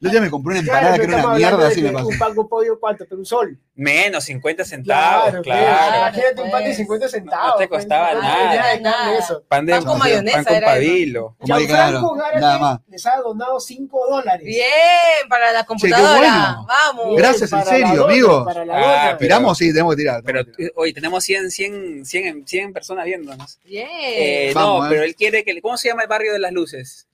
Yo 0.00 0.10
ya 0.12 0.20
me 0.20 0.30
compré 0.30 0.54
una 0.58 0.62
Claro, 0.62 0.78
empanada 0.88 0.96
pero 0.96 1.08
que 1.08 1.14
era 1.18 1.26
una 1.26 1.36
mierda, 1.36 1.68
así 1.68 1.82
me 1.82 1.90
pasó. 1.90 2.06
Un 2.06 2.18
pan 2.18 2.34
con 2.34 2.48
pollo, 2.48 2.78
¿cuánto? 2.78 3.04
Pero 3.04 3.18
un 3.18 3.26
sol. 3.26 3.58
menos 3.74 4.22
50 4.24 4.64
centavos, 4.64 5.24
claro. 5.30 5.42
claro. 5.42 5.96
Imagínate 5.98 6.42
un 6.42 6.50
pan 6.52 6.60
de 6.60 6.66
pues. 6.68 6.76
50 6.76 7.08
centavos. 7.08 7.58
te 7.58 7.68
pues, 7.68 7.80
costaba 7.80 8.14
no, 8.14 8.22
nada. 8.22 8.54
ya 8.54 8.66
de 8.68 8.80
Nada. 8.80 9.18
eso. 9.18 9.42
Pan, 9.48 9.66
de, 9.66 9.72
Pan 9.72 9.84
con 9.84 9.98
mayonesa 9.98 10.36
pan 10.36 10.44
con 10.44 10.54
era 10.54 10.66
eso. 10.66 10.74
pabilo. 10.76 11.36
Gianfranco 11.44 12.14
claro, 12.14 12.40
nada 12.40 12.58
más. 12.58 12.80
les 12.88 13.06
ha 13.06 13.16
donado 13.16 13.58
5 13.60 14.06
dólares. 14.08 14.46
Bien, 14.46 15.28
para 15.28 15.52
la 15.52 15.60
qué 15.62 15.66
computadora. 15.66 16.18
bueno. 16.18 16.66
Vamos. 16.68 17.16
Gracias, 17.16 17.52
en 17.52 17.64
serio, 17.64 18.04
amigo. 18.04 18.44
Para 18.44 18.64
la 18.64 19.10
Ah, 19.12 19.16
¿Tiramos? 19.18 19.58
Sí, 19.58 19.72
tenemos 19.72 19.96
que 19.96 20.02
tirar. 20.02 20.22
Pero 20.24 20.42
hoy 20.76 20.92
tenemos 20.92 21.24
100, 21.24 21.50
100, 21.50 22.04
100, 22.06 22.46
100 22.46 22.72
personas 22.72 23.04
viéndonos. 23.04 23.58
Bien. 23.64 23.88
Eh, 23.90 24.52
Vamos, 24.54 24.80
no, 24.80 24.86
eh. 24.86 24.88
pero 24.90 25.02
él 25.02 25.16
quiere 25.16 25.42
que. 25.42 25.60
¿Cómo 25.60 25.76
se 25.76 25.88
llama 25.88 26.02
el 26.02 26.08
barrio 26.08 26.32
de 26.32 26.38
las 26.38 26.52
luces? 26.52 27.06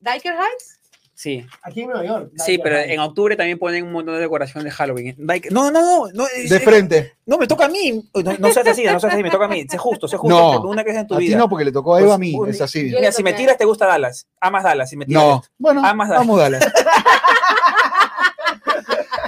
¿Diker 0.00 0.34
Heights? 0.34 0.78
Sí, 1.16 1.46
Aquí 1.62 1.82
en 1.82 1.90
Nueva 1.90 2.04
York. 2.04 2.32
sí, 2.36 2.58
pero 2.58 2.76
en 2.76 2.98
octubre 2.98 3.36
también 3.36 3.56
ponen 3.58 3.84
un 3.84 3.92
montón 3.92 4.14
de 4.16 4.20
decoración 4.20 4.64
de 4.64 4.70
Halloween. 4.72 5.14
Like- 5.18 5.48
No, 5.52 5.70
no, 5.70 5.80
no, 5.80 6.08
no, 6.12 6.26
es- 6.26 6.50
De 6.50 6.56
es- 6.56 6.64
frente. 6.64 7.14
no 7.24 7.38
me 7.38 7.46
toca 7.46 7.66
a 7.66 7.68
mí. 7.68 8.04
No, 8.14 8.32
no 8.38 8.52
seas 8.52 8.66
así, 8.66 8.82
no 8.84 8.98
seas 8.98 9.12
así, 9.14 9.22
me 9.22 9.30
toca 9.30 9.44
a 9.44 9.48
mí. 9.48 9.64
Sé 9.70 9.78
justo, 9.78 10.08
sé 10.08 10.16
justo. 10.16 10.36
No, 10.36 10.60
una 10.68 10.82
que 10.82 10.90
es 10.90 10.96
en 10.96 11.06
tu 11.06 11.14
A 11.14 11.18
ti 11.18 11.28
vida. 11.28 11.38
no, 11.38 11.48
porque 11.48 11.66
le 11.66 11.72
tocó 11.72 11.94
a 11.94 12.00
Eva 12.00 12.14
a 12.14 12.16
Pues, 12.16 12.28
mí. 12.28 12.34
un- 12.36 12.48
Es 12.48 12.60
así. 12.60 12.82
Mira, 12.84 13.12
si 13.12 13.22
me 13.22 13.32
tiras, 13.32 13.56
te 13.56 13.64
gusta 13.64 13.86
Dallas. 13.86 14.26
Amas 14.40 14.64
Dallas, 14.64 14.90
si 14.90 14.96
me 14.96 15.06
tiras. 15.06 15.22
No. 15.22 15.42
Bueno, 15.56 15.82
más 15.82 16.08
dale. 16.08 16.18
vamos, 16.18 16.38
dale. 16.40 16.58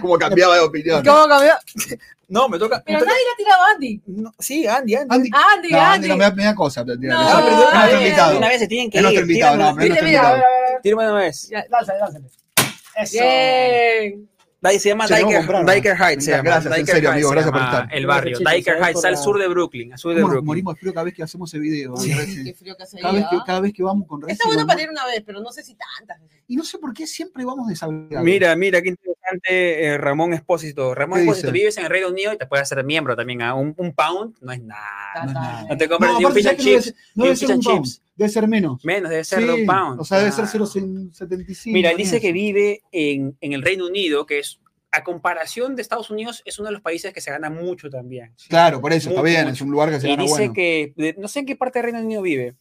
Como 0.00 0.18
cambiaba 0.18 0.54
de 0.56 0.60
opinión. 0.60 1.04
¿Cómo 1.04 1.26
cambió? 1.28 1.52
No, 2.28 2.48
me 2.48 2.58
toca. 2.58 2.82
Pero 2.84 2.98
me 2.98 3.04
toca- 3.04 3.12
nadie 3.12 3.24
le 3.24 3.30
ha 3.32 3.36
tirado 3.36 3.62
a 3.62 3.70
Andy. 3.74 4.02
no, 4.06 4.32
sí, 4.38 4.66
Andy, 4.66 4.94
Andy. 4.96 5.14
Andy. 5.14 5.30
Andy, 5.32 5.68
No, 5.70 5.78
Andy. 5.80 5.94
Andy 5.94 6.08
no 6.08 6.16
me 6.16 6.24
da, 6.24 6.30
me 6.32 6.44
da 6.44 6.54
cosa. 6.54 6.84
No, 6.84 6.94
nuestro 6.96 7.98
vez, 7.98 8.02
invitado. 8.02 8.36
Una 8.38 8.48
vez 8.48 8.58
se 8.60 8.66
tienen 8.66 8.90
que 8.90 8.98
Es 8.98 9.02
nuestro 9.02 9.24
ir. 9.24 9.30
invitado, 9.30 9.52
tírame 9.54 9.64
no, 9.70 9.72
una- 9.74 9.82
es 9.84 9.88
nuestro 9.88 10.08
invitado. 10.08 10.42
tírame 10.82 11.02
una 11.04 11.14
vez. 11.20 11.50
Lánzale, 11.70 11.98
lánzale. 12.00 12.26
Eso. 12.96 13.18
Bien. 13.22 14.28
Dai- 14.58 14.78
Se 14.80 14.88
llama 14.88 15.06
Diker, 15.06 15.36
comprar, 15.46 15.74
Diker 15.76 15.96
Heights. 16.00 16.24
Se 16.24 16.30
llama. 16.30 16.42
gracias, 16.42 16.72
en 16.74 16.80
Diker 16.80 16.94
serio, 16.94 17.10
Heights 17.10 17.14
amigo, 17.26 17.30
gracias 17.30 17.52
por 17.52 17.62
estar. 17.62 17.88
El 17.94 18.06
barrio. 18.06 18.38
Diker 18.38 18.76
Heights, 18.82 19.04
al 19.04 19.12
la- 19.12 19.16
sur 19.18 19.38
de 19.38 19.48
Brooklyn. 19.48 19.92
Al 19.92 19.98
sur 19.98 20.10
de 20.14 20.16
¿Cómo 20.22 20.26
nos 20.28 20.32
Brooklyn. 20.32 20.46
morimos 20.46 20.74
de 20.74 20.80
frío 20.80 20.94
cada 20.94 21.04
vez 21.04 21.14
que 21.14 21.22
hacemos 21.22 21.50
ese 21.52 21.60
video? 21.60 21.96
Sí, 21.98 22.10
qué 22.42 22.54
frío 22.54 22.74
que 22.76 22.82
hace 22.82 22.98
Cada 22.98 23.12
vez 23.12 23.26
que, 23.30 23.36
¿ah? 23.36 23.62
que 23.76 23.82
vamos 23.82 24.08
con 24.08 24.22
Reci, 24.22 24.32
Está 24.32 24.48
bueno 24.48 24.66
para 24.66 24.82
ir 24.82 24.90
una 24.90 25.04
vez, 25.06 25.22
pero 25.24 25.40
no 25.40 25.52
sé 25.52 25.62
si 25.62 25.76
tantas 25.76 26.20
veces. 26.20 26.42
Y 26.48 26.56
no 26.56 26.64
sé 26.64 26.78
por 26.78 26.92
qué 26.94 27.06
siempre 27.06 27.44
vamos 27.44 27.68
desabrigados. 27.68 28.24
Mira, 28.24 28.56
mira, 28.56 28.80
qué 28.82 28.88
interesante 28.88 29.15
eh, 29.48 29.96
Ramón 29.98 30.32
Espósito. 30.32 30.94
Ramón 30.94 31.18
¿Qué 31.18 31.22
Espósito, 31.24 31.46
dice? 31.48 31.58
vives 31.60 31.78
en 31.78 31.84
el 31.84 31.90
Reino 31.90 32.08
Unido 32.08 32.32
y 32.32 32.38
te 32.38 32.46
puedes 32.46 32.62
hacer 32.62 32.82
miembro 32.84 33.14
también. 33.16 33.42
¿ah? 33.42 33.54
Un, 33.54 33.74
un 33.76 33.92
pound 33.94 34.36
no 34.40 34.52
es 34.52 34.62
nada. 34.62 34.82
No 35.22 35.28
es 35.28 35.34
nada. 35.34 35.66
No 35.68 35.76
te 35.76 35.88
compras 35.88 36.12
No, 36.12 36.18
ni 36.18 36.24
un 36.24 36.32
fish 36.34 36.46
and 36.48 36.58
¿sabes 36.58 36.64
que 36.64 36.70
no 36.74 36.80
chips. 36.80 36.84
debe 36.84 36.94
ser- 36.94 36.94
no 37.14 37.24
debe 37.24 37.30
un 37.32 37.36
ser 37.36 37.50
un 37.56 37.62
pound, 37.62 37.84
chips. 37.84 38.02
debe 38.16 38.28
ser 38.30 38.48
menos. 38.48 38.84
Menos, 38.84 39.10
debe 39.10 39.24
ser 39.24 39.38
Sí, 39.40 39.44
de 39.46 39.52
un 39.52 39.66
pound. 39.66 40.00
O 40.00 40.04
sea, 40.04 40.18
debe 40.18 40.30
Ah. 40.30 40.32
ser 40.32 40.46
0,75. 40.46 41.72
Mira, 41.72 41.90
ni 41.90 41.96
dice 41.98 42.16
eso. 42.16 42.22
que 42.22 42.32
vive 42.32 42.82
en, 42.92 43.36
en 43.40 43.52
el 43.52 43.62
Reino 43.62 43.86
Unido, 43.86 44.26
que 44.26 44.38
es, 44.40 44.60
a 44.92 45.04
comparación 45.04 45.76
de 45.76 45.82
Estados 45.82 46.10
Unidos, 46.10 46.42
es 46.46 46.58
uno 46.58 46.68
de 46.68 46.72
los 46.72 46.80
países 46.82 47.12
que 47.12 47.20
se 47.20 47.30
gana 47.30 47.50
mucho 47.50 47.90
también. 47.90 48.32
Claro, 48.48 48.80
por 48.80 48.92
eso, 48.94 49.10
está 49.10 49.20
bien, 49.22 49.42
mucho. 49.42 49.52
es 49.54 49.60
un 49.60 49.70
lugar 49.70 49.90
que 49.90 50.00
se 50.00 50.06
Y 50.06 50.10
gana 50.10 50.22
dice 50.22 50.34
bueno. 50.34 50.52
que, 50.54 50.92
de- 50.96 51.14
no 51.18 51.28
sé 51.28 51.40
en 51.40 51.46
qué 51.46 51.56
parte 51.56 51.78
del 51.80 51.84
Reino 51.92 52.00
Unido 52.00 52.22
vive, 52.22 52.54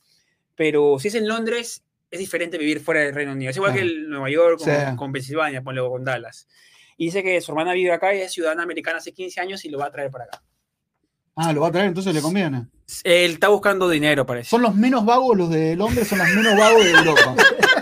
pero 0.56 0.98
si 1.00 1.08
es 1.08 1.16
en 1.16 1.28
Londres, 1.30 1.84
es 2.16 2.20
diferente 2.20 2.58
vivir 2.58 2.80
fuera 2.80 3.02
del 3.02 3.14
Reino 3.14 3.32
Unido. 3.34 3.52
Es 3.52 3.58
igual 3.58 3.74
que 3.74 3.82
el 3.82 4.10
Nueva 4.10 4.30
York 4.30 4.60
con, 4.60 4.68
Sí. 4.68 4.96
con 4.98 5.12
Pensilvania, 5.12 5.62
ponle, 5.62 5.82
con 5.82 6.04
Dallas. 6.04 6.48
Y 6.98 7.06
dice 7.06 7.24
que 7.24 7.40
su 7.42 7.52
hermana 7.52 7.74
vive 7.74 7.92
acá 7.92 8.14
y 8.16 8.22
es 8.22 8.32
ciudadana 8.34 8.64
americana 8.64 8.98
hace 8.98 9.12
15 9.14 9.40
años 9.42 9.66
y 9.66 9.70
lo 9.70 9.78
va 9.80 9.86
a 9.88 9.92
traer 9.92 10.10
para 10.12 10.26
acá. 10.26 10.42
Ah, 11.36 11.52
lo 11.52 11.62
va 11.62 11.68
a 11.68 11.72
traer, 11.72 11.88
entonces 11.88 12.14
le 12.14 12.22
conviene. 12.22 12.68
Él 13.04 13.32
está 13.34 13.50
buscando 13.50 13.90
dinero, 13.90 14.26
parece. 14.26 14.50
Son 14.50 14.62
los 14.62 14.74
menos 14.76 15.04
vagos, 15.06 15.36
los 15.38 15.50
de 15.50 15.76
Londres 15.76 16.08
son 16.08 16.20
los 16.20 16.30
menos 16.30 16.58
vagos 16.58 16.84
de 16.84 16.92
Europa. 16.92 17.36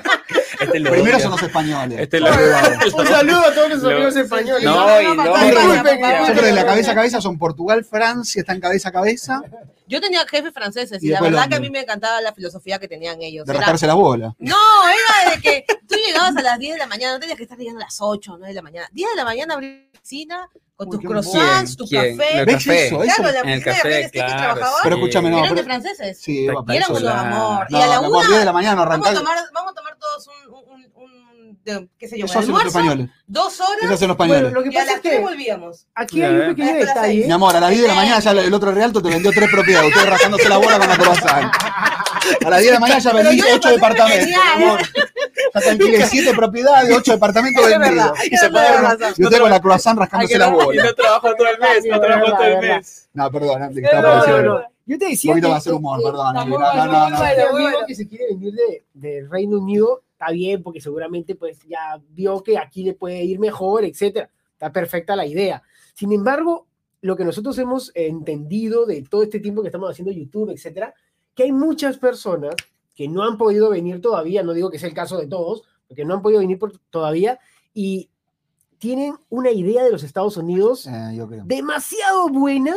Este 0.63 0.79
lo 0.79 0.91
Primero 0.91 1.19
son 1.19 1.31
los 1.31 1.43
españoles. 1.43 1.99
Este 1.99 2.19
lo-. 2.19 2.27
Un 2.29 3.07
saludo 3.07 3.39
a 3.45 3.53
todos 3.53 3.69
los 3.69 3.83
Lo- 3.83 3.89
amigos 3.91 4.15
españoles. 4.15 4.63
No, 4.63 4.75
No, 5.13 5.13
no, 5.15 5.23
no, 5.23 6.41
de 6.41 6.51
la 6.51 6.65
cabeza 6.65 6.91
a 6.91 6.95
cabeza 6.95 7.21
son 7.21 7.37
Portugal, 7.37 7.83
Francia, 7.83 8.39
están 8.41 8.59
cabeza 8.59 8.89
a 8.89 8.91
cabeza, 8.91 9.41
Yo 9.87 9.99
tenía 10.01 10.25
jefes 10.25 10.53
franceses 10.53 11.03
Y 11.03 11.07
y, 11.07 11.09
la 11.09 11.21
verdad 11.21 11.49
que 11.49 11.55
a 11.55 11.59
mí 11.59 11.69
me 11.69 11.81
encantaba 11.81 12.21
la 12.21 12.33
filosofía 12.33 12.79
que 12.79 12.87
tenían 12.87 13.21
ellos. 13.21 13.45
de 13.45 13.51
Era- 13.51 13.59
rascarse 13.59 13.85
la 13.87 13.93
bola. 13.95 14.33
No, 14.39 14.55
era 14.87 15.35
de 15.35 15.41
que 15.41 15.65
tú 15.87 15.95
llegabas 16.07 16.35
a 16.37 16.41
las 16.41 16.57
10 16.57 16.73
de 16.73 16.79
la 16.79 16.87
mañana, 16.87 17.13
no 17.13 17.19
tenías 17.19 17.37
que 17.37 17.43
estar 17.43 17.57
llegando 17.57 17.81
a 17.81 17.85
las 17.85 17.97
8 17.99 18.33
o 18.33 18.37
9 18.37 18.49
de 18.51 18.55
la 18.55 18.61
mañana. 18.61 18.87
10 18.93 19.09
de 19.11 19.15
la 19.15 19.25
mañana 19.25 19.53
abrir 19.55 19.89
la 19.93 19.99
oficina 19.99 20.49
con 20.75 20.89
tus 20.89 20.99
croissants, 21.01 21.77
tu 21.77 21.85
¿Quién? 21.85 22.17
café. 22.17 22.45
¿Ves 22.45 22.55
café. 22.55 22.87
eso? 22.87 23.03
Eso- 23.03 23.15
Claro, 23.15 23.31
la 23.33 23.39
En 23.41 23.49
el 23.49 23.63
café, 23.63 24.09
que 24.11 24.19
Pero 24.83 24.95
escúchame, 24.95 25.29
no, 25.29 25.37
eran 25.37 25.49
pero- 25.49 25.55
de 25.61 25.63
franceses. 25.63 26.19
Sí, 26.21 26.45
eran 26.45 26.91
es- 26.91 27.03
amor. 27.19 27.67
No, 27.69 27.77
y 27.77 27.81
a 27.81 27.87
la 27.87 27.99
10 28.27 28.39
de 28.39 28.45
una 28.45 28.45
la 28.45 28.53
mañana 28.53 28.85
vamos 28.85 29.07
a 29.07 29.13
tomar, 29.13 29.37
vamos 29.53 29.71
a 29.71 29.75
tomar 29.75 29.97
todos 29.97 30.27
un, 30.27 30.53
un, 30.53 30.63
un, 30.73 30.93
un 31.03 31.32
de, 31.63 31.87
qué 31.97 32.07
sé 32.07 32.17
yo, 32.19 32.25
Eso 32.25 32.39
hacen 32.39 32.51
los 32.51 32.59
almuerzo, 32.61 32.67
españoles. 32.79 33.09
dos 33.27 33.53
Eso 33.53 33.63
horas 33.63 33.91
hacen 33.91 34.07
los 34.07 34.17
Bueno, 34.17 34.33
españoles. 34.33 34.53
lo 34.53 34.63
que 34.63 34.69
y 34.69 34.71
a 34.71 34.79
pasa 34.79 34.85
las 34.85 34.95
es 34.95 35.01
tres 35.01 35.15
que 35.15 35.21
volvíamos. 35.21 35.87
aquí 35.95 36.21
hay 36.21 36.33
un 36.35 36.47
pequeño 36.55 36.67
hasta 36.69 36.79
las 36.85 36.87
detalle. 36.95 37.13
seis. 37.13 37.25
Mi 37.27 37.31
amor, 37.33 37.55
a 37.55 37.59
las 37.59 37.69
10 37.69 37.81
de 37.81 37.87
la 37.87 37.93
mañana 37.95 38.19
ya 38.19 38.31
el 38.31 38.53
otro 38.53 38.71
Realto 38.71 39.01
te 39.01 39.09
vendió 39.09 39.31
tres 39.31 39.49
propiedades. 39.51 39.87
Ustedes 39.89 40.09
rascándose 40.09 40.49
la 40.49 40.57
bola 40.57 40.79
con 40.79 40.87
la 40.89 40.97
croissant. 40.97 41.51
A 42.45 42.49
las 42.49 42.59
10 42.59 42.65
de 42.65 42.73
la 42.73 42.79
mañana 42.79 42.99
ya 42.99 43.13
vendí 43.13 43.37
yo 43.37 43.45
la 43.45 43.51
8 43.55 43.61
pasé 43.61 43.75
departamentos. 43.75 44.25
genial. 44.25 44.41
mi 44.57 44.63
amor. 44.63 44.79
Ya 45.53 45.61
te 45.61 45.69
alquilé 45.69 46.05
7 46.07 46.33
propiedades, 46.33 46.95
8 46.97 47.11
departamentos 47.13 47.65
Es 47.67 47.79
vendidos. 47.79 48.11
Y 48.25 48.37
se 48.37 48.45
es 48.45 48.51
puede 48.51 48.71
verdad. 48.71 48.97
Y 49.17 49.23
usted 49.25 49.39
con 49.39 49.49
la 49.49 49.59
croissant 49.61 49.99
rascándose 49.99 50.37
la 50.37 50.47
Y 50.47 50.51
bola. 50.51 50.83
no 50.83 50.93
trabajo 50.95 51.35
todo 51.35 51.47
el 51.49 51.59
mes, 51.59 51.85
no 51.89 51.99
trabajo 51.99 52.25
todo 52.35 52.43
el 52.45 52.59
mes. 52.59 53.09
No, 53.13 53.31
perdón, 53.31 53.63
Andy, 53.63 53.75
que 53.75 53.81
No, 53.81 53.87
estaba 53.87 54.01
No, 54.01 54.15
no, 54.15 54.21
pareciendo. 54.21 54.53
no. 54.59 54.73
Yo 54.85 54.97
te 54.97 55.05
Un 55.05 55.11
decía 55.11 55.31
poquito 55.31 55.49
va 55.49 55.55
a 55.57 55.61
ser 55.61 55.73
humor, 55.73 55.99
perdón, 56.03 56.37
Andy. 56.37 56.51
No, 56.51 56.59
no, 56.59 56.85
no. 56.85 57.09
no. 57.09 57.17
bueno, 57.17 57.31
el 57.33 57.41
amigo 57.67 57.79
que 57.87 57.95
se 57.95 58.07
quiere 58.07 58.25
venir 58.31 58.53
de, 58.53 58.83
del 58.93 59.29
Reino 59.29 59.57
Unido 59.59 60.01
está 60.23 60.31
bien 60.33 60.63
porque 60.63 60.81
seguramente 60.81 61.35
pues 61.35 61.59
ya 61.67 62.01
vio 62.09 62.41
que 62.43 62.57
aquí 62.57 62.83
le 62.83 62.93
puede 62.93 63.23
ir 63.23 63.39
mejor, 63.39 63.83
etcétera. 63.83 64.29
Está 64.53 64.71
perfecta 64.71 65.15
la 65.15 65.25
idea. 65.25 65.61
Sin 65.93 66.11
embargo, 66.13 66.67
lo 67.01 67.15
que 67.17 67.25
nosotros 67.25 67.57
hemos 67.57 67.91
entendido 67.95 68.85
de 68.85 69.01
todo 69.03 69.23
este 69.23 69.39
tiempo 69.39 69.61
que 69.61 69.67
estamos 69.67 69.89
haciendo 69.91 70.11
YouTube, 70.11 70.51
etcétera, 70.51 70.93
que 71.35 71.43
hay 71.43 71.51
muchas 71.51 71.97
personas 71.97 72.55
que 72.95 73.07
no 73.07 73.23
han 73.23 73.37
podido 73.37 73.69
venir 73.71 73.99
todavía, 74.01 74.43
no 74.43 74.53
digo 74.53 74.69
que 74.69 74.79
sea 74.79 74.87
el 74.87 74.95
caso 74.95 75.17
de 75.17 75.27
todos, 75.27 75.63
porque 75.87 76.05
no 76.05 76.13
han 76.13 76.21
podido 76.21 76.39
venir 76.39 76.59
por- 76.59 76.77
todavía 76.89 77.39
y 77.73 78.09
tienen 78.77 79.15
una 79.29 79.51
idea 79.51 79.83
de 79.83 79.91
los 79.91 80.03
Estados 80.03 80.37
Unidos 80.37 80.87
Eh, 80.87 81.15
yo 81.17 81.27
creo. 81.27 81.43
demasiado 81.45 82.29
buena 82.29 82.75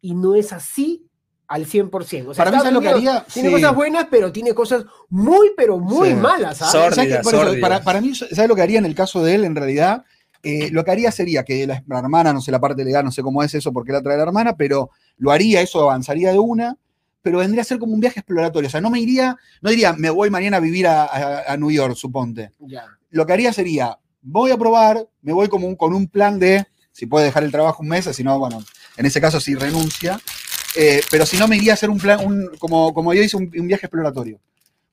y 0.00 0.14
no 0.14 0.34
es 0.34 0.52
así 0.52 1.07
al 1.48 1.66
100%. 1.66 2.28
O 2.28 2.34
sea, 2.34 2.44
Para 2.44 2.50
mí, 2.56 2.58
¿sabes 2.58 2.72
lo 2.74 2.80
que 2.80 2.88
haría? 2.88 3.24
Tiene 3.32 3.48
Sí. 3.48 3.54
cosas 3.54 3.74
buenas, 3.74 4.06
pero 4.10 4.30
tiene 4.30 4.54
cosas 4.54 4.84
muy, 5.08 5.50
pero 5.56 5.78
muy 5.78 6.10
Sí. 6.10 6.14
malas. 6.14 6.60
¿ah? 6.62 6.70
¿Sabes 6.70 6.98
eso, 6.98 7.30
sórdida. 7.30 7.60
para, 7.60 7.82
para 7.82 8.00
mí, 8.00 8.14
¿sabes 8.14 8.48
lo 8.48 8.54
que 8.54 8.62
haría 8.62 8.78
en 8.78 8.84
el 8.86 8.94
caso 8.94 9.22
de 9.24 9.34
él, 9.34 9.44
en 9.44 9.56
realidad? 9.56 10.04
Eh, 10.42 10.68
lo 10.70 10.84
que 10.84 10.90
haría 10.92 11.10
sería 11.10 11.42
que 11.44 11.66
la, 11.66 11.82
la 11.86 11.98
hermana, 11.98 12.32
no 12.32 12.40
sé 12.40 12.50
la 12.52 12.60
parte 12.60 12.84
legal, 12.84 13.04
no 13.04 13.10
sé 13.10 13.22
cómo 13.22 13.42
es 13.42 13.54
eso, 13.54 13.72
porque 13.72 13.92
la 13.92 14.02
trae 14.02 14.16
la 14.16 14.22
hermana, 14.24 14.56
pero 14.56 14.90
lo 15.16 15.32
haría, 15.32 15.60
eso 15.62 15.82
avanzaría 15.82 16.30
de 16.32 16.38
una, 16.38 16.76
pero 17.22 17.38
vendría 17.38 17.62
a 17.62 17.64
ser 17.64 17.78
como 17.78 17.92
un 17.94 18.00
viaje 18.00 18.20
exploratorio. 18.20 18.68
O 18.68 18.70
sea, 18.70 18.80
no 18.80 18.90
me 18.90 19.00
iría, 19.00 19.36
no 19.62 19.70
diría, 19.70 19.94
me 19.94 20.10
voy 20.10 20.30
mañana 20.30 20.58
a 20.58 20.60
vivir 20.60 20.86
a, 20.86 21.04
a- 21.04 21.52
a 21.52 21.56
New 21.56 21.70
York, 21.72 21.96
suponte. 21.96 22.52
Ya. 22.60 22.84
Lo 23.10 23.26
que 23.26 23.32
haría 23.32 23.52
sería, 23.52 23.98
voy 24.22 24.50
a 24.52 24.56
probar, 24.58 25.08
me 25.22 25.32
voy 25.32 25.48
como 25.48 25.66
un- 25.66 25.76
con 25.76 25.92
un 25.94 26.06
plan 26.06 26.38
de, 26.38 26.66
si 26.92 27.06
puede 27.06 27.24
dejar 27.26 27.42
el 27.42 27.50
trabajo 27.50 27.82
un 27.82 27.88
mes, 27.88 28.04
si 28.04 28.22
no, 28.22 28.38
bueno, 28.38 28.62
en 28.96 29.06
ese 29.06 29.20
caso 29.20 29.40
sí 29.40 29.54
renuncia, 29.56 30.20
eh, 30.80 31.00
pero 31.10 31.26
si 31.26 31.36
no 31.36 31.48
me 31.48 31.56
iría 31.56 31.72
a 31.72 31.74
hacer 31.74 31.90
un 31.90 31.98
plan, 31.98 32.24
un- 32.24 32.50
como, 32.58 32.94
como 32.94 33.12
yo 33.12 33.20
hice, 33.22 33.36
un, 33.36 33.50
un 33.58 33.66
viaje 33.66 33.86
exploratorio. 33.86 34.38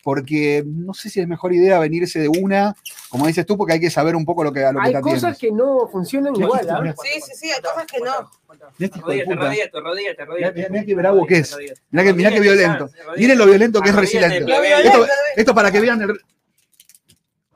Porque 0.03 0.63
no 0.65 0.93
sé 0.93 1.09
si 1.09 1.19
es 1.19 1.27
mejor 1.27 1.51
idea 1.51 1.79
venirse 1.79 2.19
de 2.19 2.27
una, 2.27 2.75
como 3.09 3.25
dices 3.25 3.43
tú, 3.45 3.57
porque 3.57 3.73
hay 3.73 3.79
que 3.79 3.89
saber 3.89 4.15
un 4.15 4.23
poco 4.23 4.43
lo 4.43 4.51
que, 4.53 4.63
a 4.63 4.71
lo 4.71 4.79
que 4.79 4.88
Hay 4.89 4.93
te 4.93 5.01
cosas 5.01 5.36
que 5.38 5.51
no 5.51 5.88
funcionan 5.91 6.36
igual. 6.36 6.67
¿ah? 6.69 6.79
mira. 6.81 6.95
Sí, 7.01 7.19
sí, 7.21 7.31
sí, 7.36 7.51
hay 7.51 7.59
cosas 7.61 7.86
que 7.88 7.99
no. 7.99 8.29
Este 8.77 8.99
puta. 8.99 9.36
rodíllate, 9.36 9.79
rodíllate, 9.79 10.25
rodíllate. 10.25 10.69
Mirá, 10.69 10.95
bravo 10.95 11.25
que 11.25 11.38
es. 11.38 11.51
Rodíllate. 11.53 11.81
Mirá 11.89 12.03
que, 12.03 12.13
mirá 12.13 12.29
violento. 12.29 12.89
Miren 13.17 13.38
lo 13.38 13.45
violento 13.47 13.81
que 13.81 13.89
es 13.89 13.95
Arrodíllate, 13.95 14.27
resiliente. 14.41 14.88
Esto, 14.88 15.07
esto 15.38 15.55
para 15.55 15.71
que 15.71 15.79
vean 15.81 16.01
el 16.03 16.19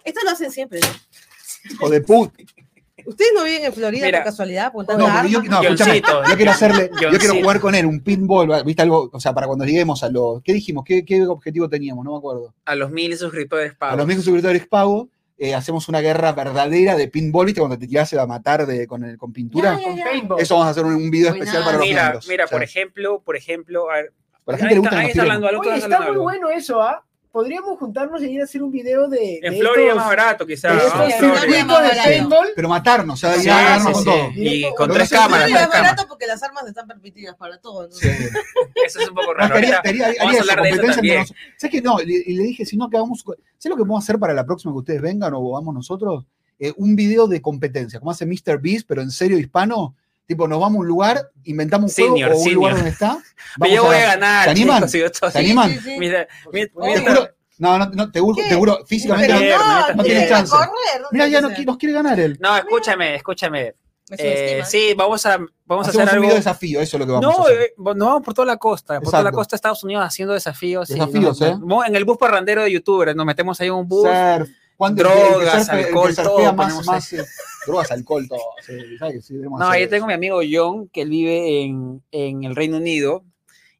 Esto 0.03 0.19
lo 0.23 0.32
hacen 0.32 0.51
siempre. 0.51 0.80
¿no? 0.80 1.71
hijo 1.71 1.89
de 1.89 2.01
puta. 2.01 2.34
¿Ustedes 3.10 3.32
no 3.36 3.43
viven 3.43 3.66
en 3.66 3.74
Florida 3.74 4.05
Mira. 4.05 4.20
por 4.20 4.26
casualidad? 4.26 4.62
No, 4.64 4.68
apuntando 4.70 5.05
porque 5.05 5.30
yo, 5.30 5.41
no, 5.43 5.62
escúchame, 5.62 6.01
yo 6.30 6.36
quiero 6.38 6.51
hacerle, 6.51 6.91
yo 7.01 7.10
quiero 7.20 7.36
jugar 7.36 7.60
con 7.60 7.76
él, 7.76 7.86
un 7.86 8.01
pinball, 8.01 8.64
¿viste 8.64 8.82
algo? 8.82 9.10
O 9.12 9.20
sea, 9.20 9.34
para 9.34 9.47
cuando 9.47 9.66
lleguemos 9.66 10.03
a 10.03 10.10
los, 10.10 10.41
¿qué 10.43 10.53
dijimos? 10.53 10.84
¿Qué, 10.86 11.03
qué 11.03 11.24
objetivo 11.26 11.68
teníamos? 11.68 12.05
No 12.05 12.12
me 12.12 12.18
acuerdo. 12.20 12.53
A 12.66 12.76
los 12.76 12.91
mil 12.91 13.18
suscriptores 13.18 13.74
A 13.74 13.78
pagos. 13.78 13.97
los 13.97 14.07
mismos 14.07 14.26
suscriptores 14.26 14.68
pago, 14.68 15.10
eh, 15.38 15.55
hacemos 15.55 15.88
una 15.89 16.01
guerra 16.01 16.34
verdadera 16.34 16.95
de 16.95 17.07
pinball, 17.07 17.45
¿viste? 17.45 17.62
Cuando 17.62 17.78
te 17.80 17.88
tirás 17.88 18.14
a 18.14 18.28
matar 18.28 18.66
de, 18.66 18.86
con, 18.88 19.03
el- 19.03 19.18
con 19.18 19.32
pintura. 19.34 19.80
Ya. 19.95 20.05
Eso 20.38 20.55
vamos 20.55 20.68
a 20.68 20.72
hacer 20.72 20.86
un, 20.86 20.95
un 20.95 21.10
video 21.10 21.34
especial 21.34 21.64
para 21.64 21.78
los 21.78 21.86
Mira, 21.88 22.01
miembros. 22.03 22.28
mira, 22.28 22.43
O 22.45 22.47
sea, 22.47 22.55
por 22.57 22.64
ejemplo, 22.64 23.22
por 23.26 23.36
ejemplo, 23.38 23.89
a 23.89 23.95
ver, 23.95 24.14
a 24.45 24.51
la 24.51 24.57
gente 24.57 24.76
ahí 24.76 24.82
está, 24.84 24.99
ahí 24.99 25.12
hablando 25.20 25.47
algo, 25.47 25.62
Oye, 25.62 25.70
está 25.76 25.86
está 25.86 25.95
hablando 25.97 26.24
muy 26.24 26.34
algo. 26.34 26.45
bueno 26.47 26.49
eso, 26.60 26.82
¿ah? 26.82 27.05
Podríamos 27.32 27.77
juntarnos 27.77 28.23
y 28.23 28.25
ir 28.32 28.41
a 28.41 28.45
hacer 28.45 28.63
un 28.63 28.71
video 28.71 29.07
de. 29.07 29.39
En 29.43 29.53
de 29.53 29.59
Florida 29.59 29.84
es 29.84 29.88
estos- 29.89 29.95
más 29.97 30.07
barato, 30.07 30.47
quizás. 30.47 30.75
Vamos 30.75 31.13
a 31.13 31.17
Florida. 31.17 31.65
Florida. 31.65 32.27
Pero 32.55 32.69
matarnos, 32.69 33.23
o 33.23 33.27
sea, 33.27 33.39
Sí, 33.39 33.47
a 33.49 33.80
sí, 33.80 33.86
con 33.86 33.95
sí. 33.95 34.03
todo. 34.05 34.30
Y 34.36 34.73
con 34.75 34.89
tres 34.91 35.09
cámaras, 35.11 35.47
tres 35.47 35.61
es 35.61 35.67
barato 35.69 36.05
porque 36.07 36.25
las 36.25 36.41
armas 36.41 36.67
están 36.67 36.88
permitidas 36.88 37.36
para 37.36 37.59
todo. 37.59 37.84
¿no? 37.88 37.91
Sí. 37.93 38.07
Eso 38.86 38.99
es 38.99 39.09
un 39.09 39.15
poco 39.15 39.34
raro. 39.36 39.53
Ahorita 39.55 39.82
quería- 39.84 40.07
haría 40.07 40.19
vamos 40.19 40.34
a 40.34 40.38
eso, 40.39 40.51
hablar 40.51 40.63
de 40.65 40.69
eso 40.71 40.93
también. 40.95 41.25
¿Sabes 41.57 41.71
qué? 41.71 41.82
No, 41.82 41.97
le- 41.99 42.23
y 42.25 42.34
le 42.36 42.43
dije, 42.43 42.65
si 42.65 42.77
no, 42.77 42.89
que 42.89 42.97
hagamos. 42.97 43.19
¿Sabes 43.21 43.38
lo 43.65 43.75
que 43.75 43.80
podemos 43.82 44.03
hacer 44.03 44.17
para 44.17 44.34
la 44.34 44.45
próxima 44.45 44.73
que 44.73 44.80
ustedes 44.80 45.01
vengan 45.01 45.34
o 45.36 45.51
vamos 45.51 45.73
nosotros? 45.73 46.25
Eh, 46.57 46.73
un 46.77 46.95
video 46.95 47.27
de 47.27 47.41
competencia, 47.41 47.99
como 47.99 48.11
hace 48.11 48.25
Mr. 48.25 48.59
Beast, 48.59 48.86
pero 48.88 49.01
en 49.01 49.11
serio 49.11 49.38
hispano. 49.38 49.95
Tipo, 50.30 50.47
nos 50.47 50.59
vamos 50.59 50.77
a 50.77 50.80
un 50.82 50.88
lugar, 50.88 51.32
inventamos 51.43 51.89
un 51.89 51.95
Senior, 51.95 52.30
juego 52.34 52.43
o 52.43 52.47
un 52.47 52.53
lugar 52.53 52.75
donde 52.75 52.91
está. 52.91 53.17
Pero 53.59 53.73
yo 53.73 53.84
voy 53.84 53.95
a 53.95 54.05
ganar. 54.05 54.43
¿Se 54.43 54.49
animan? 54.51 54.75
chicos, 54.77 54.91
si 54.91 54.99
yo 54.99 55.05
estoy- 55.07 55.32
¿Se 55.32 55.39
animan? 55.39 55.69
Sí, 55.71 55.77
sí, 55.80 55.84
sí. 55.86 55.95
Mira, 55.97 56.27
mira, 56.53 56.67
Te 56.67 57.01
juro- 57.01 57.30
no, 57.57 57.77
no, 57.80 57.86
no, 57.88 58.11
te, 58.11 58.19
juro- 58.19 58.36
te 58.47 58.53
juro, 58.55 58.86
físicamente. 58.86 59.34
No- 59.34 59.39
no, 59.39 59.47
no, 59.57 59.80
no 59.80 59.86
tiene 59.88 60.03
tiene 60.03 60.21
que 60.21 60.30
chance. 60.30 60.51
correr. 60.51 60.69
Mira, 61.11 61.27
ya 61.30 61.41
no 61.41 61.49
nos 61.49 61.77
quiere 61.77 61.93
ganar 61.95 62.19
él. 62.19 62.38
No, 62.39 62.55
escúchame, 62.55 63.15
escúchame. 63.15 63.73
Me 64.11 64.17
Eh, 64.19 64.63
sí, 64.67 64.93
vamos 64.95 65.25
a, 65.25 65.39
vamos 65.65 65.88
a 65.88 65.89
hacer 65.89 66.03
un 66.03 66.09
algo. 66.09 66.21
video 66.21 66.34
de 66.36 66.39
desafío, 66.41 66.80
eso 66.80 66.97
es 66.97 66.99
lo 66.99 67.05
que 67.07 67.11
vamos 67.11 67.25
a 67.36 67.38
No, 67.39 67.43
hacer. 67.45 67.61
eh, 67.61 67.73
no 67.77 68.05
vamos 68.05 68.21
por 68.23 68.34
toda 68.36 68.45
la 68.45 68.57
costa, 68.57 68.99
por 69.01 69.09
toda 69.11 69.23
la 69.23 69.32
costa 69.32 69.55
de 69.55 69.57
Estados 69.57 69.84
Unidos 69.84 70.03
haciendo 70.05 70.36
desafíos. 70.36 70.88
Desafíos, 70.89 71.39
nos- 71.39 71.41
¿eh? 71.41 71.55
nos- 71.59 71.88
En 71.88 71.95
el 71.95 72.05
bus 72.05 72.17
parrandero 72.19 72.61
de 72.63 72.71
youtubers, 72.71 73.15
nos 73.15 73.25
metemos 73.25 73.59
ahí 73.61 73.67
en 73.67 73.73
un 73.73 73.88
bus. 73.88 74.07
Surf, 74.07 74.47
¿cuánto- 74.77 75.03
drogas, 75.03 75.69
alcohol, 75.69 76.15
todo 76.15 76.39
más, 76.53 76.53
ponemos 76.55 76.86
más, 76.88 77.13
eh, 77.13 77.25
drogas, 77.66 77.91
alcohol, 77.91 78.28
todo. 78.28 78.39
Sí, 78.66 78.97
¿sabes 78.97 79.16
que 79.16 79.22
sí, 79.22 79.34
No, 79.36 79.60
yo 79.60 79.74
eso. 79.74 79.89
tengo 79.89 80.07
mi 80.07 80.14
amigo 80.14 80.39
John, 80.49 80.88
que 80.89 81.01
él 81.01 81.10
vive 81.10 81.62
en, 81.64 82.03
en 82.12 82.43
el 82.43 82.55
Reino 82.55 82.78
Unido, 82.78 83.24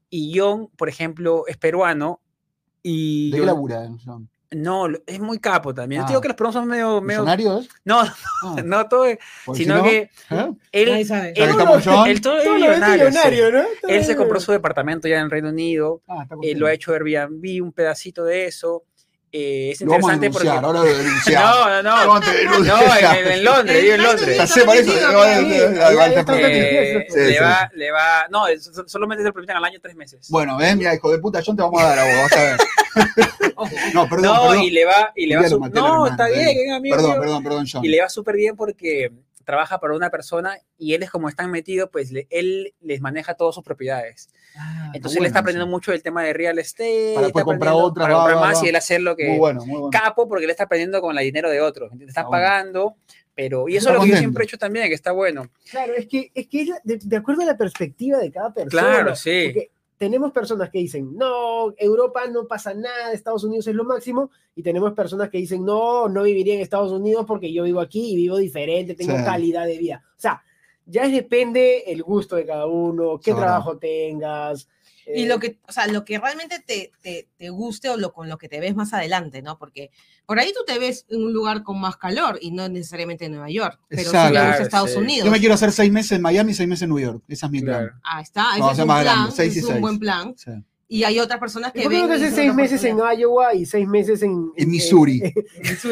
y 0.10 0.38
John, 0.38 0.70
por 0.78 0.90
ejemplo, 0.90 1.46
es 1.48 1.58
peruano, 1.58 2.20
y 2.84 3.32
¿De 3.32 3.38
yo- 3.38 3.44
qué 3.44 3.48
labura, 3.48 3.90
John? 4.04 4.30
no, 4.52 4.88
es 5.06 5.20
muy 5.20 5.38
capo 5.38 5.74
también. 5.76 6.00
Yo 6.02 6.04
Ah. 6.04 6.08
te 6.08 6.12
digo 6.14 6.22
que 6.22 6.28
los 6.30 6.36
peruanos 6.38 6.56
son 6.56 6.68
medio... 6.68 7.02
medio 7.02 7.20
¿Millonario 7.22 7.60
es? 7.60 7.70
no, 7.86 8.00
Ah, 8.02 8.16
no 8.66 8.88
todo, 8.88 9.06
sino 9.06 9.54
si 9.54 9.66
no, 9.68 9.84
que 9.84 10.10
¿eh? 10.32 10.52
él, 10.72 11.06
sabe. 11.06 11.34
Él, 11.36 11.52
John. 11.86 12.08
él 12.08 12.22
todo 12.22 12.38
es 12.40 12.46
Todo 12.46 12.56
millonario, 12.56 13.52
¿no? 13.52 13.64
Todo 13.82 13.92
Él 13.92 14.04
se 14.04 14.16
compró 14.16 14.40
su 14.40 14.52
departamento 14.52 15.08
ya 15.08 15.18
en 15.20 15.26
el 15.26 15.30
Reino 15.32 15.50
Unido, 15.50 16.02
Ah, 16.08 16.24
está 16.24 16.36
eh, 16.42 16.56
lo 16.56 16.66
ha 16.66 16.74
hecho 16.74 16.94
Airbnb, 16.94 17.62
un 17.64 17.72
pedacito 17.72 18.24
de 18.24 18.46
eso. 18.48 18.84
Eh, 19.32 19.72
es 19.72 19.82
Lo 19.82 19.92
vamos 19.92 20.10
a 20.12 20.16
interesante 20.16 20.50
porque... 20.50 20.66
ahora. 20.66 20.80
No, 21.34 21.84
no, 21.84 21.84
no. 21.84 22.06
¿Cómo 22.08 22.20
te 22.22 22.46
No, 22.46 22.96
en, 22.98 23.28
en 23.32 23.44
Londres, 23.44 23.82
vive 23.82 23.96
en 23.96 24.04
Londres. 24.04 24.40
Eh, 26.30 27.28
le 27.28 27.40
va, 27.42 27.70
le 27.74 27.92
va, 27.92 28.28
no, 28.30 28.48
es- 28.48 28.70
solamente 28.88 29.24
se 29.24 29.28
lo 29.28 29.34
permiten 29.34 29.58
al 29.58 29.66
año 29.66 29.80
tres 29.82 29.96
meses. 29.96 30.28
Bueno, 30.30 30.58
ven, 30.58 30.78
mira, 30.78 30.94
hijo 30.94 31.12
de 31.12 31.20
puta, 31.20 31.42
John, 31.46 31.56
te 31.56 31.62
vamos 31.64 31.82
a 31.82 31.86
dar 31.88 32.00
a 32.00 32.04
vos, 32.06 32.14
vas 32.24 32.34
a 32.34 32.44
ver. 32.44 32.58
no, 33.94 34.10
perdón, 34.10 34.22
no, 34.34 34.42
perdón. 34.50 34.62
y 34.64 34.72
le 34.72 34.86
va, 34.86 35.12
y 35.16 35.26
le 35.28 35.36
va, 35.36 35.42
no, 35.44 35.48
hermano, 35.48 36.08
está 36.08 36.28
bien, 36.28 36.72
amigo, 36.72 36.96
Perdón, 36.96 37.20
perdón, 37.20 37.44
perdón, 37.44 37.66
John. 37.72 37.86
y 37.86 37.90
le 37.90 38.02
va 38.02 38.10
súper 38.10 38.36
bien 38.36 38.56
porque 38.56 39.12
trabaja 39.50 39.80
para 39.80 39.96
una 39.96 40.12
persona 40.12 40.60
y 40.78 40.94
él 40.94 41.02
es 41.02 41.10
como 41.10 41.28
están 41.28 41.50
metido, 41.50 41.90
pues 41.90 42.12
le- 42.12 42.28
él 42.30 42.76
les 42.82 43.02
maneja 43.02 43.34
todas 43.34 43.56
sus 43.56 43.64
propiedades. 43.64 44.30
Ah, 44.56 44.92
Entonces 44.94 45.16
bueno 45.18 45.24
él 45.26 45.26
está 45.26 45.40
aprendiendo 45.40 45.66
mucho 45.66 45.92
del 45.92 46.04
tema 46.04 46.24
de 46.24 46.34
real 46.34 46.60
estate, 46.60 47.14
Para 47.16 47.28
está 47.28 47.40
después 47.40 47.46
comprar 47.46 47.74
otras, 47.74 48.06
para 48.06 48.14
va, 48.16 48.20
comprar 48.22 48.38
va, 48.44 48.48
más 48.48 48.62
va. 48.62 48.66
y 48.66 48.70
él 48.70 48.76
hacer 48.76 49.02
lo 49.02 49.16
que 49.16 49.28
Muy 49.28 49.40
bueno, 49.40 49.66
muy 49.66 49.80
bueno. 49.80 49.90
capo 49.90 50.28
porque 50.30 50.46
él 50.46 50.52
está 50.52 50.66
aprendiendo 50.66 51.02
con 51.02 51.16
la 51.16 51.22
dinero 51.22 51.50
de 51.50 51.62
otros, 51.62 51.92
¿entiendes? 51.92 52.10
Está 52.16 52.28
Ah, 52.28 52.30
pagando, 52.30 52.96
pero 53.34 53.68
y 53.68 53.76
eso 53.78 53.90
Está 53.90 53.94
es 53.94 53.96
lo 53.98 54.04
que 54.06 54.12
yo 54.12 54.18
siempre 54.18 54.44
he 54.44 54.46
hecho 54.46 54.58
también, 54.60 54.88
que 54.88 54.94
está 54.94 55.14
bueno. 55.14 55.50
Claro, 55.72 55.94
es 55.96 56.06
que, 56.06 56.30
es 56.36 56.48
que 56.48 56.62
es 56.62 56.68
la- 56.68 56.82
de, 56.84 57.00
de 57.02 57.18
acuerdo 57.18 57.42
a 57.42 57.46
la 57.46 57.58
perspectiva 57.58 58.20
de 58.20 58.32
cada 58.32 58.54
persona. 58.54 58.70
Claro, 58.70 59.16
sí. 59.16 59.46
Porque 59.48 59.72
tenemos 60.00 60.32
personas 60.32 60.70
que 60.70 60.80
dicen, 60.80 61.14
no, 61.16 61.74
Europa 61.78 62.22
no 62.32 62.48
pasa 62.48 62.74
nada, 62.74 63.12
Estados 63.12 63.44
Unidos 63.44 63.68
es 63.68 63.76
lo 63.76 63.84
máximo, 63.84 64.32
y 64.56 64.64
tenemos 64.64 64.94
personas 64.94 65.30
que 65.30 65.38
dicen, 65.40 65.66
no, 65.66 66.08
no 66.08 66.24
viviría 66.24 66.56
en 66.56 66.62
Estados 66.62 66.94
Unidos 66.94 67.26
porque 67.28 67.52
yo 67.52 67.64
vivo 67.66 67.82
aquí 67.82 68.14
y 68.14 68.16
vivo 68.16 68.38
diferente, 68.38 68.96
tengo 68.96 69.18
Sí. 69.18 69.24
calidad 69.26 69.68
de 69.68 69.78
vida. 69.78 70.02
O 70.18 70.20
sea, 70.20 70.42
ya 70.86 71.06
depende 71.08 71.84
el 71.92 72.02
gusto 72.02 72.38
de 72.38 72.46
cada 72.46 72.66
uno, 72.66 73.20
qué 73.20 73.34
trabajo 73.34 73.78
tengas. 73.78 74.70
Y 75.16 75.24
eh, 75.24 75.28
lo 75.28 75.40
que, 75.40 75.60
o 75.68 75.72
sea, 75.72 75.88
lo 75.88 76.06
que 76.06 76.20
realmente 76.20 76.60
te, 76.66 76.92
te, 77.02 77.28
te 77.38 77.50
guste 77.50 77.90
o 77.90 77.98
lo 77.98 78.14
con 78.14 78.30
lo 78.30 78.38
que 78.38 78.48
te 78.50 78.60
ves 78.60 78.76
más 78.76 78.94
adelante, 78.94 79.42
¿no? 79.42 79.58
Porque 79.58 79.90
por 80.26 80.40
ahí 80.40 80.52
tú 80.54 80.60
te 80.68 80.78
ves 80.78 81.06
en 81.10 81.24
un 81.24 81.34
lugar 81.34 81.64
con 81.64 81.80
más 81.80 81.98
calor 81.98 82.38
y 82.42 82.52
no 82.52 82.70
necesariamente 82.70 83.26
en 83.26 83.32
Nueva 83.32 83.50
York, 83.50 83.80
pero 83.88 84.02
sí 84.04 84.08
Exacto. 84.08 84.34
te 84.34 84.40
gusta 84.40 84.48
Claro, 84.50 84.64
Estados 84.64 84.92
sí. 84.92 84.98
Unidos. 84.98 85.26
Yo 85.26 85.32
me 85.32 85.40
quiero 85.40 85.56
hacer 85.56 85.72
seis 85.72 85.92
meses 85.92 86.12
en 86.14 86.22
Miami 86.22 86.52
y 86.52 86.56
seis 86.56 86.70
meses 86.70 86.84
en 86.84 86.90
New 86.90 87.00
York. 87.00 87.24
Esa 87.28 87.46
es 87.48 87.52
mi 87.52 87.62
plan. 87.62 87.80
Claro. 87.88 88.00
Ah, 88.04 88.22
está, 88.22 88.52
ese 88.52 88.60
Vamos 88.62 88.70
a 88.70 88.74
es 88.74 88.80
un 88.80 88.88
más 88.88 89.02
plan, 89.04 89.32
seis 89.32 89.58
es 89.58 89.64
un 89.64 89.70
seis. 89.70 89.82
buen 89.82 90.00
plan. 90.00 90.34
Sí. 90.38 90.52
Y 90.92 91.04
hay 91.04 91.20
otras 91.20 91.40
personas 91.40 91.70
¿y 91.76 91.78
que 91.78 91.84
¿Por 91.84 91.92
qué 91.92 92.00
no 92.00 92.08
te 92.08 92.14
y 92.14 92.16
haces 92.16 92.30
dicen 92.32 92.46
seis 92.46 92.54
meses 92.56 92.84
en. 92.84 92.98
Iowa 93.20 93.54
y 93.54 93.64
seis 93.68 93.88
meses 93.88 94.24
en, 94.24 94.52
En 94.56 94.72
Missouri. 94.72 95.22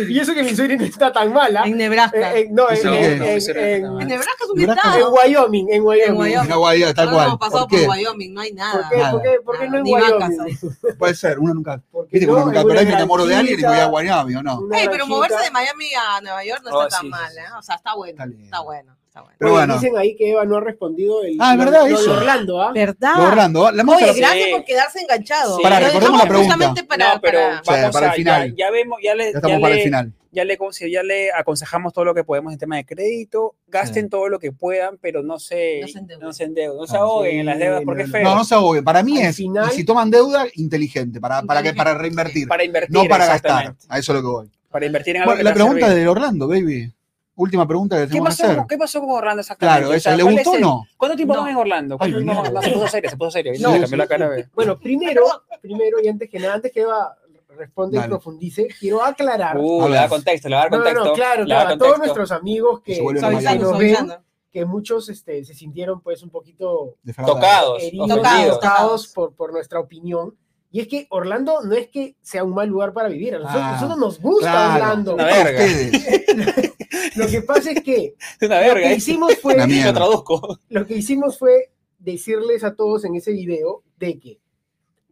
y 0.09 0.19
eso 0.19 0.33
que 0.33 0.41
Missouri 0.41 0.75
no 0.75 0.85
está 0.85 1.13
tan 1.13 1.31
mala. 1.31 1.65
En 1.65 1.77
Nebraska. 1.77 2.35
Eh, 2.35 2.39
eh, 2.41 2.47
no, 2.49 2.67
en, 2.67 2.77
en- 2.77 2.81
que- 2.81 3.75
en- 3.75 3.85
en- 3.85 4.01
en 4.01 4.07
Nebraska 4.07 4.43
es 4.43 4.49
un 4.49 4.57
Nebraska- 4.59 4.87
en 4.87 4.93
estado. 4.95 5.13
Wyoming, 5.13 5.67
en 5.71 5.83
Wyoming. 5.83 6.09
En 6.09 6.17
Wyoming. 6.17 6.45
Una 6.47 6.55
guaya, 6.55 6.93
tal 6.95 7.11
cual. 7.11 7.27
hemos 7.27 7.37
pasado 7.39 7.67
¿Por 7.67 7.77
qué? 7.79 7.85
por 7.85 7.95
Wyoming, 7.95 8.33
no 8.33 8.41
hay 8.41 8.53
nada. 8.53 8.73
¿Por 8.73 8.89
qué, 8.89 8.97
Nada. 8.97 9.11
por 9.11 9.21
qué, 9.21 9.29
por 9.45 9.59
qué 9.59 9.69
no 9.69 9.77
en 9.77 9.83
Wyoming? 9.83 10.57
Puede 10.97 11.13
ser, 11.13 11.37
uno 11.37 11.53
nunca. 11.53 11.79
¿Por 11.91 12.07
que 12.07 12.17
Viste, 12.17 12.25
cuando 12.27 12.51
no, 12.51 12.57
me 12.57 12.61
por 12.63 12.77
ahí 12.77 12.85
me 12.87 12.93
enamoro 12.93 13.25
de 13.27 13.35
alguien 13.35 13.59
y 13.59 13.63
voy 13.63 13.77
a 13.77 13.89
Miami, 13.91 14.33
¿o 14.33 14.41
no? 14.41 14.63
pero 14.89 15.05
moverse 15.05 15.43
de 15.43 15.51
Miami 15.51 15.89
a 15.93 16.21
Nueva 16.21 16.43
York 16.43 16.61
no 16.65 16.75
Oh, 16.75 16.83
está 16.87 16.97
tan 17.01 17.09
mal, 17.09 17.37
¿eh? 17.37 17.41
O 17.55 17.61
sea, 17.61 17.75
está 17.75 17.93
bueno. 17.93 18.23
Está 18.43 18.61
bueno, 18.61 18.96
está 19.17 19.21
bueno. 19.21 19.35
Pero 19.39 19.51
Oye, 19.51 19.59
bueno. 19.59 19.73
Dicen 19.75 19.97
ahí 19.97 20.15
que 20.15 20.31
Eva 20.31 20.45
no 20.45 20.57
ha 20.57 20.61
respondido 20.61 21.23
el. 21.23 21.37
Ah, 21.39 21.53
es 21.53 21.59
verdad, 21.59 21.87
lo 21.89 21.99
eso. 21.99 22.11
Orlando, 22.13 22.61
¿ah? 22.61 22.71
¿Verdad? 22.73 23.27
Orlando, 23.27 23.71
la 23.71 23.83
Oye, 23.83 24.05
gracias 24.13 24.33
Sí. 24.33 24.51
por 24.51 24.63
quedarse 24.65 24.99
enganchado. 25.01 25.57
Sí. 25.57 25.63
Lo 25.63 25.69
recordemos 25.69 26.19
la 26.19 26.27
pregunta. 26.27 26.53
Justamente 26.53 26.83
para, 26.83 27.13
no, 27.15 27.21
pero 27.21 27.39
para- 27.65 27.79
vamos 27.81 27.93
para 27.93 28.05
el 28.07 28.11
a, 28.11 28.15
final. 28.15 28.49
Ya, 28.55 28.65
ya 28.65 28.71
vemos, 28.71 28.99
ya 29.03 29.15
le, 29.15 29.23
Ya 29.23 29.29
estamos 29.29 29.51
ya 29.57 29.61
para 29.61 29.73
le- 29.73 29.79
el 29.79 29.83
final. 29.85 30.13
ya 30.31 30.43
le, 30.45 30.57
conse- 30.59 30.91
ya 30.91 31.03
le 31.03 31.31
aconsejamos 31.31 31.93
todo 31.93 32.05
lo 32.05 32.13
que 32.13 32.23
podemos 32.23 32.53
en 32.53 32.59
tema 32.59 32.77
de 32.77 32.85
crédito, 32.85 33.55
gasten 33.67 34.09
todo 34.09 34.29
lo 34.29 34.39
que 34.39 34.51
puedan, 34.51 34.97
pero 34.97 35.23
no 35.23 35.39
se, 35.39 35.79
No 35.81 35.87
se 35.87 35.99
endeuden. 35.99 36.25
no 36.27 36.33
se 36.33 36.43
endeuden, 36.43 36.77
no 36.77 36.87
se 36.87 36.97
Ah, 36.97 36.99
ahoguen 37.01 37.39
en 37.39 37.45
las 37.47 37.59
deudas 37.59 37.81
no, 37.81 37.85
porque 37.85 38.01
es 38.03 38.07
no. 38.09 38.11
feo. 38.13 38.23
No, 38.23 38.35
no 38.35 38.43
se 38.43 38.55
ahoguen. 38.55 38.83
Para 38.83 39.03
mí 39.03 39.17
Al 39.21 39.27
es, 39.29 39.35
final- 39.35 39.71
si 39.71 39.83
toman 39.83 40.11
deuda, 40.11 40.45
inteligente, 40.55 41.19
para, 41.19 41.41
para, 41.43 41.63
que, 41.63 41.73
para 41.73 41.95
reinvertir, 41.97 42.47
para 42.47 42.63
invertir, 42.63 42.95
no 42.95 43.05
para 43.07 43.25
gastar. 43.25 43.75
A 43.89 43.99
eso 43.99 44.11
es 44.11 44.15
lo 44.15 44.21
que 44.21 44.27
voy. 44.27 44.51
Para 44.69 44.85
invertir 44.85 45.15
en 45.15 45.21
algo 45.21 45.31
Bueno, 45.31 45.37
que 45.39 45.43
la 45.45 45.53
pregunta 45.53 45.89
de 45.89 46.07
Orlando, 46.07 46.47
baby. 46.47 46.91
Última 47.37 47.65
pregunta 47.67 47.95
que 48.05 48.11
¿Qué 48.13 48.19
pasó, 48.21 48.43
hacer. 48.45 48.65
¿Qué 48.67 48.77
pasó 48.77 48.99
con 48.99 49.11
Orlando 49.11 49.41
exactamente? 49.41 49.79
Claro, 49.81 49.95
O 49.95 49.99
sea, 49.99 50.15
¿le 50.17 50.23
¿cuál 50.23 50.33
gustó 50.35 50.51
o 50.51 50.57
no? 50.59 50.83
¿Cuánto 50.97 51.15
tiempo 51.15 51.33
No. 51.35 51.39
vamos 51.41 51.51
en 51.51 51.57
Orlando? 51.57 51.95
Ay, 51.95 52.11
¿Cuánto 52.11 52.17
tiempo 52.17 52.33
mierda. 52.41 52.49
vamos? 52.49 52.53
No, 52.53 52.61
se 52.69 52.73
puso 52.73 52.87
serio, 52.89 53.09
se 53.11 53.17
puso 53.17 53.31
serio. 53.31 53.53
No, 53.59 53.71
se 53.73 53.79
cambió 53.81 53.97
la 53.97 54.07
cara. 54.07 54.31
Bueno, 54.55 54.79
primero, 54.79 55.23
primero 55.61 55.97
y 56.03 56.07
antes 56.09 56.29
que 56.29 56.39
nada, 56.39 56.55
antes 56.55 56.71
que 56.71 56.81
Eva 56.81 57.15
responda 57.55 58.03
y 58.05 58.07
profundice, 58.09 58.67
quiero 58.79 59.03
aclarar. 59.03 59.57
Uh, 59.57 59.83
A 59.85 59.89
le 59.89 59.95
da 59.95 60.09
contexto, 60.09 60.49
le 60.49 60.55
va 60.55 60.61
a 60.63 60.65
dar 60.65 60.71
No, 60.71 60.77
no, 60.79 60.83
contexto. 60.83 61.09
no, 61.09 61.13
claro, 61.13 61.39
va 61.41 61.45
claro, 61.45 61.69
a 61.69 61.77
todos 61.77 61.91
contexto. 61.93 61.97
nuestros 62.19 62.31
amigos 62.31 62.81
que, 62.81 62.93
que 62.95 63.57
nos 63.59 63.77
ven, 63.77 64.13
que 64.51 64.65
muchos 64.65 65.09
este, 65.09 65.43
se 65.45 65.53
sintieron 65.53 66.01
pues 66.01 66.23
un 66.23 66.29
poquito. 66.31 66.95
Tocados, 67.25 67.83
heridos, 67.83 68.09
Tocados, 68.09 68.53
tocados 68.59 69.07
por, 69.09 69.33
por 69.35 69.53
nuestra 69.53 69.79
opinión. 69.79 70.35
Y 70.69 70.81
es 70.81 70.87
que 70.89 71.07
Orlando 71.11 71.61
no 71.63 71.73
es 71.75 71.87
que 71.87 72.15
sea 72.21 72.43
un 72.43 72.53
mal 72.53 72.67
lugar 72.67 72.91
para 72.93 73.07
vivir, 73.09 73.35
a 73.35 73.39
nosotros, 73.39 73.63
Ah, 73.63 73.71
nosotros 73.73 73.97
nos 73.99 74.19
gusta 74.19 74.51
Claro. 74.51 74.73
Orlando. 74.83 75.13
Una 75.13 75.25
verga. 75.25 75.63
Lo 77.17 77.27
que 77.27 77.41
pasa 77.41 77.71
es 77.71 77.81
que 77.83 78.15
Una 78.41 78.55
lo 78.61 78.67
verga. 78.67 78.87
que 78.87 78.93
¿eh? 78.93 78.95
hicimos 78.95 79.35
fue 79.41 79.55
Una 79.55 79.67
Lo 79.67 79.93
traduzco. 79.93 80.59
lo 80.69 80.85
que 80.85 80.95
hicimos 80.95 81.37
fue 81.37 81.71
decirles 81.99 82.63
a 82.63 82.75
todos 82.75 83.03
en 83.05 83.15
ese 83.15 83.31
video 83.31 83.83
de 83.97 84.19
que 84.19 84.39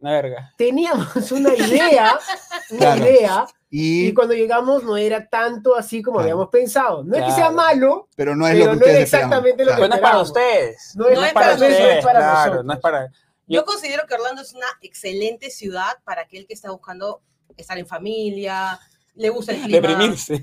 Una 0.00 0.12
verga. 0.12 0.54
teníamos 0.56 1.32
una 1.32 1.54
idea, 1.54 2.18
una 2.70 2.78
Claro. 2.78 3.04
idea, 3.04 3.46
Y, 3.70 4.06
y 4.08 4.14
cuando 4.14 4.34
llegamos 4.34 4.84
no 4.84 4.96
era 4.96 5.26
tanto 5.28 5.74
así 5.74 6.02
como 6.02 6.18
Claro. 6.18 6.24
habíamos 6.32 6.48
pensado. 6.50 7.02
No 7.04 7.14
es 7.16 7.20
que 7.22 7.26
Claro. 7.26 7.34
sea 7.36 7.50
malo, 7.50 8.08
pero 8.16 8.36
no 8.36 8.46
es 8.46 8.54
pero 8.54 8.66
lo 8.66 8.70
que 8.72 8.76
no 8.78 8.84
era 8.84 8.92
ustedes 8.92 9.04
esperaban. 9.04 9.32
exactamente 9.32 9.64
lo 9.64 9.70
que 9.72 9.76
Pero 9.76 9.88
no 9.88 9.94
es 9.94 10.00
para 10.00 10.20
ustedes. 10.22 10.92
No 10.96 11.08
es, 11.08 11.18
No 11.18 11.24
es 11.24 11.32
para 11.32 11.52
ustedes, 11.54 11.80
no 11.80 11.86
es 11.88 12.04
para 12.04 12.18
claro, 12.20 12.38
nosotros. 12.38 12.64
no 12.64 12.72
es 12.74 12.80
para. 12.80 13.12
Yo 13.48 13.64
considero 13.64 14.02
que 14.08 14.14
Orlando 14.14 14.42
es 14.42 14.52
una 14.54 14.66
excelente 14.82 15.50
ciudad 15.50 15.92
para 16.04 16.22
aquel 16.22 16.46
que 16.46 16.54
está 16.54 16.70
buscando 16.70 17.22
estar 17.56 17.78
en 17.78 17.86
familia, 17.86 18.78
le 19.16 19.28
gusta 19.30 19.52
el 19.52 19.62
clima. 19.62 19.80
Deprimirse. 19.88 20.42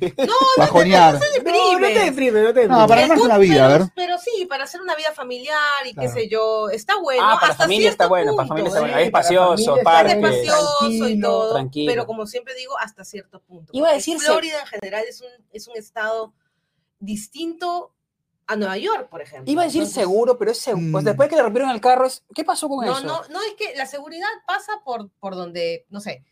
Bajonear. 0.58 1.14
No, 1.14 1.20
no 1.20 1.26
te 1.26 1.32
deprime. 1.40 2.00
deprime, 2.06 2.42
no 2.42 2.54
te 2.54 2.60
deprime. 2.62 2.80
No, 2.82 2.88
para 2.88 3.02
armarse 3.04 3.24
una 3.24 3.38
vida, 3.38 3.66
a 3.66 3.68
pero, 3.70 3.84
ver. 3.86 3.94
pero 3.96 4.18
sí, 4.18 4.46
para 4.46 4.64
hacer 4.64 4.82
una 4.82 4.96
vida 4.96 5.12
familiar 5.14 5.58
y 5.86 5.94
Claro. 5.94 6.10
qué 6.14 6.22
sé 6.22 6.28
yo, 6.28 6.70
está 6.70 7.00
bueno. 7.00 7.22
Ah, 7.24 7.38
para 7.40 7.52
hasta 7.54 7.64
familia 7.66 7.90
está 7.90 8.06
cierto 8.06 8.10
bueno, 8.10 8.36
para 8.36 8.48
punto, 8.48 8.50
familia 8.50 8.68
está 8.70 8.80
bueno. 8.82 8.98
¿eh? 8.98 9.04
Es 9.06 9.12
para 9.12 9.26
espacioso, 9.28 9.78
parque. 9.84 10.12
Es 10.12 10.18
espacioso 10.18 11.10
y 11.10 11.22
todo, 11.22 11.54
tranquilo. 11.54 11.92
pero 11.92 12.06
como 12.08 12.26
siempre 12.26 12.56
digo, 12.56 12.78
hasta 12.80 13.04
cierto 13.06 13.40
punto. 13.42 13.72
Iba 13.76 13.90
a 13.90 13.94
decirse- 13.94 14.26
Florida 14.26 14.60
en 14.60 14.66
general 14.68 15.04
es 15.08 15.22
un, 15.22 15.30
es 15.52 15.68
un 15.68 15.78
estado 15.78 16.34
distinto 17.00 17.94
a 18.48 18.56
Nueva 18.56 18.78
York, 18.78 19.08
por 19.10 19.22
ejemplo. 19.22 19.52
Iba 19.52 19.62
a 19.62 19.66
decir 19.66 19.82
Entonces, 19.82 20.02
seguro, 20.02 20.38
pero 20.38 20.52
es 20.52 20.58
seguro. 20.60 20.86
Mm. 20.88 20.92
Pues 20.92 21.06
después 21.06 21.30
que 21.30 21.36
le 21.36 21.44
rompieron 21.44 21.70
el 21.72 21.80
carro, 21.82 22.06
es... 22.06 22.24
¿qué 22.36 22.44
pasó 22.44 22.68
con 22.68 22.86
No, 22.86 22.98
eso? 22.98 23.06
no, 23.06 23.22
no, 23.30 23.40
es 23.42 23.54
que 23.58 23.76
la 23.76 23.86
seguridad 23.86 24.28
pasa 24.46 24.82
por, 24.84 25.10
por 25.20 25.36
donde, 25.36 25.86
no 25.90 26.02
sé, 26.02 26.24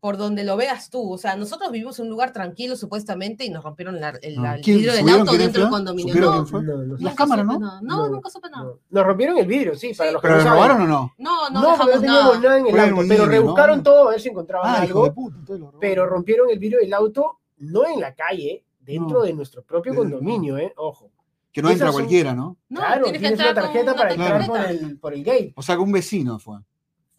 por 0.00 0.16
donde 0.16 0.44
lo 0.44 0.56
veas 0.56 0.88
tú. 0.90 1.12
O 1.12 1.18
sea, 1.18 1.36
nosotros 1.36 1.70
vivimos 1.70 1.98
en 1.98 2.06
un 2.06 2.10
lugar 2.10 2.32
tranquilo 2.32 2.74
supuestamente 2.74 3.44
y 3.44 3.50
nos 3.50 3.62
rompieron 3.62 4.00
la- 4.00 4.18
el, 4.22 4.38
Ah, 4.44 4.56
el 4.56 4.62
¿quién- 4.62 4.78
vidrio 4.78 4.94
del 4.94 5.08
auto 5.10 5.32
dentro 5.32 5.62
del 5.62 5.70
condominio. 5.70 6.14
¿Supieron 6.14 6.46
No? 6.50 6.60
No, 6.62 6.84
no, 6.86 6.96
Las 6.98 7.14
cámaras, 7.14 7.44
¿no? 7.46 7.58
nada. 7.58 7.80
No, 7.82 7.96
No. 7.96 8.08
nunca 8.08 8.30
supe 8.30 8.48
nada. 8.50 8.64
no. 8.64 8.78
Nos 8.88 9.06
rompieron 9.06 9.36
el 9.38 9.46
vidrio, 9.46 9.74
sí, 9.76 9.92
para 9.94 10.08
Sí. 10.10 10.14
los 10.14 10.22
que 10.22 10.28
¿Pero 10.28 10.38
no 10.40 10.44
lo 10.44 10.50
robaron 10.54 10.80
o 10.82 10.86
no? 10.86 11.12
No, 11.18 11.50
no, 11.50 11.50
No, 11.50 11.60
no 11.62 11.70
dejamos 11.72 11.94
teníamos 12.00 12.40
nada. 12.40 12.58
en 12.58 12.66
el 12.66 12.80
auto, 12.80 13.02
pero 13.08 13.26
rebuscaron 13.26 13.76
¿no? 13.78 13.82
todo 13.82 14.08
a 14.08 14.10
ver 14.12 14.20
si 14.20 14.28
encontraban 14.30 14.66
Ah, 14.74 14.84
hijo 14.86 14.98
algo, 14.98 15.04
de 15.04 15.10
puta. 15.12 15.36
entonces 15.38 15.60
lo 15.60 15.66
robaron. 15.66 15.80
pero 15.80 16.06
rompieron 16.06 16.50
el 16.50 16.58
vidrio 16.58 16.78
del 16.80 16.94
auto 16.94 17.38
no 17.58 17.86
en 17.86 18.00
la 18.00 18.14
calle, 18.14 18.64
dentro 18.80 19.18
No. 19.18 19.24
de 19.24 19.32
nuestro 19.34 19.62
propio 19.62 19.94
condominio, 19.94 20.56
¿eh? 20.56 20.72
Ojo. 20.78 21.10
Que 21.52 21.60
no 21.62 21.68
entra 21.70 21.90
cualquiera, 21.92 22.32
¿no? 22.32 22.56
Claro, 22.68 23.02
tienes 23.04 23.20
que 23.20 23.28
tienes 23.28 23.40
una 23.46 23.54
tarjeta 23.54 23.94
para 23.94 24.10
entrar 24.14 24.46
por 24.46 24.60
el, 24.60 24.98
por 24.98 25.12
el 25.14 25.24
gate. 25.24 25.52
O 25.56 25.62
sea, 25.62 25.74
que 25.74 25.82
un 25.82 25.92
vecino 25.92 26.38
fue. 26.38 26.58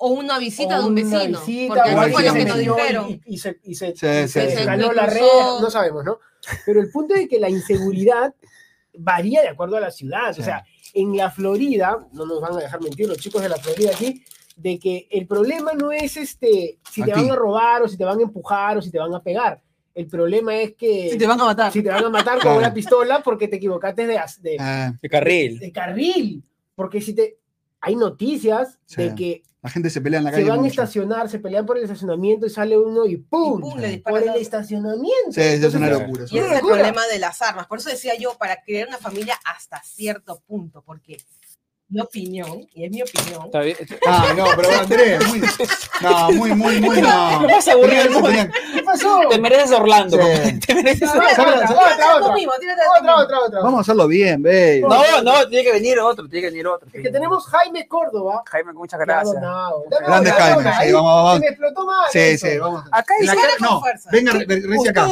O 0.03 0.09
una 0.13 0.39
visita 0.39 0.79
O 0.79 0.81
de 0.83 0.87
un 0.87 0.93
una 0.99 1.17
vecino. 1.19 1.39
visita, 1.39 1.73
porque 1.75 1.89
eso 1.91 2.11
fue 2.11 2.23
lo 2.23 2.31
se 2.31 2.37
que 2.39 2.45
nos 2.45 2.57
dijeron. 2.57 3.09
Y, 3.09 3.21
y 3.25 3.37
se, 3.37 3.59
y 3.63 3.75
se, 3.75 3.87
Sí, 3.91 3.93
sí, 3.97 4.27
se 4.27 4.49
sí. 4.51 4.57
escaló 4.59 4.91
la 4.93 5.05
red, 5.05 5.21
no 5.61 5.69
sabemos, 5.69 6.03
¿no? 6.03 6.19
Pero 6.65 6.81
el 6.81 6.89
punto 6.89 7.13
es 7.15 7.27
que 7.29 7.39
la 7.39 7.49
inseguridad 7.49 8.33
varía 8.93 9.41
de 9.41 9.49
acuerdo 9.49 9.77
a 9.77 9.79
la 9.79 9.91
ciudad. 9.91 10.31
O 10.37 10.41
sea, 10.43 10.63
en 10.93 11.15
la 11.15 11.29
Florida, 11.31 12.05
no 12.13 12.25
nos 12.25 12.41
van 12.41 12.53
a 12.53 12.57
dejar 12.59 12.81
mentir 12.81 13.07
los 13.07 13.17
chicos 13.19 13.41
de 13.41 13.49
la 13.49 13.57
Florida 13.57 13.91
aquí, 13.93 14.23
de 14.55 14.79
que 14.79 15.07
el 15.11 15.27
problema 15.27 15.73
no 15.73 15.91
es 15.91 16.17
este 16.17 16.79
si 16.91 17.03
te 17.03 17.11
Aquí. 17.11 17.21
van 17.21 17.31
a 17.31 17.35
robar 17.35 17.81
o 17.83 17.87
si 17.87 17.97
te 17.97 18.03
van 18.05 18.19
a 18.19 18.23
empujar 18.23 18.77
o 18.77 18.81
si 18.81 18.91
te 18.91 18.99
van 18.99 19.13
a 19.13 19.21
pegar. 19.23 19.61
El 19.93 20.07
problema 20.07 20.55
es 20.55 20.73
que 20.75 21.09
Si 21.11 21.17
te 21.17 21.27
van 21.27 21.39
a 21.41 21.45
matar. 21.45 21.71
si 21.71 21.83
te 21.83 21.89
van 21.89 22.03
a 22.05 22.09
matar 22.09 22.39
con 22.39 22.53
una 22.57 22.73
pistola 22.73 23.21
porque 23.23 23.47
te 23.47 23.57
equivocaste 23.57 24.07
de, 24.07 24.19
de, 24.39 24.55
Eh, 24.59 24.91
De 25.01 25.09
carril. 25.09 25.59
de 25.59 25.71
carril. 25.71 26.43
Porque 26.75 27.01
si 27.01 27.13
te... 27.13 27.37
Hay 27.81 27.95
noticias 27.95 28.77
Sí. 28.85 29.01
de 29.01 29.15
que 29.15 29.43
la 29.61 29.69
gente 29.69 29.91
se 29.91 30.01
pelea 30.01 30.19
en 30.19 30.23
la 30.25 30.31
se 30.31 30.37
calle. 30.37 30.49
van 30.49 30.63
a 30.63 30.67
estacionar, 30.67 31.29
se 31.29 31.39
pelean 31.39 31.65
por 31.65 31.77
el 31.77 31.83
estacionamiento 31.83 32.47
y 32.47 32.49
sale 32.49 32.77
uno 32.77 33.05
y 33.05 33.17
¡pum! 33.17 33.59
Y 33.59 33.61
pum, 33.61 33.79
le 33.79 33.99
por 33.99 34.21
el 34.21 34.35
estacionamiento. 34.35 35.31
Sí, 35.31 35.41
eso 35.41 35.67
es 35.67 35.75
una 35.75 35.89
locura. 35.89 36.25
Y 36.31 36.39
es 36.39 36.45
ese 36.45 36.55
es 36.55 36.61
el 36.61 36.67
problema 36.67 37.05
de 37.07 37.19
las 37.19 37.41
armas. 37.43 37.67
Por 37.67 37.77
eso 37.77 37.89
decía 37.89 38.15
yo, 38.17 38.35
para 38.37 38.63
crear 38.63 38.87
una 38.87 38.97
familia 38.97 39.39
hasta 39.45 39.81
cierto 39.83 40.41
punto, 40.47 40.81
porque 40.83 41.17
mi 41.91 41.99
opinión, 41.99 42.67
y 42.73 42.85
es 42.85 42.91
mi 42.91 43.01
opinión, 43.01 43.45
Está 43.45 43.59
bien. 43.59 43.77
Ah, 44.07 44.33
no, 44.35 44.45
pero 44.55 44.69
Andrés, 44.79 45.27
muy, 45.27 45.41
no, 46.01 46.31
muy, 46.31 46.53
muy, 46.53 46.79
muy, 46.81 47.01
no. 47.01 47.41
Más 47.41 47.67
mundo. 47.75 48.27
tenían- 48.29 48.51
¿Qué 48.73 48.81
pasó? 48.83 49.21
Te 49.29 49.39
mereces 49.39 49.71
Orlando. 49.71 50.17
Sí. 50.17 50.59
Te 50.59 50.75
mereces 50.75 51.09
Orlando. 51.09 51.73
otra, 52.99 53.17
otra, 53.19 53.39
otra. 53.39 53.59
Vamos 53.61 53.77
a 53.79 53.81
hacerlo 53.81 54.07
bien, 54.07 54.41
baby. 54.41 54.81
No, 54.81 55.21
no, 55.21 55.47
tiene 55.47 55.63
que 55.65 55.73
venir 55.73 55.99
otro, 55.99 56.27
tiene 56.27 56.47
que 56.47 56.51
venir 56.51 56.67
otro. 56.67 56.87
Es 56.93 57.03
que 57.03 57.09
tenemos 57.09 57.45
Jaime 57.47 57.87
Córdoba. 57.87 58.43
Jaime, 58.47 58.73
muchas 58.73 58.99
gracias. 58.99 59.35
Grande 59.35 60.31
Jaime, 60.31 60.71
sí, 60.83 60.91
vamos, 60.93 61.13
vamos. 61.15 61.33
Se 61.33 61.39
me 61.41 61.47
explotó 61.47 61.85
mal. 61.85 62.07
Sí, 62.11 62.19
eso. 62.19 62.47
sí, 62.47 62.57
vamos. 62.57 62.83
Acá 62.91 63.13
dice. 63.19 63.35
no, 63.59 63.79
fuerza. 63.81 64.09
venga, 64.11 64.31
re- 64.31 64.45
reci 64.45 64.87
acá. 64.87 65.07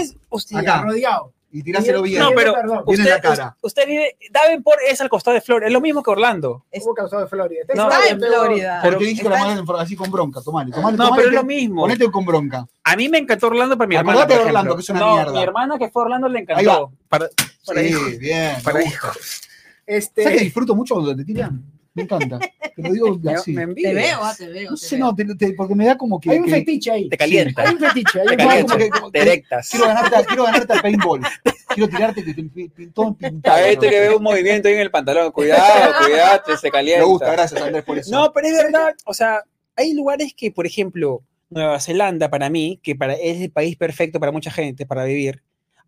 Acá. 0.55 0.81
Rodeado. 0.83 1.33
Y 1.51 1.63
tiráselo 1.63 2.03
bien. 2.03 2.21
No, 2.21 2.29
pero 2.35 2.53
Perdón. 2.53 2.83
Usted, 2.85 3.03
en 3.05 3.09
la 3.09 3.21
cara. 3.21 3.57
usted 3.61 3.87
vive. 3.87 4.17
Davenport 4.31 4.79
es 4.87 5.01
al 5.01 5.09
costado 5.09 5.33
de 5.33 5.41
Florida, 5.41 5.67
es 5.67 5.73
lo 5.73 5.81
mismo 5.81 6.03
que 6.03 6.11
Orlando. 6.11 6.65
¿Cómo 6.79 6.93
causado 6.93 7.23
de 7.23 7.27
Florida? 7.27 7.61
Está 7.61 7.73
en 7.73 7.77
No, 7.79 7.89
en 8.07 8.19
Florida. 8.19 8.81
Porque 8.83 9.05
dice 9.05 9.23
que 9.23 9.29
la 9.29 9.39
madre 9.39 9.63
así 9.79 9.95
con 9.95 10.11
bronca. 10.11 10.41
Tomale, 10.41 10.71
tomale, 10.71 10.95
No, 10.97 11.03
tomale, 11.05 11.21
pero 11.23 11.29
es 11.29 11.41
lo 11.41 11.43
mismo. 11.43 11.81
Ponete 11.81 12.11
con 12.11 12.25
bronca. 12.25 12.67
A 12.83 12.95
mí 12.95 13.09
me 13.09 13.17
encantó 13.17 13.47
Orlando 13.47 13.77
para 13.77 13.87
mi 13.87 13.95
hermana. 13.95 14.19
Acordate 14.21 14.35
por 14.35 14.43
de 14.43 14.47
Orlando, 14.49 14.73
ejemplo. 14.73 14.75
que 14.77 14.81
es 14.83 14.89
una 14.89 14.99
no, 14.99 15.13
mierda. 15.15 15.31
Mi 15.33 15.43
hermana 15.43 15.77
que 15.79 15.89
fue 15.89 16.01
a 16.01 16.05
Orlando 16.05 16.27
le 16.29 16.37
Ahí 16.39 16.43
encantó. 16.43 16.91
Para, 17.07 17.29
para 17.65 17.81
Sí, 17.81 17.87
hijos. 17.87 18.17
bien. 18.19 18.55
Para 18.63 18.83
hijos. 18.83 19.41
Este, 19.87 20.21
¿Sabes 20.23 20.37
que 20.37 20.43
disfruto 20.43 20.75
mucho 20.75 20.93
cuando 20.93 21.15
te 21.15 21.25
tiran? 21.25 21.63
Me 21.99 22.03
encanta. 22.03 22.39
Te 22.39 22.81
lo 22.81 22.91
digo 22.93 23.19
así. 23.35 23.53
me 23.53 23.67
Te 23.73 23.93
veo, 23.93 24.19
ah, 24.21 24.33
te 24.37 24.47
veo. 24.47 24.71
No 24.71 24.77
te 24.77 24.81
sé, 24.85 24.95
veo. 24.95 25.05
no, 25.05 25.15
te- 25.15 25.35
te- 25.35 25.53
porque 25.53 25.75
me 25.75 25.85
da 25.85 25.97
como 25.97 26.19
que. 26.19 26.31
hay 26.31 26.39
un 26.39 26.45
que- 26.45 26.51
fetiche 26.51 26.91
ahí. 26.91 27.09
Te 27.09 27.17
calienta. 27.17 27.61
Hay 27.63 27.73
un 27.75 27.79
fetiche. 27.79 28.21
Hay 28.21 28.27
Te 28.27 28.31
un 28.33 28.37
calienta. 28.37 28.63
como 28.73 28.77
que- 28.77 28.89
como- 28.89 29.11
Te 29.11 29.19
erectas. 29.21 29.69
Quiero 29.69 29.85
ganarte, 29.87 30.25
quiero 30.25 30.43
ganarte 30.43 30.73
al 30.73 30.81
paintball. 30.81 31.21
Quiero 31.69 31.89
tirarte 31.89 32.23
que 32.23 32.33
te 32.33 32.43
pi- 32.43 32.69
pi- 32.69 32.87
todo 32.87 33.13
pintado. 33.17 33.57
A 33.57 33.67
este 33.67 33.89
que 33.89 33.99
veo 33.99 34.17
un 34.17 34.23
movimiento 34.23 34.67
ahí 34.67 34.73
en 34.75 34.79
el 34.81 34.91
pantalón. 34.91 35.31
Cuidado, 35.31 35.93
cuidado, 36.05 36.57
se 36.57 36.71
calienta. 36.71 37.03
Me 37.05 37.11
gusta, 37.11 37.31
gracias 37.31 37.61
Andrés 37.61 37.83
por 37.83 37.97
eso. 37.97 38.11
No, 38.11 38.31
pero 38.33 38.47
es 38.47 38.53
verdad. 38.53 38.95
O 39.05 39.13
sea, 39.13 39.43
hay 39.75 39.93
lugares 39.93 40.33
que, 40.35 40.51
por 40.51 40.65
ejemplo, 40.65 41.21
Nueva 41.49 41.79
Zelanda, 41.79 42.29
para 42.29 42.49
mí, 42.49 42.79
que 42.83 42.95
para, 42.95 43.13
es 43.13 43.41
el 43.41 43.51
país 43.51 43.75
perfecto 43.75 44.19
para 44.19 44.31
mucha 44.31 44.51
gente 44.51 44.85
para 44.85 45.03
vivir, 45.03 45.41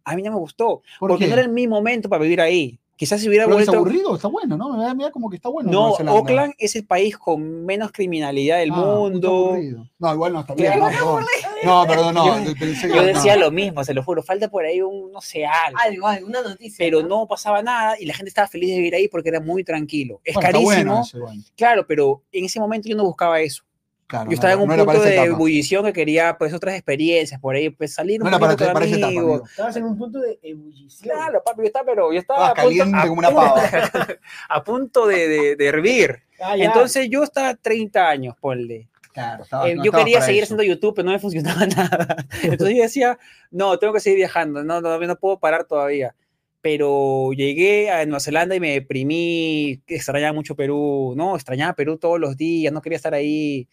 a 0.03 0.15
mí 0.15 0.23
no 0.23 0.31
me 0.31 0.37
gustó. 0.37 0.81
¿Por 0.99 1.09
porque 1.11 1.25
qué? 1.25 1.31
no 1.31 1.37
era 1.39 1.47
mi 1.47 1.67
momento 1.67 2.09
para 2.09 2.23
vivir 2.23 2.41
ahí. 2.41 2.79
Quizás 3.01 3.19
si 3.19 3.27
hubiera 3.29 3.45
Pero 3.45 3.57
es 3.57 3.65
vuelto. 3.65 3.79
aburrido, 3.79 4.13
está 4.15 4.27
bueno, 4.27 4.55
¿no? 4.57 4.77
Me 4.77 4.83
da, 4.83 4.93
me 4.93 5.03
da 5.05 5.09
como 5.09 5.27
que 5.27 5.37
está 5.37 5.49
bueno. 5.49 5.71
No. 5.71 5.89
Oakland 5.93 6.53
es 6.59 6.75
el 6.75 6.85
país 6.85 7.17
con 7.17 7.65
menos 7.65 7.91
criminalidad 7.91 8.59
del 8.59 8.69
Ah, 8.71 8.75
está 8.77 8.85
mundo. 8.85 9.27
aburrido. 9.47 9.87
No, 9.97 10.13
igual 10.13 10.33
no 10.33 10.39
está 10.41 10.53
bien. 10.53 10.77
No, 10.77 10.85
perdón. 10.87 11.25
No, 11.63 11.87
perdón, 11.87 12.13
no. 12.13 12.43
Yo- 12.45 12.53
pensé 12.59 12.87
que 12.87 12.93
Yo 12.93 13.01
no. 13.01 13.07
decía 13.07 13.35
lo 13.37 13.49
mismo, 13.49 13.83
se 13.83 13.95
lo 13.95 14.03
juro. 14.03 14.21
Falta 14.21 14.49
por 14.51 14.65
ahí 14.65 14.83
un, 14.83 15.11
no 15.11 15.19
sé, 15.19 15.47
algo. 15.47 15.79
Algo, 15.81 16.07
algo, 16.07 16.27
una 16.27 16.43
noticia. 16.43 16.75
Pero 16.77 17.01
no 17.01 17.25
pasaba 17.27 17.63
nada 17.63 17.95
y 17.99 18.05
la 18.05 18.13
gente 18.13 18.29
estaba 18.29 18.47
feliz 18.47 18.69
de 18.69 18.75
vivir 18.77 18.93
ahí 18.93 19.07
porque 19.07 19.29
era 19.29 19.39
muy 19.39 19.63
tranquilo. 19.63 20.21
Es 20.23 20.35
Bueno, 20.35 20.47
está 20.49 20.59
carísimo, 20.59 21.03
bueno 21.21 21.43
claro, 21.57 21.87
pero 21.87 22.21
en 22.31 22.45
ese 22.45 22.59
momento 22.59 22.87
yo 22.87 22.95
no 22.95 23.03
buscaba 23.03 23.41
eso. 23.41 23.63
Claro, 24.11 24.29
Yo 24.29 24.33
estaba 24.35 24.51
en 24.53 24.59
un 24.59 24.67
no 24.67 24.75
punto 24.85 25.01
de 25.01 25.13
etapa. 25.13 25.25
ebullición 25.27 25.85
que 25.85 25.93
quería 25.93 26.35
pues 26.37 26.53
otras 26.53 26.75
experiencias 26.75 27.39
por 27.39 27.55
ahí, 27.55 27.69
pues 27.69 27.93
salir 27.93 28.21
un 28.21 28.29
No 28.29 28.37
poquito 28.39 28.65
con 28.65 28.73
para 28.73 28.85
etapa. 28.85 29.07
amigos. 29.07 29.23
amigo. 29.23 29.45
Estabas 29.45 29.75
en 29.77 29.83
un 29.85 29.97
punto 29.97 30.19
de 30.19 30.37
ebullición. 30.43 31.09
Claro, 31.15 31.41
papi, 31.45 31.61
yo 31.61 31.65
estaba, 31.67 31.85
pero 31.85 32.11
yo 32.11 32.19
estaba 32.19 32.49
Estabas 32.49 32.59
a 32.59 32.63
punto, 32.63 32.77
caliente 32.79 32.97
a 32.97 33.07
como 33.07 33.19
una 33.19 33.29
punto- 33.29 33.53
pava. 33.55 34.07
a 34.49 34.63
punto 34.65 35.07
de, 35.07 35.27
de- 35.29 35.55
de 35.55 35.65
hervir. 35.65 36.19
Ah. 36.41 36.55
Entonces 36.57 37.07
yo 37.09 37.23
estaba 37.23 37.55
30 37.55 38.09
años, 38.09 38.35
ponle. 38.41 38.89
Claro, 39.13 39.43
estaba- 39.43 39.69
Eh, 39.69 39.75
no 39.75 39.83
yo 39.85 39.91
quería 39.93 40.15
para 40.17 40.25
seguir 40.25 40.43
eso. 40.43 40.55
haciendo 40.55 40.63
YouTube, 40.73 40.93
pero 40.95 41.05
no 41.05 41.11
me 41.13 41.19
funcionaba 41.19 41.65
nada. 41.77 42.25
Entonces 42.43 42.75
yo 42.75 42.83
decía, 42.83 43.17
no, 43.49 43.79
tengo 43.79 43.93
que 43.93 44.01
seguir 44.01 44.17
viajando, 44.17 44.61
no, 44.63 44.81
no, 44.81 44.99
no 44.99 45.15
puedo 45.15 45.39
parar 45.39 45.63
todavía. 45.63 46.13
Pero 46.61 47.31
llegué 47.33 47.89
a 47.89 48.05
Nueva 48.05 48.19
Zelanda 48.19 48.55
y 48.55 48.59
me 48.59 48.73
deprimí, 48.73 49.81
extrañaba 49.87 50.31
mucho 50.33 50.55
Perú, 50.55 51.13
no, 51.17 51.35
extrañaba 51.35 51.73
Perú 51.73 51.97
todos 51.97 52.19
los 52.19 52.37
días, 52.37 52.71
no 52.71 52.81
quería 52.81 52.97
estar 52.97 53.13
ahí. 53.15 53.67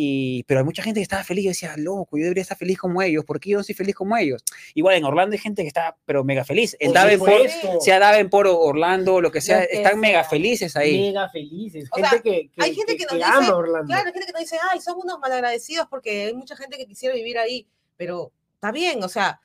Y, 0.00 0.44
pero 0.44 0.60
hay 0.60 0.64
mucha 0.64 0.80
gente 0.80 1.00
que 1.00 1.02
estaba 1.02 1.24
feliz, 1.24 1.42
yo 1.44 1.50
decía, 1.50 1.74
loco, 1.76 2.16
yo 2.16 2.22
debería 2.22 2.42
estar 2.42 2.56
feliz 2.56 2.78
como 2.78 3.02
ellos, 3.02 3.24
¿por 3.24 3.40
qué 3.40 3.50
yo 3.50 3.58
no 3.58 3.64
soy 3.64 3.74
feliz 3.74 3.96
como 3.96 4.16
ellos? 4.16 4.44
Igual 4.74 4.94
en 4.94 5.04
Orlando 5.04 5.32
hay 5.32 5.40
gente 5.40 5.62
que 5.62 5.66
está, 5.68 5.96
pero 6.04 6.22
mega 6.22 6.44
feliz. 6.44 6.76
En 6.78 6.92
Por 6.92 6.94
Davenport, 7.00 7.48
sea 7.80 7.98
Davenport 7.98 8.48
o 8.48 8.60
Orlando, 8.60 9.20
lo 9.20 9.32
que 9.32 9.40
sea, 9.40 9.66
que 9.66 9.78
están 9.78 9.98
mega 9.98 10.20
sea. 10.20 10.30
felices 10.30 10.76
ahí. 10.76 11.00
Mega 11.08 11.28
felices. 11.30 11.88
O 11.90 11.96
Gente 11.96 12.10
sea, 12.10 12.20
que, 12.20 12.48
que- 12.48 12.62
hay 12.62 12.74
gente 12.76 12.96
que 12.96 13.06
nos 13.06 13.14
dice, 13.14 13.24
ama 13.28 13.56
Orlando. 13.56 13.86
Claro, 13.88 14.06
hay 14.06 14.12
gente 14.12 14.26
que 14.26 14.32
nos 14.34 14.40
dice, 14.42 14.56
ay, 14.70 14.80
son 14.80 14.98
unos 15.02 15.18
malagradecidos 15.18 15.88
porque 15.90 16.26
hay 16.26 16.32
mucha 16.34 16.54
gente 16.56 16.76
que 16.78 16.86
quisiera 16.86 17.16
vivir 17.16 17.36
ahí, 17.36 17.66
pero 17.96 18.30
está 18.54 18.70
bien, 18.70 19.02
o 19.02 19.08
sea, 19.08 19.40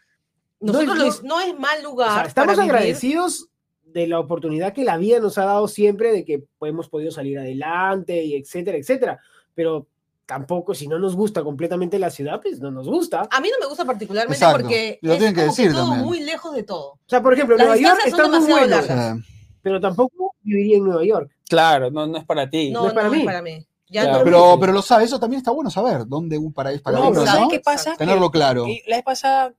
No 0.59 0.71
nosotros 0.73 0.97
es- 0.99 1.03
los- 1.03 1.23
no 1.23 1.41
es 1.41 1.57
mal 1.57 1.79
O 1.79 1.89
lugar. 1.89 2.13
sea, 2.13 2.27
estamos 2.27 2.59
agradecidos 2.59 3.49
de 3.85 4.05
la 4.05 4.19
oportunidad 4.19 4.71
que 4.71 4.83
la 4.83 4.97
vida 4.97 5.19
nos 5.19 5.39
ha 5.39 5.45
dado 5.45 5.67
siempre 5.67 6.11
de 6.11 6.23
que 6.23 6.43
hemos 6.61 6.89
podido 6.89 7.09
salir 7.11 7.39
adelante 7.39 8.23
y 8.23 8.35
etcétera, 8.35 8.77
etcétera. 8.77 9.19
Pero 9.55 9.87
tampoco, 10.33 10.73
si 10.73 10.87
no 10.87 10.97
nos 10.97 11.15
gusta 11.15 11.43
completamente 11.43 11.99
la 11.99 12.09
ciudad, 12.09 12.41
pues 12.41 12.59
no 12.59 12.71
nos 12.71 12.87
gusta. 12.87 13.27
A 13.29 13.39
mí 13.39 13.49
no 13.51 13.59
me 13.59 13.67
gusta 13.67 13.85
particularmente 13.85 14.35
Exacto, 14.43 14.61
porque 14.63 14.97
lo 15.01 15.13
es 15.13 15.19
tienen 15.19 15.35
que 15.35 15.41
como 15.41 15.51
decir 15.55 15.71
todo 15.71 15.81
también. 15.89 16.05
muy 16.05 16.19
lejos 16.21 16.55
de 16.55 16.63
todo. 16.63 16.91
O 16.93 16.99
sea, 17.05 17.21
por 17.21 17.33
ejemplo, 17.33 17.55
Las 17.55 17.67
Nueva 17.67 17.79
York 17.81 17.97
distancias 18.03 18.17
son 18.17 18.25
está 18.25 18.39
muy 18.39 18.47
demasiado 18.61 18.87
bueno, 18.87 19.03
largas. 19.05 19.27
Pero 19.61 19.79
tampoco 19.79 20.35
viviría 20.41 20.77
en 20.77 20.83
Nueva 20.85 21.05
York. 21.05 21.31
Claro, 21.47 21.91
no, 21.91 22.07
no 22.07 22.17
es 22.17 22.25
para 22.25 22.49
ti. 22.49 22.71
No, 22.71 22.81
no, 22.81 22.87
es 22.87 22.93
para 22.93 23.07
no 23.07 23.13
mí. 23.13 23.19
es 23.19 23.25
para 23.25 23.41
mí. 23.43 23.67
Ya 23.89 24.01
Claro. 24.05 24.17
no- 24.19 24.23
Pero, 24.25 24.57
pero 24.59 24.73
lo 24.73 24.81
sabes, 24.81 25.05
eso 25.07 25.19
también 25.19 25.37
está 25.37 25.51
bueno 25.51 25.69
saber 25.69 26.07
dónde 26.07 26.35
un 26.39 26.51
paraíso 26.51 26.81
para 26.81 26.97
No, 26.97 27.03
uno, 27.03 27.13
pero 27.13 27.25
¿sabes 27.27 27.41
¿no? 27.41 27.49
qué 27.49 27.59
pasa? 27.59 27.95
Tenerlo 27.95 28.31
claro. 28.31 28.67
Y 28.67 28.81
la 28.87 28.95
vez 28.95 29.05
pasada, 29.05 29.53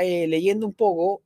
eh, 0.00 0.26
leyendo 0.26 0.66
un 0.66 0.74
poco, 0.74 1.22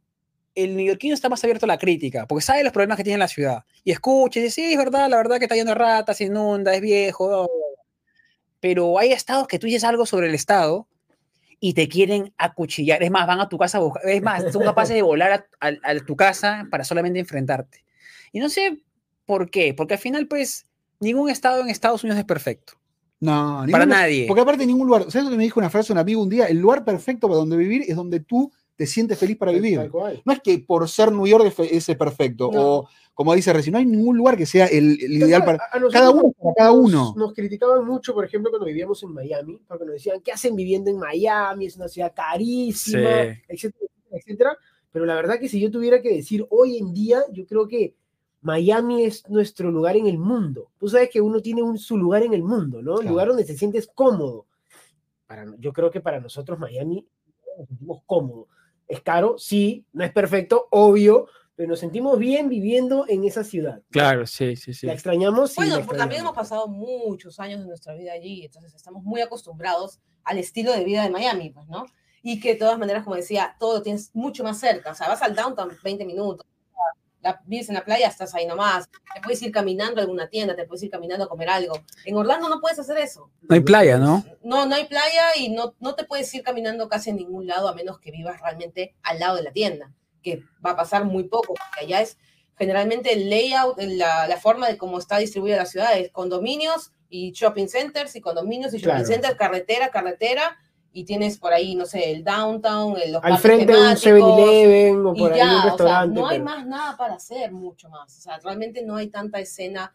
el 0.54 0.76
neoyorquino 0.76 1.14
está 1.14 1.30
más 1.30 1.42
abierto 1.42 1.64
a 1.64 1.68
la 1.68 1.78
crítica, 1.78 2.26
porque 2.26 2.44
sabe 2.44 2.62
los 2.62 2.74
problemas 2.74 2.98
que 2.98 3.04
tiene 3.04 3.16
la 3.18 3.28
ciudad. 3.28 3.64
Y 3.84 3.90
escucha 3.92 4.38
y 4.38 4.42
dice, 4.42 4.54
sí, 4.56 4.72
es 4.72 4.76
verdad, 4.76 5.08
la 5.08 5.16
verdad 5.16 5.38
que 5.38 5.46
está 5.46 5.54
lleno 5.54 5.70
de 5.70 5.76
ratas, 5.76 6.18
se 6.18 6.24
inunda, 6.24 6.74
es 6.74 6.82
viejo. 6.82 7.26
bla". 7.26 7.46
Pero 8.62 8.98
hay 8.98 9.12
estados 9.12 9.46
que 9.48 9.58
tú 9.58 9.66
dices 9.66 9.84
algo 9.84 10.06
sobre 10.06 10.28
el 10.28 10.34
estado 10.34 10.86
y 11.60 11.74
te 11.74 11.88
quieren 11.88 12.32
acuchillar. 12.38 13.02
Es 13.02 13.10
más, 13.10 13.26
van 13.26 13.40
a 13.40 13.48
tu 13.48 13.58
casa 13.58 13.78
a 13.78 13.80
buscar. 13.82 14.08
Es 14.08 14.22
más, 14.22 14.50
son 14.52 14.62
capaces 14.62 14.94
de 14.94 15.02
volar 15.02 15.32
a, 15.32 15.68
a- 15.68 15.90
a 15.90 15.94
tu 16.06 16.16
casa 16.16 16.66
para 16.70 16.84
solamente 16.84 17.18
enfrentarte. 17.18 17.84
Y 18.32 18.38
no 18.38 18.48
sé 18.48 18.80
por 19.26 19.50
qué, 19.50 19.74
porque 19.74 19.94
al 19.94 20.00
final, 20.00 20.26
pues, 20.28 20.64
ningún 21.00 21.28
estado 21.28 21.60
en 21.60 21.68
Estados 21.70 22.02
Unidos 22.04 22.18
es 22.20 22.24
perfecto. 22.24 22.74
No, 23.20 23.64
Para 23.70 23.84
ningún- 23.84 23.88
nadie. 24.00 24.26
Porque 24.26 24.40
aparte 24.42 24.64
ningún 24.64 24.86
lugar, 24.86 25.02
¿sabes 25.10 25.24
lo 25.24 25.30
que 25.30 25.36
me 25.36 25.42
dijo 25.44 25.60
una 25.60 25.70
frase 25.70 25.92
un 25.92 25.98
amigo 25.98 26.22
un 26.22 26.28
día? 26.28 26.46
El 26.46 26.58
lugar 26.58 26.84
perfecto 26.84 27.26
para 27.28 27.38
donde 27.38 27.56
vivir 27.56 27.82
es 27.86 27.96
donde 27.96 28.20
tú 28.20 28.50
te 28.76 28.86
sientes 28.86 29.18
feliz 29.18 29.36
para 29.36 29.52
vivir. 29.52 29.90
No 30.24 30.32
es 30.32 30.40
que 30.40 30.58
por 30.58 30.88
ser 30.88 31.12
New 31.12 31.26
York 31.26 31.44
es 31.46 31.54
fe- 31.54 31.76
es 31.76 31.86
perfecto, 31.96 32.50
No. 32.52 32.60
o 32.78 32.88
como 33.14 33.34
dice 33.34 33.52
recién, 33.52 33.72
no 33.72 33.78
hay 33.78 33.84
ningún 33.86 34.16
lugar 34.16 34.36
que 34.36 34.46
sea 34.46 34.66
el, 34.66 34.98
el 35.02 35.12
ideal 35.12 35.44
para... 35.44 35.58
A- 35.58 35.76
a 35.76 35.80
nosotros 35.80 35.92
cada 35.92 36.10
uno, 36.10 36.32
para 36.32 36.54
cada 36.56 36.70
nos- 36.70 36.78
uno. 36.78 37.14
Nos 37.16 37.34
criticaban 37.34 37.84
mucho, 37.86 38.14
por 38.14 38.24
ejemplo, 38.24 38.50
cuando 38.50 38.66
vivíamos 38.66 39.02
en 39.02 39.12
Miami, 39.12 39.60
porque 39.68 39.84
nos 39.84 39.94
decían, 39.94 40.20
¿qué 40.22 40.32
hacen 40.32 40.56
viviendo 40.56 40.90
en 40.90 40.98
Miami? 40.98 41.66
Es 41.66 41.76
una 41.76 41.88
ciudad 41.88 42.12
carísima, 42.14 43.00
Sí. 43.10 43.40
etcétera, 43.48 43.86
etcétera. 44.10 44.56
Pero 44.90 45.04
la 45.06 45.14
verdad 45.14 45.38
que 45.38 45.48
si 45.48 45.60
yo 45.60 45.70
tuviera 45.70 46.00
que 46.02 46.10
decir 46.14 46.46
hoy 46.50 46.78
en 46.78 46.92
día, 46.94 47.22
yo 47.32 47.46
creo 47.46 47.68
que 47.68 47.94
Miami 48.40 49.04
es 49.04 49.28
nuestro 49.28 49.70
lugar 49.70 49.96
en 49.96 50.06
el 50.06 50.18
mundo. 50.18 50.70
Tú 50.78 50.88
sabes 50.88 51.10
que 51.10 51.20
uno 51.20 51.40
tiene 51.40 51.62
un, 51.62 51.78
su 51.78 51.96
lugar 51.96 52.22
en 52.24 52.34
el 52.34 52.42
mundo, 52.42 52.82
¿no? 52.82 52.92
El 52.94 53.00
Claro. 53.00 53.10
lugar 53.10 53.28
donde 53.28 53.44
se 53.44 53.56
sientes 53.56 53.86
cómodo. 53.94 54.46
Para, 55.26 55.46
yo 55.58 55.72
creo 55.72 55.90
que 55.90 56.00
para 56.00 56.18
nosotros 56.20 56.58
Miami 56.58 57.06
nos 57.58 57.68
sentimos 57.68 58.02
cómodos. 58.06 58.48
Es 58.92 59.00
caro, 59.00 59.38
sí, 59.38 59.86
no 59.94 60.04
es 60.04 60.12
perfecto, 60.12 60.68
obvio, 60.70 61.26
pero 61.54 61.70
nos 61.70 61.78
sentimos 61.78 62.18
bien 62.18 62.50
viviendo 62.50 63.06
en 63.08 63.24
esa 63.24 63.42
ciudad. 63.42 63.80
Claro, 63.90 64.26
sí, 64.26 64.54
sí, 64.54 64.74
sí. 64.74 64.86
¿La 64.86 64.92
extrañamos? 64.92 65.52
Sí, 65.52 65.56
Bueno, 65.56 65.78
la 65.78 65.82
porque 65.86 65.96
también 65.96 66.20
hemos 66.20 66.34
pasado 66.34 66.68
muchos 66.68 67.40
años 67.40 67.60
de 67.60 67.66
nuestra 67.68 67.94
vida 67.94 68.12
allí, 68.12 68.44
entonces 68.44 68.74
estamos 68.74 69.02
muy 69.02 69.22
acostumbrados 69.22 69.98
al 70.24 70.36
estilo 70.36 70.72
de 70.72 70.84
vida 70.84 71.04
de 71.04 71.08
Miami, 71.08 71.48
pues, 71.48 71.66
¿no? 71.68 71.86
Y 72.22 72.38
que 72.38 72.50
de 72.50 72.56
todas 72.56 72.78
maneras, 72.78 73.02
como 73.02 73.16
decía, 73.16 73.56
todo 73.58 73.78
lo 73.78 73.82
tienes 73.82 74.14
mucho 74.14 74.44
más 74.44 74.60
cerca, 74.60 74.90
o 74.90 74.94
sea, 74.94 75.08
vas 75.08 75.22
al 75.22 75.34
downtown 75.34 75.70
20 75.82 76.04
minutos, 76.04 76.46
la, 77.22 77.40
vives 77.46 77.68
en 77.68 77.76
la 77.76 77.84
playa, 77.84 78.08
estás 78.08 78.34
ahí 78.34 78.46
nomás, 78.46 78.90
te 79.14 79.20
puedes 79.22 79.40
ir 79.42 79.52
caminando 79.52 80.00
a 80.00 80.04
alguna 80.04 80.28
tienda, 80.28 80.54
te 80.56 80.64
puedes 80.66 80.82
ir 80.82 80.90
caminando 80.90 81.24
a 81.24 81.28
comer 81.28 81.48
algo. 81.48 81.74
En 82.04 82.16
Orlando 82.16 82.48
no 82.48 82.60
puedes 82.60 82.78
hacer 82.78 82.98
eso. 82.98 83.30
No 83.42 83.54
hay 83.54 83.60
playa, 83.60 83.96
¿no? 83.98 84.24
No, 84.42 84.66
no 84.66 84.74
hay 84.74 84.86
playa 84.86 85.36
y 85.36 85.48
no, 85.50 85.74
no 85.80 85.94
te 85.94 86.04
puedes 86.04 86.32
ir 86.34 86.42
caminando 86.42 86.88
casi 86.88 87.10
en 87.10 87.16
ningún 87.16 87.46
lado 87.46 87.68
a 87.68 87.74
menos 87.74 87.98
que 88.00 88.10
vivas 88.10 88.40
realmente 88.40 88.94
al 89.02 89.18
lado 89.20 89.36
de 89.36 89.42
la 89.44 89.52
tienda, 89.52 89.92
que 90.22 90.42
va 90.64 90.72
a 90.72 90.76
pasar 90.76 91.04
muy 91.04 91.24
poco, 91.24 91.54
porque 91.54 91.84
allá 91.86 92.00
es 92.02 92.18
generalmente 92.58 93.12
el 93.12 93.30
layout, 93.30 93.78
la, 93.80 94.26
la 94.28 94.36
forma 94.36 94.68
de 94.68 94.76
cómo 94.76 94.98
está 94.98 95.18
distribuida 95.18 95.56
la 95.56 95.66
ciudad 95.66 95.96
es 95.98 96.10
condominios 96.12 96.92
y 97.08 97.32
shopping 97.32 97.66
centers 97.68 98.14
y 98.16 98.20
condominios 98.20 98.72
y 98.74 98.78
shopping 98.78 98.90
Claro. 99.04 99.06
centers, 99.06 99.34
carretera, 99.36 99.90
carretera, 99.90 100.56
y 100.92 101.04
tienes 101.04 101.38
por 101.38 101.52
ahí, 101.52 101.74
no 101.74 101.86
sé, 101.86 102.10
el 102.12 102.22
downtown, 102.24 102.96
el, 103.00 103.12
los 103.12 103.24
Al 103.24 103.38
frente 103.38 103.66
de 103.72 103.78
un 103.78 103.84
temáticos, 103.96 104.04
7-Eleven 104.12 105.06
o 105.06 105.14
por 105.14 105.32
ahí 105.32 105.38
ya, 105.38 105.44
un 105.46 105.50
o 105.52 105.60
sea, 105.62 105.70
restaurante. 105.70 106.20
no 106.20 106.26
hay 106.28 106.38
pero- 106.38 106.44
más 106.44 106.66
nada 106.66 106.96
para 106.96 107.14
hacer, 107.14 107.50
mucho 107.52 107.88
más. 107.88 108.18
O 108.18 108.20
sea, 108.20 108.38
realmente 108.38 108.82
no 108.84 108.96
hay 108.96 109.08
tanta 109.08 109.38
escena 109.40 109.94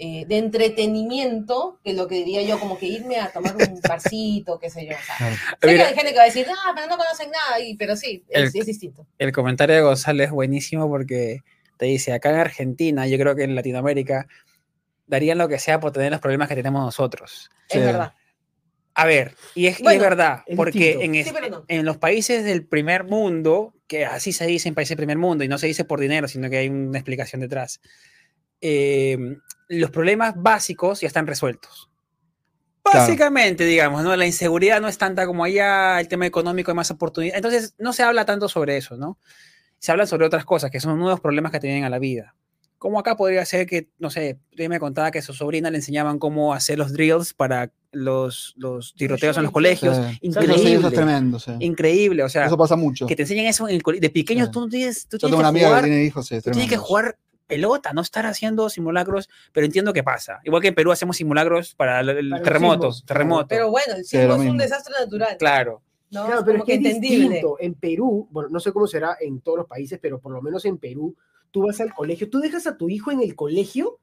eh, 0.00 0.24
de 0.26 0.38
entretenimiento 0.38 1.78
que 1.84 1.92
lo 1.92 2.06
que 2.06 2.16
diría 2.16 2.42
yo, 2.42 2.58
como 2.60 2.78
que 2.78 2.86
irme 2.86 3.18
a 3.18 3.30
tomar 3.32 3.56
un 3.56 3.80
barcito, 3.88 4.58
qué 4.58 4.70
sé 4.70 4.86
yo. 4.86 4.92
O 4.94 5.04
sea, 5.18 5.30
sé 5.60 5.76
que 5.76 5.82
hay 5.82 5.94
gente 5.94 6.12
que 6.12 6.16
va 6.16 6.22
a 6.22 6.26
decir, 6.26 6.46
ah, 6.48 6.72
pero 6.74 6.86
no 6.86 6.96
conocen 6.96 7.30
nada, 7.30 7.60
y, 7.60 7.76
pero 7.76 7.96
sí, 7.96 8.24
es, 8.28 8.54
El- 8.54 8.60
es 8.60 8.66
distinto. 8.66 9.06
el 9.18 9.32
comentario 9.32 9.74
de 9.76 9.82
Gonzalo 9.82 10.22
es 10.22 10.30
buenísimo 10.30 10.88
porque 10.88 11.40
te 11.76 11.86
dice, 11.86 12.12
acá 12.12 12.30
en 12.30 12.36
Argentina, 12.36 13.06
yo 13.06 13.18
creo 13.18 13.34
que 13.36 13.44
en 13.44 13.54
Latinoamérica, 13.54 14.26
darían 15.06 15.38
lo 15.38 15.48
que 15.48 15.58
sea 15.58 15.80
por 15.80 15.90
tener 15.92 16.10
los 16.12 16.20
problemas 16.20 16.48
que 16.48 16.54
tenemos 16.54 16.82
nosotros. 16.84 17.50
Sí. 17.68 17.78
Es 17.78 17.84
verdad. 17.84 18.12
A 19.00 19.06
ver, 19.06 19.36
y 19.54 19.66
es, 19.66 19.74
y 19.74 19.76
es 19.76 19.82
Bueno, 19.84 20.00
verdad, 20.02 20.42
porque 20.56 20.98
en, 21.02 21.12
Sí, 21.14 21.20
es- 21.20 21.32
pero 21.32 21.48
no. 21.48 21.64
en 21.68 21.84
los 21.84 21.98
países 21.98 22.44
del 22.44 22.66
primer 22.66 23.04
mundo, 23.04 23.72
que 23.86 24.04
así 24.04 24.32
se 24.32 24.44
dice 24.46 24.68
en 24.68 24.74
países 24.74 24.90
del 24.90 24.96
primer 24.96 25.18
mundo, 25.18 25.44
y 25.44 25.48
no 25.48 25.56
se 25.56 25.68
dice 25.68 25.84
por 25.84 26.00
dinero, 26.00 26.26
sino 26.26 26.50
que 26.50 26.56
hay 26.58 26.68
una 26.68 26.98
explicación 26.98 27.40
detrás, 27.40 27.80
eh, 28.60 29.16
los 29.68 29.90
problemas 29.90 30.34
básicos 30.36 31.00
ya 31.00 31.06
están 31.06 31.26
resueltos. 31.28 31.90
Claro. 32.82 33.00
Básicamente, 33.06 33.64
digamos, 33.64 34.02
¿no? 34.02 34.16
La 34.16 34.26
inseguridad 34.26 34.80
no 34.80 34.88
es 34.88 34.98
tanta 34.98 35.26
como 35.26 35.44
allá, 35.44 36.00
el 36.00 36.08
tema 36.08 36.26
económico 36.26 36.70
hay 36.70 36.74
más 36.76 36.90
oportunidad. 36.90 37.36
Entonces, 37.36 37.74
no 37.78 37.92
se 37.92 38.02
habla 38.02 38.24
tanto 38.24 38.48
sobre 38.48 38.76
eso, 38.78 38.96
¿no? 38.96 39.18
Se 39.78 39.92
habla 39.92 40.06
sobre 40.06 40.26
otras 40.26 40.44
cosas, 40.44 40.70
que 40.72 40.80
son 40.80 40.98
nuevos 40.98 41.20
problemas 41.20 41.52
que 41.52 41.60
tienen 41.60 41.84
a 41.84 41.90
la 41.90 41.98
vida. 42.00 42.34
Como 42.78 42.98
acá 42.98 43.16
podría 43.16 43.44
ser 43.44 43.66
que, 43.66 43.90
no 43.98 44.10
sé, 44.10 44.38
ella 44.56 44.68
me 44.68 44.80
contaba 44.80 45.10
que 45.10 45.18
a 45.18 45.22
su 45.22 45.34
sobrina 45.34 45.70
le 45.70 45.76
enseñaban 45.78 46.18
cómo 46.18 46.54
hacer 46.54 46.78
los 46.78 46.92
drills 46.92 47.34
para 47.34 47.70
los, 47.92 48.54
los 48.56 48.94
tiroteos 48.94 49.36
en 49.38 49.44
los 49.44 49.52
colegios. 49.52 49.96
Sí. 49.96 50.18
Increíble. 50.22 50.74
eso 50.74 50.88
es 50.88 50.94
tremendo, 50.94 51.38
sí. 51.38 51.52
Increíble, 51.60 52.22
o 52.22 52.28
sea, 52.28 52.46
Eso 52.46 52.56
pasa 52.56 52.76
mucho. 52.76 53.06
que 53.06 53.16
te 53.16 53.22
enseñan 53.22 53.46
eso 53.46 53.68
en 53.68 53.76
el 53.76 53.82
colegio. 53.82 54.02
De 54.02 54.10
pequeño 54.10 54.44
Sí. 54.46 54.50
tú 54.52 54.60
no 54.60 54.68
tienes, 54.68 55.06
tú 55.08 55.16
Yo 55.16 55.28
tienes 55.28 55.30
tengo 55.30 55.36
una 55.38 55.44
que 55.44 55.48
amiga 55.48 55.68
jugar, 55.68 55.84
que 55.84 55.88
tiene 55.90 56.04
hijos, 56.04 56.26
sí, 56.26 56.34
es 56.36 56.44
tú 56.44 56.50
tienes 56.50 56.68
que 56.70 56.76
jugar 56.76 57.18
pelota, 57.46 57.92
no 57.94 58.02
estar 58.02 58.26
haciendo 58.26 58.68
simulacros, 58.68 59.30
pero 59.52 59.64
entiendo 59.64 59.94
que 59.94 60.02
pasa. 60.02 60.40
Igual 60.44 60.60
que 60.60 60.68
en 60.68 60.74
Perú 60.74 60.92
hacemos 60.92 61.16
simulacros 61.16 61.74
para 61.74 62.00
el, 62.00 62.10
el 62.10 62.16
Para 62.28 62.40
los 62.40 62.42
terremoto, 62.42 62.92
terremoto. 63.06 63.46
Pero 63.48 63.70
bueno, 63.70 63.94
el 63.96 64.04
sismo 64.04 64.34
es 64.34 64.50
un 64.50 64.58
desastre 64.58 64.94
natural. 65.00 65.36
claro. 65.38 65.82
¿no? 66.10 66.24
Claro, 66.26 66.42
pero 66.44 66.58
es 66.58 66.64
que 66.64 66.72
es 66.74 66.78
entendible. 66.78 67.18
distinto. 67.28 67.56
En 67.60 67.74
Perú, 67.74 68.28
bueno, 68.30 68.48
no 68.50 68.60
sé 68.60 68.72
cómo 68.72 68.86
será 68.86 69.16
en 69.20 69.40
todos 69.40 69.58
los 69.58 69.66
países, 69.66 69.98
pero 70.00 70.18
por 70.18 70.32
lo 70.32 70.40
menos 70.40 70.64
en 70.64 70.78
Perú, 70.78 71.14
tú 71.50 71.66
vas 71.66 71.80
al 71.82 71.92
colegio, 71.92 72.30
tú 72.30 72.38
dejas 72.40 72.66
a 72.66 72.76
tu 72.78 72.88
hijo 72.88 73.10
en 73.10 73.20
el 73.20 73.34
colegio 73.34 73.98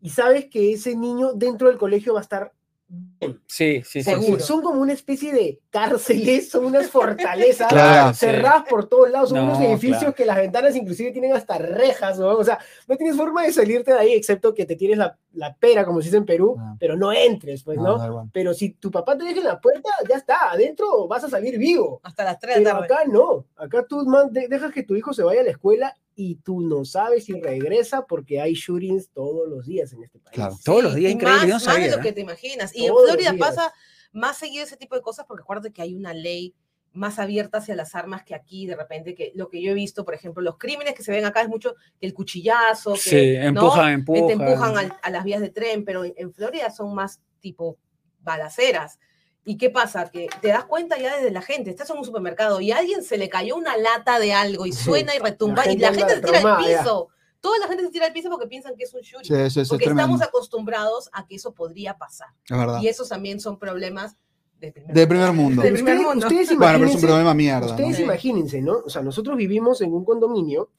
y 0.00 0.10
sabes 0.10 0.46
que 0.46 0.72
ese 0.72 0.94
niño 0.96 1.32
dentro 1.34 1.68
del 1.68 1.76
colegio 1.78 2.14
va 2.14 2.20
a 2.20 2.22
estar 2.22 2.52
bien. 2.90 3.40
Sí, 3.46 3.82
sí, 3.84 4.02
sí. 4.02 4.10
Porque 4.10 4.24
Seguro. 4.24 4.42
son 4.44 4.62
como 4.62 4.80
una 4.80 4.92
especie 4.92 5.32
de 5.32 5.60
cárceles, 5.70 6.50
son 6.50 6.64
unas 6.64 6.88
fortalezas 6.90 7.68
Claro, 7.72 8.12
sí. 8.12 8.20
cerradas 8.20 8.64
por 8.68 8.88
todos 8.88 9.10
lados, 9.10 9.30
son 9.30 9.38
No, 9.38 9.44
unos 9.44 9.60
edificios 9.60 9.98
claro. 10.00 10.14
que 10.14 10.24
las 10.26 10.36
ventanas 10.36 10.74
inclusive 10.76 11.12
tienen 11.12 11.32
hasta 11.32 11.58
rejas, 11.58 12.18
¿no? 12.18 12.28
O 12.36 12.44
sea, 12.44 12.58
no 12.88 12.96
tienes 12.96 13.16
forma 13.16 13.44
de 13.44 13.52
salirte 13.52 13.92
de 13.92 13.98
ahí 13.98 14.12
excepto 14.12 14.52
que 14.54 14.66
te 14.66 14.76
tires 14.76 14.98
la, 14.98 15.16
la 15.32 15.54
pera, 15.54 15.84
como 15.84 16.00
se 16.00 16.06
dice 16.06 16.16
en 16.16 16.26
Perú, 16.26 16.56
Ah. 16.58 16.76
pero 16.80 16.96
no 16.96 17.12
entres, 17.12 17.62
pues, 17.62 17.78
No, 17.78 17.96
¿no? 17.98 18.30
Pero 18.32 18.52
si 18.54 18.70
tu 18.70 18.90
papá 18.90 19.16
te 19.16 19.24
deja 19.24 19.38
en 19.38 19.44
la 19.46 19.60
puerta, 19.60 19.90
ya 20.08 20.16
está, 20.16 20.50
adentro 20.50 21.06
vas 21.06 21.22
a 21.24 21.28
salir 21.30 21.58
vivo. 21.58 22.00
Hasta 22.02 22.24
las 22.24 22.38
3 22.40 22.56
de 22.56 22.64
la 22.64 22.70
Pero 22.74 22.86
tarde. 22.86 22.94
acá 23.02 23.04
no, 23.12 23.46
acá 23.56 23.84
tú 23.88 24.04
man- 24.06 24.32
de- 24.32 24.48
dejas 24.48 24.72
que 24.72 24.82
tu 24.82 24.96
hijo 24.96 25.12
se 25.12 25.22
vaya 25.22 25.40
a 25.42 25.44
la 25.44 25.50
escuela 25.50 25.96
y 26.16 26.36
tú 26.36 26.60
no 26.60 26.84
sabes 26.84 27.24
si 27.24 27.40
regresa 27.40 28.06
porque 28.06 28.40
hay 28.40 28.54
shootings 28.54 29.10
todos 29.10 29.48
los 29.48 29.66
días 29.66 29.92
en 29.92 30.02
este 30.02 30.18
país. 30.18 30.34
Claro. 30.34 30.56
Todos 30.64 30.82
los 30.82 30.94
días, 30.94 31.12
increíble, 31.12 31.38
Más, 31.40 31.48
no 31.48 31.54
más 31.54 31.62
sabía, 31.64 31.86
de 31.86 31.92
lo 31.92 31.98
¿eh? 31.98 32.02
que 32.02 32.12
te 32.12 32.20
imaginas. 32.20 32.74
Y 32.74 32.82
en 32.86 32.88
Todos 32.88 33.02
los 33.08 33.10
Florida 33.12 33.36
pasa 33.38 33.72
más 34.12 34.36
seguido 34.36 34.64
ese 34.64 34.76
tipo 34.76 34.94
de 34.96 35.02
cosas 35.02 35.24
porque 35.26 35.42
acuérdate 35.42 35.72
que 35.72 35.82
hay 35.82 35.94
una 35.94 36.12
ley 36.12 36.54
más 36.92 37.20
abierta 37.20 37.58
hacia 37.58 37.76
las 37.76 37.94
armas 37.94 38.24
que 38.24 38.34
aquí, 38.34 38.66
de 38.66 38.74
repente, 38.74 39.14
que 39.14 39.30
lo 39.36 39.48
que 39.48 39.62
yo 39.62 39.70
he 39.70 39.74
visto, 39.74 40.04
por 40.04 40.12
ejemplo, 40.14 40.42
los 40.42 40.58
crímenes 40.58 40.94
que 40.94 41.04
se 41.04 41.12
ven 41.12 41.24
acá 41.24 41.40
es 41.42 41.48
mucho 41.48 41.76
el 42.00 42.12
cuchillazo, 42.12 42.94
que 42.94 42.98
Sí, 42.98 43.38
¿no? 43.38 43.44
empujan, 43.44 43.90
Eh, 43.90 43.92
empujan. 43.94 44.26
te 44.26 44.32
empujan 44.32 44.76
al- 44.76 44.96
a 45.00 45.10
las 45.10 45.22
vías 45.24 45.40
de 45.40 45.50
tren, 45.50 45.84
pero 45.84 46.04
en, 46.04 46.12
en 46.16 46.32
Florida 46.34 46.70
son 46.72 46.92
más 46.94 47.20
tipo 47.38 47.78
balaceras. 48.20 48.98
¿Y 49.44 49.56
qué 49.56 49.70
pasa? 49.70 50.10
Que 50.10 50.28
te 50.42 50.48
das 50.48 50.64
cuenta 50.66 50.98
ya 50.98 51.16
desde 51.16 51.30
la 51.30 51.40
gente, 51.42 51.70
estás 51.70 51.88
en 51.90 51.96
un 51.98 52.04
supermercado 52.04 52.60
y 52.60 52.72
a 52.72 52.78
alguien 52.78 53.02
se 53.02 53.16
le 53.16 53.28
cayó 53.28 53.56
una 53.56 53.76
lata 53.76 54.18
de 54.18 54.32
algo 54.34 54.66
y 54.66 54.72
suena 54.72 55.14
y 55.14 55.18
retumba 55.18 55.64
La 55.64 55.72
y 55.72 55.78
la 55.78 55.94
gente 55.94 56.14
se 56.16 56.20
tira 56.20 56.38
al 56.38 56.44
ya. 56.66 56.78
piso. 56.82 57.08
Toda 57.40 57.58
la 57.58 57.66
gente 57.68 57.84
se 57.84 57.90
tira 57.90 58.06
al 58.06 58.12
piso 58.12 58.28
porque 58.28 58.46
piensan 58.46 58.76
que 58.76 58.84
es 58.84 58.92
un 58.92 59.00
shooting. 59.00 59.34
Sí, 59.34 59.44
sí, 59.44 59.50
sí, 59.50 59.60
es 59.60 59.68
porque 59.70 59.86
estamos 59.86 60.20
acostumbrados 60.20 61.08
a 61.12 61.26
que 61.26 61.36
eso 61.36 61.54
podría 61.54 61.96
pasar. 61.96 62.28
Es 62.48 62.56
verdad. 62.56 62.80
Y 62.82 62.88
esos 62.88 63.08
también 63.08 63.40
son 63.40 63.58
problemas 63.58 64.16
de 64.58 64.72
primer 64.72 64.94
De 64.94 65.06
primer 65.06 65.32
mundo. 65.32 65.62
De 65.62 65.72
primer 65.72 65.94
ustedes, 65.94 66.06
mundo. 66.06 66.26
ustedes 66.26 66.48
Bueno, 66.48 66.60
pero 66.60 66.68
es 66.74 66.74
un 66.74 66.84
imagínense- 66.98 67.06
problema 67.06 67.34
mierda. 67.34 67.60
¿no? 67.66 67.66
Ustedes 67.72 67.96
Sí. 67.96 68.02
imagínense, 68.02 68.60
¿no? 68.60 68.82
O 68.84 68.90
sea, 68.90 69.00
nosotros 69.00 69.38
vivimos 69.38 69.80
en 69.80 69.94
un 69.94 70.04
condominio 70.04 70.70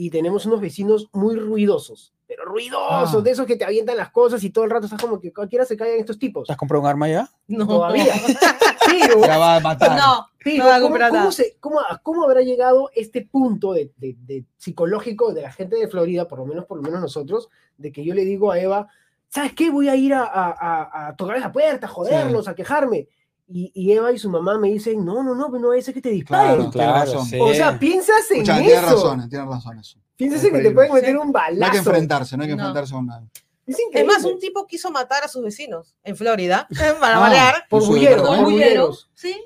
y 0.00 0.10
tenemos 0.10 0.46
unos 0.46 0.60
vecinos 0.60 1.08
muy 1.12 1.34
ruidosos, 1.34 2.14
pero 2.28 2.44
ruidosos, 2.44 3.14
Ah. 3.16 3.20
de 3.20 3.30
esos 3.32 3.46
que 3.46 3.56
te 3.56 3.64
avientan 3.64 3.96
las 3.96 4.10
cosas 4.10 4.44
y 4.44 4.50
todo 4.50 4.62
el 4.64 4.70
rato 4.70 4.86
estás 4.86 5.00
como 5.00 5.18
que 5.20 5.32
cualquiera 5.32 5.64
se 5.64 5.76
caigan 5.76 5.98
estos 5.98 6.18
tipos. 6.20 6.46
¿Te 6.46 6.52
has 6.52 6.58
comprado 6.58 6.82
un 6.82 6.88
arma 6.88 7.08
ya? 7.08 7.28
No. 7.48 7.66
Todavía. 7.66 8.04
Pero, 8.86 9.20
Ya 9.20 9.38
va 9.38 9.56
a 9.56 9.60
matar. 9.60 9.96
No, 9.98 10.26
pero 10.42 10.64
no 10.64 10.70
va 10.70 10.76
a 10.76 10.78
¿cómo, 10.78 10.88
comprar 10.90 11.10
cómo 11.10 11.20
nada. 11.20 11.32
se- 11.32 11.56
cómo- 11.60 11.80
a 11.80 11.98
cómo 11.98 12.22
habrá 12.24 12.40
llegado 12.42 12.90
este 12.94 13.22
punto 13.26 13.72
de, 13.72 13.92
de- 13.96 14.16
de 14.20 14.44
psicológico 14.56 15.34
de 15.34 15.42
la 15.42 15.52
gente 15.52 15.76
de 15.76 15.88
Florida, 15.88 16.26
por 16.28 16.38
lo 16.38 16.46
menos, 16.46 16.64
por 16.64 16.78
lo 16.78 16.82
menos 16.84 17.00
nosotros, 17.00 17.48
de 17.76 17.92
que 17.92 18.04
yo 18.04 18.14
le 18.14 18.24
digo 18.24 18.50
a 18.52 18.58
Eva, 18.58 18.88
¿sabes 19.28 19.52
qué? 19.54 19.70
Voy 19.70 19.88
a 19.88 19.96
ir 19.96 20.14
a, 20.14 20.22
a, 20.22 20.50
a, 20.52 21.08
a 21.08 21.16
tocar 21.16 21.38
la 21.38 21.52
puerta, 21.52 21.86
a 21.86 21.90
joderlos, 21.90 22.48
a 22.48 22.54
quejarme. 22.54 23.08
Y, 23.50 23.72
y 23.74 23.92
Eva 23.92 24.12
y 24.12 24.18
su 24.18 24.28
mamá 24.28 24.58
me 24.58 24.68
dicen, 24.68 25.02
no, 25.04 25.22
no, 25.22 25.34
no, 25.34 25.48
no 25.48 25.72
es 25.72 25.86
que 25.86 26.02
te 26.02 26.10
disparen. 26.10 26.56
Claro, 26.56 26.70
tiene 26.70 26.92
razón. 26.92 27.26
sí. 27.26 27.38
O 27.40 27.54
sea, 27.54 27.78
piensas 27.78 28.30
en 28.30 28.42
Escucha, 28.42 28.56
eso. 28.58 28.62
tiene 28.66 28.80
razón, 28.82 29.28
tiene 29.30 29.44
razón 29.46 29.78
eso. 29.78 29.98
Piensas 30.16 30.44
en 30.44 30.52
que 30.54 30.60
te 30.60 30.70
pueden 30.72 30.92
meter 30.92 31.16
un 31.16 31.32
No 31.32 31.38
hay 31.38 31.52
que 31.54 31.60
balazo. 31.60 31.78
enfrentarse, 31.78 32.36
no 32.36 32.42
hay 32.42 32.48
que 32.50 32.56
No. 32.56 32.62
enfrentarse 32.62 32.92
con 32.92 33.06
nada. 33.06 33.24
Es 33.66 34.06
más, 34.06 34.24
un 34.24 34.38
tipo 34.38 34.66
quiso 34.66 34.90
matar 34.90 35.24
a 35.24 35.28
sus 35.28 35.42
vecinos 35.42 35.94
en 36.04 36.16
Florida 36.16 36.66
para 37.00 37.16
Ah. 37.16 37.20
variar. 37.20 37.54
por 37.70 37.86
bulleros, 37.86 38.26
por 38.26 38.36
Por 38.36 38.44
bullero. 38.44 38.66
bulleros. 38.66 39.10
Sí, 39.14 39.36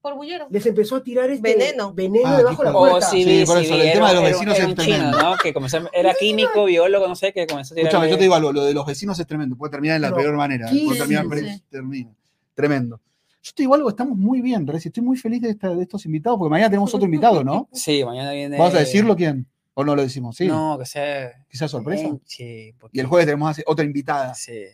por 0.00 0.14
bullero. 0.14 0.46
Les 0.50 0.64
empezó 0.64 0.96
a 0.96 1.02
tirar 1.02 1.28
este 1.30 1.42
Veneno. 1.56 1.92
veneno 1.92 2.28
Ah, 2.28 2.36
debajo 2.38 2.62
de 2.62 2.70
la 2.72 2.78
puerta. 2.78 3.10
sí, 3.10 3.22
Sí, 3.24 3.44
por 3.44 3.58
eso, 3.58 3.74
el 3.74 3.80
era- 3.82 3.92
tema 3.92 4.08
de 4.08 4.14
los 4.14 4.24
vecinos 4.24 4.54
era 4.58 4.68
es 4.68 4.74
chino, 4.74 4.82
tremendo. 4.96 5.18
¿no? 5.22 5.36
Que 5.36 5.52
comenzó, 5.52 5.78
era 5.92 6.14
químico, 6.14 6.64
biólogo, 6.64 7.08
no 7.08 7.14
sé, 7.14 7.32
que 7.34 7.46
comenzó 7.46 7.74
a 7.74 7.76
tirar. 7.76 7.88
Escúchame, 7.88 8.10
yo 8.10 8.16
te 8.16 8.22
digo 8.22 8.34
algo, 8.34 8.52
lo 8.52 8.64
de 8.64 8.72
los 8.72 8.86
vecinos 8.86 9.18
es 9.20 9.26
tremendo, 9.26 9.56
puede 9.56 9.70
terminar 9.70 9.96
en 9.96 10.02
la 10.02 10.10
No, 10.10 10.16
peor 10.16 10.34
manera, 10.36 10.66
puede 10.68 10.98
terminar, 10.98 11.24
sí, 11.24 11.28
pero 11.30 11.46
sí. 11.48 11.62
termina. 11.70 12.10
Tremendo. 12.54 13.00
Yo 13.42 13.52
te 13.54 13.62
digo 13.62 13.74
algo, 13.74 13.88
estamos 13.88 14.18
muy 14.18 14.42
bien, 14.42 14.66
Reci, 14.66 14.88
estoy 14.88 15.02
muy 15.02 15.16
feliz 15.16 15.40
de, 15.40 15.50
esta- 15.50 15.74
de 15.74 15.82
estos 15.82 16.04
invitados, 16.04 16.38
porque 16.38 16.50
mañana 16.50 16.68
tenemos 16.70 16.94
otro 16.94 17.06
invitado, 17.06 17.42
¿no? 17.42 17.68
Sí, 17.72 18.04
mañana 18.04 18.32
viene. 18.32 18.58
¿Vamos 18.58 18.74
a 18.74 18.80
decirlo 18.80 19.16
quién? 19.16 19.46
¿O 19.74 19.84
no 19.84 19.96
lo 19.96 20.02
decimos? 20.02 20.36
Sí, 20.36 20.46
No, 20.46 20.76
que 20.78 20.84
sea. 20.84 21.32
quizás 21.48 21.70
sorpresa. 21.70 22.08
Sí, 22.26 22.74
porque- 22.78 22.98
Y 22.98 23.00
el 23.00 23.06
jueves 23.06 23.26
tenemos 23.26 23.56
otra 23.66 23.84
invitada. 23.84 24.34
Sí. 24.34 24.64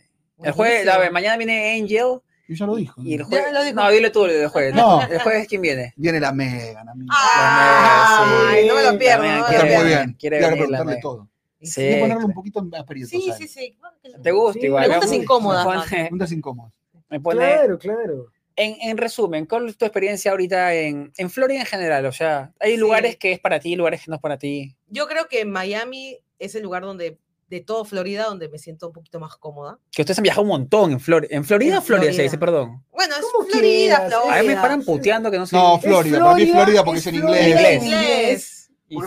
El 0.43 0.51
jueves, 0.51 0.87
a 0.87 0.97
ver, 0.97 1.11
mañana 1.11 1.37
viene 1.37 1.79
Angel. 1.79 2.19
Yo 2.49 2.55
ya 2.55 2.65
lo 2.65 2.75
dijo. 2.75 3.01
Y 3.01 3.13
el 3.13 3.19
Ya 3.19 3.25
jueves. 3.25 3.53
lo 3.53 3.63
dijo. 3.63 3.75
No, 3.75 3.89
dile 3.89 4.09
tú 4.09 4.25
el 4.25 4.47
jueves. 4.49 4.73
No. 4.75 5.01
El 5.01 5.19
jueves, 5.19 5.47
¿quién 5.47 5.61
viene? 5.61 5.93
Viene 5.95 6.19
la 6.19 6.31
Megan, 6.33 6.87
amigo. 6.89 7.11
Ay, 7.15 8.61
Sí, 8.63 8.67
no 8.67 8.75
me 8.75 8.83
lo 8.83 8.97
pierdo. 8.97 9.23
no 9.23 9.47
Está 9.47 9.65
muy 9.65 9.85
bien. 9.87 10.13
quiere 10.19 10.37
Quiero 10.39 10.53
venir 10.55 10.69
la 10.69 10.77
preguntarle 10.79 10.99
todo. 11.01 11.29
Sí, 11.61 11.81
Hay 11.81 11.95
que 11.95 11.99
ponerlo 12.01 12.25
un 12.27 12.33
poquito 12.33 12.59
en 12.59 12.75
aprietos. 12.75 13.09
Sí, 13.09 13.31
sí, 13.37 13.47
sí. 13.47 13.77
¿Te 14.21 14.31
gusta 14.31 14.59
Sí, 14.59 14.65
igual? 14.67 14.85
Preguntas 14.85 15.13
incómodas, 15.13 15.87
Preguntas 15.89 16.31
incómodas. 16.31 16.73
Me 17.09 17.19
pone, 17.19 17.37
Claro, 17.39 17.77
claro. 17.79 18.25
En, 18.57 18.75
en 18.81 18.97
resumen, 18.97 19.45
¿cuál 19.45 19.69
es 19.69 19.77
tu 19.77 19.85
experiencia 19.85 20.31
ahorita 20.31 20.73
en, 20.73 21.13
en 21.17 21.29
Florida 21.29 21.59
en 21.61 21.65
general? 21.65 22.05
O 22.07 22.11
sea, 22.11 22.51
hay 22.59 22.71
Sí. 22.73 22.77
lugares 22.77 23.15
que 23.15 23.31
es 23.31 23.39
para 23.39 23.59
ti, 23.59 23.75
lugares 23.75 24.01
que 24.03 24.09
no 24.11 24.15
es 24.15 24.21
para 24.21 24.37
ti. 24.37 24.75
Yo 24.87 25.07
creo 25.07 25.27
que 25.29 25.45
Miami 25.45 26.17
es 26.39 26.55
el 26.55 26.63
lugar 26.63 26.83
donde, 26.83 27.17
de 27.49 27.61
todo 27.61 27.85
Florida, 27.85 28.25
donde 28.25 28.49
me 28.49 28.57
siento 28.57 28.87
un 28.87 28.93
poquito 28.93 29.19
más 29.21 29.35
cómoda. 29.37 29.79
Que 29.91 30.01
ustedes 30.01 30.17
han 30.19 30.23
viajado 30.23 30.41
un 30.41 30.49
montón 30.49 30.91
en 30.91 30.99
Florida. 30.99 31.33
¿En 31.35 31.45
Florida 31.45 31.73
En 31.73 31.77
o 31.79 31.81
Florida 31.81 32.07
se 32.07 32.13
Florida. 32.15 32.23
dice, 32.23 32.37
perdón? 32.37 32.83
Bueno, 32.91 33.15
es 33.15 33.25
Florida, 33.51 33.97
quieras, 33.97 34.09
Florida. 34.13 34.39
A 34.39 34.41
mí 34.41 34.47
me 34.49 34.55
paran 34.55 34.83
puteando 34.83 35.31
que 35.31 35.37
no 35.37 35.45
sé. 35.45 35.55
No, 35.55 35.79
Florida, 35.79 36.19
para 36.19 36.35
mí 36.35 36.41
es 36.43 36.51
Florida 36.51 36.83
porque 36.83 36.99
es 36.99 37.07
en 37.07 37.15
inglés. 37.15 37.47
Inglés. 37.47 37.83
inglés. 37.83 38.53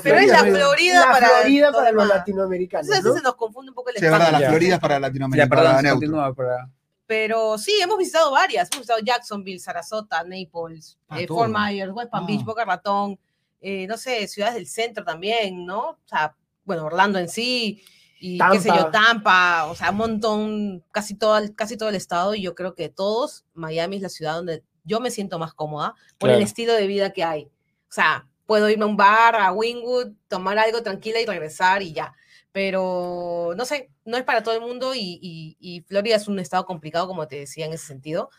Pero 0.03 0.18
es 0.18 0.28
la 0.28 0.38
Florida- 0.40 0.59
Florida 0.59 1.01
la 1.07 1.12
para 1.12 1.28
Florida 1.28 1.70
todo 1.72 1.80
para 1.80 1.92
los 1.92 2.09
latinoamericanos, 2.09 2.86
Entonces 2.86 3.05
a 3.05 3.09
¿no? 3.09 3.14
veces 3.14 3.22
se 3.22 3.28
nos 3.28 3.36
confunde 3.36 3.70
un 3.70 3.74
poco 3.74 3.88
el 3.88 3.96
Sí, 3.96 4.05
es 4.05 4.11
verdad, 4.11 4.18
español. 4.28 4.40
la 4.40 4.46
Ya. 4.46 4.51
Florida 4.51 4.74
es 4.74 4.80
para 4.80 4.94
Ya, 4.94 5.01
Latinoamérica, 5.01 5.48
perdón, 5.48 5.64
para 5.66 5.76
se 5.78 5.82
neutro. 5.84 6.01
continúa, 6.01 6.34
pero- 6.34 6.70
Pero 7.11 7.59
sí, 7.59 7.73
hemos 7.83 7.99
visitado 7.99 8.31
varias. 8.31 8.69
Hemos 8.71 8.83
visitado 8.87 9.01
Jacksonville, 9.05 9.59
Sarasota, 9.59 10.23
Naples, 10.23 10.97
Ah, 11.09 11.21
eh. 11.21 11.27
Fort 11.27 11.51
Myers, 11.53 11.91
West 11.93 12.09
Palm 12.09 12.23
Ah. 12.23 12.27
Beach, 12.29 12.45
Boca 12.45 12.65
Ratón, 12.65 13.19
eh, 13.61 13.89
no 13.89 13.97
sé, 13.97 14.29
ciudades 14.29 14.55
del 14.55 14.69
centro 14.69 15.03
también, 15.05 15.67
¿no? 15.67 15.81
O 15.91 15.99
sea, 16.07 16.37
bueno, 16.65 16.85
Orlando 16.85 17.19
en 17.19 17.29
sí, 17.29 17.83
y 18.21 18.39
qué 18.53 18.61
sé 18.61 18.69
yo, 18.69 18.93
Tampa. 18.93 18.93
Tampa, 18.93 19.65
o 19.67 19.75
sea, 19.75 19.91
un 19.91 19.97
montón, 19.97 20.85
casi 20.93 21.17
todo, 21.17 21.37
el- 21.39 21.53
casi 21.57 21.77
todo 21.77 21.89
el 21.89 21.97
estado, 21.97 22.37
y 22.37 22.43
yo 22.43 22.55
creo 22.55 22.77
que 22.77 22.89
todos, 22.89 23.45
Miami 23.55 23.97
es 23.97 24.03
la 24.03 24.09
ciudad 24.09 24.37
donde 24.37 24.63
yo 24.85 25.01
me 25.01 25.11
siento 25.11 25.41
más 25.41 25.53
cómoda 25.53 25.95
por 26.17 26.29
el 26.31 26.37
Claro. 26.37 26.47
estilo 26.47 26.75
de 26.75 26.87
vida 26.87 27.13
que 27.13 27.25
hay. 27.25 27.47
O 27.89 27.93
sea, 27.93 28.29
puedo 28.47 28.71
irme 28.71 28.85
a 28.85 28.87
un 28.87 28.97
bar, 28.97 29.35
a 29.35 29.51
Wingwood, 29.51 30.13
tomar 30.29 30.57
algo 30.61 30.81
tranquila 30.85 31.19
y 31.21 31.27
regresar 31.27 31.83
y 31.83 31.93
ya. 31.93 32.15
Pero 32.53 33.53
no 33.57 33.64
sé, 33.64 33.90
no 34.05 34.16
es 34.16 34.24
para 34.24 34.42
todo 34.42 34.55
el 34.55 34.61
mundo 34.61 34.94
y, 34.94 35.18
y- 35.22 35.57
y 35.61 35.80
Florida 35.82 36.16
es 36.16 36.26
un 36.28 36.38
estado 36.40 36.64
complicado, 36.66 37.07
como 37.07 37.28
te 37.28 37.36
decía 37.36 37.66
en 37.66 37.72
ese 37.72 37.86
sentido. 37.86 38.30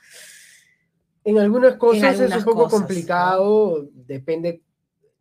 En 1.24 1.38
algunas 1.38 1.76
cosas 1.76 2.16
es 2.16 2.20
algunas 2.20 2.40
un 2.40 2.46
poco 2.46 2.64
cosas, 2.64 2.72
¿no? 2.74 2.86
complicado, 2.88 3.88
depende 3.94 4.62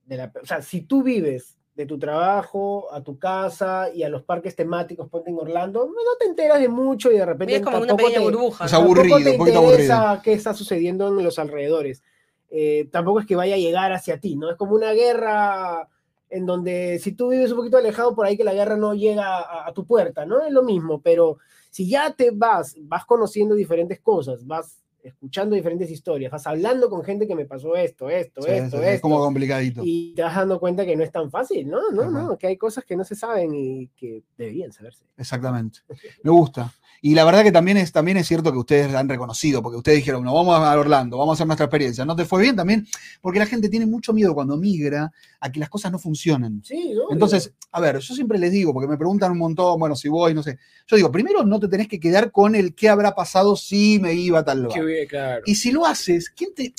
de 0.07 0.17
la... 0.17 0.33
O 0.43 0.47
sea, 0.47 0.63
si 0.63 0.81
tú 0.83 1.03
vives 1.03 1.57
de 1.75 1.87
tu 1.87 1.99
trabajo 1.99 2.93
a 2.93 3.03
tu 3.03 3.19
casa 3.19 3.91
y 3.95 4.03
a 4.03 4.09
los 4.09 4.23
parques 4.25 4.57
temáticos, 4.57 5.09
ponte 5.09 5.31
en 5.31 5.39
Orlando, 5.39 5.87
no 5.87 6.17
te 6.19 6.27
enteras 6.27 6.59
de 6.59 6.69
mucho 6.69 7.13
y 7.13 7.17
de 7.19 7.25
repente 7.27 7.57
Es 7.57 7.63
como 7.63 7.79
una 7.79 7.87
tampoco 7.89 8.09
pequeña 8.09 8.27
te, 8.27 8.33
burbuja. 8.33 8.65
Es 8.65 8.73
¿no? 8.73 8.79
aburrido, 8.79 9.19
tampoco 9.19 9.45
te 9.45 9.51
interesa 9.51 10.21
qué 10.25 10.33
está 10.33 10.53
sucediendo 10.55 11.09
en 11.09 11.23
los 11.25 11.39
alrededores. 11.39 12.03
Eh, 12.51 12.89
tampoco 12.91 13.21
es 13.21 13.27
que 13.27 13.37
vaya 13.37 13.55
a 13.55 13.59
llegar 13.59 13.93
hacia 13.93 14.19
ti, 14.19 14.37
¿no? 14.37 14.51
Es 14.51 14.57
como 14.57 14.75
una 14.75 14.93
guerra 14.93 15.89
en 16.31 16.47
donde 16.47 16.99
si 17.01 17.13
tú 17.13 17.29
vives 17.29 17.51
un 17.51 17.59
poquito 17.59 17.77
alejado 17.77 18.15
por 18.15 18.25
ahí 18.27 18.37
que 18.37 18.45
la 18.45 18.55
guerra 18.55 18.77
no 18.77 18.95
llega 18.95 19.39
a, 19.41 19.69
a 19.69 19.73
tu 19.75 19.85
puerta, 19.85 20.25
¿no? 20.25 20.41
Es 20.45 20.53
lo 20.53 20.63
mismo, 20.63 21.01
pero 21.03 21.39
si 21.71 21.89
ya 21.89 22.13
te 22.15 22.31
vas, 22.31 22.77
vas 22.81 23.05
conociendo 23.05 23.55
diferentes 23.55 24.01
cosas, 24.01 24.47
vas 24.47 24.77
escuchando 25.03 25.57
diferentes 25.57 25.91
historias, 25.91 26.31
vas 26.31 26.47
hablando 26.47 26.91
con 26.91 27.03
gente 27.03 27.27
que 27.27 27.35
me 27.35 27.47
pasó 27.47 27.75
esto, 27.75 28.11
esto, 28.11 28.43
Sí, 28.43 28.51
esto, 28.51 28.77
sí, 28.79 28.83
es 28.85 28.91
esto, 28.97 29.03
como 29.03 29.19
complicadito. 29.19 29.81
y 29.83 30.13
te 30.15 30.23
vas 30.23 30.37
dando 30.37 30.61
cuenta 30.61 30.85
que 30.85 30.95
no 30.95 31.03
es 31.03 31.11
tan 31.11 31.31
fácil, 31.31 31.69
¿no? 31.69 31.91
No, 31.91 32.03
Ajá. 32.03 32.11
no, 32.11 32.37
que 32.39 32.49
hay 32.49 32.57
cosas 32.59 32.85
que 32.85 32.97
no 32.97 33.05
se 33.05 33.15
saben 33.15 33.55
y 33.55 33.89
que 33.97 34.23
deberían 34.37 34.73
saberse. 34.73 35.07
Exactamente. 35.17 35.79
Me 36.23 36.31
gusta. 36.31 36.71
Y 37.03 37.15
la 37.15 37.25
verdad 37.25 37.43
que 37.43 37.53
también 37.53 37.79
es, 37.79 37.93
también 37.93 38.19
es 38.19 38.29
cierto 38.29 38.53
que 38.53 38.59
ustedes 38.59 38.95
han 38.95 39.09
reconocido, 39.09 39.63
porque 39.63 39.79
ustedes 39.79 39.99
dijeron, 39.99 40.23
no, 40.23 40.35
vamos 40.35 40.55
a 40.59 40.79
Orlando, 40.79 41.17
vamos 41.17 41.33
a 41.33 41.35
hacer 41.35 41.47
nuestra 41.47 41.65
experiencia. 41.65 42.05
¿No 42.05 42.15
te 42.15 42.27
fue 42.27 42.43
bien 42.43 42.57
también? 42.57 42.87
Porque 43.23 43.39
la 43.39 43.47
gente 43.47 43.71
tiene 43.71 43.87
mucho 43.87 44.13
miedo 44.13 44.35
cuando 44.35 44.57
migra 44.57 45.11
a 45.41 45.51
que 45.51 45.61
las 45.61 45.71
cosas 45.71 45.91
no 45.93 45.99
funcionen. 45.99 46.63
Sí, 46.63 46.93
¿no? 46.95 47.11
Entonces, 47.11 47.53
a 47.73 47.81
ver, 47.81 47.99
yo 47.99 48.15
siempre 48.15 48.39
les 48.39 48.53
digo, 48.53 48.75
porque 48.75 48.89
me 48.89 48.99
preguntan 48.99 49.33
un 49.33 49.39
montón, 49.39 49.79
bueno, 49.79 49.97
si 49.97 50.09
voy, 50.09 50.35
no 50.35 50.43
sé. 50.43 50.59
Yo 50.87 50.97
digo, 50.97 51.11
primero 51.11 51.43
no 51.45 51.59
te 51.59 51.69
tenés 51.69 51.89
que 51.89 51.99
quedar 51.99 52.31
con 52.31 52.55
el 52.55 52.75
qué 52.75 52.91
habrá 52.91 53.15
pasado 53.15 53.57
si 53.57 53.99
me 53.99 54.13
iba 54.13 54.41
a 54.41 54.45
tal 54.45 54.63
lugar. 54.63 54.79
Qué 54.79 54.85
bien, 54.85 55.09
claro. 55.09 55.43
Y 55.47 55.55
si 55.55 55.73
lo 55.73 55.87
haces, 55.87 56.31
¿quién 56.31 56.55
te...? 56.55 56.75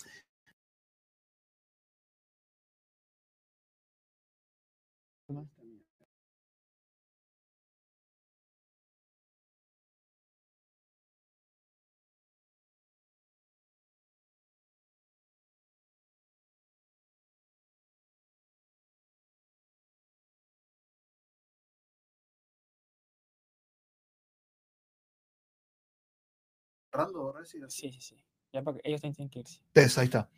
Sí, 27.69 27.91
sí, 27.91 28.01
sí. 28.01 28.23
Ya 28.53 28.61
porque 28.63 28.81
ellos 28.83 28.99
tienen 29.01 29.29
que 29.29 29.39
irse. 29.39 29.61
Tess, 29.71 29.97
ahí 29.97 30.05
está. 30.05 30.29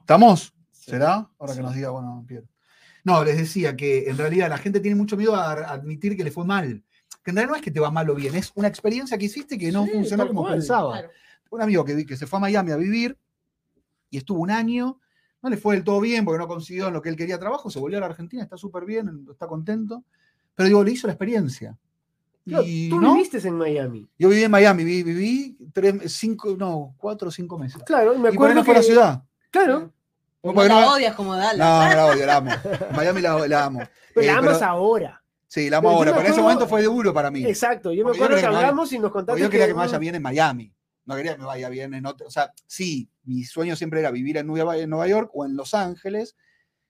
¿Estamos? 0.00 0.52
Sí. 0.72 0.90
¿Será? 0.92 1.30
Ahora 1.38 1.52
que 1.52 1.58
Sí. 1.58 1.62
nos 1.62 1.74
diga, 1.74 1.90
bueno, 1.90 2.24
Pierre. 2.26 2.46
No, 3.04 3.24
les 3.24 3.36
decía 3.38 3.76
que 3.76 4.08
en 4.10 4.18
realidad 4.18 4.48
la 4.48 4.58
gente 4.58 4.80
tiene 4.80 4.96
mucho 4.96 5.16
miedo 5.16 5.34
a 5.34 5.52
admitir 5.52 6.16
que 6.16 6.24
le 6.24 6.30
fue 6.30 6.44
mal. 6.44 6.84
Que 7.22 7.30
en 7.30 7.36
realidad 7.36 7.50
no 7.52 7.56
es 7.56 7.62
que 7.62 7.70
te 7.70 7.80
va 7.80 7.90
mal 7.90 8.08
o 8.10 8.14
bien, 8.14 8.34
es 8.34 8.52
una 8.54 8.68
experiencia 8.68 9.16
que 9.18 9.26
hiciste 9.26 9.56
que 9.58 9.70
no 9.72 9.84
Sí, 9.84 9.92
funcionó 9.92 10.26
como 10.26 10.42
cual, 10.42 10.54
pensaba. 10.54 10.92
Claro. 10.92 11.10
Un 11.50 11.62
amigo 11.62 11.84
que, 11.84 12.04
que 12.06 12.16
se 12.16 12.26
fue 12.26 12.38
a 12.38 12.40
Miami 12.40 12.72
a 12.72 12.76
vivir 12.76 13.16
y 14.10 14.18
estuvo 14.18 14.40
un 14.40 14.50
año, 14.50 15.00
no 15.42 15.50
le 15.50 15.56
fue 15.56 15.74
del 15.74 15.84
todo 15.84 16.00
bien 16.00 16.24
porque 16.24 16.38
no 16.38 16.46
consiguió 16.48 16.88
en 16.88 16.94
lo 16.94 17.02
que 17.02 17.08
él 17.08 17.16
quería 17.16 17.38
trabajo, 17.38 17.70
se 17.70 17.78
volvió 17.78 17.98
a 17.98 18.00
la 18.00 18.06
Argentina, 18.06 18.42
está 18.42 18.56
súper 18.56 18.84
bien, 18.84 19.26
está 19.30 19.46
contento, 19.46 20.04
pero 20.54 20.66
digo, 20.66 20.84
le 20.84 20.92
hizo 20.92 21.06
la 21.06 21.14
experiencia. 21.14 21.76
Claro, 22.46 22.64
Y, 22.66 22.88
tú 22.88 23.00
¿no? 23.00 23.14
viviste 23.14 23.38
en 23.46 23.54
Miami. 23.58 24.08
Yo 24.18 24.28
viví 24.28 24.42
en 24.42 24.50
Miami, 24.50 24.82
viví, 24.84 25.02
viví 25.02 25.58
tres, 25.72 26.12
cinco, 26.12 26.56
no, 26.58 26.94
cuatro 26.96 27.28
o 27.28 27.30
cinco 27.30 27.58
meses. 27.58 27.82
Claro, 27.84 28.12
me 28.18 28.18
Y 28.18 28.20
por 28.20 28.28
ahí 28.28 28.34
acuerdo 28.34 28.54
no 28.54 28.64
fue 28.64 28.74
la 28.74 28.82
ciudad. 28.82 29.22
Claro, 29.50 29.80
No 29.80 29.92
Porque 30.54 30.68
la 30.68 30.80
no- 30.80 30.92
odias 30.94 31.14
como 31.14 31.36
Dallas. 31.36 31.58
No, 31.58 31.88
no 31.88 31.94
la 31.94 32.06
odio, 32.06 32.26
la 32.26 32.36
amo. 32.36 32.50
Miami 32.96 33.20
la, 33.20 33.46
la 33.46 33.64
amo. 33.66 33.80
pero 34.14 34.26
la 34.26 34.32
Eh, 34.32 34.36
amas 34.36 34.58
pero- 34.58 34.70
ahora. 34.70 35.22
Sí, 35.46 35.68
la 35.68 35.78
amo 35.78 35.88
Pero 35.88 35.98
ahora, 35.98 36.10
pero 36.12 36.20
en 36.20 36.26
ese 36.26 36.32
acuerdo- 36.40 36.42
momento 36.44 36.68
fue 36.68 36.82
duro 36.84 37.12
para 37.12 37.30
mí. 37.30 37.44
Exacto, 37.44 37.92
yo 37.92 38.04
me 38.04 38.12
yo 38.16 38.24
acuerdo 38.24 38.40
que 38.40 38.46
hablamos 38.46 38.92
y 38.92 38.98
nos 38.98 39.10
contaste 39.12 39.40
yo 39.40 39.50
quería 39.50 39.66
que 39.66 39.74
me 39.74 39.78
vaya 39.80 39.98
bien 39.98 40.14
en 40.14 40.22
Miami. 40.22 40.72
no 41.04 41.16
quería 41.16 41.32
que 41.32 41.38
me 41.40 41.44
vaya 41.46 41.68
bien 41.68 41.92
en 41.94 42.06
otro. 42.06 42.26
O 42.26 42.30
sea, 42.30 42.52
sí, 42.66 43.10
mi 43.24 43.42
sueño 43.44 43.74
siempre 43.76 43.98
era 44.00 44.10
vivir 44.12 44.36
en 44.38 44.46
Nueva, 44.46 44.76
en 44.76 44.88
Nueva 44.88 45.08
York 45.08 45.30
o 45.34 45.44
en 45.44 45.56
Los 45.56 45.74
Ángeles, 45.74 46.36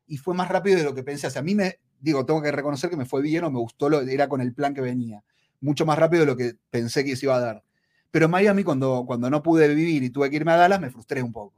y 0.07 0.19
fue 0.19 0.35
más 0.35 0.49
rápido 0.49 0.77
de 0.77 0.85
lo 0.85 0.95
que 0.95 1.03
pensé. 1.03 1.27
O 1.27 1.31
sea, 1.31 1.41
a 1.41 1.43
mí 1.45 1.55
me, 1.55 1.79
digo, 1.99 2.27
tengo 2.27 2.43
que 2.43 2.53
reconocer 2.53 2.91
que 2.91 2.97
me 2.99 3.07
fue 3.07 3.23
bien 3.23 3.45
o 3.45 3.51
me 3.51 3.59
gustó, 3.59 3.89
lo, 3.89 4.01
era 4.03 4.29
con 4.29 4.41
el 4.43 4.53
plan 4.53 4.75
que 4.75 4.83
venía. 4.83 5.25
Mucho 5.61 5.85
más 5.87 5.99
rápido 5.99 6.21
de 6.21 6.27
lo 6.27 6.37
que 6.37 6.55
pensé 6.71 7.05
que 7.05 7.17
se 7.17 7.27
iba 7.27 7.37
a 7.37 7.41
dar. 7.41 7.63
Pero 8.11 8.25
en 8.27 8.31
Miami, 8.31 8.65
cuando, 8.65 9.05
cuando 9.07 9.31
no 9.31 9.43
pude 9.43 9.69
vivir 9.69 10.03
y 10.03 10.11
tuve 10.11 10.31
que 10.31 10.37
irme 10.37 10.53
a 10.53 10.57
Dallas, 10.57 10.81
me 10.81 10.91
frustré 10.91 11.23
un 11.23 11.33
poco. 11.33 11.55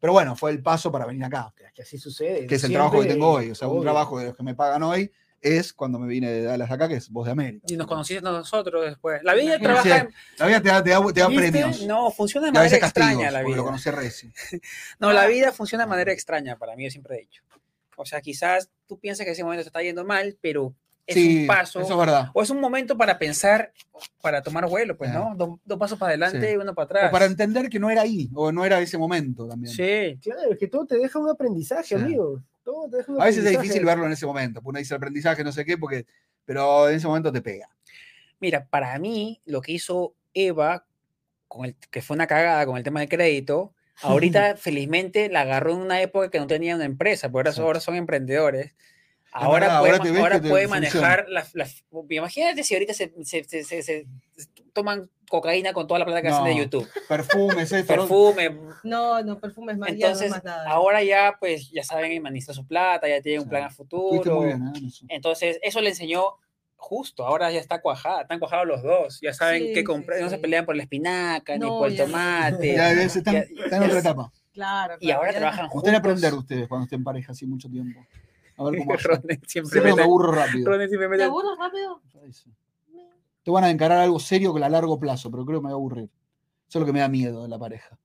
Pero 0.00 0.12
bueno, 0.12 0.36
fue 0.36 0.50
el 0.52 0.62
paso 0.62 0.92
para 0.92 1.06
venir 1.06 1.24
acá, 1.24 1.52
Es 1.56 1.72
que 1.72 1.82
así 1.82 1.98
sucede. 1.98 2.46
que 2.46 2.54
es 2.56 2.64
el 2.64 2.72
trabajo 2.72 3.00
que 3.00 3.06
tengo 3.08 3.30
hoy. 3.32 3.50
O 3.50 3.54
sea, 3.54 3.66
un 3.68 3.74
obvio. 3.78 3.82
trabajo 3.84 4.18
de 4.18 4.26
los 4.26 4.36
que 4.36 4.42
me 4.42 4.54
pagan 4.54 4.82
hoy 4.82 5.10
es 5.40 5.72
cuando 5.72 5.98
me 5.98 6.06
vine 6.08 6.30
de 6.30 6.42
Dallas 6.42 6.70
acá, 6.70 6.88
que 6.88 6.94
es 6.96 7.08
Voz 7.10 7.26
de 7.26 7.32
América. 7.32 7.64
Y 7.68 7.76
nos 7.76 7.86
conociste 7.86 8.22
nosotros 8.22 8.84
después. 8.84 9.22
La 9.24 9.34
vida 9.34 9.58
trabaja. 9.58 9.98
en- 9.98 10.14
La 10.38 10.46
vida 10.46 10.60
te 10.62 10.68
da, 10.68 10.82
te 10.84 10.90
da- 10.90 11.12
te 11.12 11.20
da 11.20 11.26
premios. 11.28 11.82
No, 11.86 12.10
funciona 12.10 12.46
de 12.48 12.52
manera 12.52 12.78
castigos, 12.78 13.08
extraña 13.08 13.30
la 13.30 13.40
porque 13.40 13.56
lo 13.56 13.62
vida. 13.62 13.70
conocí 13.70 13.88
a 13.88 13.92
Reci. 13.92 14.32
No, 15.00 15.12
la 15.12 15.26
vida 15.26 15.52
funciona 15.52 15.84
de 15.84 15.90
manera 15.90 16.12
extraña 16.12 16.56
para 16.58 16.76
mí, 16.76 16.84
yo 16.84 16.90
siempre 16.90 17.16
he 17.16 17.20
dicho. 17.20 17.42
O 17.96 18.04
sea, 18.04 18.20
quizás 18.20 18.70
tú 18.86 18.98
piensas 19.00 19.24
que 19.26 19.32
ese 19.32 19.42
momento 19.42 19.62
se 19.64 19.68
está 19.68 19.82
yendo 19.82 20.04
mal, 20.04 20.36
pero 20.40 20.74
es 21.08 21.14
Sí, 21.14 21.40
un 21.40 21.46
paso. 21.46 21.80
eso 21.80 21.92
es 21.92 21.98
verdad. 21.98 22.30
O 22.34 22.42
es 22.42 22.50
un 22.50 22.60
momento 22.60 22.96
para 22.96 23.18
pensar, 23.18 23.72
para 24.20 24.42
tomar 24.42 24.66
vuelo, 24.68 24.96
pues, 24.96 25.10
Ah. 25.10 25.14
¿no? 25.14 25.34
Dos, 25.36 25.58
dos 25.64 25.78
pasos 25.78 25.98
para 25.98 26.10
adelante 26.10 26.46
Sí. 26.46 26.52
y 26.52 26.56
uno 26.56 26.74
para 26.74 26.84
atrás. 26.84 27.08
O 27.08 27.10
para 27.12 27.24
entender 27.24 27.68
que 27.70 27.78
no 27.80 27.90
era 27.90 28.02
ahí, 28.02 28.28
o 28.34 28.52
no 28.52 28.64
era 28.64 28.78
ese 28.80 28.98
momento 28.98 29.48
también. 29.48 29.74
Sí. 29.74 30.18
Claro, 30.22 30.52
es 30.52 30.58
que 30.58 30.68
todo 30.68 30.86
te 30.86 30.98
deja 30.98 31.18
un 31.18 31.30
aprendizaje, 31.30 31.82
Sí. 31.82 31.94
amigo. 31.94 32.42
Todo 32.62 32.88
te 32.90 32.98
deja 32.98 33.10
un 33.12 33.22
A 33.22 33.24
veces 33.24 33.44
es 33.44 33.50
difícil 33.52 33.84
verlo 33.84 34.04
en 34.06 34.12
ese 34.12 34.26
momento, 34.26 34.60
porque 34.60 34.68
uno 34.70 34.78
dice 34.80 34.94
aprendizaje, 34.94 35.42
no 35.42 35.50
sé 35.52 35.64
qué, 35.64 35.78
porque, 35.78 36.04
pero 36.44 36.88
en 36.90 36.96
ese 36.96 37.06
momento 37.06 37.32
te 37.32 37.40
pega. 37.40 37.68
Mira, 38.38 38.66
para 38.68 38.96
mí, 38.98 39.40
lo 39.46 39.62
que 39.62 39.72
hizo 39.72 40.14
Eva, 40.34 40.84
con 41.48 41.64
el, 41.64 41.74
que 41.90 42.02
fue 42.02 42.14
una 42.14 42.26
cagada 42.26 42.66
con 42.66 42.76
el 42.76 42.82
tema 42.84 43.00
del 43.00 43.08
crédito, 43.08 43.72
ahorita 44.02 44.56
felizmente 44.58 45.30
la 45.30 45.40
agarró 45.40 45.72
en 45.72 45.78
una 45.78 46.02
época 46.02 46.28
que 46.30 46.38
no 46.38 46.46
tenía 46.46 46.76
una 46.76 46.84
empresa, 46.84 47.30
porque 47.32 47.48
ahora, 47.48 47.62
ahora 47.62 47.80
son 47.80 47.94
emprendedores. 47.96 48.74
Ahora 49.38 49.80
puede, 49.80 50.18
ahora 50.20 50.40
que 50.40 50.48
puede 50.48 50.68
manejar 50.68 51.26
las, 51.28 51.54
las- 51.54 51.84
Imagínate 52.10 52.62
si 52.64 52.74
ahorita 52.74 52.94
se, 52.94 53.12
se- 53.24 53.44
se- 53.44 53.64
se- 53.64 53.82
se 53.82 54.06
toman 54.72 55.10
cocaína 55.28 55.72
con 55.72 55.86
toda 55.86 55.98
la 56.00 56.04
plata 56.06 56.22
que 56.22 56.28
hacen 56.28 56.44
de 56.44 56.54
No, 56.54 56.58
YouTube. 56.58 56.88
Perfumes, 57.08 57.72
eh, 57.72 57.84
Perfume. 57.84 58.58
No, 58.84 59.22
no, 59.22 59.38
perfumes 59.38 59.76
más, 59.76 59.88
ya 59.90 59.94
no 59.94 60.04
Entonces, 60.06 60.30
más 60.30 60.44
nada. 60.44 60.70
ahora 60.70 61.02
ya, 61.02 61.36
pues, 61.38 61.70
ya 61.70 61.82
saben 61.84 62.12
administrar 62.26 62.54
su 62.54 62.66
plata, 62.66 63.08
ya 63.08 63.20
tienen 63.20 63.42
un 63.42 63.48
plan 63.48 63.64
a 63.64 63.70
futuro. 63.70 64.08
Fuiste 64.22 64.30
muy 64.30 64.46
bien, 64.46 64.62
¿eh? 64.68 64.86
eso. 64.88 65.04
Entonces, 65.08 65.58
eso 65.62 65.80
le 65.80 65.90
enseñó 65.90 66.24
justo, 66.76 67.26
ahora 67.26 67.50
ya 67.50 67.58
está 67.58 67.80
cuajada, 67.80 68.22
están 68.22 68.38
cuajados 68.38 68.66
los 68.66 68.82
dos, 68.82 69.18
ya 69.20 69.34
saben 69.34 69.60
Sí, 69.62 69.68
qué 69.74 69.80
sí, 69.80 69.84
comprar, 69.84 70.20
no 70.20 70.30
se 70.30 70.38
pelean 70.38 70.64
por 70.64 70.76
la 70.76 70.82
espinaca, 70.84 71.54
ni 71.54 71.58
No, 71.60 71.78
por 71.78 71.88
el 71.88 71.96
no. 71.96 72.04
tomate. 72.04 72.74
Ya, 72.74 72.94
ya 72.94 73.02
están, 73.02 73.34
ya- 73.34 73.40
están 73.40 73.82
en 73.82 73.88
otra 73.88 73.98
etapa. 73.98 74.32
Claro, 74.52 74.96
y 75.00 75.10
ahora 75.10 75.32
trabajan 75.32 75.66
Ustedes 75.66 75.82
juntos. 75.82 75.94
aprender 75.98 76.34
ustedes 76.34 76.68
cuando 76.68 76.84
estén 76.84 77.00
en 77.00 77.04
pareja 77.04 77.32
así 77.32 77.46
mucho 77.46 77.68
tiempo. 77.68 78.00
A 78.58 78.64
ver 78.64 78.78
cómo. 78.78 78.92
Ronen 78.96 79.40
siempre 79.46 79.48
Siempre 79.48 79.80
me 79.82 79.90
mete- 79.90 80.02
aburro 80.02 80.32
rápido. 80.32 80.70
Ronen 80.70 80.88
siempre 80.88 81.06
¿Te 81.06 81.10
mete- 81.10 81.24
aburres 81.24 81.52
rápido? 81.58 82.02
Te 83.42 83.50
van 83.50 83.64
a 83.64 83.70
encarar 83.70 83.98
algo 84.00 84.18
serio 84.20 84.52
que 84.54 84.62
a 84.62 84.68
largo 84.68 84.98
plazo, 85.00 85.30
pero 85.30 85.44
creo 85.46 85.60
que 85.60 85.62
me 85.64 85.68
va 85.70 85.74
a 85.74 85.78
aburrir. 85.78 86.04
Eso 86.68 86.78
es 86.78 86.80
lo 86.80 86.86
que 86.86 86.92
me 86.92 87.00
da 87.00 87.08
miedo 87.08 87.42
de 87.42 87.48
la 87.48 87.58
pareja. 87.58 87.98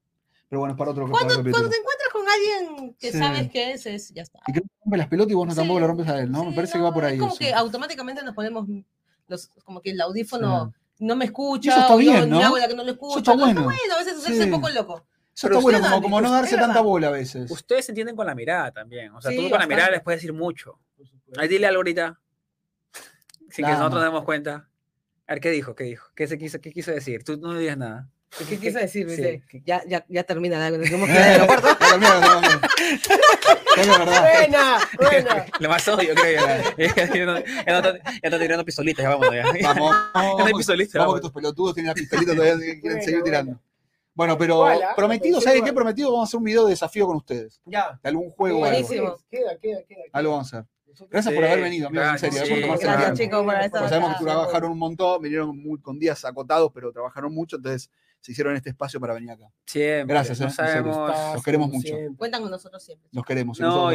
Pero 0.48 0.60
bueno, 0.60 0.74
es 0.74 0.78
para 0.78 0.92
otro, 0.92 1.10
Cuando, 1.10 1.34
cuando 1.34 1.70
te 1.70 1.76
encuentras 1.78 2.10
con 2.14 2.22
alguien 2.30 2.96
que 3.00 3.12
Sí. 3.12 3.18
sabes 3.18 3.50
que 3.50 3.72
es, 3.74 3.86
es, 3.88 4.14
ya 4.14 4.22
está. 4.22 4.40
Y 4.48 4.52
creo 4.54 4.64
que 4.64 4.70
rompe 4.86 4.98
las 4.98 5.08
pelotas 5.08 5.32
y 5.32 5.36
vos 5.36 5.48
no 5.48 5.54
Sí, 5.54 5.58
tampoco 5.58 5.80
le 5.80 5.88
rompes 5.88 6.08
a 6.08 6.20
él, 6.20 6.32
¿no? 6.32 6.44
me 6.46 6.50
Sí, 6.52 6.56
parece 6.56 6.74
que 6.74 6.80
no, 6.80 6.86
va 6.86 6.94
por 6.94 7.06
ahí. 7.06 7.14
Es 7.16 7.20
como 7.20 7.32
eso. 7.32 7.40
que 7.40 7.54
automáticamente 7.54 8.24
nos 8.24 8.36
ponemos 8.36 8.68
los, 9.28 9.48
como 9.66 9.82
que 9.82 9.90
el 9.92 10.00
audífono 10.00 10.74
no 11.00 11.16
me 11.16 11.26
escucha, 11.26 11.70
Y 11.70 11.72
eso 11.72 11.82
está 11.82 11.96
o 11.96 12.00
yo 12.00 12.12
bien, 12.12 12.30
¿no? 12.30 12.38
me 12.38 12.44
hago 12.44 12.58
la 12.58 12.68
que 12.68 12.76
no 12.76 12.84
lo 12.84 12.92
escucho. 12.92 13.18
está 13.18 13.36
no, 13.36 13.46
bueno. 13.46 13.62
a 13.64 13.98
veces 13.98 14.18
hacerse 14.18 14.44
Sí. 14.44 14.50
un 14.50 14.52
poco 14.52 14.70
loco. 14.70 15.04
Eso 15.36 15.48
está 15.48 15.60
bueno, 15.60 15.78
ustedes 15.80 15.92
como, 15.94 16.04
como 16.04 16.22
no 16.22 16.32
darse 16.32 16.56
tanta 16.58 16.82
bola 16.82 17.08
a 17.08 17.12
veces. 17.12 17.50
Ustedes 17.50 17.86
se 17.86 17.92
entienden 17.92 18.16
con 18.16 18.26
la 18.28 18.36
mirada 18.36 18.72
también. 18.72 19.12
O 19.14 19.22
sea, 19.22 19.32
Sí, 19.32 19.38
tú 19.38 19.50
con 19.50 19.60
la 19.60 19.66
mirada 19.66 19.88
bastante. 19.88 19.92
les 19.98 20.04
puedes 20.04 20.22
decir 20.22 20.34
mucho. 20.34 20.80
Ahí 21.38 21.48
dile 21.48 21.66
algo 21.68 21.80
ahorita. 21.80 22.20
Sin 23.50 23.66
que 23.66 23.72
nosotros 23.72 23.94
nos 23.96 24.04
demos 24.04 24.24
cuenta. 24.24 24.70
A 25.28 25.34
ver, 25.34 25.40
¿qué 25.42 25.50
dijo? 25.52 25.74
¿Qué 25.76 25.86
dijo? 25.86 26.08
¿Qué, 26.16 26.28
se 26.28 26.38
quiso, 26.38 26.60
qué 26.62 26.72
quiso 26.72 26.92
decir? 26.92 27.24
Tú 27.24 27.38
no 27.38 27.54
digas 27.58 27.78
nada. 27.78 28.08
¿Qué 28.50 28.58
quise 28.60 28.80
decir? 28.80 29.10
Sí? 29.10 29.42
¿qué- 29.48 29.62
Ya, 29.66 29.84
ya, 29.88 30.06
ya 30.10 30.24
termina 30.24 30.58
la. 30.58 30.72
Buena, 33.76 34.86
buena. 34.96 35.46
Lo 35.60 35.70
más 35.70 35.88
odio, 35.88 36.14
creo 36.16 36.42
yo. 36.42 36.86
ya, 36.96 37.26
no, 37.26 37.38
estoy 38.22 38.40
tirando 38.40 38.66
pistolitas, 38.66 39.04
ya 39.04 39.10
vámonos. 39.10 39.34
Ya, 39.36 39.44
Vamos, 39.74 39.96
Ya 40.14 40.22
no 40.22 40.22
hay 40.22 40.34
vamos, 40.38 40.54
pistolitas. 40.58 40.94
vamos 40.94 41.08
vamos. 41.08 41.16
que 41.16 41.22
tus 41.22 41.32
pelotudos 41.32 41.74
tienen 41.76 41.88
la 41.90 41.94
pistolita 41.96 42.36
todavía 42.36 42.80
quieren 42.82 43.02
seguir 43.04 43.24
tirando. 43.24 43.60
Bueno, 44.16 44.38
pero 44.38 44.66
prometido, 44.96 45.42
¿sabes 45.42 45.62
qué? 45.64 45.74
Prometido, 45.74 46.12
vamos 46.12 46.28
a 46.28 46.30
hacer 46.30 46.38
un 46.38 46.44
video 46.44 46.66
de 46.66 46.72
desafío 46.72 47.08
con 47.08 47.18
ustedes. 47.18 47.60
Ya. 47.66 48.00
De 48.04 48.10
algún 48.10 48.30
juego 48.30 48.60
o 48.60 48.66
algo. 48.66 48.78
Buenísimo. 48.78 49.18
Queda, 49.30 49.58
queda, 49.58 49.78
queda. 49.80 49.86
queda. 49.88 50.04
Algo 50.14 50.32
vamos 50.34 50.54
a 50.54 50.60
hacer. 50.60 50.70
Gracias 51.10 51.34
por 51.34 51.44
haber 51.44 51.62
venido, 51.62 51.88
amigos, 51.88 52.06
en 52.06 52.10
gracias, 52.12 52.36
serio, 52.36 52.46
sí. 52.46 52.52
por 52.54 52.62
tomarse 52.62 52.86
el 52.86 52.92
Gracias, 52.92 53.18
tiempo. 53.18 53.38
chicos, 53.38 53.72
por 53.82 53.90
sabemos 53.90 54.18
que 54.20 54.24
trabajaron 54.26 54.72
un 54.74 54.78
montón, 54.78 55.22
vinieron 55.24 55.58
muy- 55.58 55.82
con 55.82 55.98
días 55.98 56.24
acotados, 56.24 56.70
pero 56.72 56.92
trabajaron 56.92 57.34
mucho, 57.34 57.56
entonces 57.56 57.90
se 58.20 58.32
hicieron 58.32 58.56
este 58.56 58.70
espacio 58.70 59.00
para 59.00 59.16
venir 59.16 59.32
acá. 59.32 59.50
Siempre. 59.66 60.14
Gracias, 60.14 60.40
eh, 60.40 60.44
en 60.44 60.50
serio. 60.52 60.94
sabemos. 60.94 61.34
Los 61.34 61.44
queremos 61.44 61.70
mucho. 61.70 61.88
siempre. 61.88 62.16
Cuentan 62.16 62.42
con 62.44 62.52
nosotros 62.52 62.84
siempre. 62.84 63.10
Los 63.12 63.26
queremos. 63.26 63.58
y 63.60 63.62
No, 63.64 63.86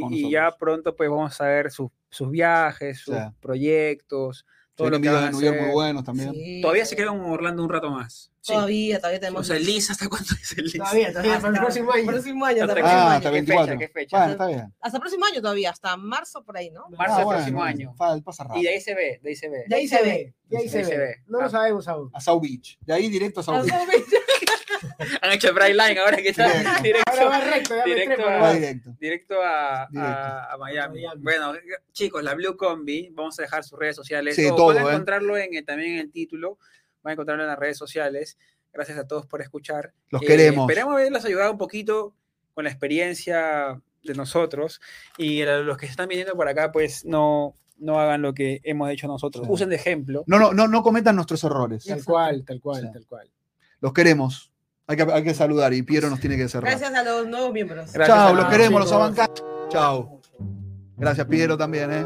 con 0.00 0.12
ya 0.30 0.50
pronto 0.58 0.96
pues 0.96 1.08
vamos 1.08 1.40
a 1.40 1.44
ver 1.44 1.70
sus, 1.70 1.90
sus 2.10 2.28
viajes, 2.28 2.98
sus 3.02 3.14
proyectos, 3.40 4.44
todo 4.78 4.90
lo 4.90 4.96
que 4.96 5.00
videos 5.02 5.14
van 5.14 5.22
de 5.24 5.28
a 5.28 5.30
New 5.32 5.40
York 5.42 5.60
muy 5.60 5.70
buenos 5.72 6.04
también. 6.04 6.32
Sí. 6.32 6.60
Todavía 6.62 6.84
se 6.86 6.96
quedan 6.96 7.14
en 7.16 7.20
Orlando 7.22 7.62
un 7.62 7.68
rato 7.68 7.90
más. 7.90 8.32
Todavía, 8.46 8.96
todavía 8.98 9.18
O 9.18 9.20
tenemos. 9.20 9.46
sea, 9.46 9.56
el 9.56 9.66
Liz, 9.66 9.90
¿hasta 9.90 10.08
cuándo 10.08 10.30
es 10.40 10.56
el 10.56 10.64
Liz? 10.64 10.72
Todavía, 10.78 11.08
todavía, 11.12 11.34
para 11.34 11.48
el 11.48 11.54
Hasta- 11.54 11.60
próximo 11.60 11.92
año. 11.92 12.06
Próximo 12.06 12.44
año, 12.46 12.62
hasta 12.62 12.72
Hasta 12.72 12.74
próximo 12.80 12.98
Ah, 12.98 13.02
año. 13.04 13.16
hasta 13.16 13.30
¿Qué 13.30 13.36
fecha? 13.40 13.52
24. 13.54 13.78
¿Qué 13.78 13.88
fecha? 13.88 14.16
Bueno, 14.16 14.32
está 14.32 14.46
bien. 14.46 14.74
Hasta 14.80 14.98
próximo 15.00 15.26
año 15.26 15.42
todavía, 15.42 15.70
hasta 15.70 15.96
marzo 15.98 16.44
por 16.44 16.56
ahí, 16.56 16.70
¿no? 16.70 16.84
Marzo 16.96 17.12
Ah, 17.14 17.16
del 17.18 17.24
bueno, 17.26 17.38
próximo 17.40 17.62
año. 17.62 17.94
fa- 17.98 18.18
Pasa 18.24 18.44
rápido. 18.44 18.60
Y 18.60 18.64
de 18.64 18.68
ahí 18.70 18.80
se 18.80 18.94
ve, 18.94 19.20
de 19.22 19.28
ahí 19.28 19.36
se 19.36 19.48
ve. 19.50 19.64
De 19.68 19.76
ahí 19.76 19.88
se 19.88 20.02
ve, 20.02 20.34
de 20.46 20.56
ahí 20.58 20.68
se 20.68 20.82
ve. 20.82 21.16
No 21.26 21.40
Ah. 21.40 21.42
lo 21.42 21.50
sabemos 21.50 21.88
aún. 21.88 22.10
A 22.14 22.20
South 22.22 22.40
Beach. 22.40 22.78
De 22.80 22.94
ahí 22.94 23.08
directo 23.10 23.40
a 23.40 23.42
South 23.42 23.64
Beach. 23.64 23.74
Han 25.22 25.32
hecho 25.32 25.48
el 25.48 25.54
Bright 25.54 25.74
Line 25.76 25.98
ahora 26.00 26.16
que 26.18 26.28
está 26.28 26.48
Directo. 26.82 26.82
directo, 26.82 27.10
Ahora 27.10 27.28
va 27.28 27.40
recto, 27.44 27.74
directo 27.84 28.28
a- 28.28 28.36
Va 28.38 28.52
directo. 28.54 28.96
directo 29.00 29.42
a, 29.42 29.82
a- 29.84 30.52
a 30.52 30.56
Miami. 30.58 31.00
Miami. 31.02 31.22
Bueno, 31.22 31.52
chicos, 31.92 32.22
la 32.22 32.34
Blue 32.34 32.56
Combi, 32.56 33.10
vamos 33.12 33.38
a 33.38 33.42
dejar 33.42 33.64
sus 33.64 33.78
redes 33.78 33.96
sociales. 33.96 34.36
Sí, 34.36 34.46
O 34.46 34.54
todo, 34.54 34.66
Pueden 34.66 34.84
¿eh? 34.84 34.90
encontrarlo 34.90 35.36
en, 35.36 35.54
el- 35.54 35.64
también 35.64 35.92
en 35.94 35.98
el 36.00 36.10
título, 36.12 36.58
van 37.02 37.10
a 37.10 37.12
encontrarlo 37.14 37.42
en 37.44 37.48
las 37.50 37.58
redes 37.58 37.76
sociales. 37.78 38.38
Gracias 38.72 38.98
a 38.98 39.06
todos 39.06 39.26
por 39.26 39.40
escuchar. 39.40 39.92
Los 40.10 40.22
Eh, 40.22 40.26
queremos. 40.26 40.68
Esperemos 40.68 40.94
haberlos 40.94 41.24
ayudado 41.24 41.50
un 41.52 41.58
poquito 41.58 42.14
con 42.54 42.64
la 42.64 42.70
experiencia 42.70 43.80
de 44.04 44.14
nosotros. 44.14 44.80
Y 45.16 45.42
a 45.42 45.58
los 45.58 45.76
que 45.78 45.86
están 45.86 46.08
viniendo 46.08 46.34
por 46.34 46.48
acá, 46.48 46.70
pues 46.70 47.04
no, 47.04 47.56
no 47.78 47.98
hagan 47.98 48.20
lo 48.22 48.34
que 48.34 48.60
hemos 48.64 48.90
hecho 48.90 49.06
nosotros. 49.06 49.46
Sí. 49.46 49.52
Usen 49.52 49.70
de 49.70 49.76
ejemplo. 49.76 50.22
No, 50.26 50.38
no, 50.38 50.52
no, 50.52 50.68
no 50.68 50.82
cometan 50.82 51.16
nuestros 51.16 51.42
errores. 51.44 51.84
Tal 51.86 52.04
cual, 52.04 52.44
tal 52.44 52.60
cual, 52.60 52.82
Sí. 52.82 52.88
tal 52.92 53.06
cual. 53.06 53.30
Los 53.80 53.92
queremos. 53.92 54.47
Hay 54.90 54.96
que, 54.96 55.02
hay 55.02 55.22
que 55.22 55.34
saludar 55.34 55.74
y 55.74 55.82
Piero 55.82 56.08
nos 56.08 56.18
tiene 56.18 56.38
que 56.38 56.48
cerrar. 56.48 56.70
Gracias 56.70 56.94
a 56.94 57.02
los 57.04 57.28
nuevos 57.28 57.52
miembros. 57.52 57.92
Chao, 57.92 58.34
los 58.34 58.46
queremos, 58.46 58.80
los 58.80 58.90
abancamos. 58.90 59.44
Chao. 59.68 60.20
Gracias, 60.96 61.26
Piero, 61.26 61.58
también, 61.58 61.92
¿eh? 61.92 62.04